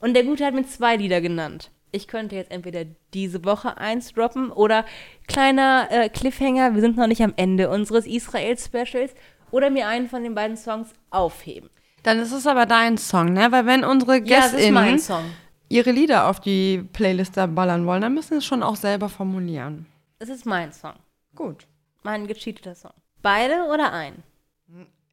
Und 0.00 0.14
der 0.14 0.24
Gute 0.24 0.44
hat 0.44 0.54
mir 0.54 0.66
zwei 0.66 0.96
Lieder 0.96 1.20
genannt. 1.20 1.70
Ich 1.92 2.08
könnte 2.08 2.34
jetzt 2.34 2.50
entweder 2.50 2.84
diese 3.14 3.44
Woche 3.44 3.76
eins 3.76 4.12
droppen 4.12 4.50
oder 4.50 4.84
kleiner 5.28 5.88
äh, 5.90 6.08
Cliffhanger, 6.08 6.74
wir 6.74 6.80
sind 6.80 6.96
noch 6.96 7.06
nicht 7.06 7.22
am 7.22 7.34
Ende 7.36 7.68
unseres 7.70 8.06
Israel-Specials, 8.06 9.14
oder 9.50 9.70
mir 9.70 9.88
einen 9.88 10.08
von 10.08 10.22
den 10.22 10.34
beiden 10.34 10.56
Songs 10.56 10.88
aufheben. 11.10 11.70
Dann 12.02 12.18
ist 12.18 12.32
es 12.32 12.46
aber 12.46 12.66
dein 12.66 12.98
Song, 12.98 13.32
ne? 13.32 13.52
Weil 13.52 13.66
wenn 13.66 13.84
unsere 13.84 14.18
Ja, 14.18 14.40
das 14.40 14.54
ist 14.54 14.70
mein 14.70 14.98
Song. 14.98 15.24
Ihre 15.70 15.92
Lieder 15.92 16.28
auf 16.28 16.40
die 16.40 16.86
Playlist 16.92 17.38
da 17.38 17.46
ballern 17.46 17.86
wollen, 17.86 18.02
dann 18.02 18.12
müssen 18.12 18.34
sie 18.34 18.38
es 18.38 18.44
schon 18.44 18.62
auch 18.62 18.76
selber 18.76 19.08
formulieren. 19.08 19.86
Das 20.18 20.28
ist 20.28 20.44
mein 20.44 20.72
Song. 20.72 20.94
Gut. 21.34 21.66
Mein 22.02 22.26
gecheateter 22.26 22.74
Song. 22.74 22.92
Beide 23.22 23.64
oder 23.72 23.92
ein? 23.92 24.22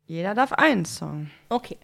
Jeder 0.05 0.33
darf 0.33 0.51
einen 0.53 0.85
Song. 0.85 1.29
Okay. 1.49 1.77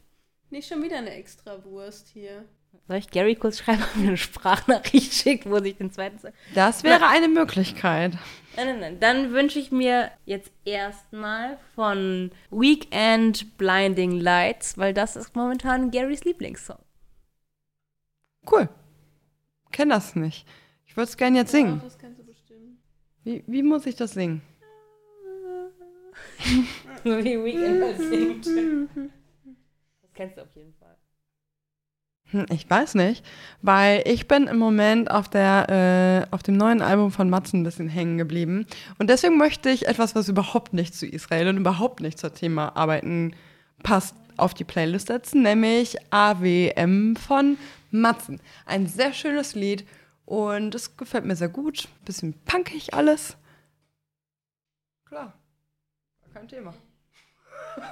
Nicht 0.50 0.68
schon 0.68 0.84
wieder 0.84 0.98
eine 0.98 1.12
Extrawurst 1.12 2.10
hier. 2.10 2.46
Soll 2.88 2.98
ich 2.98 3.12
Gary 3.12 3.36
kurz 3.36 3.60
schreiben, 3.60 3.84
ob 3.84 3.96
er 3.96 4.02
mir 4.02 4.08
eine 4.10 4.18
Sprachnachricht 4.18 5.14
schickt, 5.14 5.50
wo 5.50 5.60
sich 5.60 5.78
den 5.78 5.92
zweiten 5.92 6.20
Song. 6.20 6.32
Das 6.56 6.84
wäre 6.84 7.08
eine 7.08 7.28
Möglichkeit. 7.28 8.14
Nein, 8.56 8.68
nein, 8.68 8.80
nein. 8.80 9.00
Dann 9.00 9.32
wünsche 9.34 9.60
ich 9.60 9.72
mir 9.72 10.12
jetzt 10.26 10.52
erstmal 10.66 11.58
von 11.76 12.32
Weekend 12.50 13.58
Blinding 13.58 14.20
Lights, 14.20 14.78
weil 14.78 14.94
das 14.94 15.16
ist 15.16 15.36
momentan 15.36 15.92
Garys 15.92 16.24
Lieblingssong. 16.24 16.80
Cool. 18.50 18.70
Kenn 19.72 19.90
das 19.90 20.16
nicht. 20.16 20.48
Ich 20.86 20.96
würde 20.96 21.10
es 21.10 21.18
gerne 21.18 21.38
jetzt 21.38 21.52
singen. 21.52 21.82
Das 21.84 21.98
kannst 21.98 22.20
du 22.20 22.24
bestimmen. 22.26 22.78
Wie, 23.24 23.44
wie 23.48 23.64
muss 23.64 23.86
ich 23.86 23.96
das 23.96 24.12
singen? 24.12 24.42
So 27.04 27.10
wie 27.24 27.44
Weekend 27.44 27.82
das 27.82 27.98
singt. 27.98 28.48
Das 30.02 30.14
kennst 30.14 30.38
du 30.38 30.42
auf 30.44 30.56
jeden 30.56 30.74
Fall. 30.76 30.96
Hm, 32.30 32.46
Ich 32.52 32.70
weiß 32.70 32.94
nicht, 32.96 33.26
weil 33.64 34.04
ich 34.06 34.28
bin 34.28 34.46
im 34.46 34.58
Moment 34.60 35.10
auf, 35.10 35.28
der, 35.28 36.28
äh, 36.30 36.34
auf 36.34 36.44
dem 36.44 36.56
neuen 36.56 36.84
Album 36.84 37.10
von 37.12 37.32
Matzen 37.32 37.62
ein 37.62 37.64
bisschen 37.64 37.88
hängen 37.90 38.20
geblieben. 38.20 38.68
Und 39.00 39.10
deswegen 39.10 39.38
möchte 39.40 39.70
ich 39.72 39.88
etwas, 39.88 40.14
was 40.14 40.30
überhaupt 40.30 40.74
nicht 40.74 40.94
zu 40.94 41.08
Israel 41.08 41.48
und 41.48 41.58
überhaupt 41.58 42.00
nicht 42.02 42.20
zum 42.20 42.32
Thema 42.36 42.76
Arbeiten 42.76 43.34
passt, 43.82 44.16
auf 44.38 44.54
die 44.54 44.64
Playlist 44.64 45.08
setzen, 45.08 45.42
nämlich 45.42 45.98
AWM 46.12 47.16
von 47.16 47.58
Matzen. 47.92 48.40
Ein 48.66 48.88
sehr 48.88 49.14
schönes 49.14 49.56
Lied 49.56 49.86
und 50.26 50.74
es 50.76 50.98
gefällt 50.98 51.26
mir 51.26 51.36
sehr 51.36 51.50
gut. 51.50 51.88
Bisschen 52.06 52.34
punkig 52.46 52.94
alles. 52.94 53.38
Klar, 55.06 55.34
kein 56.34 56.48
Thema. 56.48 56.74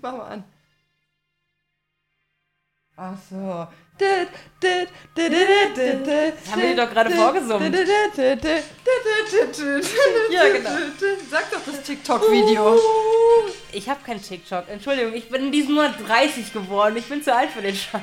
Mach 0.00 0.16
mal 0.16 0.28
an. 0.28 0.44
Ach 2.96 3.16
so. 3.30 3.66
Das 3.98 4.28
haben 6.50 6.62
wir 6.62 6.68
dir 6.68 6.76
doch 6.76 6.90
gerade 6.90 7.10
vorgesummt. 7.10 7.74
Ja, 10.30 10.48
genau. 10.48 10.70
Sag 11.30 11.50
doch 11.50 11.60
das 11.64 11.82
TikTok-Video. 11.82 12.78
Ich 13.72 13.88
habe 13.88 14.00
keinen 14.04 14.20
TikTok. 14.22 14.68
Entschuldigung, 14.68 15.14
ich 15.14 15.28
bin 15.28 15.46
in 15.46 15.52
diesem 15.52 15.74
Monat 15.74 15.94
30 16.06 16.52
geworden. 16.52 16.96
Ich 16.96 17.08
bin 17.08 17.22
zu 17.22 17.34
alt 17.34 17.50
für 17.50 17.62
den 17.62 17.74
Scheiß. 17.74 18.02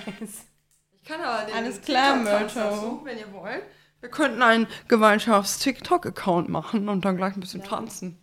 Ich 0.91 1.03
kann 1.03 1.21
aber 1.21 1.45
den 1.45 1.55
Alles 1.55 1.81
klar, 1.81 2.23
dazu, 2.23 3.01
wenn 3.03 3.17
ihr 3.17 3.31
wollt. 3.33 3.63
Wir 3.99 4.09
könnten 4.09 4.41
einen 4.41 4.67
Gemeinschafts-TikTok-Account 4.87 6.49
machen 6.49 6.87
und 6.87 7.03
dann 7.03 7.17
gleich 7.17 7.35
ein 7.35 7.41
bisschen 7.41 7.63
tanzen. 7.63 8.17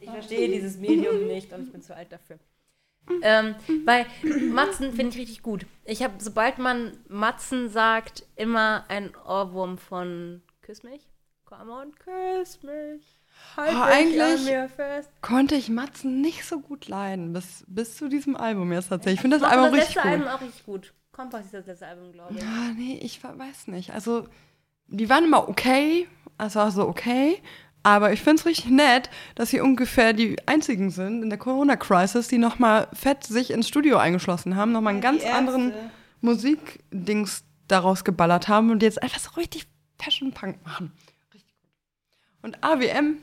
Ich 0.00 0.08
verstehe 0.08 0.48
dieses 0.48 0.76
Medium 0.78 1.26
nicht 1.26 1.52
und 1.52 1.64
ich 1.64 1.72
bin 1.72 1.82
zu 1.82 1.94
alt 1.94 2.12
dafür. 2.12 2.38
Ähm, 3.22 3.54
bei 3.84 4.06
Matzen 4.50 4.92
finde 4.92 5.10
ich 5.14 5.18
richtig 5.18 5.42
gut. 5.42 5.66
Ich 5.84 6.02
habe, 6.02 6.14
sobald 6.18 6.58
man 6.58 6.92
Matzen 7.08 7.68
sagt, 7.68 8.24
immer 8.36 8.84
ein 8.88 9.12
Ohrwurm 9.26 9.78
von 9.78 10.42
Küss 10.62 10.82
mich. 10.82 11.08
Come 11.44 11.72
on, 11.72 11.92
küss 11.94 12.62
mich. 12.62 13.02
Halt 13.56 13.72
Oh, 13.74 13.80
eigentlich- 13.82 14.20
an 14.22 14.44
mir 14.44 14.68
fest. 14.68 15.10
Konnte 15.22 15.54
ich 15.54 15.68
Matzen 15.70 16.20
nicht 16.20 16.44
so 16.44 16.60
gut 16.60 16.88
leiden, 16.88 17.32
bis, 17.32 17.64
bis 17.68 17.96
zu 17.96 18.08
diesem 18.08 18.36
Album 18.36 18.72
jetzt 18.72 18.88
tatsächlich. 18.88 19.14
Ich 19.18 19.20
finde 19.22 19.38
das 19.38 19.42
Mochte 19.48 19.56
Album 19.58 19.76
das 19.78 19.80
richtig 19.88 19.94
letzte 19.96 20.08
gut. 20.10 20.18
Album 20.20 20.28
auch 20.34 20.40
richtig 20.42 20.64
gut. 20.66 20.94
Kompass 21.12 21.44
ist 21.46 21.54
das 21.54 21.66
letzte 21.66 21.86
Album, 21.86 22.12
glaube 22.12 22.34
ich. 22.34 22.40
Ja, 22.42 22.72
nee, 22.76 22.98
ich 23.02 23.22
we- 23.24 23.38
weiß 23.38 23.68
nicht. 23.68 23.92
Also, 23.92 24.28
die 24.88 25.08
waren 25.08 25.24
immer 25.24 25.48
okay, 25.48 26.06
also 26.36 26.68
so 26.70 26.86
okay. 26.88 27.40
Aber 27.82 28.12
ich 28.12 28.20
finde 28.20 28.40
es 28.40 28.46
richtig 28.46 28.70
nett, 28.70 29.08
dass 29.34 29.50
sie 29.50 29.60
ungefähr 29.60 30.12
die 30.12 30.36
einzigen 30.46 30.90
sind 30.90 31.22
in 31.22 31.30
der 31.30 31.38
Corona-Crisis, 31.38 32.28
die 32.28 32.38
nochmal 32.38 32.88
fett 32.92 33.24
sich 33.24 33.50
ins 33.50 33.68
Studio 33.68 33.96
eingeschlossen 33.98 34.56
haben, 34.56 34.72
nochmal 34.72 34.94
einen 34.94 35.02
ganz 35.02 35.24
anderen 35.24 35.72
Musikdings 36.20 37.44
daraus 37.68 38.04
geballert 38.04 38.48
haben 38.48 38.70
und 38.70 38.82
jetzt 38.82 39.02
einfach 39.02 39.20
so 39.20 39.30
richtig 39.32 39.66
Fashion-Punk 39.98 40.64
machen. 40.64 40.92
Richtig 41.32 41.54
gut. 41.60 41.70
Und 42.42 42.64
AWM, 42.64 43.18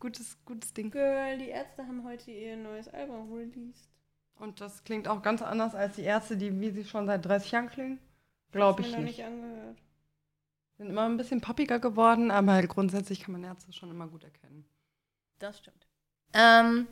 gutes, 0.00 0.36
gutes 0.44 0.72
Ding. 0.72 0.90
Girl, 0.90 1.38
die 1.38 1.48
Ärzte 1.48 1.82
haben 1.86 2.04
heute 2.04 2.30
ihr 2.30 2.56
neues 2.56 2.88
Album 2.88 3.32
released. 3.32 3.90
Und 4.38 4.60
das 4.60 4.82
klingt 4.84 5.06
auch 5.06 5.22
ganz 5.22 5.42
anders 5.42 5.74
als 5.74 5.96
die 5.96 6.02
Ärzte, 6.02 6.36
die 6.36 6.60
wie 6.60 6.70
sie 6.70 6.84
schon 6.84 7.06
seit 7.06 7.24
30 7.24 7.52
Jahren 7.52 7.70
klingen. 7.70 7.98
Glaube 8.50 8.82
Hab 8.82 8.86
ich 8.86 8.92
mir 8.92 8.98
noch 8.98 9.04
nicht. 9.04 9.18
nicht 9.18 9.26
angehört. 9.26 9.78
Sind 10.82 10.90
immer 10.90 11.04
ein 11.04 11.16
bisschen 11.16 11.40
poppiger 11.40 11.78
geworden, 11.78 12.32
aber 12.32 12.54
halt 12.54 12.68
grundsätzlich 12.68 13.20
kann 13.20 13.30
man 13.30 13.44
Ärzte 13.44 13.72
schon 13.72 13.88
immer 13.92 14.08
gut 14.08 14.24
erkennen. 14.24 14.64
Das 15.38 15.58
stimmt. 15.58 15.86
Ähm, 16.32 16.88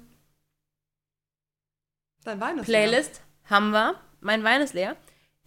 Dein 2.22 2.40
Wein 2.40 2.58
ist 2.58 2.66
Playlist 2.66 3.20
haben 3.46 3.72
wir. 3.72 4.00
Mein 4.20 4.44
Wein 4.44 4.60
ist 4.60 4.74
leer. 4.74 4.96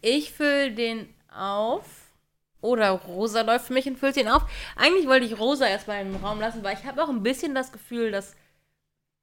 Ich 0.01 0.33
fülle 0.33 0.73
den 0.73 1.07
auf. 1.33 2.11
Oder 2.59 2.89
Rosa 2.89 3.43
läuft 3.43 3.67
für 3.67 3.73
mich 3.73 3.87
und 3.87 3.97
füllt 3.97 4.17
den 4.17 4.27
auf. 4.27 4.43
Eigentlich 4.75 5.07
wollte 5.07 5.25
ich 5.25 5.39
Rosa 5.39 5.65
erstmal 5.65 6.01
im 6.05 6.13
Raum 6.17 6.41
lassen, 6.41 6.65
weil 6.65 6.77
ich 6.77 6.83
habe 6.83 7.01
auch 7.01 7.07
ein 7.07 7.23
bisschen 7.23 7.55
das 7.55 7.71
Gefühl, 7.71 8.11
dass 8.11 8.35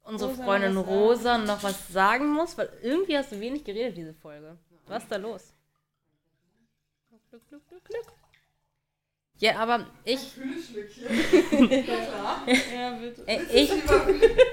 unsere 0.01 0.31
Rosa 0.31 0.45
Freundin 0.45 0.79
Rosa 0.79 1.37
noch 1.37 1.63
was 1.63 1.89
sagen 1.89 2.33
muss, 2.33 2.57
weil 2.57 2.73
irgendwie 2.81 3.19
hast 3.19 3.33
du 3.33 3.41
wenig 3.41 3.65
geredet, 3.65 3.99
diese 3.99 4.15
Folge. 4.15 4.57
Was 4.87 5.03
ist 5.03 5.13
da 5.13 5.17
los? 5.17 5.53
Glück, 7.29 7.47
Glück, 7.51 7.69
Glück, 7.69 7.85
Glück. 7.85 8.20
Ja, 9.41 9.57
aber 9.57 9.87
ich, 10.05 10.19
Ja, 12.75 12.99
ich, 13.53 13.71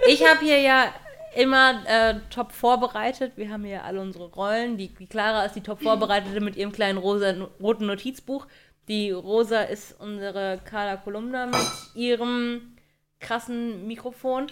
ich 0.08 0.26
habe 0.26 0.46
hier 0.46 0.62
ja 0.62 0.94
immer 1.36 1.84
äh, 1.86 2.16
top 2.30 2.52
vorbereitet. 2.52 3.34
Wir 3.36 3.50
haben 3.50 3.66
hier 3.66 3.84
alle 3.84 4.02
unsere 4.02 4.32
Rollen. 4.32 4.78
Die, 4.78 4.88
die 4.88 5.08
Clara 5.08 5.44
ist 5.44 5.56
die 5.56 5.62
top 5.62 5.82
vorbereitete 5.82 6.40
mit 6.40 6.56
ihrem 6.56 6.72
kleinen 6.72 6.98
rosa, 6.98 7.34
roten 7.62 7.86
Notizbuch. 7.86 8.48
Die 8.88 9.12
Rosa 9.12 9.64
ist 9.64 10.00
unsere 10.00 10.60
Carla 10.64 10.96
Kolumna 10.96 11.48
mit 11.48 11.60
ihrem 11.94 12.78
krassen 13.20 13.86
Mikrofon. 13.88 14.48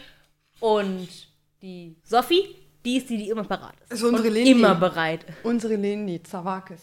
Und 0.59 1.07
die 1.61 1.95
Sophie, 2.03 2.43
die 2.83 2.97
ist 2.97 3.09
die, 3.09 3.17
die 3.17 3.29
immer 3.29 3.45
parat 3.45 3.75
ist. 3.83 3.93
Ist 3.93 4.03
unsere 4.03 4.27
und 4.27 4.33
Leni. 4.33 4.51
immer 4.51 4.75
bereit. 4.75 5.25
Unsere 5.43 5.75
Leni, 5.75 6.21
Zawakis. 6.21 6.81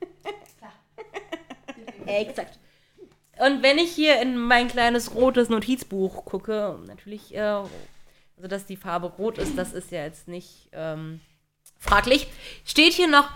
Exakt. 2.06 2.58
Und 3.38 3.62
wenn 3.62 3.78
ich 3.78 3.90
hier 3.90 4.20
in 4.20 4.36
mein 4.38 4.68
kleines 4.68 5.14
rotes 5.14 5.48
Notizbuch 5.48 6.24
gucke, 6.24 6.78
natürlich, 6.86 7.34
äh, 7.34 7.40
also 7.40 7.68
dass 8.48 8.66
die 8.66 8.76
Farbe 8.76 9.08
rot 9.08 9.38
ist, 9.38 9.56
das 9.58 9.72
ist 9.72 9.90
ja 9.90 10.02
jetzt 10.04 10.28
nicht 10.28 10.68
ähm, 10.72 11.20
fraglich. 11.78 12.26
Steht 12.64 12.92
hier 12.92 13.08
noch, 13.08 13.28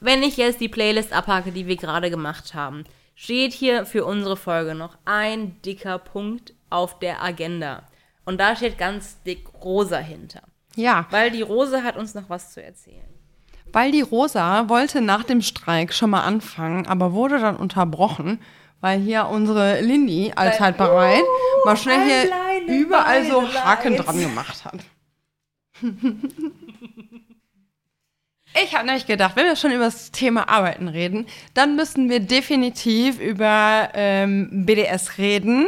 wenn 0.00 0.22
ich 0.22 0.36
jetzt 0.36 0.60
die 0.60 0.68
Playlist 0.68 1.12
abhake, 1.12 1.52
die 1.52 1.66
wir 1.66 1.76
gerade 1.76 2.10
gemacht 2.10 2.54
haben, 2.54 2.84
steht 3.14 3.52
hier 3.52 3.86
für 3.86 4.04
unsere 4.04 4.36
Folge 4.36 4.74
noch 4.74 4.96
ein 5.04 5.60
dicker 5.62 5.98
Punkt 5.98 6.54
auf 6.70 6.98
der 6.98 7.22
Agenda. 7.22 7.82
Und 8.24 8.38
da 8.40 8.56
steht 8.56 8.78
ganz 8.78 9.22
dick 9.22 9.46
Rosa 9.62 9.98
hinter. 9.98 10.42
Ja, 10.76 11.06
Weil 11.10 11.30
die 11.30 11.42
Rosa 11.42 11.82
hat 11.82 11.96
uns 11.96 12.14
noch 12.14 12.30
was 12.30 12.52
zu 12.54 12.62
erzählen. 12.62 13.04
weil 13.74 13.90
die 13.92 14.00
Rosa 14.00 14.68
wollte 14.70 15.00
nach 15.02 15.22
dem 15.24 15.42
Streik 15.42 15.92
schon 15.92 16.10
mal 16.10 16.22
anfangen, 16.22 16.86
aber 16.86 17.12
wurde 17.12 17.38
dann 17.38 17.56
unterbrochen, 17.56 18.40
weil 18.82 19.00
hier 19.00 19.28
unsere 19.28 19.80
Lindy 19.80 20.32
als 20.36 20.60
halt 20.60 20.76
bereit 20.76 21.22
mal 21.64 21.76
schnell 21.78 22.04
hier 22.04 22.76
überall 22.76 23.24
so 23.24 23.42
Haken 23.54 23.94
leid. 23.96 24.06
dran 24.06 24.20
gemacht 24.20 24.64
hat. 24.66 24.80
Ich 28.64 28.74
habe 28.74 28.84
nämlich 28.84 29.06
gedacht, 29.06 29.34
wenn 29.34 29.46
wir 29.46 29.56
schon 29.56 29.72
über 29.72 29.84
das 29.84 30.10
Thema 30.10 30.46
Arbeiten 30.48 30.88
reden, 30.88 31.26
dann 31.54 31.74
müssen 31.74 32.10
wir 32.10 32.20
definitiv 32.20 33.18
über 33.18 33.88
ähm, 33.94 34.66
BDS 34.66 35.16
reden. 35.16 35.66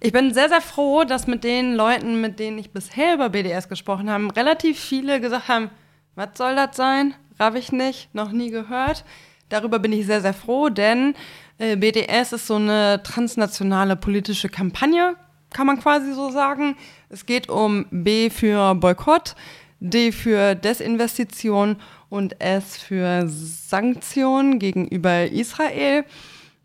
Ich 0.00 0.12
bin 0.12 0.34
sehr, 0.34 0.50
sehr 0.50 0.60
froh, 0.60 1.04
dass 1.04 1.26
mit 1.26 1.42
den 1.42 1.74
Leuten, 1.74 2.20
mit 2.20 2.38
denen 2.38 2.58
ich 2.58 2.70
bisher 2.70 3.14
über 3.14 3.30
BDS 3.30 3.70
gesprochen 3.70 4.10
habe, 4.10 4.36
relativ 4.36 4.78
viele 4.78 5.20
gesagt 5.22 5.48
haben, 5.48 5.70
was 6.16 6.30
soll 6.34 6.54
das 6.54 6.76
sein? 6.76 7.14
Raff 7.40 7.54
ich 7.54 7.72
nicht, 7.72 8.14
noch 8.14 8.30
nie 8.30 8.50
gehört. 8.50 9.04
Darüber 9.48 9.78
bin 9.78 9.92
ich 9.92 10.04
sehr, 10.04 10.20
sehr 10.20 10.34
froh, 10.34 10.68
denn 10.68 11.14
BDS 11.58 12.32
ist 12.32 12.46
so 12.46 12.56
eine 12.56 13.02
transnationale 13.02 13.96
politische 13.96 14.48
Kampagne, 14.48 15.16
kann 15.50 15.66
man 15.66 15.80
quasi 15.80 16.12
so 16.12 16.30
sagen. 16.30 16.76
Es 17.08 17.26
geht 17.26 17.48
um 17.48 17.86
B 17.90 18.30
für 18.30 18.74
Boykott, 18.74 19.34
D 19.80 20.12
für 20.12 20.54
Desinvestition 20.54 21.76
und 22.08 22.40
S 22.40 22.78
für 22.78 23.28
Sanktionen 23.28 24.58
gegenüber 24.58 25.26
Israel. 25.26 26.04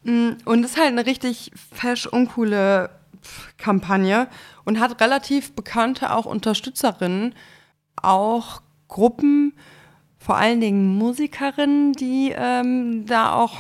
Mm, 0.04 0.32
Und 0.46 0.64
ist 0.64 0.78
halt 0.78 0.90
eine 0.90 1.06
richtig 1.06 1.52
fesch 1.74 2.06
uncoole 2.06 2.90
Kampagne 3.58 4.28
und 4.66 4.80
hat 4.80 5.02
relativ 5.02 5.54
bekannte 5.54 6.14
auch 6.14 6.26
Unterstützerinnen, 6.26 7.36
auch 7.96 8.62
Gruppen, 8.88 9.54
vor 10.18 10.38
allen 10.38 10.62
Dingen 10.62 10.98
Musikerinnen, 10.98 11.94
die 11.94 12.34
ähm, 12.36 13.06
da 13.06 13.34
auch 13.34 13.58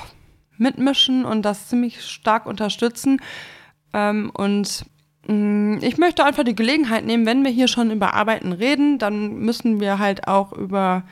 mitmischen 0.58 1.26
und 1.26 1.44
das 1.44 1.70
ziemlich 1.70 2.04
stark 2.04 2.46
unterstützen. 2.46 3.22
Ähm, 3.94 4.32
und 4.34 4.86
mh, 5.28 5.80
ich 5.82 5.98
möchte 5.98 6.26
einfach 6.26 6.44
die 6.44 6.56
Gelegenheit 6.56 7.06
nehmen, 7.06 7.26
wenn 7.26 7.44
wir 7.44 7.52
hier 7.52 7.68
schon 7.68 7.92
über 7.92 8.14
Arbeiten 8.14 8.52
reden, 8.52 9.00
dann 9.00 9.36
müssen 9.40 9.80
wir 9.80 10.00
halt 10.00 10.28
auch 10.28 10.54
über 10.54 11.04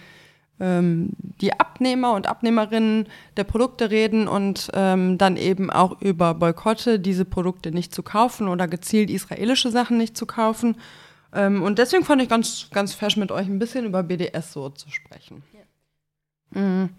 ähm, 0.62 1.10
die 1.42 1.60
Abnehmer 1.60 2.14
und 2.14 2.28
Abnehmerinnen 2.28 3.08
der 3.36 3.44
Produkte 3.44 3.90
reden 3.90 4.28
und 4.28 4.70
ähm, 4.74 5.18
dann 5.18 5.36
eben 5.36 5.72
auch 5.72 6.00
über 6.02 6.36
Boykotte, 6.36 7.00
diese 7.00 7.26
Produkte 7.26 7.72
nicht 7.72 7.94
zu 7.96 8.04
kaufen 8.04 8.48
oder 8.48 8.68
gezielt 8.68 9.10
israelische 9.10 9.72
Sachen 9.72 9.98
nicht 9.98 10.16
zu 10.16 10.26
kaufen. 10.28 10.78
Ähm, 11.34 11.64
und 11.64 11.80
deswegen 11.80 12.06
fand 12.06 12.22
ich 12.22 12.30
ganz, 12.30 12.70
ganz 12.72 12.94
fesch 12.94 13.18
mit 13.18 13.32
euch 13.32 13.48
ein 13.48 13.60
bisschen 13.60 13.86
über 13.86 14.04
BDS 14.04 14.54
so 14.54 14.70
zu 14.70 14.90
sprechen. 14.92 15.44
Mhm. 16.52 16.90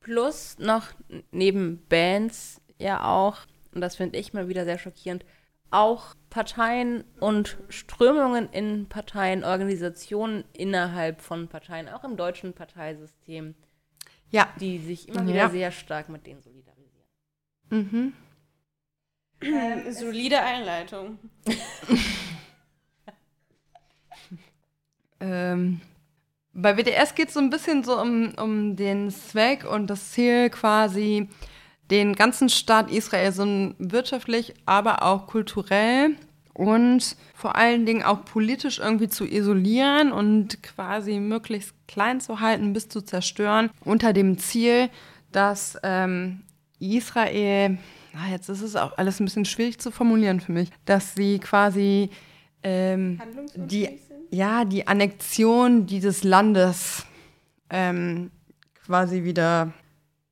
Plus 0.00 0.58
noch 0.58 0.88
neben 1.30 1.84
Bands 1.88 2.60
ja 2.78 3.04
auch, 3.04 3.38
und 3.74 3.80
das 3.82 3.96
finde 3.96 4.18
ich 4.18 4.32
mal 4.32 4.48
wieder 4.48 4.64
sehr 4.64 4.78
schockierend, 4.78 5.24
auch 5.70 6.14
Parteien 6.30 7.04
und 7.20 7.58
Strömungen 7.68 8.48
in 8.50 8.88
Parteien, 8.88 9.44
Organisationen 9.44 10.44
innerhalb 10.52 11.20
von 11.20 11.48
Parteien, 11.48 11.88
auch 11.88 12.02
im 12.04 12.16
deutschen 12.16 12.54
Parteisystem, 12.54 13.54
Ja. 14.30 14.48
die 14.58 14.78
sich 14.78 15.08
immer 15.08 15.24
wieder 15.26 15.34
Ja. 15.36 15.48
sehr 15.50 15.70
stark 15.70 16.08
mit 16.08 16.26
denen 16.26 16.40
solidarisieren. 16.40 17.06
Mhm. 17.70 18.12
Ähm, 19.42 19.92
solide 19.92 20.40
Einleitung. 20.40 21.18
Ähm, 25.22 25.82
bei 26.52 26.72
BDS 26.72 27.14
geht 27.14 27.28
es 27.28 27.34
so 27.34 27.40
ein 27.40 27.50
bisschen 27.50 27.84
so 27.84 28.00
um, 28.00 28.32
um 28.36 28.76
den 28.76 29.10
Zweck 29.10 29.64
und 29.64 29.88
das 29.88 30.12
Ziel 30.12 30.50
quasi, 30.50 31.28
den 31.90 32.14
ganzen 32.14 32.48
Staat 32.48 32.90
Israel 32.90 33.32
so 33.32 33.74
wirtschaftlich, 33.78 34.54
aber 34.64 35.02
auch 35.02 35.26
kulturell 35.26 36.16
und 36.52 37.16
vor 37.34 37.56
allen 37.56 37.86
Dingen 37.86 38.02
auch 38.02 38.24
politisch 38.24 38.78
irgendwie 38.78 39.08
zu 39.08 39.24
isolieren 39.24 40.12
und 40.12 40.62
quasi 40.62 41.18
möglichst 41.18 41.74
klein 41.88 42.20
zu 42.20 42.40
halten 42.40 42.72
bis 42.72 42.88
zu 42.88 43.00
zerstören, 43.00 43.70
unter 43.84 44.12
dem 44.12 44.38
Ziel, 44.38 44.90
dass 45.32 45.78
ähm, 45.82 46.42
Israel, 46.78 47.78
na, 48.12 48.28
jetzt 48.30 48.48
ist 48.48 48.62
es 48.62 48.76
auch 48.76 48.98
alles 48.98 49.20
ein 49.20 49.24
bisschen 49.24 49.44
schwierig 49.44 49.78
zu 49.78 49.90
formulieren 49.90 50.40
für 50.40 50.52
mich, 50.52 50.70
dass 50.84 51.14
sie 51.14 51.38
quasi 51.38 52.10
ähm, 52.62 53.20
die? 53.54 53.98
Ja, 54.30 54.64
die 54.64 54.86
Annexion 54.86 55.86
dieses 55.86 56.24
Landes 56.24 57.04
ähm, 57.68 58.30
quasi 58.84 59.24
wieder 59.24 59.72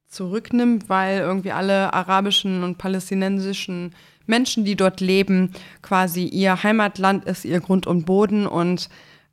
zurücknimmt, 0.09 0.89
weil 0.89 1.21
irgendwie 1.21 1.53
alle 1.53 1.93
arabischen 1.93 2.63
und 2.63 2.79
palästinensischen 2.79 3.95
Menschen, 4.27 4.65
die 4.65 4.77
dort 4.77 5.01
leben, 5.01 5.53
quasi 5.83 6.25
ihr 6.25 6.63
Heimatland 6.63 7.25
ist, 7.25 7.45
ihr 7.45 7.61
Grund 7.61 7.87
und 7.87 8.05
Boden 8.05 8.47
und 8.47 8.89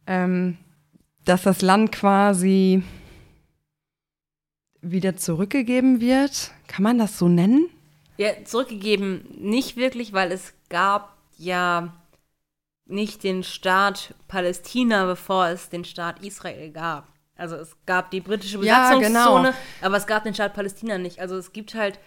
ähm, 0.08 0.58
dass 1.26 1.44
das 1.44 1.62
Land 1.62 1.92
quasi 1.92 2.84
wieder 4.82 5.18
zurückgegeben 5.18 6.00
wird. 6.00 6.52
Kann 6.68 6.84
man 6.84 6.98
das 6.98 7.18
so 7.18 7.28
nennen? 7.28 7.68
Ja, 8.18 8.30
zurückgegeben 8.46 9.26
nicht 9.38 9.76
wirklich, 9.76 10.14
weil 10.14 10.32
es 10.32 10.54
gab 10.70 11.18
ja 11.38 11.94
nicht 12.86 13.24
den 13.24 13.44
Staat 13.44 14.14
Palästina, 14.28 15.06
bevor 15.06 15.48
es 15.48 15.70
den 15.70 15.86
Staat 15.86 16.24
Israel 16.24 16.72
gab. 16.72 17.08
Also 17.36 17.56
es 17.56 17.76
gab 17.86 18.12
die 18.12 18.22
britische 18.22 18.60
Ja, 18.64 18.90
Besatzungszone, 18.96 19.50
genau. 19.50 19.58
aber 19.82 19.98
es 19.98 20.08
gab 20.08 20.24
den 20.24 20.34
Staat 20.34 20.54
Palästina 20.54 20.98
nicht. 20.98 21.20
Also 21.20 21.36
es 21.38 21.52
gibt 21.54 21.74
halt 21.76 22.00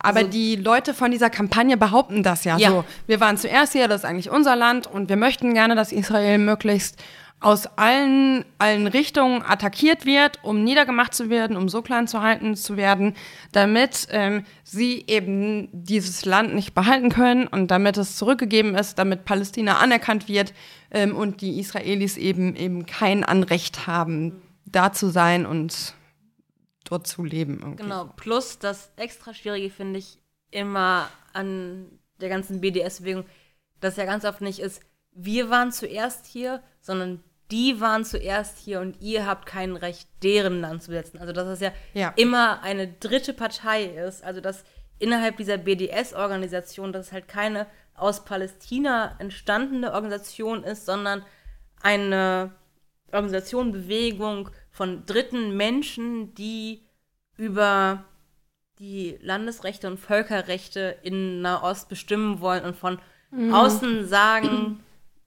Aber 0.00 0.18
Also- 0.18 0.30
die 0.30 0.54
Leute 0.54 0.94
von 0.94 1.10
dieser 1.10 1.28
Kampagne 1.28 1.76
behaupten 1.76 2.22
das 2.22 2.44
ja, 2.44 2.56
Ja. 2.56 2.70
so. 2.70 2.84
Wir 3.08 3.18
waren 3.18 3.36
zuerst 3.36 3.72
hier, 3.72 3.88
das 3.88 4.02
ist 4.02 4.04
eigentlich 4.04 4.30
unser 4.30 4.54
Land 4.54 4.86
und 4.86 5.08
wir 5.08 5.16
möchten 5.16 5.54
gerne, 5.54 5.74
dass 5.74 5.90
Israel 5.90 6.38
möglichst 6.38 7.02
aus 7.40 7.66
allen, 7.66 8.44
allen 8.58 8.88
Richtungen 8.88 9.42
attackiert 9.42 10.04
wird, 10.04 10.40
um 10.42 10.64
niedergemacht 10.64 11.14
zu 11.14 11.30
werden, 11.30 11.56
um 11.56 11.68
so 11.68 11.82
klein 11.82 12.08
zu 12.08 12.20
halten 12.20 12.56
zu 12.56 12.76
werden, 12.76 13.14
damit 13.52 14.08
ähm, 14.10 14.44
sie 14.64 15.04
eben 15.06 15.68
dieses 15.72 16.24
Land 16.24 16.54
nicht 16.54 16.74
behalten 16.74 17.10
können 17.10 17.46
und 17.46 17.70
damit 17.70 17.96
es 17.96 18.16
zurückgegeben 18.16 18.74
ist, 18.74 18.98
damit 18.98 19.24
Palästina 19.24 19.78
anerkannt 19.78 20.28
wird 20.28 20.52
ähm, 20.90 21.14
und 21.14 21.40
die 21.40 21.60
Israelis 21.60 22.16
eben 22.16 22.56
eben 22.56 22.86
kein 22.86 23.22
Anrecht 23.22 23.86
haben, 23.86 24.42
da 24.64 24.92
zu 24.92 25.08
sein 25.08 25.46
und 25.46 25.94
dort 26.84 27.06
zu 27.06 27.22
leben. 27.22 27.58
Irgendwie. 27.60 27.84
Genau, 27.84 28.12
plus 28.16 28.58
das 28.58 28.90
extra 28.96 29.32
Schwierige 29.32 29.70
finde 29.70 30.00
ich 30.00 30.18
immer 30.50 31.08
an 31.34 31.86
der 32.20 32.30
ganzen 32.30 32.60
BDS-Bewegung, 32.60 33.24
dass 33.78 33.96
ja 33.96 34.06
ganz 34.06 34.24
oft 34.24 34.40
nicht 34.40 34.58
ist, 34.58 34.80
wir 35.12 35.50
waren 35.50 35.72
zuerst 35.72 36.26
hier, 36.26 36.62
sondern 36.80 37.22
die 37.50 37.80
waren 37.80 38.04
zuerst 38.04 38.58
hier 38.58 38.80
und 38.80 39.00
ihr 39.00 39.26
habt 39.26 39.46
kein 39.46 39.76
Recht, 39.76 40.08
deren 40.22 40.60
Land 40.60 40.82
zu 40.82 40.90
besetzen. 40.90 41.18
Also 41.18 41.32
dass 41.32 41.46
es 41.48 41.60
ja, 41.60 41.72
Ja. 41.94 42.12
immer 42.16 42.62
eine 42.62 42.88
dritte 42.88 43.32
Partei 43.32 43.84
ist, 43.84 44.22
also 44.22 44.40
dass 44.40 44.64
innerhalb 44.98 45.36
dieser 45.36 45.56
BDS-Organisation, 45.58 46.92
dass 46.92 47.06
es 47.06 47.12
halt 47.12 47.28
keine 47.28 47.66
aus 47.94 48.24
Palästina 48.24 49.16
entstandene 49.18 49.92
Organisation 49.92 50.62
ist, 50.62 50.86
sondern 50.86 51.24
eine 51.82 52.52
Organisation, 53.12 53.72
Bewegung 53.72 54.50
von 54.70 55.04
dritten 55.06 55.56
Menschen, 55.56 56.34
die 56.34 56.82
über 57.36 58.04
die 58.78 59.18
Landesrechte 59.22 59.88
und 59.88 59.98
Völkerrechte 59.98 60.96
in 61.02 61.40
Nahost 61.40 61.88
bestimmen 61.88 62.40
wollen 62.40 62.64
und 62.64 62.76
von 62.76 63.00
außen 63.52 64.06
sagen, 64.06 64.80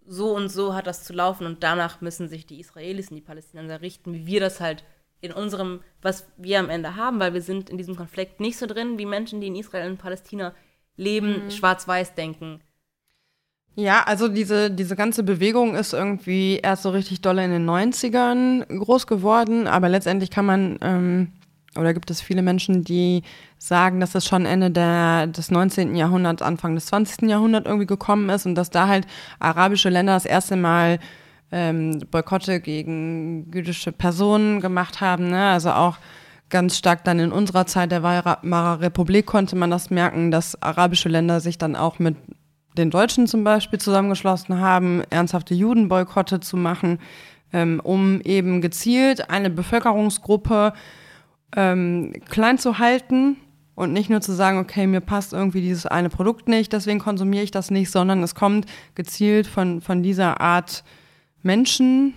so 0.05 0.35
und 0.35 0.49
so 0.49 0.73
hat 0.73 0.87
das 0.87 1.03
zu 1.03 1.13
laufen 1.13 1.45
und 1.45 1.63
danach 1.63 2.01
müssen 2.01 2.27
sich 2.27 2.45
die 2.45 2.59
Israelis 2.59 3.09
und 3.09 3.15
die 3.15 3.21
Palästinenser 3.21 3.81
richten, 3.81 4.13
wie 4.13 4.25
wir 4.25 4.39
das 4.39 4.59
halt 4.59 4.83
in 5.21 5.31
unserem, 5.31 5.81
was 6.01 6.27
wir 6.37 6.59
am 6.59 6.69
Ende 6.69 6.95
haben, 6.95 7.19
weil 7.19 7.33
wir 7.33 7.41
sind 7.41 7.69
in 7.69 7.77
diesem 7.77 7.95
Konflikt 7.95 8.39
nicht 8.39 8.57
so 8.57 8.65
drin, 8.65 8.97
wie 8.97 9.05
Menschen, 9.05 9.39
die 9.39 9.47
in 9.47 9.55
Israel 9.55 9.89
und 9.89 9.97
Palästina 9.97 10.53
leben, 10.97 11.49
schwarz-weiß 11.51 12.15
denken. 12.15 12.61
Ja, 13.75 14.03
also 14.03 14.27
diese, 14.27 14.69
diese 14.69 14.95
ganze 14.95 15.23
Bewegung 15.23 15.75
ist 15.75 15.93
irgendwie 15.93 16.57
erst 16.57 16.83
so 16.83 16.89
richtig 16.89 17.21
doll 17.21 17.39
in 17.39 17.51
den 17.51 17.69
90ern 17.69 18.65
groß 18.65 19.07
geworden, 19.07 19.67
aber 19.67 19.87
letztendlich 19.87 20.29
kann 20.29 20.45
man, 20.45 20.77
ähm, 20.81 21.31
oder 21.77 21.93
gibt 21.93 22.11
es 22.11 22.21
viele 22.21 22.41
Menschen, 22.41 22.83
die 22.83 23.23
sagen, 23.57 23.99
dass 23.99 24.15
es 24.15 24.25
schon 24.25 24.45
Ende 24.45 24.71
der, 24.71 25.27
des 25.27 25.51
19. 25.51 25.95
Jahrhunderts, 25.95 26.41
Anfang 26.41 26.75
des 26.75 26.87
20. 26.87 27.29
Jahrhunderts 27.29 27.65
irgendwie 27.65 27.85
gekommen 27.85 28.29
ist 28.29 28.45
und 28.45 28.55
dass 28.55 28.71
da 28.71 28.87
halt 28.87 29.07
arabische 29.39 29.89
Länder 29.89 30.13
das 30.13 30.25
erste 30.25 30.57
Mal 30.57 30.99
ähm, 31.51 31.99
Boykotte 32.11 32.59
gegen 32.59 33.51
jüdische 33.53 33.91
Personen 33.91 34.59
gemacht 34.59 35.01
haben, 35.01 35.29
ne? 35.29 35.49
also 35.49 35.71
auch 35.71 35.97
ganz 36.49 36.77
stark 36.77 37.05
dann 37.05 37.19
in 37.19 37.31
unserer 37.31 37.65
Zeit 37.65 37.91
der 37.91 38.03
Weimarer 38.03 38.81
Republik 38.81 39.25
konnte 39.25 39.55
man 39.55 39.71
das 39.71 39.89
merken, 39.89 40.31
dass 40.31 40.61
arabische 40.61 41.07
Länder 41.07 41.39
sich 41.39 41.57
dann 41.57 41.77
auch 41.77 41.99
mit 41.99 42.17
den 42.77 42.89
Deutschen 42.89 43.27
zum 43.27 43.43
Beispiel 43.43 43.79
zusammengeschlossen 43.79 44.59
haben, 44.59 45.01
ernsthafte 45.09 45.53
Judenboykotte 45.53 46.39
zu 46.41 46.57
machen, 46.57 46.99
ähm, 47.53 47.81
um 47.83 48.21
eben 48.21 48.61
gezielt 48.61 49.29
eine 49.29 49.49
Bevölkerungsgruppe 49.49 50.73
ähm, 51.55 52.13
klein 52.29 52.57
zu 52.57 52.79
halten 52.79 53.37
und 53.75 53.93
nicht 53.93 54.09
nur 54.09 54.21
zu 54.21 54.33
sagen, 54.33 54.59
okay, 54.59 54.87
mir 54.87 55.01
passt 55.01 55.33
irgendwie 55.33 55.61
dieses 55.61 55.85
eine 55.85 56.09
Produkt 56.09 56.47
nicht, 56.47 56.73
deswegen 56.73 56.99
konsumiere 56.99 57.43
ich 57.43 57.51
das 57.51 57.71
nicht, 57.71 57.91
sondern 57.91 58.21
es 58.23 58.35
kommt 58.35 58.65
gezielt 58.95 59.47
von, 59.47 59.81
von 59.81 60.03
dieser 60.03 60.41
Art 60.41 60.83
Menschen. 61.41 62.13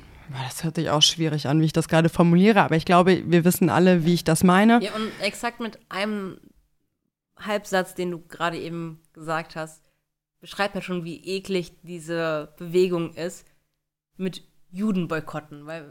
Das 0.46 0.64
hört 0.64 0.76
sich 0.76 0.90
auch 0.90 1.02
schwierig 1.02 1.46
an, 1.46 1.60
wie 1.60 1.66
ich 1.66 1.72
das 1.72 1.88
gerade 1.88 2.08
formuliere, 2.08 2.62
aber 2.62 2.76
ich 2.76 2.84
glaube, 2.84 3.22
wir 3.26 3.44
wissen 3.44 3.70
alle, 3.70 4.04
wie 4.04 4.14
ich 4.14 4.24
das 4.24 4.42
meine. 4.42 4.82
Ja, 4.82 4.92
und 4.94 5.10
exakt 5.20 5.60
mit 5.60 5.78
einem 5.88 6.38
Halbsatz, 7.38 7.94
den 7.94 8.10
du 8.10 8.20
gerade 8.20 8.58
eben 8.58 9.00
gesagt 9.12 9.56
hast, 9.56 9.82
beschreibt 10.40 10.74
ja 10.74 10.82
schon, 10.82 11.04
wie 11.04 11.24
eklig 11.24 11.72
diese 11.82 12.52
Bewegung 12.58 13.14
ist 13.14 13.46
mit 14.16 14.42
Judenboykotten. 14.70 15.66
Weil 15.66 15.90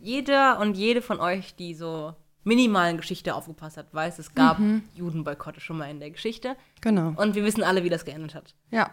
jeder 0.00 0.60
und 0.60 0.76
jede 0.76 1.02
von 1.02 1.20
euch, 1.20 1.54
die 1.54 1.74
so 1.74 2.14
minimalen 2.44 2.96
Geschichte 2.96 3.34
aufgepasst 3.34 3.76
hat, 3.76 3.92
weiß, 3.92 4.18
es 4.18 4.34
gab 4.34 4.58
Judenboykotte 4.94 5.60
schon 5.60 5.78
mal 5.78 5.90
in 5.90 6.00
der 6.00 6.10
Geschichte. 6.10 6.56
Genau. 6.80 7.12
Und 7.16 7.34
wir 7.34 7.44
wissen 7.44 7.62
alle, 7.62 7.84
wie 7.84 7.90
das 7.90 8.04
geendet 8.04 8.34
hat. 8.34 8.54
Ja. 8.70 8.90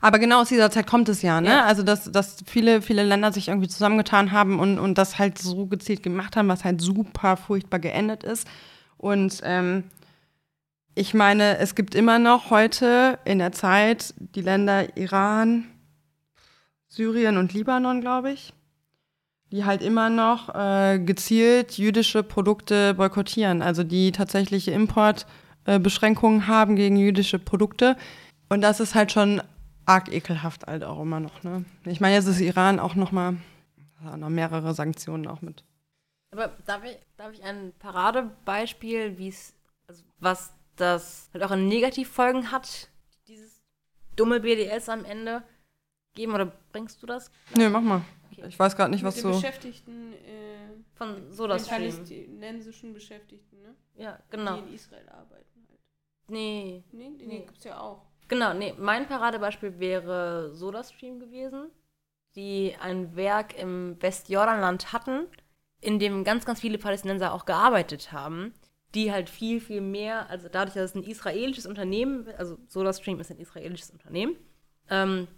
Aber 0.00 0.18
genau 0.18 0.40
aus 0.40 0.48
dieser 0.48 0.70
Zeit 0.70 0.86
kommt 0.86 1.08
es 1.08 1.22
ja, 1.22 1.40
ne? 1.40 1.48
Ja. 1.48 1.64
Also, 1.66 1.82
dass, 1.82 2.10
dass 2.10 2.42
viele, 2.46 2.80
viele 2.82 3.04
Länder 3.04 3.30
sich 3.32 3.48
irgendwie 3.48 3.68
zusammengetan 3.68 4.32
haben 4.32 4.58
und, 4.58 4.78
und 4.78 4.96
das 4.96 5.18
halt 5.18 5.38
so 5.38 5.66
gezielt 5.66 6.02
gemacht 6.02 6.36
haben, 6.36 6.48
was 6.48 6.64
halt 6.64 6.80
super 6.80 7.36
furchtbar 7.36 7.78
geendet 7.78 8.24
ist. 8.24 8.48
Und 8.96 9.40
ähm, 9.44 9.84
ich 10.94 11.14
meine, 11.14 11.58
es 11.58 11.74
gibt 11.74 11.94
immer 11.94 12.18
noch 12.18 12.50
heute 12.50 13.18
in 13.24 13.38
der 13.38 13.52
Zeit 13.52 14.14
die 14.18 14.40
Länder 14.40 14.96
Iran, 14.96 15.64
Syrien 16.88 17.36
und 17.36 17.52
Libanon, 17.52 18.00
glaube 18.00 18.32
ich, 18.32 18.52
die 19.52 19.64
halt 19.64 19.82
immer 19.82 20.08
noch 20.10 20.54
äh, 20.54 20.98
gezielt 20.98 21.76
jüdische 21.76 22.22
Produkte 22.22 22.94
boykottieren, 22.94 23.60
also 23.60 23.84
die 23.84 24.10
tatsächliche 24.10 24.72
Importbeschränkungen 24.72 26.46
haben 26.46 26.74
gegen 26.74 26.96
jüdische 26.96 27.38
Produkte. 27.38 27.96
Und 28.48 28.62
das 28.62 28.80
ist 28.80 28.94
halt 28.94 29.12
schon 29.12 29.42
arg 29.84 30.10
ekelhaft 30.10 30.66
halt 30.66 30.84
auch 30.84 31.00
immer 31.00 31.20
noch. 31.20 31.42
Ne? 31.42 31.66
Ich 31.84 32.00
meine, 32.00 32.14
jetzt 32.14 32.26
ist 32.26 32.40
Iran 32.40 32.80
auch 32.80 32.94
noch 32.94 33.12
mal 33.12 33.36
noch 34.16 34.30
mehrere 34.30 34.74
Sanktionen 34.74 35.28
auch 35.28 35.42
mit. 35.42 35.64
Aber 36.32 36.50
darf 36.66 36.82
ich, 36.84 36.96
darf 37.16 37.32
ich 37.32 37.44
ein 37.44 37.72
Paradebeispiel, 37.78 39.18
wie 39.18 39.28
es, 39.28 39.54
also 39.86 40.02
was 40.18 40.52
das 40.76 41.28
halt 41.34 41.44
auch 41.44 41.50
an 41.50 41.68
Negativfolgen 41.68 42.50
hat, 42.50 42.88
dieses 43.28 43.60
dumme 44.16 44.40
BDS 44.40 44.88
am 44.88 45.04
Ende 45.04 45.42
geben? 46.14 46.32
Oder 46.32 46.50
bringst 46.72 47.02
du 47.02 47.06
das 47.06 47.30
Nö, 47.54 47.68
mach 47.68 47.82
mal. 47.82 48.02
Ich 48.46 48.58
weiß 48.58 48.76
gerade 48.76 48.90
nicht, 48.90 49.04
was 49.04 49.16
Mit 49.16 49.24
den 49.24 49.32
so. 49.32 49.40
Beschäftigten, 49.40 50.12
äh, 50.14 50.68
von 50.94 51.14
den 51.14 51.32
SodaStream? 51.32 51.76
palästinensischen 51.78 52.92
Beschäftigten, 52.94 53.62
ne? 53.62 53.74
Ja, 53.96 54.18
genau. 54.30 54.56
Die 54.60 54.68
in 54.68 54.74
Israel 54.74 55.08
arbeiten 55.08 55.66
halt. 55.68 55.80
Nee, 56.28 56.84
Nee, 56.92 57.10
die 57.18 57.26
Nee. 57.26 57.38
gibt's 57.40 57.64
ja 57.64 57.78
auch. 57.80 58.02
genau, 58.28 58.54
nee. 58.54 58.74
Mein 58.78 59.06
Paradebeispiel 59.06 59.78
wäre 59.78 60.50
SodaStream 60.54 61.18
gewesen, 61.20 61.70
die 62.34 62.74
ein 62.80 63.14
Werk 63.16 63.58
im 63.58 64.00
Westjordanland 64.00 64.92
hatten, 64.92 65.26
in 65.80 65.98
dem 65.98 66.24
ganz, 66.24 66.44
ganz 66.46 66.60
viele 66.60 66.78
Palästinenser 66.78 67.32
auch 67.34 67.44
gearbeitet 67.44 68.12
haben, 68.12 68.54
die 68.94 69.10
halt 69.12 69.28
viel, 69.30 69.60
viel 69.60 69.80
mehr, 69.80 70.28
also 70.30 70.48
dadurch, 70.48 70.74
dass 70.74 70.90
es 70.90 70.94
ein 70.94 71.02
israelisches 71.02 71.66
Unternehmen, 71.66 72.28
also 72.38 72.56
SodaStream 72.68 73.20
ist 73.20 73.30
ein 73.30 73.38
israelisches 73.38 73.90
Unternehmen, 73.90 74.36
ähm, 74.90 75.28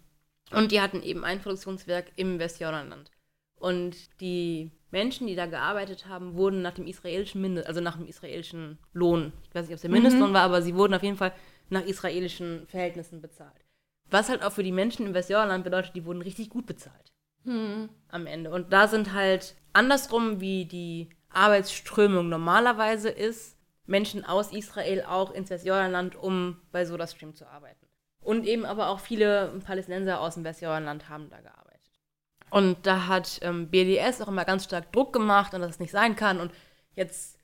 und 0.50 0.72
die 0.72 0.80
hatten 0.80 1.02
eben 1.02 1.24
ein 1.24 1.40
Produktionswerk 1.40 2.12
im 2.16 2.38
Westjordanland. 2.38 3.10
Und 3.56 4.20
die 4.20 4.70
Menschen, 4.90 5.26
die 5.26 5.36
da 5.36 5.46
gearbeitet 5.46 6.06
haben, 6.06 6.34
wurden 6.34 6.62
nach 6.62 6.74
dem 6.74 6.86
israelischen 6.86 7.40
Mindest, 7.40 7.66
also 7.66 7.80
nach 7.80 7.96
dem 7.96 8.06
israelischen 8.06 8.78
Lohn. 8.92 9.32
Ich 9.48 9.54
weiß 9.54 9.62
nicht, 9.62 9.72
ob 9.72 9.76
es 9.76 9.82
der 9.82 9.90
Mindestlohn 9.90 10.32
war, 10.32 10.42
aber 10.42 10.62
sie 10.62 10.74
wurden 10.74 10.94
auf 10.94 11.02
jeden 11.02 11.16
Fall 11.16 11.32
nach 11.70 11.84
israelischen 11.84 12.66
Verhältnissen 12.68 13.20
bezahlt. 13.20 13.64
Was 14.10 14.28
halt 14.28 14.42
auch 14.42 14.52
für 14.52 14.62
die 14.62 14.72
Menschen 14.72 15.06
im 15.06 15.14
Westjordanland 15.14 15.64
bedeutet, 15.64 15.96
die 15.96 16.04
wurden 16.04 16.22
richtig 16.22 16.50
gut 16.50 16.66
bezahlt 16.66 17.12
am 17.46 18.26
Ende. 18.26 18.50
Und 18.50 18.72
da 18.72 18.88
sind 18.88 19.12
halt 19.12 19.54
andersrum, 19.72 20.40
wie 20.40 20.64
die 20.64 21.10
Arbeitsströmung 21.30 22.28
normalerweise 22.28 23.10
ist, 23.10 23.58
Menschen 23.86 24.24
aus 24.24 24.52
Israel 24.52 25.04
auch 25.06 25.32
ins 25.32 25.50
Westjordanland, 25.50 26.16
um 26.16 26.60
bei 26.72 26.86
SodaStream 26.86 27.34
zu 27.34 27.46
arbeiten. 27.46 27.83
Und 28.24 28.46
eben 28.46 28.64
aber 28.64 28.88
auch 28.88 29.00
viele 29.00 29.52
Palästinenser 29.64 30.20
aus 30.20 30.34
dem 30.34 30.44
Westjordanland 30.44 31.08
haben 31.08 31.28
da 31.28 31.40
gearbeitet. 31.40 31.64
Und 32.50 32.86
da 32.86 33.06
hat 33.06 33.38
ähm, 33.42 33.68
BDS 33.68 34.22
auch 34.22 34.28
immer 34.28 34.44
ganz 34.44 34.64
stark 34.64 34.92
Druck 34.92 35.12
gemacht 35.12 35.54
und 35.54 35.60
dass 35.60 35.72
es 35.72 35.78
nicht 35.78 35.90
sein 35.92 36.16
kann. 36.16 36.40
Und 36.40 36.50
jetzt 36.94 37.38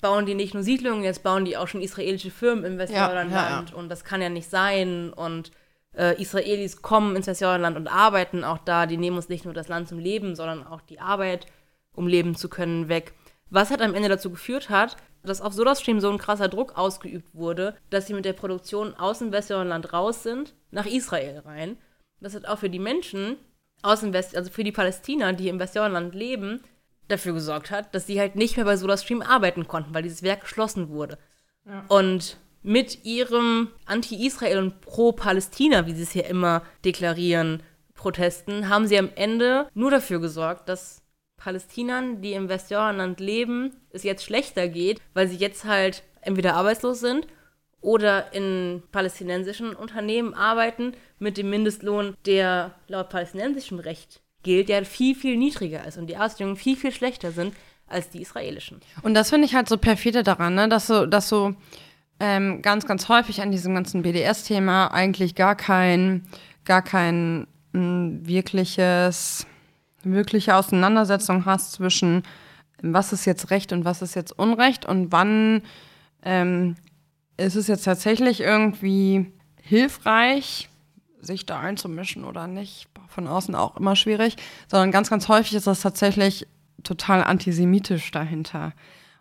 bauen 0.00 0.24
die 0.24 0.34
nicht 0.34 0.54
nur 0.54 0.62
Siedlungen, 0.62 1.02
jetzt 1.02 1.22
bauen 1.22 1.44
die 1.44 1.56
auch 1.56 1.66
schon 1.66 1.82
israelische 1.82 2.30
Firmen 2.30 2.64
im 2.64 2.78
Westjordanland. 2.78 3.32
Ja, 3.32 3.64
ja, 3.68 3.76
Und 3.76 3.88
das 3.88 4.04
kann 4.04 4.22
ja 4.22 4.28
nicht 4.28 4.48
sein. 4.48 5.12
Und 5.12 5.50
äh, 5.96 6.20
Israelis 6.20 6.82
kommen 6.82 7.16
ins 7.16 7.26
Westjordanland 7.26 7.76
und 7.76 7.88
arbeiten 7.88 8.44
auch 8.44 8.58
da. 8.58 8.86
Die 8.86 8.98
nehmen 8.98 9.16
uns 9.16 9.28
nicht 9.28 9.44
nur 9.44 9.54
das 9.54 9.68
Land 9.68 9.88
zum 9.88 9.98
Leben, 9.98 10.36
sondern 10.36 10.66
auch 10.66 10.82
die 10.82 11.00
Arbeit, 11.00 11.46
um 11.92 12.06
leben 12.06 12.36
zu 12.36 12.48
können, 12.48 12.88
weg. 12.88 13.14
Was 13.52 13.70
halt 13.70 13.82
am 13.82 13.94
Ende 13.94 14.08
dazu 14.08 14.30
geführt 14.30 14.70
hat, 14.70 14.96
dass 15.22 15.42
auf 15.42 15.52
SodaStream 15.52 16.00
so 16.00 16.08
ein 16.10 16.16
krasser 16.16 16.48
Druck 16.48 16.78
ausgeübt 16.78 17.34
wurde, 17.34 17.76
dass 17.90 18.06
sie 18.06 18.14
mit 18.14 18.24
der 18.24 18.32
Produktion 18.32 18.94
aus 18.94 19.18
dem 19.18 19.30
Westjordanland 19.30 19.92
raus 19.92 20.22
sind, 20.22 20.54
nach 20.70 20.86
Israel 20.86 21.40
rein. 21.40 21.76
Das 22.18 22.34
hat 22.34 22.46
auch 22.46 22.60
für 22.60 22.70
die 22.70 22.78
Menschen 22.78 23.36
aus 23.82 24.00
dem 24.00 24.14
West, 24.14 24.34
also 24.34 24.50
für 24.50 24.64
die 24.64 24.72
Palästina, 24.72 25.32
die 25.32 25.48
im 25.48 25.58
Westjordanland 25.58 26.14
leben, 26.14 26.62
dafür 27.08 27.34
gesorgt 27.34 27.70
hat, 27.70 27.94
dass 27.94 28.06
sie 28.06 28.18
halt 28.18 28.36
nicht 28.36 28.56
mehr 28.56 28.64
bei 28.64 28.78
SodaStream 28.78 29.20
arbeiten 29.20 29.68
konnten, 29.68 29.92
weil 29.92 30.02
dieses 30.02 30.22
Werk 30.22 30.40
geschlossen 30.40 30.88
wurde. 30.88 31.18
Und 31.88 32.38
mit 32.62 33.04
ihrem 33.04 33.68
Anti-Israel 33.84 34.60
und 34.60 34.80
Pro-Palästina, 34.80 35.86
wie 35.86 35.92
sie 35.92 36.04
es 36.04 36.12
hier 36.12 36.24
immer 36.24 36.62
deklarieren, 36.86 37.62
Protesten, 37.92 38.70
haben 38.70 38.86
sie 38.86 38.98
am 38.98 39.10
Ende 39.14 39.68
nur 39.74 39.90
dafür 39.90 40.20
gesorgt, 40.20 40.70
dass 40.70 41.01
Palästinern, 41.42 42.22
die 42.22 42.34
im 42.34 42.48
Westjordanland 42.48 43.18
leben, 43.18 43.72
es 43.90 44.04
jetzt 44.04 44.24
schlechter 44.24 44.68
geht, 44.68 45.00
weil 45.12 45.26
sie 45.26 45.36
jetzt 45.36 45.64
halt 45.64 46.04
entweder 46.20 46.54
arbeitslos 46.54 47.00
sind 47.00 47.26
oder 47.80 48.32
in 48.32 48.82
palästinensischen 48.92 49.74
Unternehmen 49.74 50.34
arbeiten 50.34 50.92
mit 51.18 51.36
dem 51.36 51.50
Mindestlohn, 51.50 52.14
der 52.26 52.72
laut 52.86 53.08
palästinensischem 53.08 53.80
Recht 53.80 54.20
gilt, 54.44 54.68
der 54.68 54.84
viel, 54.84 55.16
viel 55.16 55.36
niedriger 55.36 55.84
ist 55.84 55.98
und 55.98 56.06
die 56.06 56.16
Ausstellungen 56.16 56.56
viel, 56.56 56.76
viel 56.76 56.92
schlechter 56.92 57.32
sind 57.32 57.54
als 57.88 58.08
die 58.08 58.22
israelischen. 58.22 58.80
Und 59.02 59.14
das 59.14 59.30
finde 59.30 59.46
ich 59.46 59.54
halt 59.54 59.68
so 59.68 59.76
perfide 59.76 60.22
daran, 60.22 60.54
ne? 60.54 60.68
dass 60.68 60.86
so, 60.86 61.06
dass 61.06 61.28
so 61.28 61.54
ähm, 62.20 62.62
ganz, 62.62 62.86
ganz 62.86 63.08
häufig 63.08 63.42
an 63.42 63.50
diesem 63.50 63.74
ganzen 63.74 64.02
BDS-Thema 64.02 64.88
eigentlich 64.88 65.34
gar 65.34 65.56
kein, 65.56 66.24
gar 66.64 66.82
kein 66.82 67.48
mh, 67.72 68.26
wirkliches, 68.28 69.46
wirkliche 70.04 70.56
Auseinandersetzung 70.56 71.44
hast 71.44 71.72
zwischen 71.72 72.22
was 72.82 73.12
ist 73.12 73.24
jetzt 73.24 73.50
Recht 73.50 73.72
und 73.72 73.84
was 73.84 74.02
ist 74.02 74.14
jetzt 74.14 74.36
Unrecht 74.36 74.84
und 74.84 75.12
wann 75.12 75.62
ähm, 76.24 76.76
ist 77.36 77.54
es 77.54 77.68
jetzt 77.68 77.84
tatsächlich 77.84 78.40
irgendwie 78.40 79.32
hilfreich, 79.62 80.68
sich 81.20 81.46
da 81.46 81.60
einzumischen 81.60 82.24
oder 82.24 82.46
nicht. 82.46 82.88
Von 83.08 83.28
außen 83.28 83.54
auch 83.54 83.76
immer 83.76 83.94
schwierig, 83.94 84.36
sondern 84.68 84.90
ganz, 84.90 85.10
ganz 85.10 85.28
häufig 85.28 85.54
ist 85.54 85.66
das 85.66 85.80
tatsächlich 85.80 86.46
total 86.82 87.22
antisemitisch 87.22 88.10
dahinter. 88.10 88.72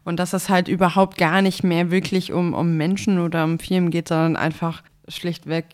Und 0.04 0.18
dass 0.18 0.34
es 0.34 0.50
halt 0.50 0.68
überhaupt 0.68 1.18
gar 1.18 1.42
nicht 1.42 1.64
mehr 1.64 1.92
wirklich 1.92 2.32
um, 2.32 2.54
um 2.54 2.78
Menschen 2.78 3.20
oder 3.20 3.44
um 3.44 3.60
Firmen 3.60 3.92
geht, 3.92 4.08
sondern 4.08 4.36
einfach 4.36 4.82
schlichtweg 5.08 5.66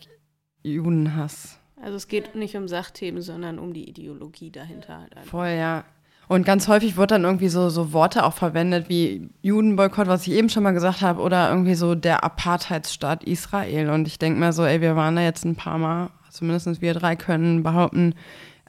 Judenhass. 0.62 1.57
Also 1.82 1.96
es 1.96 2.08
geht 2.08 2.34
nicht 2.34 2.56
um 2.56 2.68
Sachthemen, 2.68 3.22
sondern 3.22 3.58
um 3.58 3.72
die 3.72 3.88
Ideologie 3.88 4.50
dahinter 4.50 4.98
halt 4.98 5.16
einfach. 5.16 5.30
Voll, 5.30 5.50
ja. 5.50 5.84
Und 6.26 6.44
ganz 6.44 6.68
häufig 6.68 6.96
wird 6.96 7.10
dann 7.10 7.24
irgendwie 7.24 7.48
so, 7.48 7.70
so 7.70 7.92
Worte 7.92 8.24
auch 8.24 8.34
verwendet 8.34 8.88
wie 8.88 9.30
Judenboykott, 9.40 10.08
was 10.08 10.26
ich 10.26 10.34
eben 10.34 10.50
schon 10.50 10.62
mal 10.62 10.72
gesagt 10.72 11.00
habe, 11.00 11.22
oder 11.22 11.48
irgendwie 11.48 11.74
so 11.74 11.94
der 11.94 12.22
Apartheidsstaat 12.22 13.24
Israel. 13.24 13.88
Und 13.90 14.06
ich 14.06 14.18
denke 14.18 14.38
mir 14.38 14.52
so, 14.52 14.64
ey, 14.64 14.80
wir 14.82 14.94
waren 14.94 15.16
da 15.16 15.22
jetzt 15.22 15.44
ein 15.44 15.56
paar 15.56 15.78
Mal, 15.78 16.10
zumindest 16.30 16.82
wir 16.82 16.92
drei 16.92 17.16
können 17.16 17.62
behaupten, 17.62 18.14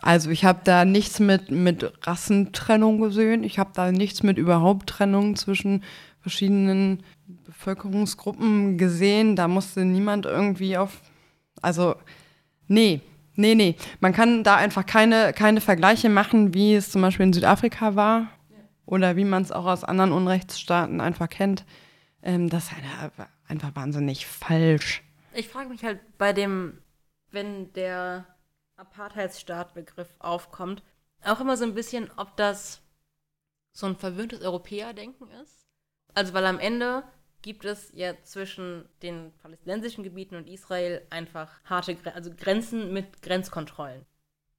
also 0.01 0.29
ich 0.29 0.45
habe 0.45 0.61
da 0.63 0.85
nichts 0.85 1.19
mit, 1.19 1.51
mit 1.51 1.91
Rassentrennung 2.07 3.01
gesehen. 3.01 3.43
Ich 3.43 3.59
habe 3.59 3.71
da 3.73 3.91
nichts 3.91 4.23
mit 4.23 4.37
überhaupt 4.37 4.87
Trennung 4.87 5.35
zwischen 5.35 5.83
verschiedenen 6.21 7.03
Bevölkerungsgruppen 7.45 8.77
gesehen. 8.77 9.35
Da 9.35 9.47
musste 9.47 9.83
niemand 9.83 10.25
irgendwie 10.25 10.77
auf. 10.77 11.01
Also, 11.61 11.95
nee, 12.69 13.01
nee, 13.35 13.55
nee. 13.55 13.75
Man 13.99 14.13
kann 14.13 14.45
da 14.45 14.55
einfach 14.55 14.85
keine, 14.85 15.33
keine 15.33 15.59
Vergleiche 15.59 16.09
machen, 16.09 16.53
wie 16.53 16.75
es 16.75 16.91
zum 16.91 17.01
Beispiel 17.01 17.25
in 17.25 17.33
Südafrika 17.33 17.95
war 17.95 18.27
oder 18.85 19.17
wie 19.17 19.25
man 19.25 19.43
es 19.43 19.51
auch 19.51 19.65
aus 19.65 19.83
anderen 19.83 20.13
Unrechtsstaaten 20.13 21.01
einfach 21.01 21.29
kennt. 21.29 21.65
Ähm, 22.23 22.49
das 22.49 22.65
ist 22.65 22.71
halt 22.71 23.11
einfach 23.47 23.75
wahnsinnig 23.75 24.25
falsch. 24.25 25.03
Ich 25.33 25.47
frage 25.47 25.69
mich 25.69 25.83
halt 25.83 25.99
bei 26.17 26.33
dem, 26.33 26.81
wenn 27.31 27.71
der 27.73 28.25
Apartheidsstaatbegriff 28.77 30.09
aufkommt, 30.19 30.81
auch 31.23 31.39
immer 31.39 31.57
so 31.57 31.65
ein 31.65 31.75
bisschen, 31.75 32.09
ob 32.17 32.35
das 32.37 32.81
so 33.71 33.85
ein 33.85 33.95
verwöhntes 33.95 34.41
Europäerdenken 34.41 35.29
ist. 35.43 35.67
Also, 36.13 36.33
weil 36.33 36.45
am 36.45 36.59
Ende 36.59 37.03
gibt 37.41 37.65
es 37.65 37.91
ja 37.93 38.13
zwischen 38.23 38.85
den 39.01 39.31
palästinensischen 39.41 40.03
Gebieten 40.03 40.35
und 40.35 40.47
Israel 40.49 41.01
einfach 41.09 41.49
harte 41.65 41.95
Gren 41.95 42.13
also 42.13 42.31
Grenzen 42.35 42.91
mit 42.93 43.21
Grenzkontrollen. 43.21 44.05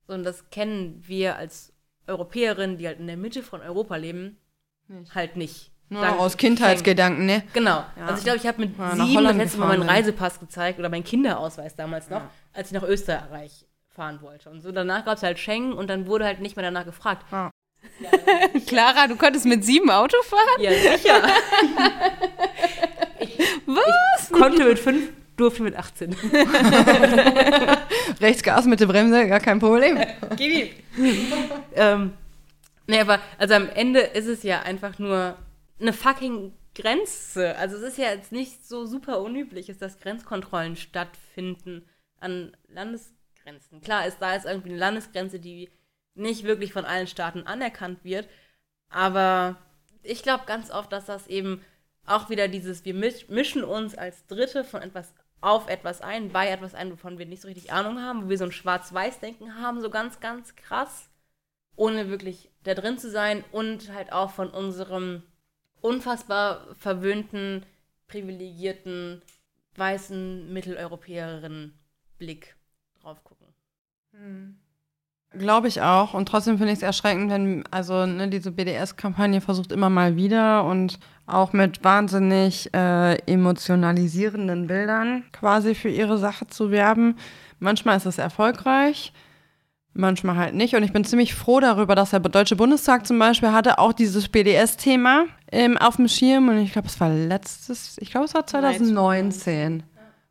Und 0.07 0.24
das 0.24 0.48
kennen 0.51 1.02
wir 1.07 1.36
als 1.36 1.73
Europäerinnen, 2.07 2.78
die 2.78 2.86
halt 2.86 2.98
in 2.98 3.07
der 3.07 3.16
Mitte 3.16 3.43
von 3.43 3.61
Europa 3.61 3.97
leben, 3.97 4.39
Nicht. 4.89 5.15
halt 5.15 5.36
nicht. 5.36 5.70
Nur 5.89 6.02
Dank 6.02 6.20
aus 6.20 6.36
Kindheitsgedanken, 6.36 7.27
ne? 7.27 7.43
Genau. 7.52 7.85
Ja. 7.97 8.07
Also 8.07 8.19
ich 8.19 8.24
glaube, 8.24 8.39
ich 8.39 8.47
habe 8.47 8.61
mit 8.61 8.78
Ja, 8.78 8.94
sieben 8.94 9.24
das 9.24 9.36
letzte 9.36 9.59
Mal 9.59 9.77
meinen. 9.78 9.89
Reisepass 9.89 10.39
gezeigt 10.40 10.78
oder 10.78 10.89
meinen 10.89 11.05
Kinderausweis 11.05 11.74
damals 11.74 12.09
noch, 12.11 12.20
Ja. 12.20 12.31
als 12.52 12.69
ich 12.69 12.74
nach 12.74 12.85
Österreich 12.85 13.66
fahren 13.89 14.23
wollte. 14.23 14.51
Und 14.51 14.61
so 14.62 14.70
danach 14.73 15.05
gab 15.05 15.16
es 15.16 15.23
halt 15.24 15.39
Schengen 15.40 15.73
und 15.73 15.89
dann 15.90 16.07
wurde 16.07 16.24
halt 16.24 16.40
nicht 16.40 16.57
mehr 16.57 16.65
danach 16.65 16.85
gefragt. 16.85 17.24
Clara, 18.66 19.07
du 19.09 19.16
konntest 19.16 19.47
mit 19.47 19.65
sieben 19.65 19.90
Auto 19.90 20.16
fahren? 20.23 20.61
Ja, 20.61 20.70
sicher. 20.70 21.23
Was? 23.67 24.31
Ich 24.31 24.33
konnte 24.33 24.65
mit 24.65 24.79
fünf, 24.79 25.11
durfte 25.37 25.63
mit 25.63 25.77
18. 25.77 26.13
Rechts 28.21 28.43
Gas 28.43 28.67
mit 28.67 28.81
der 28.81 28.87
Bremse, 28.87 29.27
gar 29.27 29.41
kein 29.41 29.59
Problem. 29.59 29.99
Gib 30.37 30.75
ihm. 30.99 31.33
ähm, 31.75 32.13
nee, 32.87 33.01
aber 33.01 33.21
also 33.39 33.55
am 33.55 33.69
Ende 33.71 34.01
ist 34.01 34.27
es 34.27 34.43
ja 34.43 34.63
einfach 34.63 34.99
nur 34.99 35.37
eine 35.81 35.93
fucking 35.93 36.53
Grenze. 36.75 37.57
Also 37.57 37.77
es 37.77 37.83
ist 37.83 37.99
ja 37.99 38.11
jetzt 38.11 38.33
nicht 38.33 38.67
so 38.67 38.87
super 38.87 39.21
unüblich, 39.21 39.69
ist, 39.69 39.83
dass 39.83 40.01
Grenzkontrollen 40.01 40.77
stattfinden 40.77 41.89
an 42.19 42.57
Landesgrenzen. 42.69 43.81
Klar 43.81 44.07
ist 44.07 44.19
da 44.21 44.35
ist 44.35 44.47
irgendwie 44.47 44.71
eine 44.71 44.79
Landesgrenze, 44.79 45.41
die 45.41 45.71
nicht 46.15 46.45
wirklich 46.45 46.73
von 46.73 46.85
allen 46.85 47.07
Staaten 47.07 47.45
anerkannt 47.45 48.05
wird, 48.05 48.29
aber 48.91 49.57
ich 50.03 50.23
glaube 50.23 50.45
ganz 50.47 50.71
oft, 50.71 50.93
dass 50.93 51.07
das 51.07 51.29
eben 51.29 51.63
auch 52.06 52.31
wieder 52.31 52.48
dieses, 52.48 52.85
wir 52.85 52.94
misch- 52.94 53.28
mischen 53.28 53.64
uns 53.64 53.94
als 53.97 54.27
Dritte 54.27 54.64
von 54.64 54.82
etwas 54.82 55.14
auf 55.40 55.68
etwas 55.68 56.02
ein, 56.02 56.31
bei 56.31 56.48
etwas 56.48 56.74
ein, 56.74 56.93
wovon 56.93 57.18
wir 57.18 57.27
nicht 57.27 57.43
so 57.43 57.48
richtig 57.48 57.72
Ahnung 57.72 58.01
haben, 58.01 58.24
wo 58.24 58.28
wir 58.28 58.36
so 58.36 58.44
ein 58.44 58.52
Schwarz-Weiß-Denken 58.52 59.60
haben, 59.60 59.81
so 59.81 59.89
ganz, 59.89 60.20
ganz 60.20 60.55
krass, 60.55 61.09
ohne 61.77 62.10
wirklich 62.10 62.51
da 62.64 62.74
drin 62.74 62.98
zu 62.98 63.10
sein 63.10 63.43
und 63.52 63.90
halt 63.93 64.12
auch 64.12 64.31
von 64.32 64.51
unserem 64.51 65.22
unfassbar 65.81 66.74
verwöhnten, 66.74 67.64
privilegierten, 68.06 69.22
weißen 69.77 70.52
Mitteleuropäerinnen 70.52 71.78
Blick 72.18 72.55
drauf 73.01 73.24
gucken. 73.24 73.47
Glaube 75.39 75.69
ich 75.69 75.81
auch. 75.81 76.12
Und 76.15 76.27
trotzdem 76.28 76.59
finde 76.59 76.73
ich 76.73 76.78
es 76.78 76.82
erschreckend, 76.82 77.31
wenn, 77.31 77.65
also 77.70 78.05
ne, 78.05 78.28
diese 78.28 78.51
BDS-Kampagne 78.51 79.40
versucht 79.40 79.70
immer 79.70 79.89
mal 79.89 80.16
wieder 80.16 80.65
und 80.65 80.98
auch 81.27 81.52
mit 81.52 81.85
wahnsinnig 81.85 82.74
äh, 82.74 83.15
emotionalisierenden 83.27 84.66
Bildern 84.66 85.23
quasi 85.32 85.77
für 85.77 85.89
ihre 85.89 86.19
Sache 86.19 86.48
zu 86.48 86.73
werben. 86.73 87.16
Manchmal 87.61 87.97
ist 87.97 88.07
es 88.07 88.19
erfolgreich, 88.19 89.12
manchmal 89.93 90.36
halt 90.36 90.55
nicht. 90.55 90.74
Und 90.74 90.82
ich 90.82 90.93
bin 90.93 91.05
ziemlich 91.05 91.36
froh 91.36 91.61
darüber, 91.61 91.94
dass 91.94 92.11
der 92.11 92.19
Deutsche 92.19 92.57
Bundestag 92.57 93.07
zum 93.07 93.19
Beispiel 93.20 93.52
hatte 93.52 93.78
auch 93.78 93.93
dieses 93.93 94.28
BDS-Thema 94.28 95.27
ähm, 95.52 95.78
auf 95.78 95.94
dem 95.94 96.09
Schirm. 96.09 96.48
Und 96.48 96.59
ich 96.59 96.73
glaube, 96.73 96.89
es 96.89 96.98
war 96.98 97.09
letztes, 97.09 97.98
ich 98.01 98.11
glaube, 98.11 98.27
es 98.27 98.35
war 98.35 98.47
2019. 98.47 99.85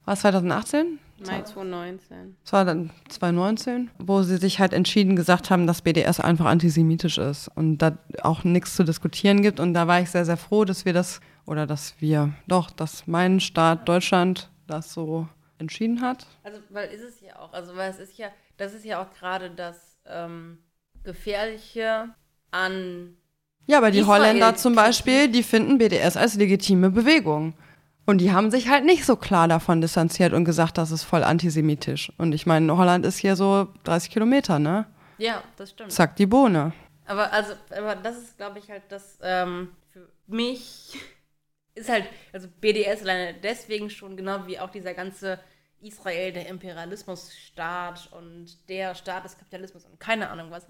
War 0.03 0.13
es 0.13 0.19
2018? 0.21 0.99
Mai 1.25 1.41
2019. 1.41 2.35
Das 2.43 2.53
war 2.53 2.65
dann 2.65 2.91
2019, 3.09 3.89
wo 3.99 4.21
sie 4.23 4.37
sich 4.37 4.59
halt 4.59 4.73
entschieden 4.73 5.15
gesagt 5.15 5.49
haben, 5.49 5.67
dass 5.67 5.81
BDS 5.81 6.19
einfach 6.19 6.45
antisemitisch 6.45 7.17
ist 7.17 7.49
und 7.55 7.79
da 7.79 7.97
auch 8.23 8.43
nichts 8.43 8.75
zu 8.75 8.83
diskutieren 8.83 9.41
gibt. 9.41 9.59
Und 9.59 9.73
da 9.73 9.87
war 9.87 10.01
ich 10.01 10.09
sehr, 10.09 10.25
sehr 10.25 10.37
froh, 10.37 10.65
dass 10.65 10.85
wir 10.85 10.93
das, 10.93 11.19
oder 11.45 11.65
dass 11.67 11.95
wir, 11.99 12.33
doch, 12.47 12.71
dass 12.71 13.07
mein 13.07 13.39
Staat 13.39 13.87
Deutschland 13.87 14.49
das 14.67 14.93
so 14.93 15.27
entschieden 15.57 16.01
hat. 16.01 16.25
Also, 16.43 16.59
weil 16.69 16.89
ist 16.89 17.03
es 17.03 17.21
ja 17.21 17.37
auch, 17.39 17.53
also 17.53 17.75
weil 17.75 17.89
es 17.89 17.99
ist 17.99 18.17
ja, 18.17 18.27
das 18.57 18.73
ist 18.73 18.85
ja 18.85 19.01
auch 19.01 19.11
gerade 19.11 19.51
das 19.51 19.97
ähm, 20.05 20.59
Gefährliche 21.03 22.09
an 22.51 23.17
Ja, 23.67 23.77
aber 23.77 23.91
die 23.91 23.99
Israel 23.99 24.21
Holländer 24.21 24.55
zum. 24.55 24.75
Beispiel, 24.75 25.27
die 25.29 25.43
finden 25.43 25.77
BDS 25.77 26.17
als 26.17 26.35
legitime 26.35 26.89
Bewegung. 26.89 27.53
Und 28.09 28.17
die 28.17 28.31
haben 28.31 28.49
sich 28.49 28.69
halt 28.69 28.85
nicht 28.85 29.05
so 29.05 29.15
klar 29.15 29.47
davon 29.47 29.81
distanziert 29.81 30.33
und 30.33 30.43
gesagt, 30.43 30.79
das 30.79 30.89
ist 30.89 31.03
voll 31.03 31.23
antisemitisch. 31.23 32.11
Und 32.17 32.33
ich 32.33 32.47
meine, 32.47 32.75
Holland 32.75 33.05
ist 33.05 33.19
hier 33.19 33.35
so 33.35 33.67
30 33.83 34.09
Kilometer, 34.09 34.57
ne? 34.57 34.87
Ja, 35.19 35.43
das 35.57 35.69
stimmt. 35.69 35.91
Zack, 35.91 36.15
die 36.15 36.25
Bohne. 36.25 36.73
Aber 37.05 37.31
also, 37.31 37.53
aber 37.69 37.95
das 37.95 38.17
ist, 38.17 38.37
glaube 38.37 38.57
ich, 38.57 38.71
halt 38.71 38.81
das 38.89 39.19
ähm, 39.21 39.75
für 39.93 40.09
mich 40.25 40.97
ist 41.75 41.87
halt, 41.87 42.05
also 42.33 42.47
BDS 42.59 43.03
alleine 43.03 43.35
deswegen 43.43 43.91
schon, 43.91 44.17
genau 44.17 44.47
wie 44.47 44.57
auch 44.57 44.71
dieser 44.71 44.95
ganze 44.95 45.37
Israel, 45.79 46.33
der 46.33 46.47
Imperialismusstaat 46.47 48.11
und 48.11 48.67
der 48.69 48.95
Staat 48.95 49.25
des 49.25 49.37
Kapitalismus 49.37 49.85
und 49.85 49.99
keine 49.99 50.31
Ahnung 50.31 50.49
was, 50.49 50.65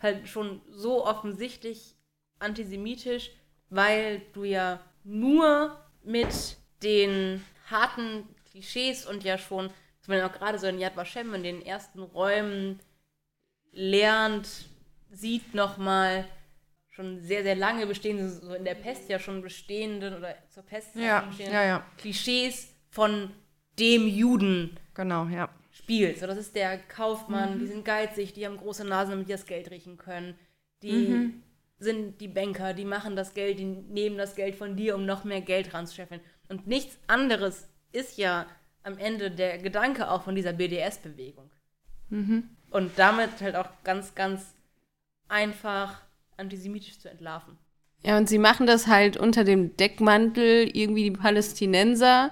halt 0.00 0.26
schon 0.26 0.62
so 0.70 1.04
offensichtlich 1.04 1.96
antisemitisch, 2.38 3.30
weil 3.68 4.22
du 4.32 4.44
ja 4.44 4.80
nur 5.04 5.78
mit 6.02 6.56
den 6.82 7.44
harten 7.70 8.24
Klischees 8.50 9.06
und 9.06 9.24
ja 9.24 9.38
schon, 9.38 9.68
dass 9.98 10.08
man 10.08 10.18
ja 10.18 10.28
auch 10.28 10.32
gerade 10.32 10.58
so 10.58 10.66
in 10.66 10.78
Yad 10.78 10.96
Vashem 10.96 11.34
in 11.34 11.42
den 11.42 11.62
ersten 11.64 12.00
Räumen 12.00 12.80
lernt, 13.72 14.68
sieht 15.10 15.54
nochmal 15.54 16.24
schon 16.90 17.20
sehr, 17.20 17.42
sehr 17.42 17.54
lange 17.56 17.86
bestehende, 17.86 18.28
so 18.28 18.54
in 18.54 18.64
der 18.64 18.74
Pest 18.74 19.08
ja 19.08 19.18
schon 19.18 19.40
bestehenden 19.42 20.14
oder 20.16 20.34
zur 20.50 20.64
Pest 20.64 20.96
Ja, 20.96 21.20
bestehenden 21.20 21.54
ja, 21.54 21.64
ja. 21.64 21.86
Klischees 21.96 22.74
von 22.90 23.30
dem 23.78 24.08
Juden 24.08 24.76
Genau, 24.94 25.26
ja. 25.26 25.48
spielt. 25.70 26.18
So, 26.18 26.26
das 26.26 26.38
ist 26.38 26.56
der 26.56 26.78
Kaufmann, 26.78 27.60
die 27.60 27.66
sind 27.66 27.84
geizig, 27.84 28.32
die 28.32 28.44
haben 28.44 28.56
große 28.56 28.84
Nasen, 28.84 29.12
damit 29.12 29.28
die 29.28 29.32
das 29.32 29.46
Geld 29.46 29.70
riechen 29.70 29.96
können. 29.96 30.36
Die 30.82 31.32
sind 31.78 32.20
die 32.20 32.28
Banker, 32.28 32.74
die 32.74 32.84
machen 32.84 33.14
das 33.14 33.34
Geld, 33.34 33.60
die 33.60 33.64
nehmen 33.64 34.18
das 34.18 34.34
Geld 34.34 34.56
von 34.56 34.74
dir, 34.76 34.96
um 34.96 35.06
noch 35.06 35.22
mehr 35.22 35.40
Geld 35.40 35.72
ranzuscheffeln. 35.72 36.20
Und 36.48 36.66
nichts 36.66 36.98
anderes 37.06 37.68
ist 37.92 38.18
ja 38.18 38.46
am 38.82 38.98
Ende 38.98 39.30
der 39.30 39.58
Gedanke 39.58 40.10
auch 40.10 40.22
von 40.22 40.34
dieser 40.34 40.52
BDS-Bewegung. 40.52 41.50
Und 42.70 42.98
damit 42.98 43.40
halt 43.40 43.56
auch 43.56 43.68
ganz, 43.84 44.14
ganz 44.14 44.54
einfach 45.28 46.00
antisemitisch 46.36 46.98
zu 46.98 47.10
entlarven. 47.10 47.58
Ja, 48.04 48.16
und 48.16 48.28
sie 48.28 48.38
machen 48.38 48.66
das 48.66 48.86
halt 48.86 49.16
unter 49.16 49.44
dem 49.44 49.76
Deckmantel, 49.76 50.70
irgendwie 50.74 51.04
die 51.04 51.10
Palästinenser 51.10 52.30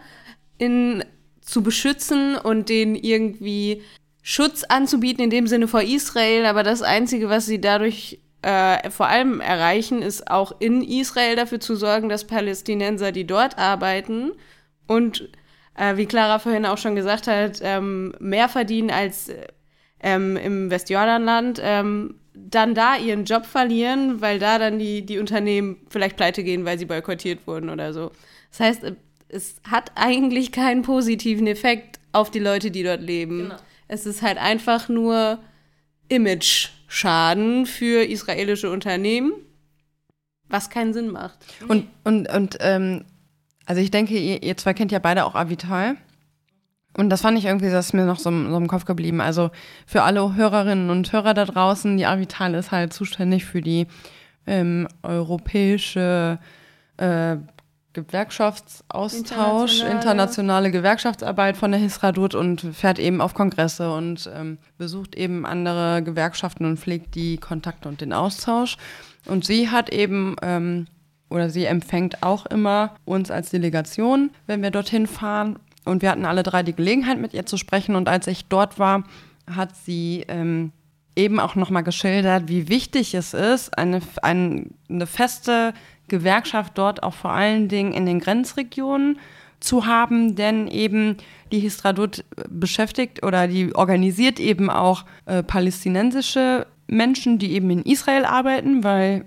in, 0.59 1.05
zu 1.41 1.63
beschützen 1.63 2.37
und 2.37 2.69
denen 2.69 2.95
irgendwie 2.95 3.83
Schutz 4.23 4.65
anzubieten, 4.65 5.25
in 5.25 5.31
dem 5.31 5.47
Sinne 5.47 5.69
vor 5.69 5.83
Israel. 5.83 6.47
Aber 6.47 6.63
das 6.63 6.83
Einzige, 6.83 7.29
was 7.29 7.47
sie 7.47 7.61
dadurch 7.61 8.21
äh, 8.47 8.91
vor 8.91 9.09
allem 9.09 9.41
erreichen, 9.41 10.03
ist 10.03 10.31
auch 10.31 10.61
in 10.61 10.81
Israel 10.81 11.35
dafür 11.35 11.59
zu 11.59 11.75
sorgen, 11.75 12.09
dass 12.09 12.29
Palästinenser, 12.29 13.11
die 13.11 13.27
dort 13.27 13.59
arbeiten 13.59 14.31
und 14.87 15.29
äh, 15.75 15.97
wie 15.97 16.07
Clara 16.07 16.39
vorhin 16.39 16.65
auch 16.65 16.79
schon 16.79 16.95
gesagt 16.95 17.27
hat, 17.27 17.59
ähm, 17.61 18.15
mehr 18.21 18.49
verdienen 18.49 18.93
als 18.93 19.31
äh, 19.31 19.49
ähm, 19.99 20.37
im 20.37 20.71
Westjordanland, 20.71 21.61
ähm, 21.61 22.21
dann 22.35 22.77
da 22.77 22.97
ihren 22.97 23.25
Job 23.25 23.47
verlieren, 23.47 24.21
weil 24.21 24.39
da 24.39 24.61
dann 24.61 24.79
die, 24.79 25.05
die 25.05 25.19
Unternehmen 25.19 25.79
vielleicht 25.89 26.17
pleite 26.17 26.45
gehen, 26.45 26.65
weil 26.65 26.79
sie 26.79 26.85
boykottiert 26.85 27.49
wurden 27.49 27.69
oder 27.69 27.93
so. 27.93 28.13
Das 28.51 28.61
heißt, 28.61 28.93
es 29.29 29.57
hat 29.69 29.91
eigentlich 29.97 30.53
keinen 30.53 30.83
positiven 30.83 31.49
Effekt 31.49 31.99
auf 32.13 32.31
die 32.31 32.39
Leute, 32.39 32.71
die 32.71 32.85
dort 32.85 33.03
leben. 33.03 33.39
Genau. 33.39 33.57
Es 33.89 34.07
ist 34.07 34.23
halt 34.23 34.39
einfach 34.39 34.89
nur 34.89 35.41
Image-Schaden 36.87 37.67
für 37.67 38.05
israelische 38.05 38.71
Unternehmen, 38.71 39.33
was 40.49 40.71
keinen 40.71 40.93
Sinn 40.93 41.11
macht. 41.11 41.39
Und, 41.69 41.89
und, 42.05 42.29
und 42.33 42.57
ähm, 42.61 43.05
also 43.65 43.81
ich 43.81 43.91
denke, 43.91 44.17
ihr, 44.17 44.43
ihr 44.43 44.57
zwei 44.57 44.75
kennt 44.75 44.93
ja 44.93 44.99
beide 44.99 45.25
auch 45.25 45.35
Avital. 45.35 45.97
Und 46.97 47.11
das 47.11 47.21
fand 47.21 47.37
ich 47.37 47.45
irgendwie, 47.45 47.71
das 47.71 47.87
ist 47.87 47.93
mir 47.93 48.07
noch 48.07 48.19
so, 48.19 48.31
so 48.31 48.57
im 48.57 48.69
Kopf 48.69 48.87
geblieben. 48.87 49.21
Also 49.21 49.51
für 49.87 50.03
alle 50.03 50.35
Hörerinnen 50.35 50.89
und 50.89 51.13
Hörer 51.13 51.35
da 51.35 51.45
draußen, 51.45 51.97
die 51.97 52.07
Avital 52.07 52.55
ist 52.55 52.71
halt 52.71 52.93
zuständig 52.93 53.45
für 53.45 53.61
die 53.61 53.87
ähm, 54.47 54.89
europäische 55.03 56.39
äh, 56.97 57.37
Gewerkschaftsaustausch, 57.97 59.15
Internationale. 59.81 59.95
internationale 59.95 60.71
Gewerkschaftsarbeit 60.71 61.57
von 61.57 61.73
der 61.73 61.81
Hisradut 61.81 62.35
und 62.35 62.61
fährt 62.61 62.99
eben 62.99 63.21
auf 63.21 63.35
Kongresse 63.35 63.93
und 63.93 64.31
ähm, 64.35 64.59
besucht 64.79 65.17
eben 65.17 65.45
andere 65.45 66.03
Gewerkschaften 66.03 66.67
und 66.67 66.79
pflegt 66.79 67.15
die 67.15 67.39
Kontakte 67.39 67.89
und 67.89 68.01
den 68.01 68.13
Austausch. 68.13 68.77
Und 69.25 69.45
sie 69.45 69.71
hat 69.71 69.91
eben 69.91 70.37
ähm, 70.43 70.87
oder 71.29 71.51
sie 71.51 71.65
empfängt 71.65 72.23
auch 72.23 72.47
immer 72.47 72.95
uns 73.05 73.31
als 73.31 73.51
Delegation, 73.51 74.31
wenn 74.47 74.63
wir 74.63 74.71
dorthin 74.71 75.07
fahren. 75.07 75.59
Und 75.85 76.03
wir 76.03 76.11
hatten 76.11 76.25
alle 76.25 76.43
drei 76.43 76.63
die 76.63 76.75
Gelegenheit, 76.75 77.19
mit 77.19 77.35
ihr 77.35 77.47
zu 77.47 77.57
sprechen. 77.57 77.97
Und 77.97 78.09
als 78.09 78.27
ich 78.27 78.47
dort 78.47 78.79
war, 78.79 79.05
hat 79.51 79.75
sie 79.77 80.25
ähm, 80.29 80.73
eben 81.17 81.41
auch 81.41 81.55
nochmal 81.55 81.83
geschildert, 81.83 82.49
wie 82.49 82.69
wichtig 82.69 83.15
es 83.15 83.35
ist, 83.35 83.77
eine, 83.77 84.01
ein, 84.23 84.75
eine 84.89 85.07
feste 85.07 85.73
Gewerkschaft 86.09 86.79
dort 86.79 87.03
auch 87.03 87.15
vor 87.15 87.33
allen 87.33 87.69
Dingen 87.69 87.93
in 87.93 88.07
den 88.07 88.21
Grenzregionen 88.21 89.19
zu 89.61 89.87
haben, 89.87 90.37
denn 90.37 90.69
eben 90.69 91.17
die 91.53 91.61
Histradut 91.61 92.25
beschäftigt 92.49 93.25
oder 93.25 93.49
die 93.49 93.75
organisiert 93.75 94.39
eben 94.39 94.71
auch 94.71 95.05
äh, 95.27 95.43
palästinensische 95.43 96.67
Menschen, 96.87 97.39
die 97.39 97.53
eben 97.53 97.71
in 97.71 97.83
Israel 97.83 98.25
arbeiten, 98.25 98.85
weil 98.85 99.25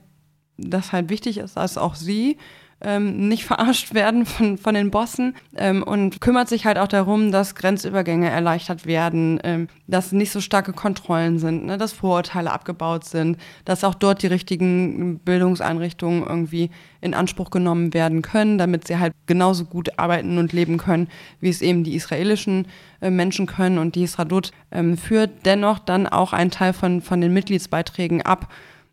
das 0.57 0.91
halt 0.91 1.10
wichtig 1.10 1.38
ist, 1.38 1.57
dass 1.57 1.77
auch 1.77 1.95
sie 1.95 2.38
ähm, 2.81 3.27
nicht 3.27 3.45
verarscht 3.45 3.93
werden 3.93 4.26
von, 4.26 4.57
von 4.57 4.73
den 4.73 4.91
Bossen 4.91 5.35
ähm, 5.57 5.84
und 5.84 6.22
kümmert 6.22 6.47
sich 6.47 6.65
halt 6.65 6.77
auch 6.77 6.88
darum, 6.88 7.31
dass 7.31 7.56
Grenzübergänge 7.56 8.30
erleichtert 8.30 8.85
werden, 8.85 9.39
ähm, 9.43 9.68
dass 9.88 10.11
nicht 10.11 10.31
so 10.31 10.39
starke 10.39 10.73
Kontrollen 10.73 11.39
sind, 11.39 11.65
ne, 11.65 11.77
dass 11.77 11.91
Vorurteile 11.91 12.51
abgebaut 12.51 13.03
sind, 13.06 13.38
dass 13.65 13.84
auch 13.84 13.95
dort 13.95 14.23
die 14.23 14.27
richtigen 14.27 15.19
Bildungseinrichtungen 15.19 16.26
irgendwie 16.26 16.69
in 17.01 17.14
Anspruch 17.14 17.49
genommen 17.49 17.93
werden 17.93 18.22
können, 18.22 18.57
damit 18.57 18.88
sie 18.88 18.97
halt 18.97 19.14
genauso 19.26 19.65
gut 19.65 19.97
arbeiten 19.99 20.38
und 20.38 20.53
leben 20.53 20.77
können, 20.77 21.10
wie 21.41 21.49
es 21.49 21.61
eben 21.61 21.84
die 21.84 21.95
israelischen 21.95 22.68
äh, 23.01 23.10
Menschen 23.10 23.45
können. 23.45 23.77
Und 23.77 23.95
die 23.95 24.03
Isradut 24.03 24.51
ähm, 24.72 24.97
führt 24.97 25.45
dennoch 25.45 25.80
dann 25.80 26.07
auch 26.07 26.31
einen 26.34 26.51
Teil 26.51 26.73
von, 26.73 27.01
von 27.01 27.19
den 27.19 27.34
Mitgliedsbeiträgen 27.34 28.22
ab, 28.22 28.51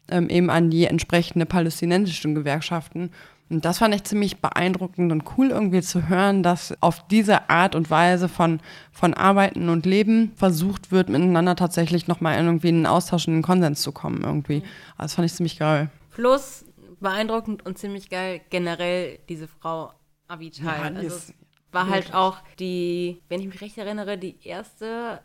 ähm, 0.08 0.28
eben 0.28 0.50
an 0.50 0.70
die 0.70 0.86
entsprechende 0.86 1.46
palästinensischen 1.46 2.34
Gewerkschaften. 2.34 3.10
Und 3.48 3.64
das 3.64 3.78
fand 3.78 3.94
ich 3.94 4.02
ziemlich 4.04 4.40
beeindruckend 4.40 5.12
und 5.12 5.24
cool 5.36 5.50
irgendwie 5.50 5.80
zu 5.80 6.08
hören, 6.08 6.42
dass 6.42 6.74
auf 6.82 7.06
diese 7.06 7.48
Art 7.48 7.76
und 7.76 7.90
Weise 7.90 8.28
von, 8.28 8.60
von 8.90 9.14
Arbeiten 9.14 9.68
und 9.68 9.86
Leben 9.86 10.32
versucht 10.34 10.90
wird, 10.90 11.08
miteinander 11.08 11.54
tatsächlich 11.54 12.08
nochmal 12.08 12.36
irgendwie 12.36 12.70
in 12.70 12.76
einen 12.76 12.86
Austausch, 12.86 13.28
in 13.28 13.34
einen 13.34 13.42
Konsens 13.42 13.82
zu 13.82 13.92
kommen 13.92 14.22
irgendwie. 14.24 14.62
Also 14.96 15.04
das 15.04 15.14
fand 15.14 15.26
ich 15.26 15.34
ziemlich 15.34 15.58
geil. 15.58 15.90
Plus 16.10 16.64
beeindruckend 16.98 17.64
und 17.64 17.78
ziemlich 17.78 18.10
geil 18.10 18.40
generell 18.50 19.18
diese 19.28 19.46
Frau 19.46 19.92
Avital. 20.26 20.94
Ja, 20.94 20.98
also 20.98 21.16
es 21.16 21.34
war 21.70 21.88
halt 21.88 22.14
auch 22.14 22.38
die, 22.58 23.22
wenn 23.28 23.40
ich 23.40 23.46
mich 23.46 23.60
recht 23.60 23.78
erinnere, 23.78 24.18
die 24.18 24.36
erste 24.42 25.20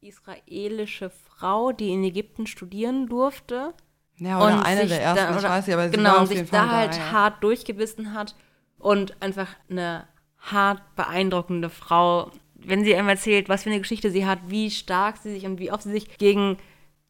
israelische 0.00 1.10
Frau, 1.10 1.72
die 1.72 1.90
in 1.90 2.04
Ägypten 2.04 2.46
studieren 2.46 3.06
durfte. 3.06 3.74
Ja, 4.20 4.38
oder 4.38 4.54
und 4.54 4.62
eine 4.62 4.82
sich 4.82 4.90
der 4.90 5.02
ersten, 5.02 5.24
da, 5.24 5.30
ich 5.30 5.38
oder, 5.38 5.50
weiß 5.50 5.66
nicht, 5.66 5.74
aber 5.74 5.88
sie 5.88 5.96
genau, 5.96 6.10
war 6.10 6.16
und 6.16 6.22
auf 6.22 6.28
sich 6.28 6.36
jeden 6.38 6.50
da 6.50 6.70
halt 6.70 6.96
ja. 6.96 7.10
hart 7.12 7.42
durchgebissen 7.42 8.14
hat 8.14 8.34
und 8.78 9.20
einfach 9.20 9.48
eine 9.70 10.04
hart 10.38 10.80
beeindruckende 10.94 11.70
Frau. 11.70 12.30
Wenn 12.54 12.84
sie 12.84 12.94
einem 12.94 13.08
erzählt, 13.08 13.48
was 13.48 13.62
für 13.62 13.70
eine 13.70 13.80
Geschichte 13.80 14.10
sie 14.10 14.26
hat, 14.26 14.38
wie 14.48 14.70
stark 14.70 15.16
sie 15.16 15.32
sich 15.32 15.46
und 15.46 15.58
wie 15.58 15.72
oft 15.72 15.82
sie 15.84 15.90
sich 15.90 16.18
gegen 16.18 16.58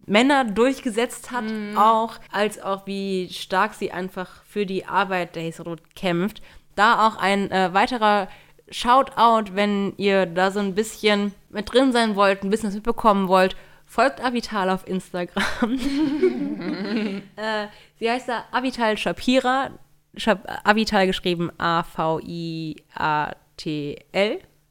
Männer 0.07 0.45
durchgesetzt 0.45 1.31
hat, 1.31 1.45
Mhm. 1.45 1.77
auch, 1.77 2.15
als 2.33 2.61
auch 2.61 2.87
wie 2.87 3.29
stark 3.33 3.75
sie 3.75 3.91
einfach 3.93 4.29
für 4.45 4.65
die 4.65 4.87
Arbeit 4.87 5.35
der 5.37 5.43
Hesrot 5.43 5.81
kämpft. 5.95 6.43
Da 6.77 7.07
auch 7.07 7.17
ein 7.17 7.51
äh, 7.51 7.75
weiterer 7.75 8.29
Shoutout, 8.71 9.55
wenn 9.55 9.95
ihr 9.97 10.27
da 10.27 10.53
so 10.53 10.61
ein 10.61 10.75
bisschen 10.75 11.35
mit 11.51 11.73
drin 11.73 11.93
sein 11.93 12.15
wollt, 12.15 12.43
ein 12.45 12.51
bisschen 12.51 12.69
was 12.69 12.75
mitbekommen 12.77 13.27
wollt, 13.27 13.57
folgt 13.91 14.23
Avital 14.23 14.71
auf 14.71 14.87
Instagram. 14.87 15.73
äh, 17.37 17.67
sie 17.99 18.09
heißt 18.09 18.29
da 18.29 18.45
Avital 18.53 18.97
Shapira, 18.97 19.73
Shap 20.17 20.49
Avital 20.65 21.09
geschrieben 21.09 21.51
A-V-I-A-T-L, 21.59 22.81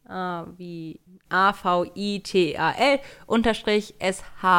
äh, 0.09 0.43
wie 0.57 1.01
A-V-I-T-A-L, 1.27 2.99
unterstrich 3.27 3.93
S-H-A-P-I-R-A. 3.99 4.49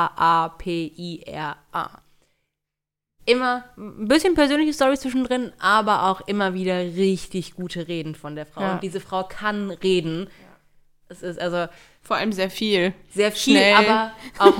Immer 3.27 3.65
ein 3.78 4.09
bisschen 4.09 4.35
persönliche 4.35 4.73
Storys 4.74 5.01
zwischendrin, 5.01 5.53
aber 5.59 6.11
auch 6.11 6.20
immer 6.23 6.53
wieder 6.53 6.78
richtig 6.81 7.55
gute 7.55 7.89
Reden 7.89 8.15
von 8.15 8.35
der 8.35 8.45
Frau. 8.45 8.61
Ja. 8.61 8.74
Und 8.74 8.82
diese 8.82 9.01
Frau 9.01 9.24
kann 9.24 9.70
reden. 9.70 10.28
Es 11.11 11.23
ist 11.23 11.41
also 11.41 11.66
Vor 12.03 12.16
allem 12.16 12.32
sehr 12.32 12.51
viel. 12.51 12.95
sehr 13.12 13.32
viel, 13.32 13.57
Schnell. 13.57 13.74
aber 13.74 14.12
auch 14.39 14.55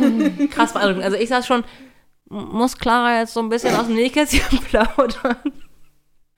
krass 0.51 0.72
beeindruckend. 0.72 1.05
Also 1.05 1.16
ich 1.16 1.28
saß 1.28 1.47
schon, 1.47 1.64
muss 2.28 2.77
Clara 2.78 3.20
jetzt 3.20 3.35
so 3.35 3.40
ein 3.40 3.48
bisschen 3.48 3.74
aus 3.74 3.86
dem 3.86 3.94
Nähkästchen 3.97 4.59
plaudern. 4.68 5.36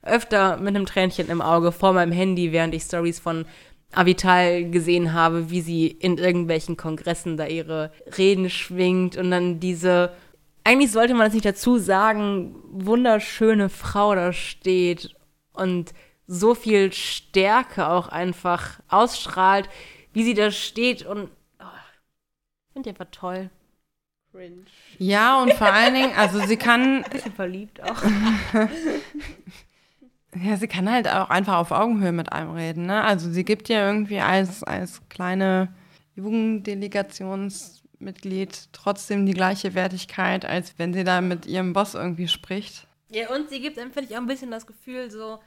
Öfter 0.01 0.57
mit 0.57 0.75
einem 0.75 0.85
Tränchen 0.85 1.29
im 1.29 1.41
Auge 1.41 1.71
vor 1.71 1.93
meinem 1.93 2.11
Handy, 2.11 2.51
während 2.51 2.75
ich 2.75 2.83
Stories 2.83 3.19
von 3.19 3.45
Avital 3.93 4.69
gesehen 4.69 5.13
habe, 5.13 5.49
wie 5.49 5.61
sie 5.61 5.87
in 5.87 6.17
irgendwelchen 6.17 6.77
Kongressen 6.77 7.37
da 7.37 7.45
ihre 7.45 7.91
Reden 8.17 8.49
schwingt 8.49 9.17
und 9.17 9.31
dann 9.31 9.59
diese, 9.59 10.11
eigentlich 10.63 10.91
sollte 10.91 11.13
man 11.13 11.27
es 11.27 11.33
nicht 11.33 11.45
dazu 11.45 11.77
sagen, 11.77 12.55
wunderschöne 12.71 13.69
Frau 13.69 14.15
da 14.15 14.33
steht 14.33 15.15
und 15.53 15.93
so 16.25 16.55
viel 16.55 16.91
Stärke 16.91 17.87
auch 17.87 18.07
einfach 18.09 18.79
ausstrahlt, 18.87 19.69
wie 20.13 20.23
sie 20.23 20.33
da 20.33 20.51
steht 20.51 21.05
und 21.05 21.29
oh, 21.59 21.63
ich 21.63 22.73
finde 22.73 22.83
die 22.83 22.89
einfach 22.89 23.11
toll. 23.11 23.49
Cringe. 24.33 24.65
Ja, 24.97 25.41
und 25.41 25.53
vor 25.53 25.71
allen 25.71 25.93
Dingen, 25.93 26.11
also 26.15 26.39
sie 26.39 26.57
kann, 26.57 27.03
Ein 27.03 27.11
bisschen 27.11 27.33
verliebt 27.33 27.83
auch. 27.83 28.03
ja, 30.43 30.57
sie 30.57 30.67
kann 30.67 30.91
halt 30.91 31.07
auch 31.07 31.29
einfach 31.29 31.57
auf 31.57 31.69
Augenhöhe 31.71 32.11
mit 32.11 32.33
einem 32.33 32.49
reden, 32.51 32.87
ne? 32.87 33.03
Also 33.03 33.29
sie 33.29 33.45
gibt 33.45 33.69
ja 33.69 33.87
irgendwie 33.87 34.19
als, 34.19 34.63
als 34.63 35.07
kleine 35.09 35.71
Jugenddelegationsmitglied 36.15 38.69
trotzdem 38.71 39.27
die 39.27 39.33
gleiche 39.33 39.75
Wertigkeit, 39.75 40.45
als 40.45 40.79
wenn 40.79 40.93
sie 40.93 41.03
da 41.03 41.21
mit 41.21 41.45
ihrem 41.45 41.73
Boss 41.73 41.93
irgendwie 41.93 42.27
spricht. 42.27 42.87
Ja, 43.09 43.29
und 43.29 43.49
sie 43.49 43.61
gibt 43.61 43.77
einem, 43.77 43.91
finde 43.91 44.09
ich, 44.09 44.17
auch 44.17 44.21
ein 44.21 44.27
bisschen 44.27 44.49
das 44.49 44.65
Gefühl, 44.65 45.11
so, 45.11 45.37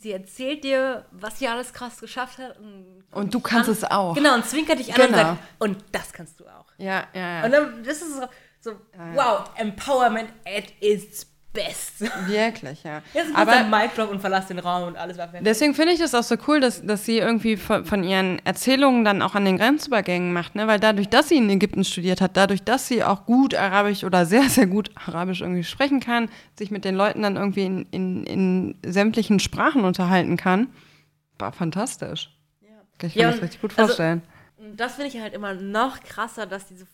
sie 0.00 0.12
erzählt 0.12 0.64
dir, 0.64 1.06
was 1.10 1.38
sie 1.38 1.46
alles 1.48 1.72
krass 1.72 1.98
geschafft 2.00 2.38
hat. 2.38 2.58
Und, 2.58 3.04
Und 3.12 3.34
du 3.34 3.40
kannst 3.40 3.68
an- 3.68 3.74
es 3.74 3.84
auch. 3.84 4.14
Genau, 4.14 4.34
und 4.34 4.44
zwinkert 4.46 4.78
dich 4.78 4.92
an 4.94 5.00
und 5.00 5.06
Genau. 5.08 5.18
sagt, 5.18 5.38
und 5.58 5.84
das 5.92 6.12
kannst 6.12 6.40
du 6.40 6.46
auch. 6.46 6.66
Ja, 6.78 7.04
ja, 7.14 7.44
Und 7.44 7.52
ja. 7.52 7.60
dann, 7.60 7.84
das 7.84 8.00
ist 8.02 8.16
so, 8.16 8.26
so 8.60 8.72
wow, 9.14 9.50
Empowerment 9.56 10.30
at 10.46 10.64
its 10.80 11.26
best. 11.52 12.00
Wirklich, 12.28 12.82
ja. 12.84 13.02
Jetzt 13.12 13.34
Aber 13.34 13.52
Aber 13.52 13.76
Mic 13.76 13.90
Drop 13.96 14.10
und 14.10 14.20
verlass 14.20 14.46
den 14.46 14.58
Raum 14.58 14.88
und 14.88 14.96
alles 14.96 15.18
war 15.18 15.28
fertig. 15.28 15.44
Deswegen 15.44 15.74
finde 15.74 15.92
ich 15.92 15.98
das 15.98 16.14
auch 16.14 16.22
so 16.22 16.36
cool, 16.46 16.60
dass, 16.60 16.84
dass 16.84 17.04
sie 17.04 17.18
irgendwie 17.18 17.56
von, 17.56 17.84
von 17.84 18.04
ihren 18.04 18.38
Erzählungen 18.44 19.04
dann 19.04 19.20
auch 19.22 19.34
an 19.34 19.44
den 19.44 19.58
Grenzübergängen 19.58 20.32
macht, 20.32 20.54
ne? 20.54 20.66
Weil 20.66 20.78
dadurch, 20.80 21.08
dass 21.08 21.28
sie 21.28 21.36
in 21.36 21.50
Ägypten 21.50 21.84
studiert 21.84 22.20
hat, 22.20 22.36
dadurch, 22.36 22.62
dass 22.62 22.86
sie 22.88 23.02
auch 23.02 23.26
gut 23.26 23.54
Arabisch 23.54 24.04
oder 24.04 24.26
sehr, 24.26 24.48
sehr 24.48 24.66
gut 24.66 24.90
Arabisch 24.94 25.40
irgendwie 25.40 25.64
sprechen 25.64 26.00
kann, 26.00 26.28
sich 26.56 26.70
mit 26.70 26.84
den 26.84 26.94
Leuten 26.94 27.22
dann 27.22 27.36
irgendwie 27.36 27.64
in, 27.64 27.86
in, 27.90 28.24
in 28.24 28.74
sämtlichen 28.86 29.40
Sprachen 29.40 29.84
unterhalten 29.84 30.36
kann, 30.36 30.68
war 31.38 31.52
fantastisch. 31.52 32.30
Ich 32.60 32.98
kann 32.98 33.10
Ja, 33.14 33.26
mir 33.28 33.32
das 33.32 33.42
richtig 33.42 33.60
gut 33.60 33.72
also- 33.76 33.88
vorstellen. 33.88 34.22
Und 34.58 34.78
das 34.78 34.96
finde 34.96 35.08
ich 35.08 35.18
halt 35.20 35.32
immer 35.32 35.54
noch 35.54 36.00
krasser, 36.02 36.44
dass 36.46 36.66
diese 36.66 36.86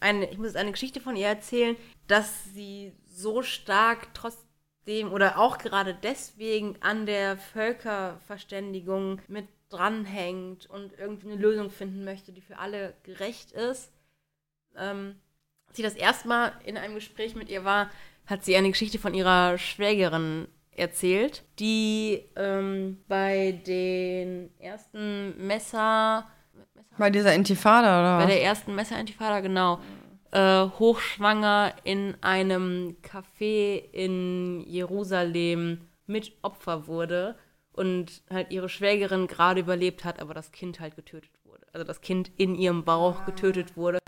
eine, 0.00 0.30
ich 0.30 0.38
muss 0.38 0.46
jetzt 0.48 0.56
eine 0.56 0.70
Geschichte 0.70 1.00
von 1.00 1.16
ihr 1.16 1.26
erzählen, 1.26 1.74
dass 2.06 2.30
sie 2.54 2.92
so 3.18 3.42
stark 3.42 4.14
trotzdem 4.14 5.12
oder 5.12 5.38
auch 5.38 5.58
gerade 5.58 5.94
deswegen 5.94 6.76
an 6.80 7.04
der 7.04 7.36
Völkerverständigung 7.36 9.20
mit 9.28 9.48
dranhängt 9.68 10.70
und 10.70 10.92
irgendwie 10.98 11.32
eine 11.32 11.40
Lösung 11.40 11.70
finden 11.70 12.04
möchte, 12.04 12.32
die 12.32 12.40
für 12.40 12.58
alle 12.58 12.94
gerecht 13.02 13.52
ist. 13.52 13.92
Ähm, 14.76 15.16
als 15.66 15.76
sie 15.76 15.82
das 15.82 15.94
erste 15.94 16.28
Mal 16.28 16.52
in 16.64 16.78
einem 16.78 16.94
Gespräch 16.94 17.34
mit 17.34 17.50
ihr 17.50 17.64
war, 17.64 17.90
hat 18.26 18.44
sie 18.44 18.56
eine 18.56 18.70
Geschichte 18.70 18.98
von 18.98 19.14
ihrer 19.14 19.58
Schwägerin 19.58 20.48
erzählt, 20.70 21.42
die 21.58 22.24
ähm, 22.36 22.98
bei 23.08 23.60
den 23.66 24.50
ersten 24.58 25.46
Messer 25.46 26.24
Bei 26.96 27.10
dieser 27.10 27.34
Intifada, 27.34 28.00
oder 28.00 28.24
bei 28.24 28.32
der 28.32 28.42
ersten 28.42 28.74
Messerintifada, 28.74 29.40
genau. 29.40 29.80
Äh, 30.30 30.66
hochschwanger 30.78 31.72
in 31.84 32.14
einem 32.20 32.96
Café 33.02 33.82
in 33.92 34.60
Jerusalem 34.66 35.80
mit 36.06 36.32
Opfer 36.42 36.86
wurde 36.86 37.36
und 37.72 38.22
halt 38.28 38.50
ihre 38.50 38.68
Schwägerin 38.68 39.26
gerade 39.26 39.60
überlebt 39.60 40.04
hat, 40.04 40.20
aber 40.20 40.34
das 40.34 40.52
Kind 40.52 40.80
halt 40.80 40.96
getötet 40.96 41.30
wurde. 41.44 41.66
Also 41.72 41.86
das 41.86 42.02
Kind 42.02 42.30
in 42.36 42.54
ihrem 42.54 42.84
Bauch 42.84 43.24
getötet 43.24 43.76
wurde. 43.76 44.00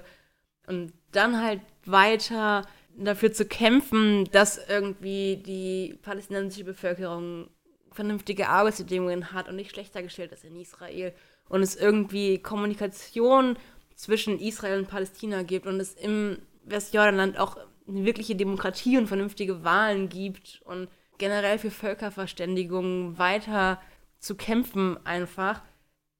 Und 0.66 0.92
dann 1.12 1.42
halt 1.42 1.62
weiter 1.86 2.66
dafür 2.97 3.32
zu 3.32 3.47
kämpfen, 3.47 4.24
dass 4.30 4.59
irgendwie 4.68 5.38
die 5.38 5.98
palästinensische 6.02 6.64
Bevölkerung 6.64 7.48
vernünftige 7.92 8.48
Arbeitsbedingungen 8.48 9.32
hat 9.32 9.48
und 9.48 9.56
nicht 9.56 9.70
schlechter 9.70 10.02
gestellt 10.02 10.32
ist 10.32 10.44
in 10.44 10.56
Israel 10.56 11.14
und 11.48 11.62
es 11.62 11.76
irgendwie 11.76 12.38
Kommunikation 12.38 13.56
zwischen 14.01 14.39
Israel 14.39 14.78
und 14.78 14.89
Palästina 14.89 15.43
gibt 15.43 15.66
und 15.66 15.78
es 15.78 15.93
im 15.93 16.39
Westjordanland 16.64 17.39
auch 17.39 17.59
eine 17.86 18.05
wirkliche 18.06 18.35
Demokratie 18.35 18.97
und 18.97 19.09
vernünftige 19.09 19.62
Wahlen 19.62 20.09
gibt 20.09 20.62
und 20.64 20.89
generell 21.18 21.59
für 21.59 21.70
Völkerverständigung 21.70 23.18
weiter 23.18 23.78
zu 24.18 24.36
kämpfen 24.36 24.98
einfach, 25.05 25.60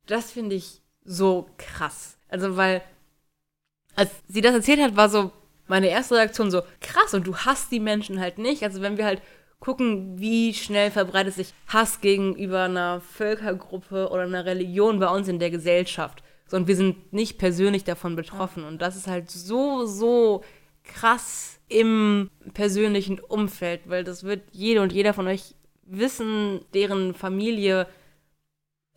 das 0.05 0.31
finde 0.31 0.57
ich 0.57 0.83
so 1.05 1.49
krass. 1.57 2.19
Also 2.29 2.59
weil 2.59 2.83
als 3.97 4.11
sie 4.29 4.43
das 4.43 4.55
erzählt 4.55 4.83
hat, 4.83 4.97
war 4.97 5.09
so 5.09 5.33
meine 5.67 5.89
erste 5.89 6.17
Reaktion 6.17 6.51
so, 6.51 6.63
krass, 6.81 7.15
und 7.15 7.27
du 7.27 7.35
hasst 7.35 7.73
die 7.73 7.81
Menschen 7.81 8.21
halt 8.21 8.37
nicht. 8.37 8.63
Also 8.63 8.83
wenn 8.83 8.99
wir 8.99 9.07
halt 9.07 9.23
gucken, 9.59 10.19
wie 10.19 10.53
schnell 10.53 10.91
verbreitet 10.91 11.35
sich 11.35 11.55
Hass 11.67 12.03
gegenüber 12.03 12.65
einer 12.65 13.01
Völkergruppe 13.01 14.11
oder 14.11 14.23
einer 14.23 14.45
Religion 14.45 14.99
bei 15.01 15.09
uns 15.09 15.29
in 15.29 15.39
der 15.39 15.51
Gesellschaft. 15.51 16.23
So, 16.51 16.57
und 16.57 16.67
wir 16.67 16.75
sind 16.75 17.13
nicht 17.13 17.39
persönlich 17.39 17.85
davon 17.85 18.17
betroffen. 18.17 18.65
Und 18.65 18.83
das 18.83 18.97
ist 18.97 19.07
halt 19.07 19.31
so, 19.31 19.87
so 19.87 20.43
krass 20.83 21.61
im 21.69 22.29
persönlichen 22.55 23.21
Umfeld, 23.21 23.83
weil 23.85 24.03
das 24.03 24.25
wird 24.25 24.43
jede 24.51 24.83
und 24.83 24.93
jeder 24.93 25.15
von 25.15 25.29
euch 25.29 25.55
wissen, 25.85 26.61
deren 26.75 27.15
Familie 27.15 27.87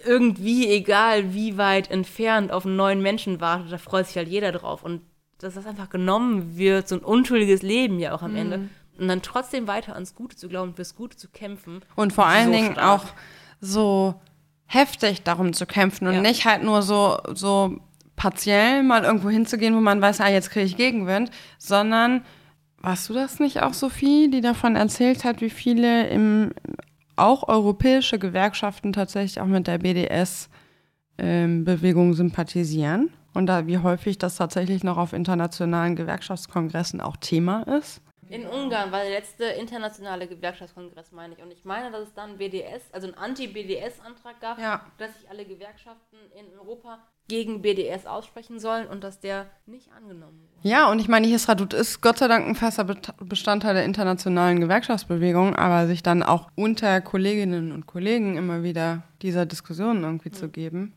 irgendwie, 0.04 0.68
egal 0.68 1.36
wie 1.36 1.56
weit 1.58 1.92
entfernt, 1.92 2.52
auf 2.52 2.66
einen 2.66 2.76
neuen 2.76 3.04
Menschen 3.04 3.40
wartet, 3.40 3.72
da 3.72 3.78
freut 3.78 4.08
sich 4.08 4.18
halt 4.18 4.30
jeder 4.30 4.52
drauf. 4.52 4.84
Und 4.84 5.02
dass 5.38 5.54
das 5.54 5.68
einfach 5.68 5.92
genommen 5.92 6.58
wird, 6.58 6.88
so 6.88 6.96
ein 6.96 7.04
unschuldiges 7.04 7.62
Leben 7.62 8.00
ja 8.00 8.16
auch 8.16 8.24
am 8.24 8.36
Ende. 8.36 8.68
Und 8.98 9.08
dann 9.08 9.22
trotzdem 9.22 9.68
weiter 9.68 9.94
ans 9.94 10.16
Gute 10.16 10.36
zu 10.36 10.50
glauben, 10.50 10.74
fürs 10.74 10.96
Gute 10.96 11.18
zu 11.18 11.28
kämpfen. 11.30 11.82
Und 11.96 12.14
vor 12.14 12.26
allen 12.26 12.48
so 12.48 12.52
Dingen 12.52 12.72
stark. 12.74 12.88
auch 12.88 13.06
so 13.62 14.16
heftig 14.74 15.24
darum 15.24 15.54
zu 15.54 15.66
kämpfen 15.66 16.08
und 16.08 16.16
Ja. 16.16 16.22
nicht 16.22 16.46
halt 16.46 16.64
nur 16.64 16.82
so, 16.82 17.18
so 17.34 17.78
partiell 18.16 18.84
mal 18.84 19.04
irgendwo 19.04 19.30
hinzugehen, 19.30 19.76
wo 19.76 19.80
man 19.82 20.02
weiß, 20.02 20.22
ah, 20.22 20.30
jetzt 20.30 20.50
kriege 20.52 20.66
ich 20.66 20.78
Gegenwind, 20.78 21.32
sondern, 21.58 22.22
warst 22.82 23.10
du 23.10 23.14
das 23.14 23.40
nicht 23.40 23.62
auch, 23.62 23.74
Sophie, 23.74 24.30
die 24.30 24.42
davon 24.42 24.76
erzählt 24.76 25.24
hat, 25.24 25.42
wie 25.42 25.50
viele 25.50 26.08
im, 26.10 26.52
auch 27.16 27.48
europäische 27.48 28.20
Gewerkschaften 28.20 28.92
tatsächlich 28.94 29.40
auch 29.42 29.46
mit 29.48 29.68
der 29.68 29.78
BDS-Bewegung 31.18 32.14
sympathisieren? 32.14 33.10
Und 33.34 33.48
da, 33.48 33.66
wie 33.68 33.80
häufig 33.80 34.18
das 34.20 34.36
tatsächlich 34.36 34.84
noch 34.84 34.98
auf 34.98 35.14
internationalen 35.14 35.96
Gewerkschaftskongressen 35.96 37.02
auch 37.02 37.18
Thema 37.18 37.64
ist? 37.64 38.02
In 38.30 38.46
Ungarn 38.48 38.92
war 38.92 39.02
der 39.02 39.12
letzte 39.12 39.46
internationale 39.46 40.28
Gewerkschaftskongress, 40.28 41.12
meine 41.12 41.34
ich. 41.36 41.42
Und 41.42 41.52
ich 41.52 41.66
meine, 41.66 41.92
dass 41.92 42.08
es 42.08 42.14
dann 42.14 42.38
BDS, 42.38 42.82
also 42.92 43.08
einen 43.08 43.18
Anti-BDS-Antrag 43.18 44.40
gab, 44.40 44.60
Ja. 44.60 44.86
dass 44.98 45.14
sich 45.14 45.30
alle 45.30 45.46
Gewerkschaften 45.46 46.18
in 46.38 46.58
Europa 46.58 47.00
gegen 47.28 47.62
BDS 47.62 48.06
aussprechen 48.06 48.60
sollen 48.60 48.88
und 48.88 49.04
dass 49.04 49.20
der 49.20 49.46
nicht 49.66 49.90
angenommen 49.94 50.42
wurde. 50.42 50.68
Ja, 50.68 50.92
und 50.92 51.00
ich 51.00 51.08
meine, 51.08 51.26
Hisradut 51.28 51.74
ist 51.74 52.02
Gott 52.02 52.18
sei 52.18 52.28
Dank 52.28 52.46
ein 52.48 52.56
fester 52.56 52.84
Bestandteil 52.84 53.74
der 53.76 53.86
internationalen 53.86 54.60
Gewerkschaftsbewegung, 54.60 55.56
aber 55.56 55.88
sich 55.88 56.04
dann 56.04 56.22
auch 56.22 56.50
unter 56.56 57.00
Kolleginnen 57.02 57.72
und 57.72 57.86
Kollegen 57.88 58.36
immer 58.38 58.64
wieder 58.64 59.04
dieser 59.22 59.46
Diskussion 59.46 60.04
irgendwie 60.04 60.32
zu 60.32 60.50
geben. 60.50 60.94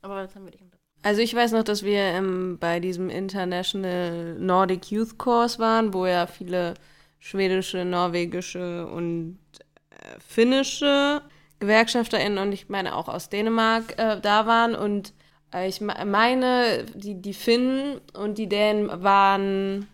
Aber 0.00 0.22
das 0.22 0.34
haben 0.34 0.44
wir 0.44 0.52
nicht 0.52 0.62
unter. 0.62 0.65
Also 1.06 1.20
ich 1.20 1.32
weiß 1.36 1.52
noch, 1.52 1.62
dass 1.62 1.84
wir 1.84 2.00
ähm, 2.00 2.58
bei 2.58 2.80
diesem 2.80 3.10
International 3.10 4.34
Nordic 4.40 4.90
Youth 4.90 5.16
Course 5.18 5.60
waren, 5.60 5.94
wo 5.94 6.04
ja 6.04 6.26
viele 6.26 6.74
schwedische, 7.20 7.84
norwegische 7.84 8.88
und 8.88 9.38
äh, 9.90 10.18
finnische 10.18 11.22
GewerkschafterInnen 11.60 12.38
und 12.38 12.50
ich 12.50 12.68
meine 12.70 12.96
auch 12.96 13.06
aus 13.06 13.28
Dänemark 13.28 13.96
äh, 13.98 14.20
da 14.20 14.48
waren. 14.48 14.74
Und 14.74 15.12
äh, 15.54 15.68
ich 15.68 15.80
me- 15.80 15.94
meine, 16.04 16.82
die, 16.94 17.22
die 17.22 17.34
Finnen 17.34 18.00
und 18.14 18.36
die 18.36 18.48
Dänen 18.48 19.04
waren 19.04 19.86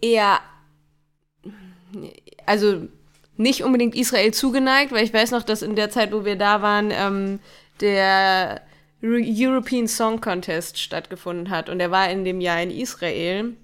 eher, 0.00 0.38
also 2.46 2.86
nicht 3.36 3.64
unbedingt 3.64 3.96
Israel 3.96 4.32
zugeneigt, 4.32 4.92
weil 4.92 5.02
ich 5.02 5.12
weiß 5.12 5.32
noch, 5.32 5.42
dass 5.42 5.62
in 5.62 5.74
der 5.74 5.90
Zeit, 5.90 6.12
wo 6.12 6.24
wir 6.24 6.36
da 6.36 6.62
waren, 6.62 6.92
ähm, 6.92 7.40
der 7.80 8.60
European 9.02 9.86
Song 9.88 10.20
Contest 10.20 10.78
stattgefunden 10.78 11.50
hat 11.50 11.68
und 11.68 11.78
der 11.78 11.90
war 11.90 12.10
in 12.10 12.24
dem 12.24 12.40
Jahr 12.40 12.60
in 12.62 12.70
Israel. 12.70 13.54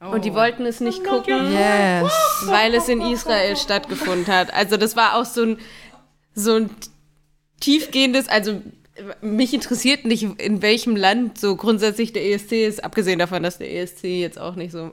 Und 0.00 0.24
die 0.24 0.32
wollten 0.32 0.64
es 0.64 0.80
nicht 0.80 1.04
gucken, 1.04 1.52
Yes. 1.52 2.10
weil 2.46 2.74
es 2.74 2.88
in 2.88 3.02
Israel 3.02 3.54
stattgefunden 3.56 4.26
hat. 4.32 4.52
Also 4.54 4.78
das 4.78 4.96
war 4.96 5.16
auch 5.16 5.26
so 5.26 5.42
ein, 5.42 5.58
so 6.34 6.54
ein 6.54 6.70
tiefgehendes, 7.60 8.26
also 8.28 8.62
mich 9.20 9.52
interessiert 9.52 10.06
nicht, 10.06 10.22
in 10.40 10.62
welchem 10.62 10.96
Land 10.96 11.38
so 11.38 11.54
grundsätzlich 11.56 12.14
der 12.14 12.24
ESC 12.24 12.52
ist, 12.66 12.82
abgesehen 12.82 13.18
davon, 13.18 13.42
dass 13.42 13.58
der 13.58 13.70
ESC 13.74 14.04
jetzt 14.04 14.38
auch 14.40 14.54
nicht 14.54 14.72
so 14.72 14.90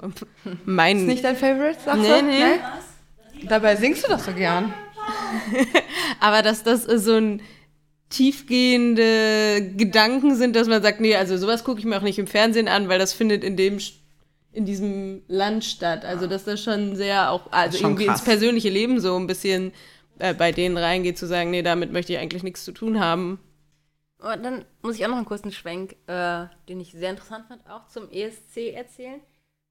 mein... 0.65 0.97
Ist 0.99 1.05
nicht 1.05 1.23
dein 1.23 1.37
Favorite, 1.37 1.77
sagst 1.83 2.01
Nee, 2.01 2.19
du? 2.19 2.25
nee. 2.25 3.45
Dabei 3.47 3.77
singst 3.77 4.05
du 4.05 4.09
doch 4.11 4.19
so 4.19 4.33
gern. 4.33 4.73
Aber 6.19 6.41
dass 6.41 6.63
das 6.63 6.83
so 6.83 7.15
ein 7.15 7.41
tiefgehende 8.09 9.73
Gedanken 9.75 10.35
sind, 10.35 10.55
dass 10.55 10.67
man 10.67 10.81
sagt, 10.81 11.01
nee, 11.01 11.15
also 11.15 11.37
sowas 11.37 11.63
gucke 11.63 11.79
ich 11.79 11.85
mir 11.85 11.97
auch 11.97 12.01
nicht 12.01 12.19
im 12.19 12.27
Fernsehen 12.27 12.67
an, 12.67 12.87
weil 12.89 12.99
das 12.99 13.13
findet 13.13 13.43
in 13.43 13.57
dem 13.57 13.79
in 14.53 14.65
diesem 14.65 15.21
Land 15.27 15.65
statt. 15.65 16.03
Also 16.05 16.25
dass 16.25 16.45
das 16.45 16.63
schon 16.63 16.95
sehr 16.95 17.31
auch 17.31 17.51
also 17.51 17.77
schon 17.77 17.91
irgendwie 17.91 18.05
krass. 18.05 18.19
ins 18.19 18.25
persönliche 18.25 18.69
Leben 18.69 18.99
so 18.99 19.15
ein 19.15 19.27
bisschen 19.27 19.71
äh, 20.19 20.33
bei 20.33 20.51
denen 20.51 20.77
reingeht, 20.77 21.17
zu 21.17 21.27
sagen, 21.27 21.51
nee, 21.51 21.61
damit 21.61 21.91
möchte 21.91 22.13
ich 22.13 22.19
eigentlich 22.19 22.43
nichts 22.43 22.65
zu 22.65 22.71
tun 22.71 22.99
haben. 22.99 23.39
Und 24.19 24.43
dann 24.43 24.65
muss 24.81 24.95
ich 24.95 25.05
auch 25.05 25.09
noch 25.09 25.17
einen 25.17 25.25
kurzen 25.25 25.51
Schwenk, 25.51 25.95
äh, 26.07 26.45
den 26.67 26.79
ich 26.79 26.91
sehr 26.91 27.11
interessant 27.11 27.45
fand, 27.47 27.69
auch 27.69 27.87
zum 27.87 28.09
ESC 28.09 28.73
erzählen. 28.73 29.21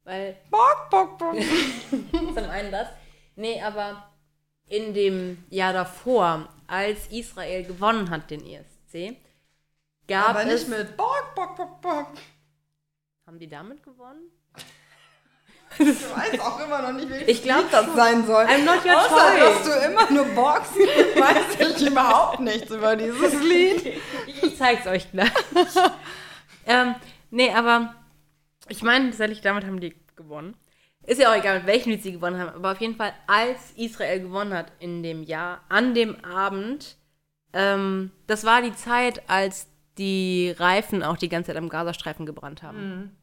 Weil. 0.05 0.37
Bock, 0.51 0.89
bock, 0.91 1.19
bock. 1.19 1.35
zum 2.13 2.51
einen 2.51 2.71
das. 2.71 2.89
Nee, 3.35 3.61
aber 3.61 4.09
in 4.69 4.95
dem 4.95 5.45
Jahr 5.51 5.73
davor, 5.73 6.49
als 6.67 7.07
Israel 7.09 7.65
gewonnen 7.65 8.11
hat, 8.11 8.31
den 8.31 8.45
ESC, 8.45 9.17
gab 10.09 10.31
Aber 10.31 10.47
es. 10.47 10.67
nicht 10.67 10.69
mit 10.79 10.97
Bock, 10.97 11.35
Bock, 11.35 11.57
Bock, 11.57 11.81
Bock. 11.81 12.09
Haben 13.27 13.39
die 13.39 13.49
damit 13.49 13.83
gewonnen? 13.83 14.31
Ich 15.79 15.89
weiß 15.89 16.41
auch 16.41 16.61
immer 16.65 16.81
noch 16.81 16.93
nicht, 16.93 17.11
welches 17.11 17.29
Ich 17.29 17.43
glaub 17.43 17.65
Lied 17.65 17.73
das 17.73 17.95
sein 17.95 18.25
soll. 18.27 18.45
I'm 18.45 18.65
not 18.65 18.85
your 18.85 18.97
Außer, 18.97 19.09
choice. 19.09 19.41
dass 19.41 19.63
du 19.65 19.87
immer 19.87 20.11
nur 20.11 20.25
boxst, 20.35 20.75
weiß 20.77 21.77
ich 21.81 21.87
überhaupt 21.89 22.41
nichts 22.41 22.71
über 22.71 22.97
dieses 22.97 23.35
Lied. 23.43 23.85
Ich, 24.27 24.43
ich 24.43 24.57
zeig's 24.57 24.87
euch 24.87 25.11
gleich. 25.11 25.31
ähm, 26.67 26.95
nee, 27.31 27.53
aber 27.53 27.95
ich 28.69 28.83
meine, 28.83 29.11
tatsächlich, 29.11 29.41
damit 29.43 29.65
haben 29.67 29.81
die 29.81 29.95
gewonnen. 30.15 30.57
Ist 31.07 31.21
ja 31.21 31.31
auch 31.31 31.37
egal, 31.37 31.59
mit 31.59 31.67
welchem 31.67 31.91
Lied 31.91 32.03
sie 32.03 32.13
gewonnen 32.13 32.39
haben, 32.39 32.55
aber 32.55 32.73
auf 32.73 32.81
jeden 32.81 32.97
Fall, 32.97 33.13
als 33.27 33.73
Israel 33.77 34.21
gewonnen 34.21 34.53
hat 34.53 34.73
in 34.81 35.03
dem 35.03 35.23
Jahr, 35.23 35.61
an 35.69 35.95
dem 35.95 36.25
Abend, 36.25 36.97
ähm, 37.53 38.11
das 38.27 38.45
war 38.45 38.61
die 38.61 38.75
Zeit, 38.75 39.29
als 39.29 39.69
die 39.99 40.55
Reifen 40.59 41.03
auch 41.03 41.17
die 41.17 41.29
ganze 41.29 41.49
Zeit 41.49 41.57
am 41.57 41.69
Gazastreifen 41.69 42.27
gebrannt 42.27 42.63
haben. 42.63 43.17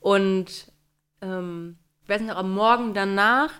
Und 0.00 0.72
ähm, 1.20 1.78
ich 2.02 2.08
weiß 2.08 2.20
nicht, 2.20 2.34
am 2.34 2.52
Morgen 2.52 2.94
danach 2.94 3.52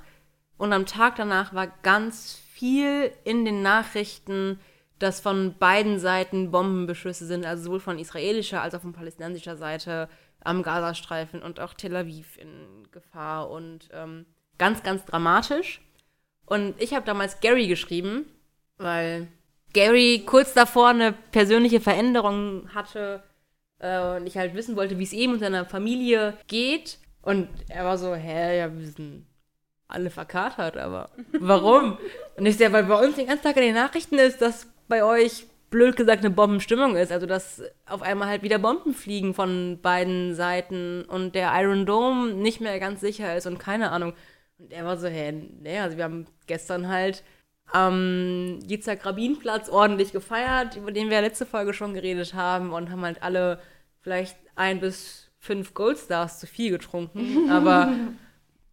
und 0.56 0.72
am 0.72 0.86
Tag 0.86 1.16
danach 1.16 1.54
war 1.54 1.68
ganz 1.82 2.34
viel 2.52 3.12
in 3.24 3.44
den 3.44 3.62
Nachrichten, 3.62 4.58
dass 4.98 5.20
von 5.20 5.56
beiden 5.58 5.98
Seiten 5.98 6.50
Bombenbeschüsse 6.50 7.26
sind, 7.26 7.46
also 7.46 7.64
sowohl 7.64 7.80
von 7.80 7.98
israelischer 7.98 8.62
als 8.62 8.74
auch 8.74 8.80
von 8.80 8.92
palästinensischer 8.92 9.56
Seite 9.56 10.08
am 10.44 10.62
Gazastreifen 10.62 11.42
und 11.42 11.58
auch 11.58 11.74
Tel 11.74 11.96
Aviv 11.96 12.36
in 12.38 12.86
Gefahr 12.92 13.50
und 13.50 13.88
ähm, 13.92 14.26
ganz, 14.58 14.82
ganz 14.82 15.04
dramatisch. 15.04 15.80
Und 16.46 16.80
ich 16.80 16.94
habe 16.94 17.06
damals 17.06 17.40
Gary 17.40 17.66
geschrieben, 17.66 18.26
weil 18.76 19.28
Gary 19.72 20.22
kurz 20.24 20.52
davor 20.52 20.88
eine 20.88 21.12
persönliche 21.12 21.80
Veränderung 21.80 22.72
hatte 22.74 23.22
äh, 23.78 24.16
und 24.16 24.26
ich 24.26 24.36
halt 24.36 24.54
wissen 24.54 24.76
wollte, 24.76 24.98
wie 24.98 25.04
es 25.04 25.12
ihm 25.12 25.32
und 25.32 25.40
seiner 25.40 25.64
Familie 25.64 26.36
geht. 26.46 26.98
Und 27.22 27.48
er 27.68 27.84
war 27.84 27.98
so, 27.98 28.14
hä, 28.14 28.58
ja, 28.58 28.72
wir 28.72 28.86
sind 28.86 29.26
alle 29.88 30.10
verkatert, 30.10 30.76
aber 30.76 31.10
warum? 31.32 31.98
und 32.36 32.46
ich 32.46 32.56
sehe, 32.56 32.72
weil 32.72 32.84
bei 32.84 33.02
uns 33.02 33.16
den 33.16 33.26
ganzen 33.26 33.44
Tag 33.44 33.56
in 33.56 33.62
den 33.62 33.74
Nachrichten 33.74 34.18
ist, 34.18 34.42
dass 34.42 34.66
bei 34.88 35.02
euch 35.04 35.46
blöd 35.74 35.96
gesagt 35.96 36.20
eine 36.20 36.30
Bombenstimmung 36.30 36.96
ist. 36.96 37.12
Also, 37.12 37.26
dass 37.26 37.62
auf 37.86 38.00
einmal 38.00 38.28
halt 38.28 38.42
wieder 38.42 38.58
Bomben 38.58 38.94
fliegen 38.94 39.34
von 39.34 39.80
beiden 39.82 40.34
Seiten 40.34 41.02
und 41.02 41.34
der 41.34 41.52
Iron 41.60 41.84
Dome 41.84 42.32
nicht 42.32 42.60
mehr 42.60 42.78
ganz 42.78 43.00
sicher 43.00 43.36
ist 43.36 43.46
und 43.46 43.58
keine 43.58 43.90
Ahnung. 43.90 44.14
Und 44.58 44.72
er 44.72 44.84
war 44.84 44.96
so, 44.96 45.08
hä, 45.08 45.32
nee, 45.60 45.78
also 45.80 45.96
wir 45.96 46.04
haben 46.04 46.26
gestern 46.46 46.88
halt 46.88 47.24
am 47.72 48.60
Yitzhak 48.68 49.04
Rabin-Platz 49.04 49.68
ordentlich 49.68 50.12
gefeiert, 50.12 50.76
über 50.76 50.92
den 50.92 51.10
wir 51.10 51.20
letzte 51.20 51.44
Folge 51.44 51.74
schon 51.74 51.94
geredet 51.94 52.34
haben 52.34 52.72
und 52.72 52.90
haben 52.90 53.02
halt 53.02 53.22
alle 53.22 53.58
vielleicht 54.00 54.36
ein 54.54 54.78
bis 54.80 55.30
fünf 55.40 55.74
Goldstars 55.74 56.38
zu 56.38 56.46
viel 56.46 56.70
getrunken, 56.70 57.50
aber 57.50 57.92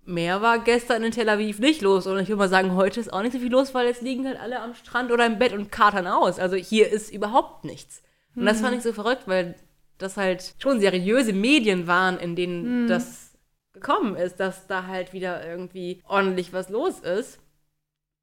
mehr 0.06 0.42
war 0.42 0.60
gestern 0.60 1.04
in 1.04 1.12
Tel 1.12 1.30
Aviv 1.30 1.60
nicht 1.60 1.82
los. 1.82 2.08
Und 2.08 2.20
ich 2.20 2.28
würde 2.28 2.40
mal 2.40 2.50
sagen, 2.50 2.76
heute 2.76 3.00
ist 3.00 3.12
auch 3.12 3.22
nicht 3.22 3.34
so 3.34 3.40
viel 3.40 3.52
los, 3.52 3.74
weil 3.74 3.88
jetzt 3.88 4.02
liegen 4.02 4.26
halt 4.28 4.40
alle 4.40 4.60
am 4.60 4.74
Strand 4.74 5.12
oder 5.12 5.26
im 5.26 5.40
Bett 5.40 5.54
und 5.54 5.72
katern 5.72 6.08
aus. 6.08 6.40
Also 6.40 6.56
hier 6.56 6.90
ist 6.90 7.12
überhaupt 7.12 7.66
nichts. 7.66 8.02
Und 8.36 8.46
das 8.46 8.62
fand 8.62 8.76
ich 8.76 8.84
so 8.84 8.94
verrückt, 8.94 9.24
weil 9.28 9.56
das 9.98 10.18
halt 10.18 10.56
schon 10.58 10.80
seriöse 10.80 11.34
Medien 11.34 11.86
waren, 11.86 12.18
in 12.18 12.36
denen 12.36 12.88
das 12.88 13.32
gekommen 13.74 14.16
ist, 14.16 14.40
dass 14.40 14.68
da 14.68 14.88
halt 14.88 15.14
wieder 15.14 15.46
irgendwie 15.46 16.02
ordentlich 16.08 16.54
was 16.54 16.70
los 16.70 17.00
ist. 17.00 17.40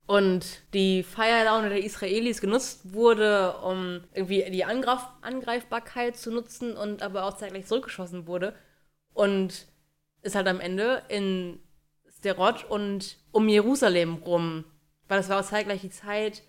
Und 0.07 0.63
die 0.73 1.03
Feierlaune 1.03 1.69
der 1.69 1.85
Israelis 1.85 2.41
genutzt 2.41 2.95
wurde, 2.95 3.59
um 3.59 4.01
irgendwie 4.15 4.43
die 4.51 4.65
Angreif 4.65 5.03
Angreifbarkeit 5.21 6.17
zu 6.17 6.31
nutzen 6.31 6.77
und 6.77 7.03
aber 7.03 7.25
auch 7.25 7.37
zeitgleich 7.37 7.67
zurückgeschossen 7.67 8.27
wurde. 8.27 8.55
Und 9.13 9.67
ist 10.23 10.35
halt 10.35 10.49
am 10.49 10.61
Ende 10.61 11.03
in 11.09 11.61
Sderot 12.19 12.65
und 12.65 13.17
um 13.33 13.49
Jerusalem 13.49 14.15
rum. 14.15 14.65
Weil 15.09 15.19
das 15.19 15.29
war 15.29 15.41
auch 15.41 15.45
zeitgleich 15.45 15.81
die 15.81 15.91
Zeit, 15.91 16.43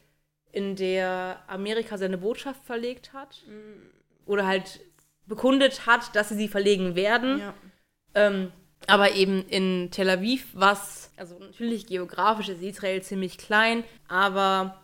in 0.51 0.75
der 0.75 1.43
Amerika 1.47 1.97
seine 1.97 2.17
Botschaft 2.17 2.65
verlegt 2.65 3.13
hat. 3.13 3.43
Oder 4.25 4.47
halt 4.47 4.81
bekundet 5.27 5.85
hat, 5.85 6.15
dass 6.15 6.29
sie 6.29 6.35
sie 6.35 6.47
verlegen 6.47 6.95
werden. 6.95 7.39
Ja. 7.39 7.53
Ähm, 8.15 8.51
aber 8.87 9.13
eben 9.13 9.45
in 9.47 9.89
Tel 9.91 10.09
Aviv, 10.09 10.47
was, 10.53 11.11
also 11.17 11.37
natürlich 11.37 11.85
geografisch 11.85 12.49
ist 12.49 12.61
Israel 12.61 13.01
ziemlich 13.03 13.37
klein, 13.37 13.83
aber 14.07 14.81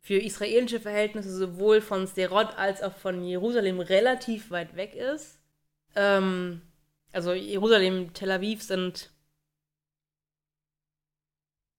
für 0.00 0.18
israelische 0.18 0.80
Verhältnisse 0.80 1.34
sowohl 1.34 1.80
von 1.80 2.06
Sderot 2.06 2.56
als 2.56 2.82
auch 2.82 2.94
von 2.94 3.24
Jerusalem 3.24 3.80
relativ 3.80 4.50
weit 4.50 4.76
weg 4.76 4.94
ist. 4.94 5.38
Ähm, 5.96 6.62
also 7.12 7.32
Jerusalem, 7.32 8.12
Tel 8.14 8.30
Aviv 8.30 8.62
sind. 8.62 9.10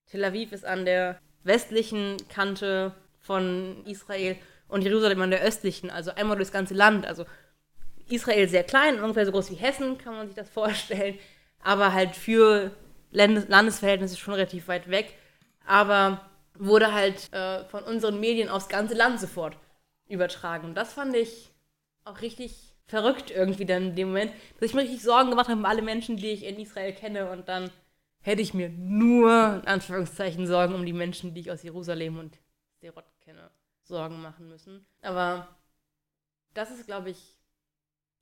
Tel 0.09 0.23
Aviv 0.23 0.51
ist 0.51 0.65
an 0.65 0.85
der 0.85 1.19
westlichen 1.43 2.17
Kante 2.29 2.93
von 3.19 3.83
Israel 3.85 4.35
und 4.67 4.83
Jerusalem 4.83 5.21
an 5.21 5.31
der 5.31 5.41
östlichen, 5.41 5.89
also 5.89 6.11
einmal 6.11 6.37
durchs 6.37 6.51
ganze 6.51 6.73
Land. 6.73 7.05
Also 7.05 7.25
Israel 8.07 8.47
sehr 8.49 8.63
klein, 8.63 9.01
ungefähr 9.01 9.25
so 9.25 9.31
groß 9.31 9.51
wie 9.51 9.55
Hessen, 9.55 9.97
kann 9.97 10.15
man 10.15 10.27
sich 10.27 10.35
das 10.35 10.49
vorstellen, 10.59 11.17
aber 11.63 11.93
halt 11.93 12.15
für 12.15 12.71
Landes 13.11 13.47
Landesverhältnisse 13.47 14.17
schon 14.17 14.35
relativ 14.35 14.67
weit 14.67 14.89
weg. 14.89 15.15
Aber 15.65 16.21
wurde 16.55 16.93
halt 16.93 17.31
äh, 17.33 17.63
von 17.65 17.83
unseren 17.83 18.19
Medien 18.19 18.49
aufs 18.49 18.69
ganze 18.69 18.93
Land 18.93 19.19
sofort 19.19 19.57
übertragen. 20.07 20.67
Und 20.67 20.75
das 20.75 20.93
fand 20.93 21.15
ich 21.15 21.51
auch 22.03 22.21
richtig 22.21 22.73
verrückt 22.87 23.31
irgendwie 23.31 23.65
dann 23.65 23.89
in 23.89 23.95
dem 23.95 24.07
Moment, 24.09 24.31
dass 24.59 24.69
ich 24.69 24.73
mir 24.73 24.81
richtig 24.81 25.03
Sorgen 25.03 25.29
gemacht 25.29 25.47
habe 25.47 25.59
um 25.59 25.65
alle 25.65 25.81
Menschen, 25.81 26.17
die 26.17 26.31
ich 26.31 26.43
in 26.43 26.59
Israel 26.59 26.93
kenne 26.93 27.29
und 27.29 27.47
dann 27.47 27.69
hätte 28.21 28.41
ich 28.41 28.53
mir 28.53 28.69
nur, 28.69 29.61
in 29.61 29.67
Anführungszeichen, 29.67 30.47
Sorgen 30.47 30.75
um 30.75 30.85
die 30.85 30.93
Menschen, 30.93 31.33
die 31.33 31.41
ich 31.41 31.51
aus 31.51 31.63
Jerusalem 31.63 32.19
und 32.19 32.37
Sderot 32.77 33.05
kenne, 33.21 33.49
Sorgen 33.83 34.21
machen 34.21 34.47
müssen. 34.47 34.85
Aber 35.01 35.47
das 36.53 36.71
ist, 36.71 36.85
glaube 36.85 37.09
ich, 37.09 37.37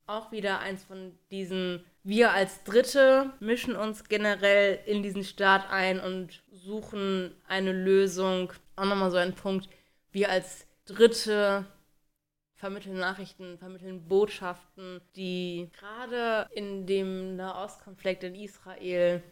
auch 0.06 0.32
wieder 0.32 0.60
eins 0.60 0.84
von 0.84 1.18
diesen, 1.30 1.84
wir 2.02 2.32
als 2.32 2.64
Dritte 2.64 3.32
mischen 3.40 3.76
uns 3.76 4.04
generell 4.04 4.80
in 4.86 5.02
diesen 5.02 5.22
Staat 5.22 5.68
ein 5.70 6.00
und 6.00 6.42
suchen 6.50 7.34
eine 7.46 7.72
Lösung. 7.72 8.52
Auch 8.76 8.86
nochmal 8.86 9.10
so 9.10 9.18
ein 9.18 9.34
Punkt, 9.34 9.68
wir 10.10 10.30
als 10.30 10.66
Dritte 10.86 11.66
vermitteln 12.54 12.98
Nachrichten, 12.98 13.58
vermitteln 13.58 14.08
Botschaften, 14.08 15.00
die 15.14 15.70
gerade 15.78 16.48
in 16.52 16.86
dem 16.86 17.36
Nahostkonflikt 17.36 18.24
in 18.24 18.34
Israel 18.34 19.22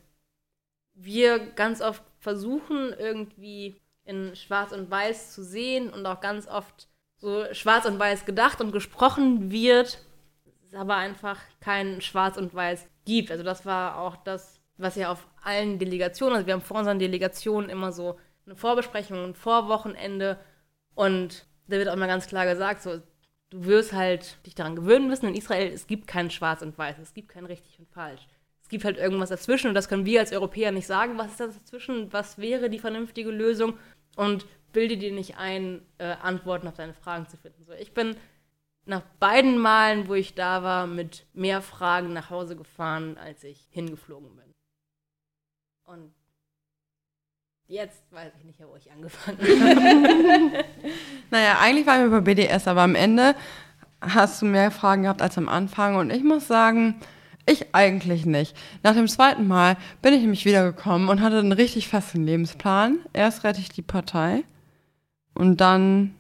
wir 0.97 1.39
ganz 1.39 1.81
oft 1.81 2.03
versuchen, 2.19 2.93
irgendwie 2.99 3.81
in 4.05 4.35
Schwarz 4.35 4.73
und 4.73 4.91
Weiß 4.91 5.33
zu 5.33 5.45
sehen 5.45 5.91
und 5.91 6.05
auch 6.07 6.21
ganz 6.21 6.49
oft 6.49 6.89
so 7.19 7.45
schwarz 7.53 7.87
und 7.87 7.99
weiß 7.99 8.25
gedacht 8.25 8.61
und 8.61 8.73
gesprochen 8.73 9.51
wird, 9.51 9.99
es 10.67 10.75
aber 10.75 10.97
einfach 10.97 11.41
kein 11.61 12.01
Schwarz 12.01 12.37
und 12.37 12.55
Weiß 12.55 12.87
gibt. 13.05 13.31
Also 13.31 13.43
das 13.43 13.65
war 13.65 13.99
auch 13.99 14.17
das, 14.17 14.61
was 14.77 14.97
ja 14.97 15.11
auf 15.11 15.27
allen 15.43 15.79
Delegationen, 15.79 16.37
also 16.37 16.47
wir 16.47 16.55
haben 16.55 16.61
vor 16.61 16.79
unseren 16.79 16.99
Delegationen 16.99 17.71
immer 17.71 17.93
so 17.93 18.19
eine 18.45 18.57
Vorbesprechung, 18.57 19.25
ein 19.25 19.35
Vorwochenende 19.35 20.39
und 20.95 21.47
da 21.69 21.79
wird 21.79 21.89
auch 21.89 21.95
immer 21.95 22.07
ganz 22.07 22.27
klar 22.27 22.47
gesagt, 22.47 22.83
so, 22.83 23.01
du 23.51 23.65
wirst 23.65 23.93
halt 23.93 24.45
dich 24.47 24.55
daran 24.55 24.77
gewöhnen 24.77 25.09
müssen, 25.09 25.29
in 25.29 25.35
Israel, 25.35 25.73
es 25.73 25.87
gibt 25.87 26.07
kein 26.07 26.31
Schwarz 26.31 26.63
und 26.63 26.77
Weiß, 26.77 26.99
es 26.99 27.15
gibt 27.15 27.29
kein 27.31 27.47
richtig 27.47 27.79
und 27.79 27.89
falsch. 27.89 28.27
Es 28.67 28.71
gibt 28.71 28.85
halt 28.85 28.97
irgendwas 28.97 29.29
dazwischen 29.29 29.69
und 29.69 29.75
das 29.75 29.89
können 29.89 30.07
wir 30.07 30.19
als 30.19 30.33
Europäer 30.33 30.73
nicht 30.73 30.89
sagen, 30.89 31.17
was 31.19 31.31
ist 31.31 31.39
das 31.39 31.55
dazwischen, 31.55 32.13
was 32.13 32.37
wäre 32.39 32.69
die 32.69 32.81
vernünftige 32.81 33.31
Lösung 33.31 33.79
und 34.17 34.45
bilde 34.73 34.97
dir 34.97 35.13
nicht 35.13 35.37
ein, 35.37 35.83
äh, 35.99 36.17
Antworten 36.21 36.67
auf 36.67 36.75
deine 36.75 36.93
Fragen 36.93 37.29
zu 37.29 37.37
finden. 37.37 37.65
So, 37.65 37.71
ich 37.75 37.95
bin 37.95 38.17
nach 38.85 39.03
beiden 39.21 39.57
Malen, 39.59 40.09
wo 40.09 40.15
ich 40.15 40.35
da 40.35 40.65
war, 40.65 40.89
mit 40.89 41.27
mehr 41.33 41.63
Fragen 41.63 42.13
nach 42.13 42.31
Hause 42.31 42.57
gefahren, 42.57 43.17
als 43.19 43.45
ich 43.45 43.69
hingeflogen 43.71 44.35
bin. 44.35 44.53
Und 45.85 46.13
Jetzt 47.69 48.03
weiß 48.13 48.33
ich 48.39 48.45
nicht, 48.45 48.61
wo 48.61 48.75
ich 48.77 48.91
angefangen 48.91 49.39
habe. 49.39 50.65
Naja, 51.31 51.59
eigentlich 51.61 51.87
waren 51.87 52.11
wir 52.11 52.21
bei 52.21 52.35
BDS, 52.35 52.67
aber 52.67 52.83
am 52.83 52.97
Ende 52.97 53.37
hast 54.01 54.43
du 54.43 54.47
mehr 54.47 54.73
Fragen 54.73 55.03
gehabt 55.03 55.23
als 55.23 55.39
am 55.39 55.49
Anfang. 55.49 55.97
Und 55.97 56.11
ich 56.11 56.25
muss 56.25 56.49
sagen, 56.49 57.01
ich 57.47 57.75
eigentlich 57.75 58.27
nicht. 58.27 58.57
Nach 58.83 58.95
dem 58.95 59.09
zweiten 59.09 59.47
Mal 59.47 59.77
bin 60.03 60.13
ich 60.13 60.21
nämlich 60.21 60.45
wiedergekommen 60.45 61.09
und 61.09 61.21
hatte 61.21 61.39
einen 61.39 61.53
richtig 61.53 61.89
festen 61.89 62.27
Lebensplan. 62.27 62.99
Erst 63.13 63.45
rette 63.45 63.61
ich 63.61 63.69
die 63.69 63.83
Partei 63.83 64.43
und 65.35 65.61
dann 65.61 66.15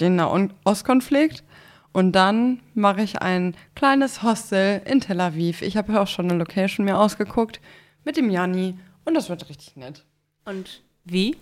den 0.00 0.16
Nahostkonflikt 0.16 1.44
und 1.92 2.12
dann 2.12 2.60
mache 2.74 3.02
ich 3.02 3.20
ein 3.20 3.54
kleines 3.74 4.22
Hostel 4.22 4.80
in 4.84 5.00
Tel 5.00 5.20
Aviv. 5.20 5.62
Ich 5.62 5.76
habe 5.76 5.92
ja 5.92 6.02
auch 6.02 6.08
schon 6.08 6.30
eine 6.30 6.38
Location 6.38 6.84
mir 6.86 6.98
ausgeguckt 6.98 7.60
mit 8.04 8.16
dem 8.16 8.30
Janni 8.30 8.78
und 9.04 9.14
das 9.14 9.28
wird 9.28 9.48
richtig 9.48 9.76
nett. 9.76 10.04
Und 10.44 10.82
wie? 11.04 11.36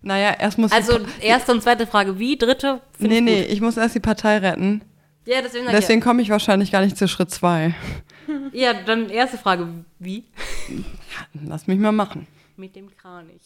Naja, 0.00 0.34
erst 0.38 0.58
muss 0.58 0.72
Also 0.72 0.98
erste 1.20 1.52
und 1.52 1.62
zweite 1.62 1.86
Frage, 1.86 2.18
wie? 2.18 2.36
Dritte? 2.36 2.80
Nee, 2.98 3.20
nee, 3.20 3.42
ich 3.42 3.60
muss 3.60 3.76
erst 3.76 3.94
die 3.94 4.00
Partei 4.00 4.38
retten. 4.38 4.82
Ja, 5.24 5.40
deswegen, 5.40 5.66
Deswegen 5.66 6.00
komme 6.00 6.22
ich 6.22 6.30
wahrscheinlich 6.30 6.72
gar 6.72 6.80
nicht 6.80 6.96
zu 6.96 7.06
Schritt 7.06 7.30
zwei. 7.30 7.74
ja. 8.52 8.72
ja, 8.72 8.82
dann 8.82 9.08
erste 9.08 9.38
Frage, 9.38 9.84
wie? 9.98 10.24
Lass 11.32 11.66
mich 11.66 11.78
mal 11.78 11.92
machen. 11.92 12.26
Mit 12.56 12.74
dem 12.74 12.94
Kranich. 12.96 13.42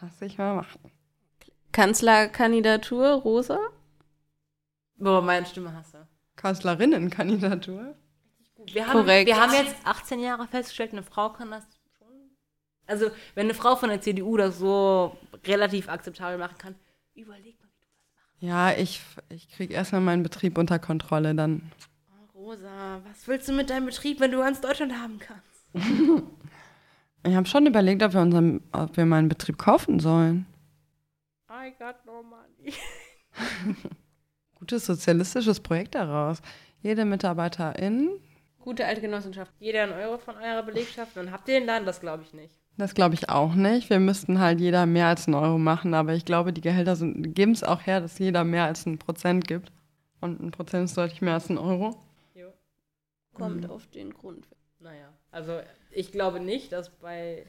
Lass 0.00 0.20
mich 0.20 0.36
mal 0.36 0.56
machen. 0.56 0.80
Kanzlerkandidatur, 1.72 3.08
Rosa? 3.12 3.58
Boah, 4.96 5.22
meine 5.22 5.46
Stimme 5.46 5.72
hasse. 5.72 6.08
Kanzlerinnenkandidatur? 6.36 7.94
Wir 8.72 8.86
haben, 8.86 8.92
Korrekt. 8.92 9.26
wir 9.26 9.40
haben 9.40 9.52
jetzt 9.54 9.76
18 9.84 10.20
Jahre 10.20 10.46
festgestellt, 10.46 10.92
eine 10.92 11.02
Frau 11.02 11.30
kann 11.30 11.50
das 11.50 11.64
schon. 11.98 12.08
Also, 12.86 13.10
wenn 13.34 13.46
eine 13.46 13.54
Frau 13.54 13.76
von 13.76 13.88
der 13.88 14.00
CDU 14.00 14.36
das 14.36 14.58
so 14.58 15.16
relativ 15.46 15.88
akzeptabel 15.88 16.36
machen 16.38 16.58
kann, 16.58 16.74
überleg 17.14 17.58
mal. 17.60 17.69
Ja, 18.40 18.72
ich, 18.72 19.00
ich 19.28 19.50
kriege 19.50 19.74
erstmal 19.74 20.00
meinen 20.00 20.22
Betrieb 20.22 20.58
unter 20.58 20.78
Kontrolle, 20.78 21.34
dann. 21.34 21.70
Oh, 22.34 22.38
Rosa, 22.38 23.00
was 23.06 23.28
willst 23.28 23.48
du 23.48 23.52
mit 23.52 23.70
deinem 23.70 23.86
Betrieb, 23.86 24.18
wenn 24.20 24.30
du 24.32 24.38
ganz 24.38 24.60
Deutschland 24.60 24.92
haben 24.94 25.18
kannst? 25.18 25.44
Ich 27.22 27.34
habe 27.34 27.46
schon 27.46 27.66
überlegt, 27.66 28.02
ob 28.02 28.14
wir, 28.14 28.22
unseren, 28.22 28.62
ob 28.72 28.96
wir 28.96 29.04
meinen 29.04 29.28
Betrieb 29.28 29.58
kaufen 29.58 30.00
sollen. 30.00 30.46
I 31.50 31.70
got 31.78 31.96
no 32.06 32.22
money. 32.22 32.72
Gutes 34.58 34.86
sozialistisches 34.86 35.60
Projekt 35.60 35.94
daraus. 35.96 36.40
Jede 36.80 37.04
Mitarbeiterin, 37.04 38.08
Gute 38.60 38.84
alte 38.86 39.00
Genossenschaft. 39.00 39.52
Jeder 39.58 39.84
einen 39.84 39.92
Euro 39.92 40.18
von 40.18 40.36
eurer 40.36 40.62
Belegschaft, 40.62 41.16
dann 41.16 41.32
habt 41.32 41.48
ihr 41.48 41.58
den 41.58 41.66
Laden, 41.66 41.86
das 41.86 42.00
glaube 42.00 42.22
ich 42.22 42.34
nicht. 42.34 42.54
Das 42.76 42.94
glaube 42.94 43.14
ich 43.14 43.28
auch 43.28 43.54
nicht. 43.54 43.90
Wir 43.90 44.00
müssten 44.00 44.38
halt 44.38 44.60
jeder 44.60 44.86
mehr 44.86 45.06
als 45.06 45.26
einen 45.26 45.34
Euro 45.34 45.58
machen, 45.58 45.94
aber 45.94 46.14
ich 46.14 46.24
glaube, 46.24 46.52
die 46.52 46.60
Gehälter 46.60 46.96
geben 46.98 47.52
es 47.52 47.62
auch 47.62 47.86
her, 47.86 48.00
dass 48.00 48.18
jeder 48.18 48.44
mehr 48.44 48.64
als 48.64 48.86
ein 48.86 48.98
Prozent 48.98 49.46
gibt. 49.46 49.72
Und 50.20 50.40
ein 50.40 50.50
Prozent 50.50 50.84
ist 50.84 50.96
deutlich 50.96 51.22
mehr 51.22 51.34
als 51.34 51.48
ein 51.48 51.58
Euro. 51.58 51.96
Jo. 52.34 52.48
Kommt 53.34 53.68
auf 53.68 53.86
den 53.88 54.12
Grund. 54.12 54.46
Naja, 54.78 55.12
also 55.30 55.60
ich 55.92 56.12
glaube 56.12 56.40
nicht, 56.40 56.72
dass 56.72 56.90
bei 56.90 57.44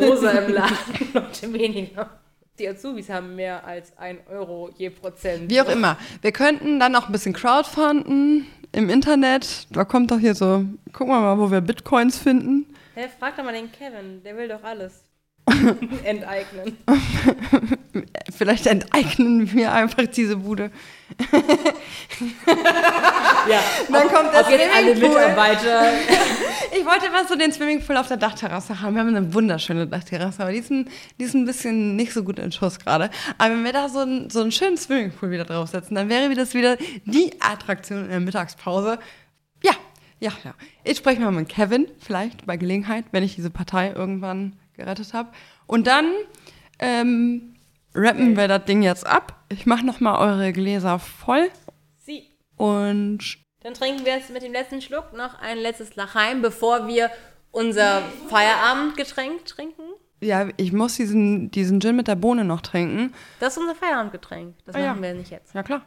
Rosa 0.00 0.30
im 0.30 0.52
Laden 0.52 0.76
Leute 1.14 1.52
weniger. 1.52 2.10
Die 2.58 2.68
Azubis 2.68 3.08
haben 3.08 3.34
mehr 3.34 3.64
als 3.64 3.96
ein 3.96 4.18
Euro 4.28 4.70
je 4.76 4.90
Prozent. 4.90 5.50
Wie 5.50 5.60
auch 5.60 5.68
immer. 5.68 5.96
Wir 6.20 6.32
könnten 6.32 6.78
dann 6.78 6.94
auch 6.96 7.06
ein 7.06 7.12
bisschen 7.12 7.32
crowdfunden 7.32 8.46
im 8.72 8.90
Internet. 8.90 9.66
Da 9.70 9.84
kommt 9.84 10.10
doch 10.10 10.18
hier 10.18 10.34
so, 10.34 10.64
gucken 10.92 11.14
wir 11.14 11.20
mal, 11.20 11.38
wo 11.38 11.50
wir 11.50 11.60
Bitcoins 11.60 12.18
finden. 12.18 12.66
Hä, 12.94 13.08
frag 13.18 13.36
doch 13.36 13.44
mal 13.44 13.52
den 13.54 13.70
Kevin, 13.72 14.22
der 14.22 14.36
will 14.36 14.48
doch 14.48 14.62
alles 14.62 15.02
enteignen. 16.04 16.76
Vielleicht 18.36 18.66
enteignen 18.66 19.52
wir 19.52 19.72
einfach 19.72 20.06
diese 20.06 20.36
Bude. 20.36 20.70
Ja, 23.48 23.58
Dann 23.90 24.08
kommt 24.08 24.32
der 24.32 24.40
ob 24.42 24.46
alle 24.46 24.94
Swimmingpool. 24.96 25.08
Mitarbeiter. 25.08 25.90
Ich 26.78 26.84
wollte 26.86 27.10
mal 27.10 27.26
so 27.26 27.34
den 27.34 27.52
Swimmingpool 27.52 27.96
auf 27.96 28.06
der 28.06 28.16
Dachterrasse 28.16 28.80
haben. 28.80 28.94
Wir 28.94 29.00
haben 29.00 29.14
eine 29.14 29.34
wunderschöne 29.34 29.88
Dachterrasse, 29.88 30.42
aber 30.42 30.52
die 30.52 30.58
ist 30.58 30.70
ein, 30.70 30.88
die 31.18 31.24
ist 31.24 31.34
ein 31.34 31.44
bisschen 31.44 31.96
nicht 31.96 32.12
so 32.12 32.22
gut 32.22 32.38
in 32.38 32.52
Schuss 32.52 32.78
gerade. 32.78 33.10
Aber 33.38 33.50
wenn 33.54 33.64
wir 33.64 33.72
da 33.72 33.88
so, 33.88 33.98
einen- 34.00 34.30
so 34.30 34.42
einen 34.42 34.52
schönen 34.52 34.76
Swimmingpool 34.76 35.32
wieder 35.32 35.44
draufsetzen, 35.44 35.96
dann 35.96 36.08
wäre 36.08 36.32
das 36.36 36.54
wieder 36.54 36.76
die 37.04 37.32
Attraktion 37.40 38.04
in 38.04 38.10
der 38.10 38.20
Mittagspause. 38.20 38.98
Ja, 40.22 40.30
ja, 40.44 40.50
ja. 40.50 40.54
Ich 40.84 40.98
spreche 40.98 41.20
mal 41.20 41.32
mit 41.32 41.48
Kevin, 41.48 41.88
vielleicht 41.98 42.46
bei 42.46 42.56
Gelegenheit, 42.56 43.04
wenn 43.12 43.22
ich 43.24 43.34
diese 43.34 43.50
Partei 43.50 43.90
irgendwann 43.92 44.56
gerettet 44.74 45.12
habe. 45.14 45.30
Und 45.66 45.86
dann 45.86 46.12
ähm, 46.78 47.56
rappen 47.94 48.36
wir 48.36 48.46
das 48.48 48.64
Ding 48.64 48.82
jetzt 48.82 49.06
ab. 49.06 49.44
Ich 49.48 49.66
mache 49.66 49.84
nochmal 49.84 50.18
eure 50.20 50.52
Gläser 50.52 50.98
voll 50.98 51.50
Sie. 51.98 52.28
und 52.56 53.18
Dann 53.62 53.74
trinken 53.74 54.04
wir 54.04 54.14
jetzt 54.16 54.30
mit 54.30 54.42
dem 54.42 54.52
letzten 54.52 54.80
Schluck 54.80 55.12
noch 55.12 55.40
ein 55.40 55.58
letztes 55.58 55.96
Lachheim, 55.96 56.40
bevor 56.40 56.86
wir 56.88 57.10
unser 57.50 58.02
Feierabendgetränk 58.28 59.44
trinken. 59.44 59.82
ja, 60.20 60.48
ich 60.56 60.72
muss 60.72 60.96
diesen, 60.96 61.50
diesen 61.50 61.80
Gin 61.80 61.96
mit 61.96 62.08
der 62.08 62.14
Bohne 62.16 62.44
noch 62.44 62.60
trinken. 62.60 63.12
Das 63.40 63.54
ist 63.56 63.58
unser 63.62 63.74
Feierabendgetränk. 63.74 64.54
Das 64.66 64.74
Ah, 64.76 64.80
ja. 64.80 64.88
machen 64.90 65.02
wir 65.02 65.14
nicht 65.14 65.30
jetzt. 65.30 65.52
Ja, 65.54 65.62
klar. 65.62 65.82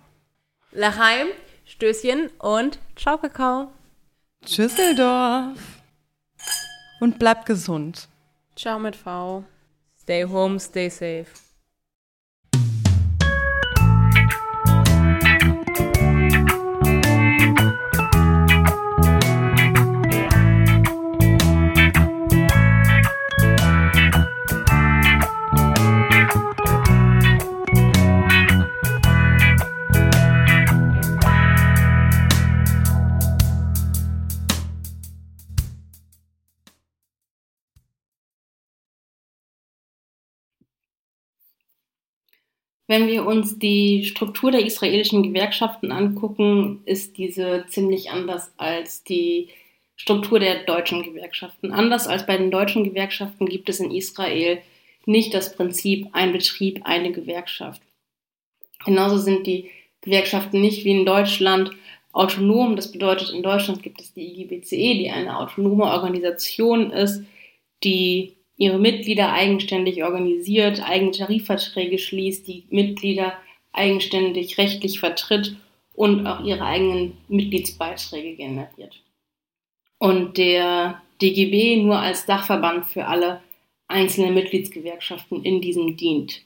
Lachheim, 0.74 1.28
Stößchen 1.66 2.30
und 2.40 2.80
Ciao 2.98 3.18
Kakao. 3.18 3.72
Tschüsseldorf. 4.46 5.60
Und 7.00 7.20
bleibt 7.20 7.46
gesund. 7.46 8.08
Ciao 8.56 8.80
mit 8.80 8.96
V. 8.96 9.44
Stay 10.00 10.24
home, 10.24 10.60
stay 10.60 10.90
safe. 10.90 11.26
Wenn 42.88 43.08
wir 43.08 43.26
uns 43.26 43.58
die 43.58 44.06
Struktur 44.06 44.52
der 44.52 44.66
israelischen 44.66 45.24
Gewerkschaften 45.24 45.92
angucken, 45.92 46.82
ist 46.86 47.18
diese 47.18 47.66
ziemlich 47.68 48.12
anders 48.12 48.54
als 48.58 49.04
die 49.04 49.50
Struktur 49.96 50.40
der 50.40 50.64
deutschen 50.66 51.02
Gewerkschaften. 51.02 51.72
Anders 51.72 52.08
als 52.08 52.26
bei 52.28 52.38
den 52.38 52.52
deutschen 52.52 52.84
Gewerkschaften 52.84 53.48
gibt 53.48 53.70
es 53.70 53.80
in 53.80 53.92
Israel 53.92 54.62
nicht 55.06 55.34
das 55.34 55.56
Prinzip 55.56 56.10
ein 56.12 56.32
Betrieb, 56.32 56.82
eine 56.84 57.12
Gewerkschaft. 57.12 57.82
Genauso 58.86 59.18
sind 59.18 59.48
die 59.48 59.72
Gewerkschaften 60.02 60.62
nicht 60.62 60.86
wie 60.86 60.92
in 60.92 61.06
Deutschland 61.06 61.72
autonom. 62.12 62.76
Das 62.76 62.92
bedeutet, 62.92 63.32
in 63.32 63.42
Deutschland 63.42 63.82
gibt 63.82 64.02
es 64.02 64.14
die 64.14 64.42
IGBCE, 64.42 64.94
die 64.96 65.10
eine 65.10 65.40
autonome 65.40 65.86
Organisation 65.86 66.92
ist, 66.92 67.24
die 67.84 68.35
ihre 68.58 68.80
Mitglieder 68.80 69.34
eigenständig 69.34 70.04
organisiert, 70.04 70.82
eigene 70.88 71.12
Tarifverträge 71.12 71.98
schließt, 71.98 72.48
die 72.48 72.64
Mitglieder 72.70 73.34
eigenständig 73.74 74.58
rechtlich 74.58 75.00
vertritt 75.00 75.58
und 75.94 76.26
auch 76.28 76.44
ihre 76.44 76.66
eigenen 76.66 77.18
Mitgliedsbeiträge 77.28 78.36
generiert. 78.36 79.02
Und 79.98 80.38
der 80.38 81.02
DGB 81.22 81.78
nur 81.78 82.00
als 82.00 82.26
Dachverband 82.26 82.86
für 82.88 83.06
alle 83.08 83.42
einzelnen 83.88 84.34
Mitgliedsgewerkschaften 84.34 85.44
in 85.44 85.62
diesem 85.62 85.96
dient. 85.96 86.42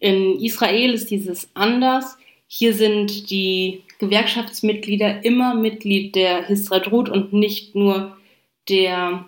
In 0.00 0.40
Israel 0.40 0.94
ist 0.94 1.10
dieses 1.10 1.48
anders. 1.54 2.16
Hier 2.48 2.74
sind 2.74 3.30
die 3.30 3.82
Gewerkschaftsmitglieder 3.98 5.24
immer 5.24 5.54
Mitglied 5.54 6.14
der 6.14 6.46
Histradrut 6.46 7.08
und 7.08 7.32
nicht 7.32 7.74
nur 7.74 8.16
der 8.68 9.24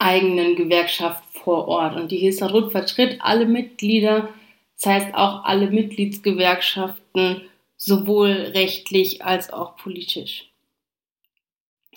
eigenen 0.00 0.56
Gewerkschaft 0.56 1.22
vor 1.32 1.68
Ort. 1.68 1.94
Und 1.94 2.10
die 2.10 2.18
Histadrut 2.18 2.72
vertritt 2.72 3.18
alle 3.20 3.46
Mitglieder, 3.46 4.30
das 4.74 4.86
heißt 4.86 5.14
auch 5.14 5.44
alle 5.44 5.70
Mitgliedsgewerkschaften, 5.70 7.42
sowohl 7.76 8.30
rechtlich 8.54 9.24
als 9.24 9.52
auch 9.52 9.76
politisch. 9.76 10.50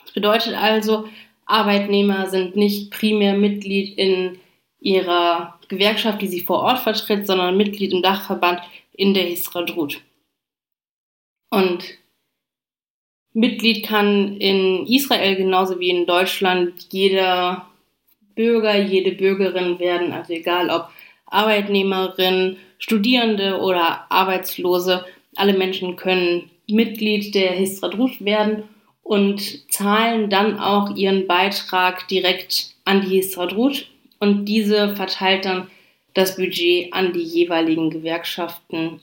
Das 0.03 0.13
bedeutet 0.13 0.53
also, 0.53 1.07
Arbeitnehmer 1.45 2.29
sind 2.29 2.55
nicht 2.55 2.91
primär 2.91 3.33
Mitglied 3.33 3.97
in 3.97 4.39
ihrer 4.79 5.59
Gewerkschaft, 5.69 6.21
die 6.21 6.27
sie 6.27 6.41
vor 6.41 6.59
Ort 6.59 6.79
vertritt, 6.79 7.25
sondern 7.25 7.57
Mitglied 7.57 7.93
im 7.93 8.01
Dachverband 8.01 8.61
in 8.91 9.13
der 9.13 9.23
Histadrut. 9.23 10.01
Und 11.49 11.83
Mitglied 13.33 13.85
kann 13.85 14.37
in 14.37 14.85
Israel 14.85 15.35
genauso 15.35 15.79
wie 15.79 15.89
in 15.89 16.05
Deutschland 16.05 16.87
jeder 16.91 17.67
Bürger, 18.35 18.77
jede 18.77 19.11
Bürgerin 19.11 19.79
werden, 19.79 20.11
also 20.11 20.33
egal 20.33 20.69
ob 20.69 20.89
Arbeitnehmerin, 21.25 22.57
Studierende 22.77 23.59
oder 23.59 24.05
Arbeitslose, 24.09 25.05
alle 25.35 25.53
Menschen 25.53 25.95
können 25.95 26.49
Mitglied 26.67 27.33
der 27.33 27.51
Histradrut 27.51 28.23
werden 28.23 28.63
und 29.01 29.71
zahlen 29.71 30.29
dann 30.29 30.59
auch 30.59 30.95
ihren 30.95 31.27
Beitrag 31.27 32.07
direkt 32.07 32.75
an 32.85 33.01
die 33.01 33.15
Histradrut 33.15 33.89
und 34.19 34.45
diese 34.45 34.95
verteilt 34.95 35.45
dann 35.45 35.69
das 36.13 36.35
Budget 36.35 36.93
an 36.93 37.13
die 37.13 37.23
jeweiligen 37.23 37.89
Gewerkschaften, 37.89 39.01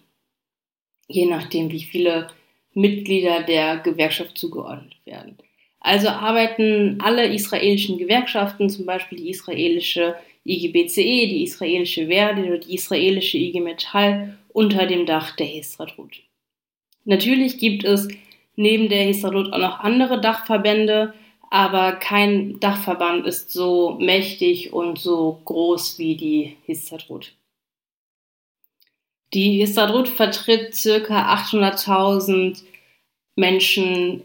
je 1.09 1.27
nachdem, 1.27 1.71
wie 1.71 1.83
viele 1.83 2.29
Mitglieder 2.73 3.43
der 3.43 3.79
Gewerkschaft 3.79 4.39
zugeordnet 4.39 4.95
werden. 5.05 5.37
Also 5.81 6.09
arbeiten 6.09 6.99
alle 7.01 7.27
israelischen 7.33 7.97
Gewerkschaften, 7.99 8.69
zum 8.69 8.85
Beispiel 8.87 9.19
die 9.19 9.31
israelische 9.31 10.15
IGBCE, 10.45 11.27
die 11.27 11.45
israelische 11.45 12.07
Verdi 12.07 12.43
oder 12.43 12.59
die 12.59 12.75
israelische 12.75 13.39
IG 13.39 13.61
Metall, 13.61 14.39
unter 14.53 14.87
dem 14.87 15.07
Dach 15.07 15.37
der 15.37 15.47
Histradrut. 15.47 16.23
Natürlich 17.05 17.59
gibt 17.59 17.85
es 17.85 18.09
neben 18.57 18.89
der 18.89 19.05
Histadrut 19.05 19.53
auch 19.53 19.59
noch 19.59 19.81
andere 19.81 20.21
Dachverbände, 20.21 21.15
aber 21.51 21.93
kein 21.93 22.61
Dachverband 22.61 23.27
ist 23.27 23.51
so 23.51 23.97
mächtig 23.99 24.73
und 24.73 24.99
so 24.99 25.41
groß 25.45 25.99
wie 25.99 26.17
die 26.17 26.57
Histadrut. 26.67 27.33
Die 29.33 29.59
Histadrut 29.59 30.09
vertritt 30.09 30.73
ca. 30.73 31.35
800.000 31.35 32.63
Menschen 33.37 34.23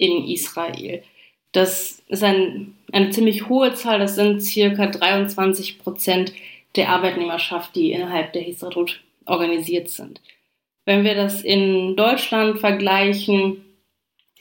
in 0.00 0.26
Israel. 0.26 1.02
Das 1.52 2.02
ist 2.08 2.24
ein, 2.24 2.74
eine 2.90 3.10
ziemlich 3.10 3.48
hohe 3.48 3.74
Zahl, 3.74 3.98
das 3.98 4.14
sind 4.14 4.42
ca. 4.42 4.86
23 4.86 5.78
Prozent 5.78 6.32
der 6.76 6.88
Arbeitnehmerschaft, 6.88 7.74
die 7.76 7.92
innerhalb 7.92 8.32
der 8.32 8.42
Histadrut 8.42 9.02
organisiert 9.26 9.90
sind. 9.90 10.20
Wenn 10.84 11.04
wir 11.04 11.14
das 11.14 11.42
in 11.42 11.96
Deutschland 11.96 12.58
vergleichen, 12.60 13.64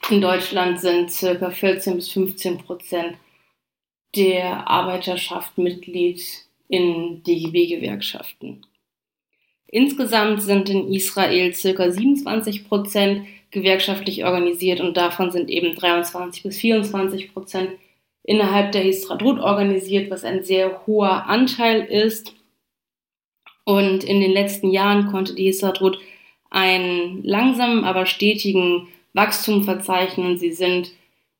in 0.09 0.21
Deutschland 0.21 0.79
sind 0.79 1.11
circa 1.11 1.49
14 1.49 1.95
bis 1.95 2.09
15 2.11 2.59
Prozent 2.59 3.17
der 4.15 4.67
Arbeiterschaft 4.67 5.57
Mitglied 5.57 6.23
in 6.67 7.21
DGB-Gewerkschaften. 7.23 8.65
Insgesamt 9.67 10.41
sind 10.41 10.69
in 10.69 10.91
Israel 10.91 11.53
circa 11.53 11.91
27 11.91 12.67
Prozent 12.67 13.27
gewerkschaftlich 13.51 14.25
organisiert 14.25 14.79
und 14.79 14.97
davon 14.97 15.31
sind 15.31 15.49
eben 15.49 15.75
23 15.75 16.43
bis 16.43 16.57
24 16.57 17.33
Prozent 17.33 17.71
innerhalb 18.23 18.71
der 18.71 18.81
Histradrut 18.81 19.39
organisiert, 19.39 20.11
was 20.11 20.23
ein 20.23 20.43
sehr 20.43 20.85
hoher 20.85 21.25
Anteil 21.25 21.81
ist. 21.81 22.33
Und 23.65 24.03
in 24.03 24.21
den 24.21 24.31
letzten 24.31 24.69
Jahren 24.69 25.07
konnte 25.07 25.35
die 25.35 25.45
Histradrut 25.45 25.99
einen 26.49 27.23
langsamen, 27.23 27.83
aber 27.83 28.05
stetigen 28.05 28.87
Wachstum 29.13 29.63
verzeichnen. 29.63 30.37
Sie 30.37 30.51
sind 30.51 30.91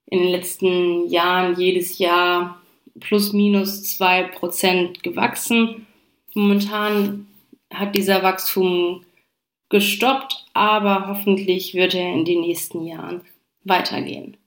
in 0.08 0.20
den 0.20 0.30
letzten 0.30 1.08
Jahren 1.10 1.60
jedes 1.60 1.98
Jahr 2.00 2.62
plus 3.00 3.34
minus 3.34 3.84
zwei 3.84 4.24
Prozent 4.24 5.04
gewachsen. 5.04 5.88
Momentan 6.34 7.28
hat 7.74 7.96
dieser 7.96 8.24
Wachstum 8.24 9.06
gestoppt, 9.70 10.39
aber 10.54 11.08
hoffentlich 11.08 11.74
wird 11.74 11.94
er 11.96 12.14
in 12.14 12.26
den 12.26 12.42
nächsten 12.42 12.86
Jahren 12.86 13.22
weitergehen. 13.64 14.38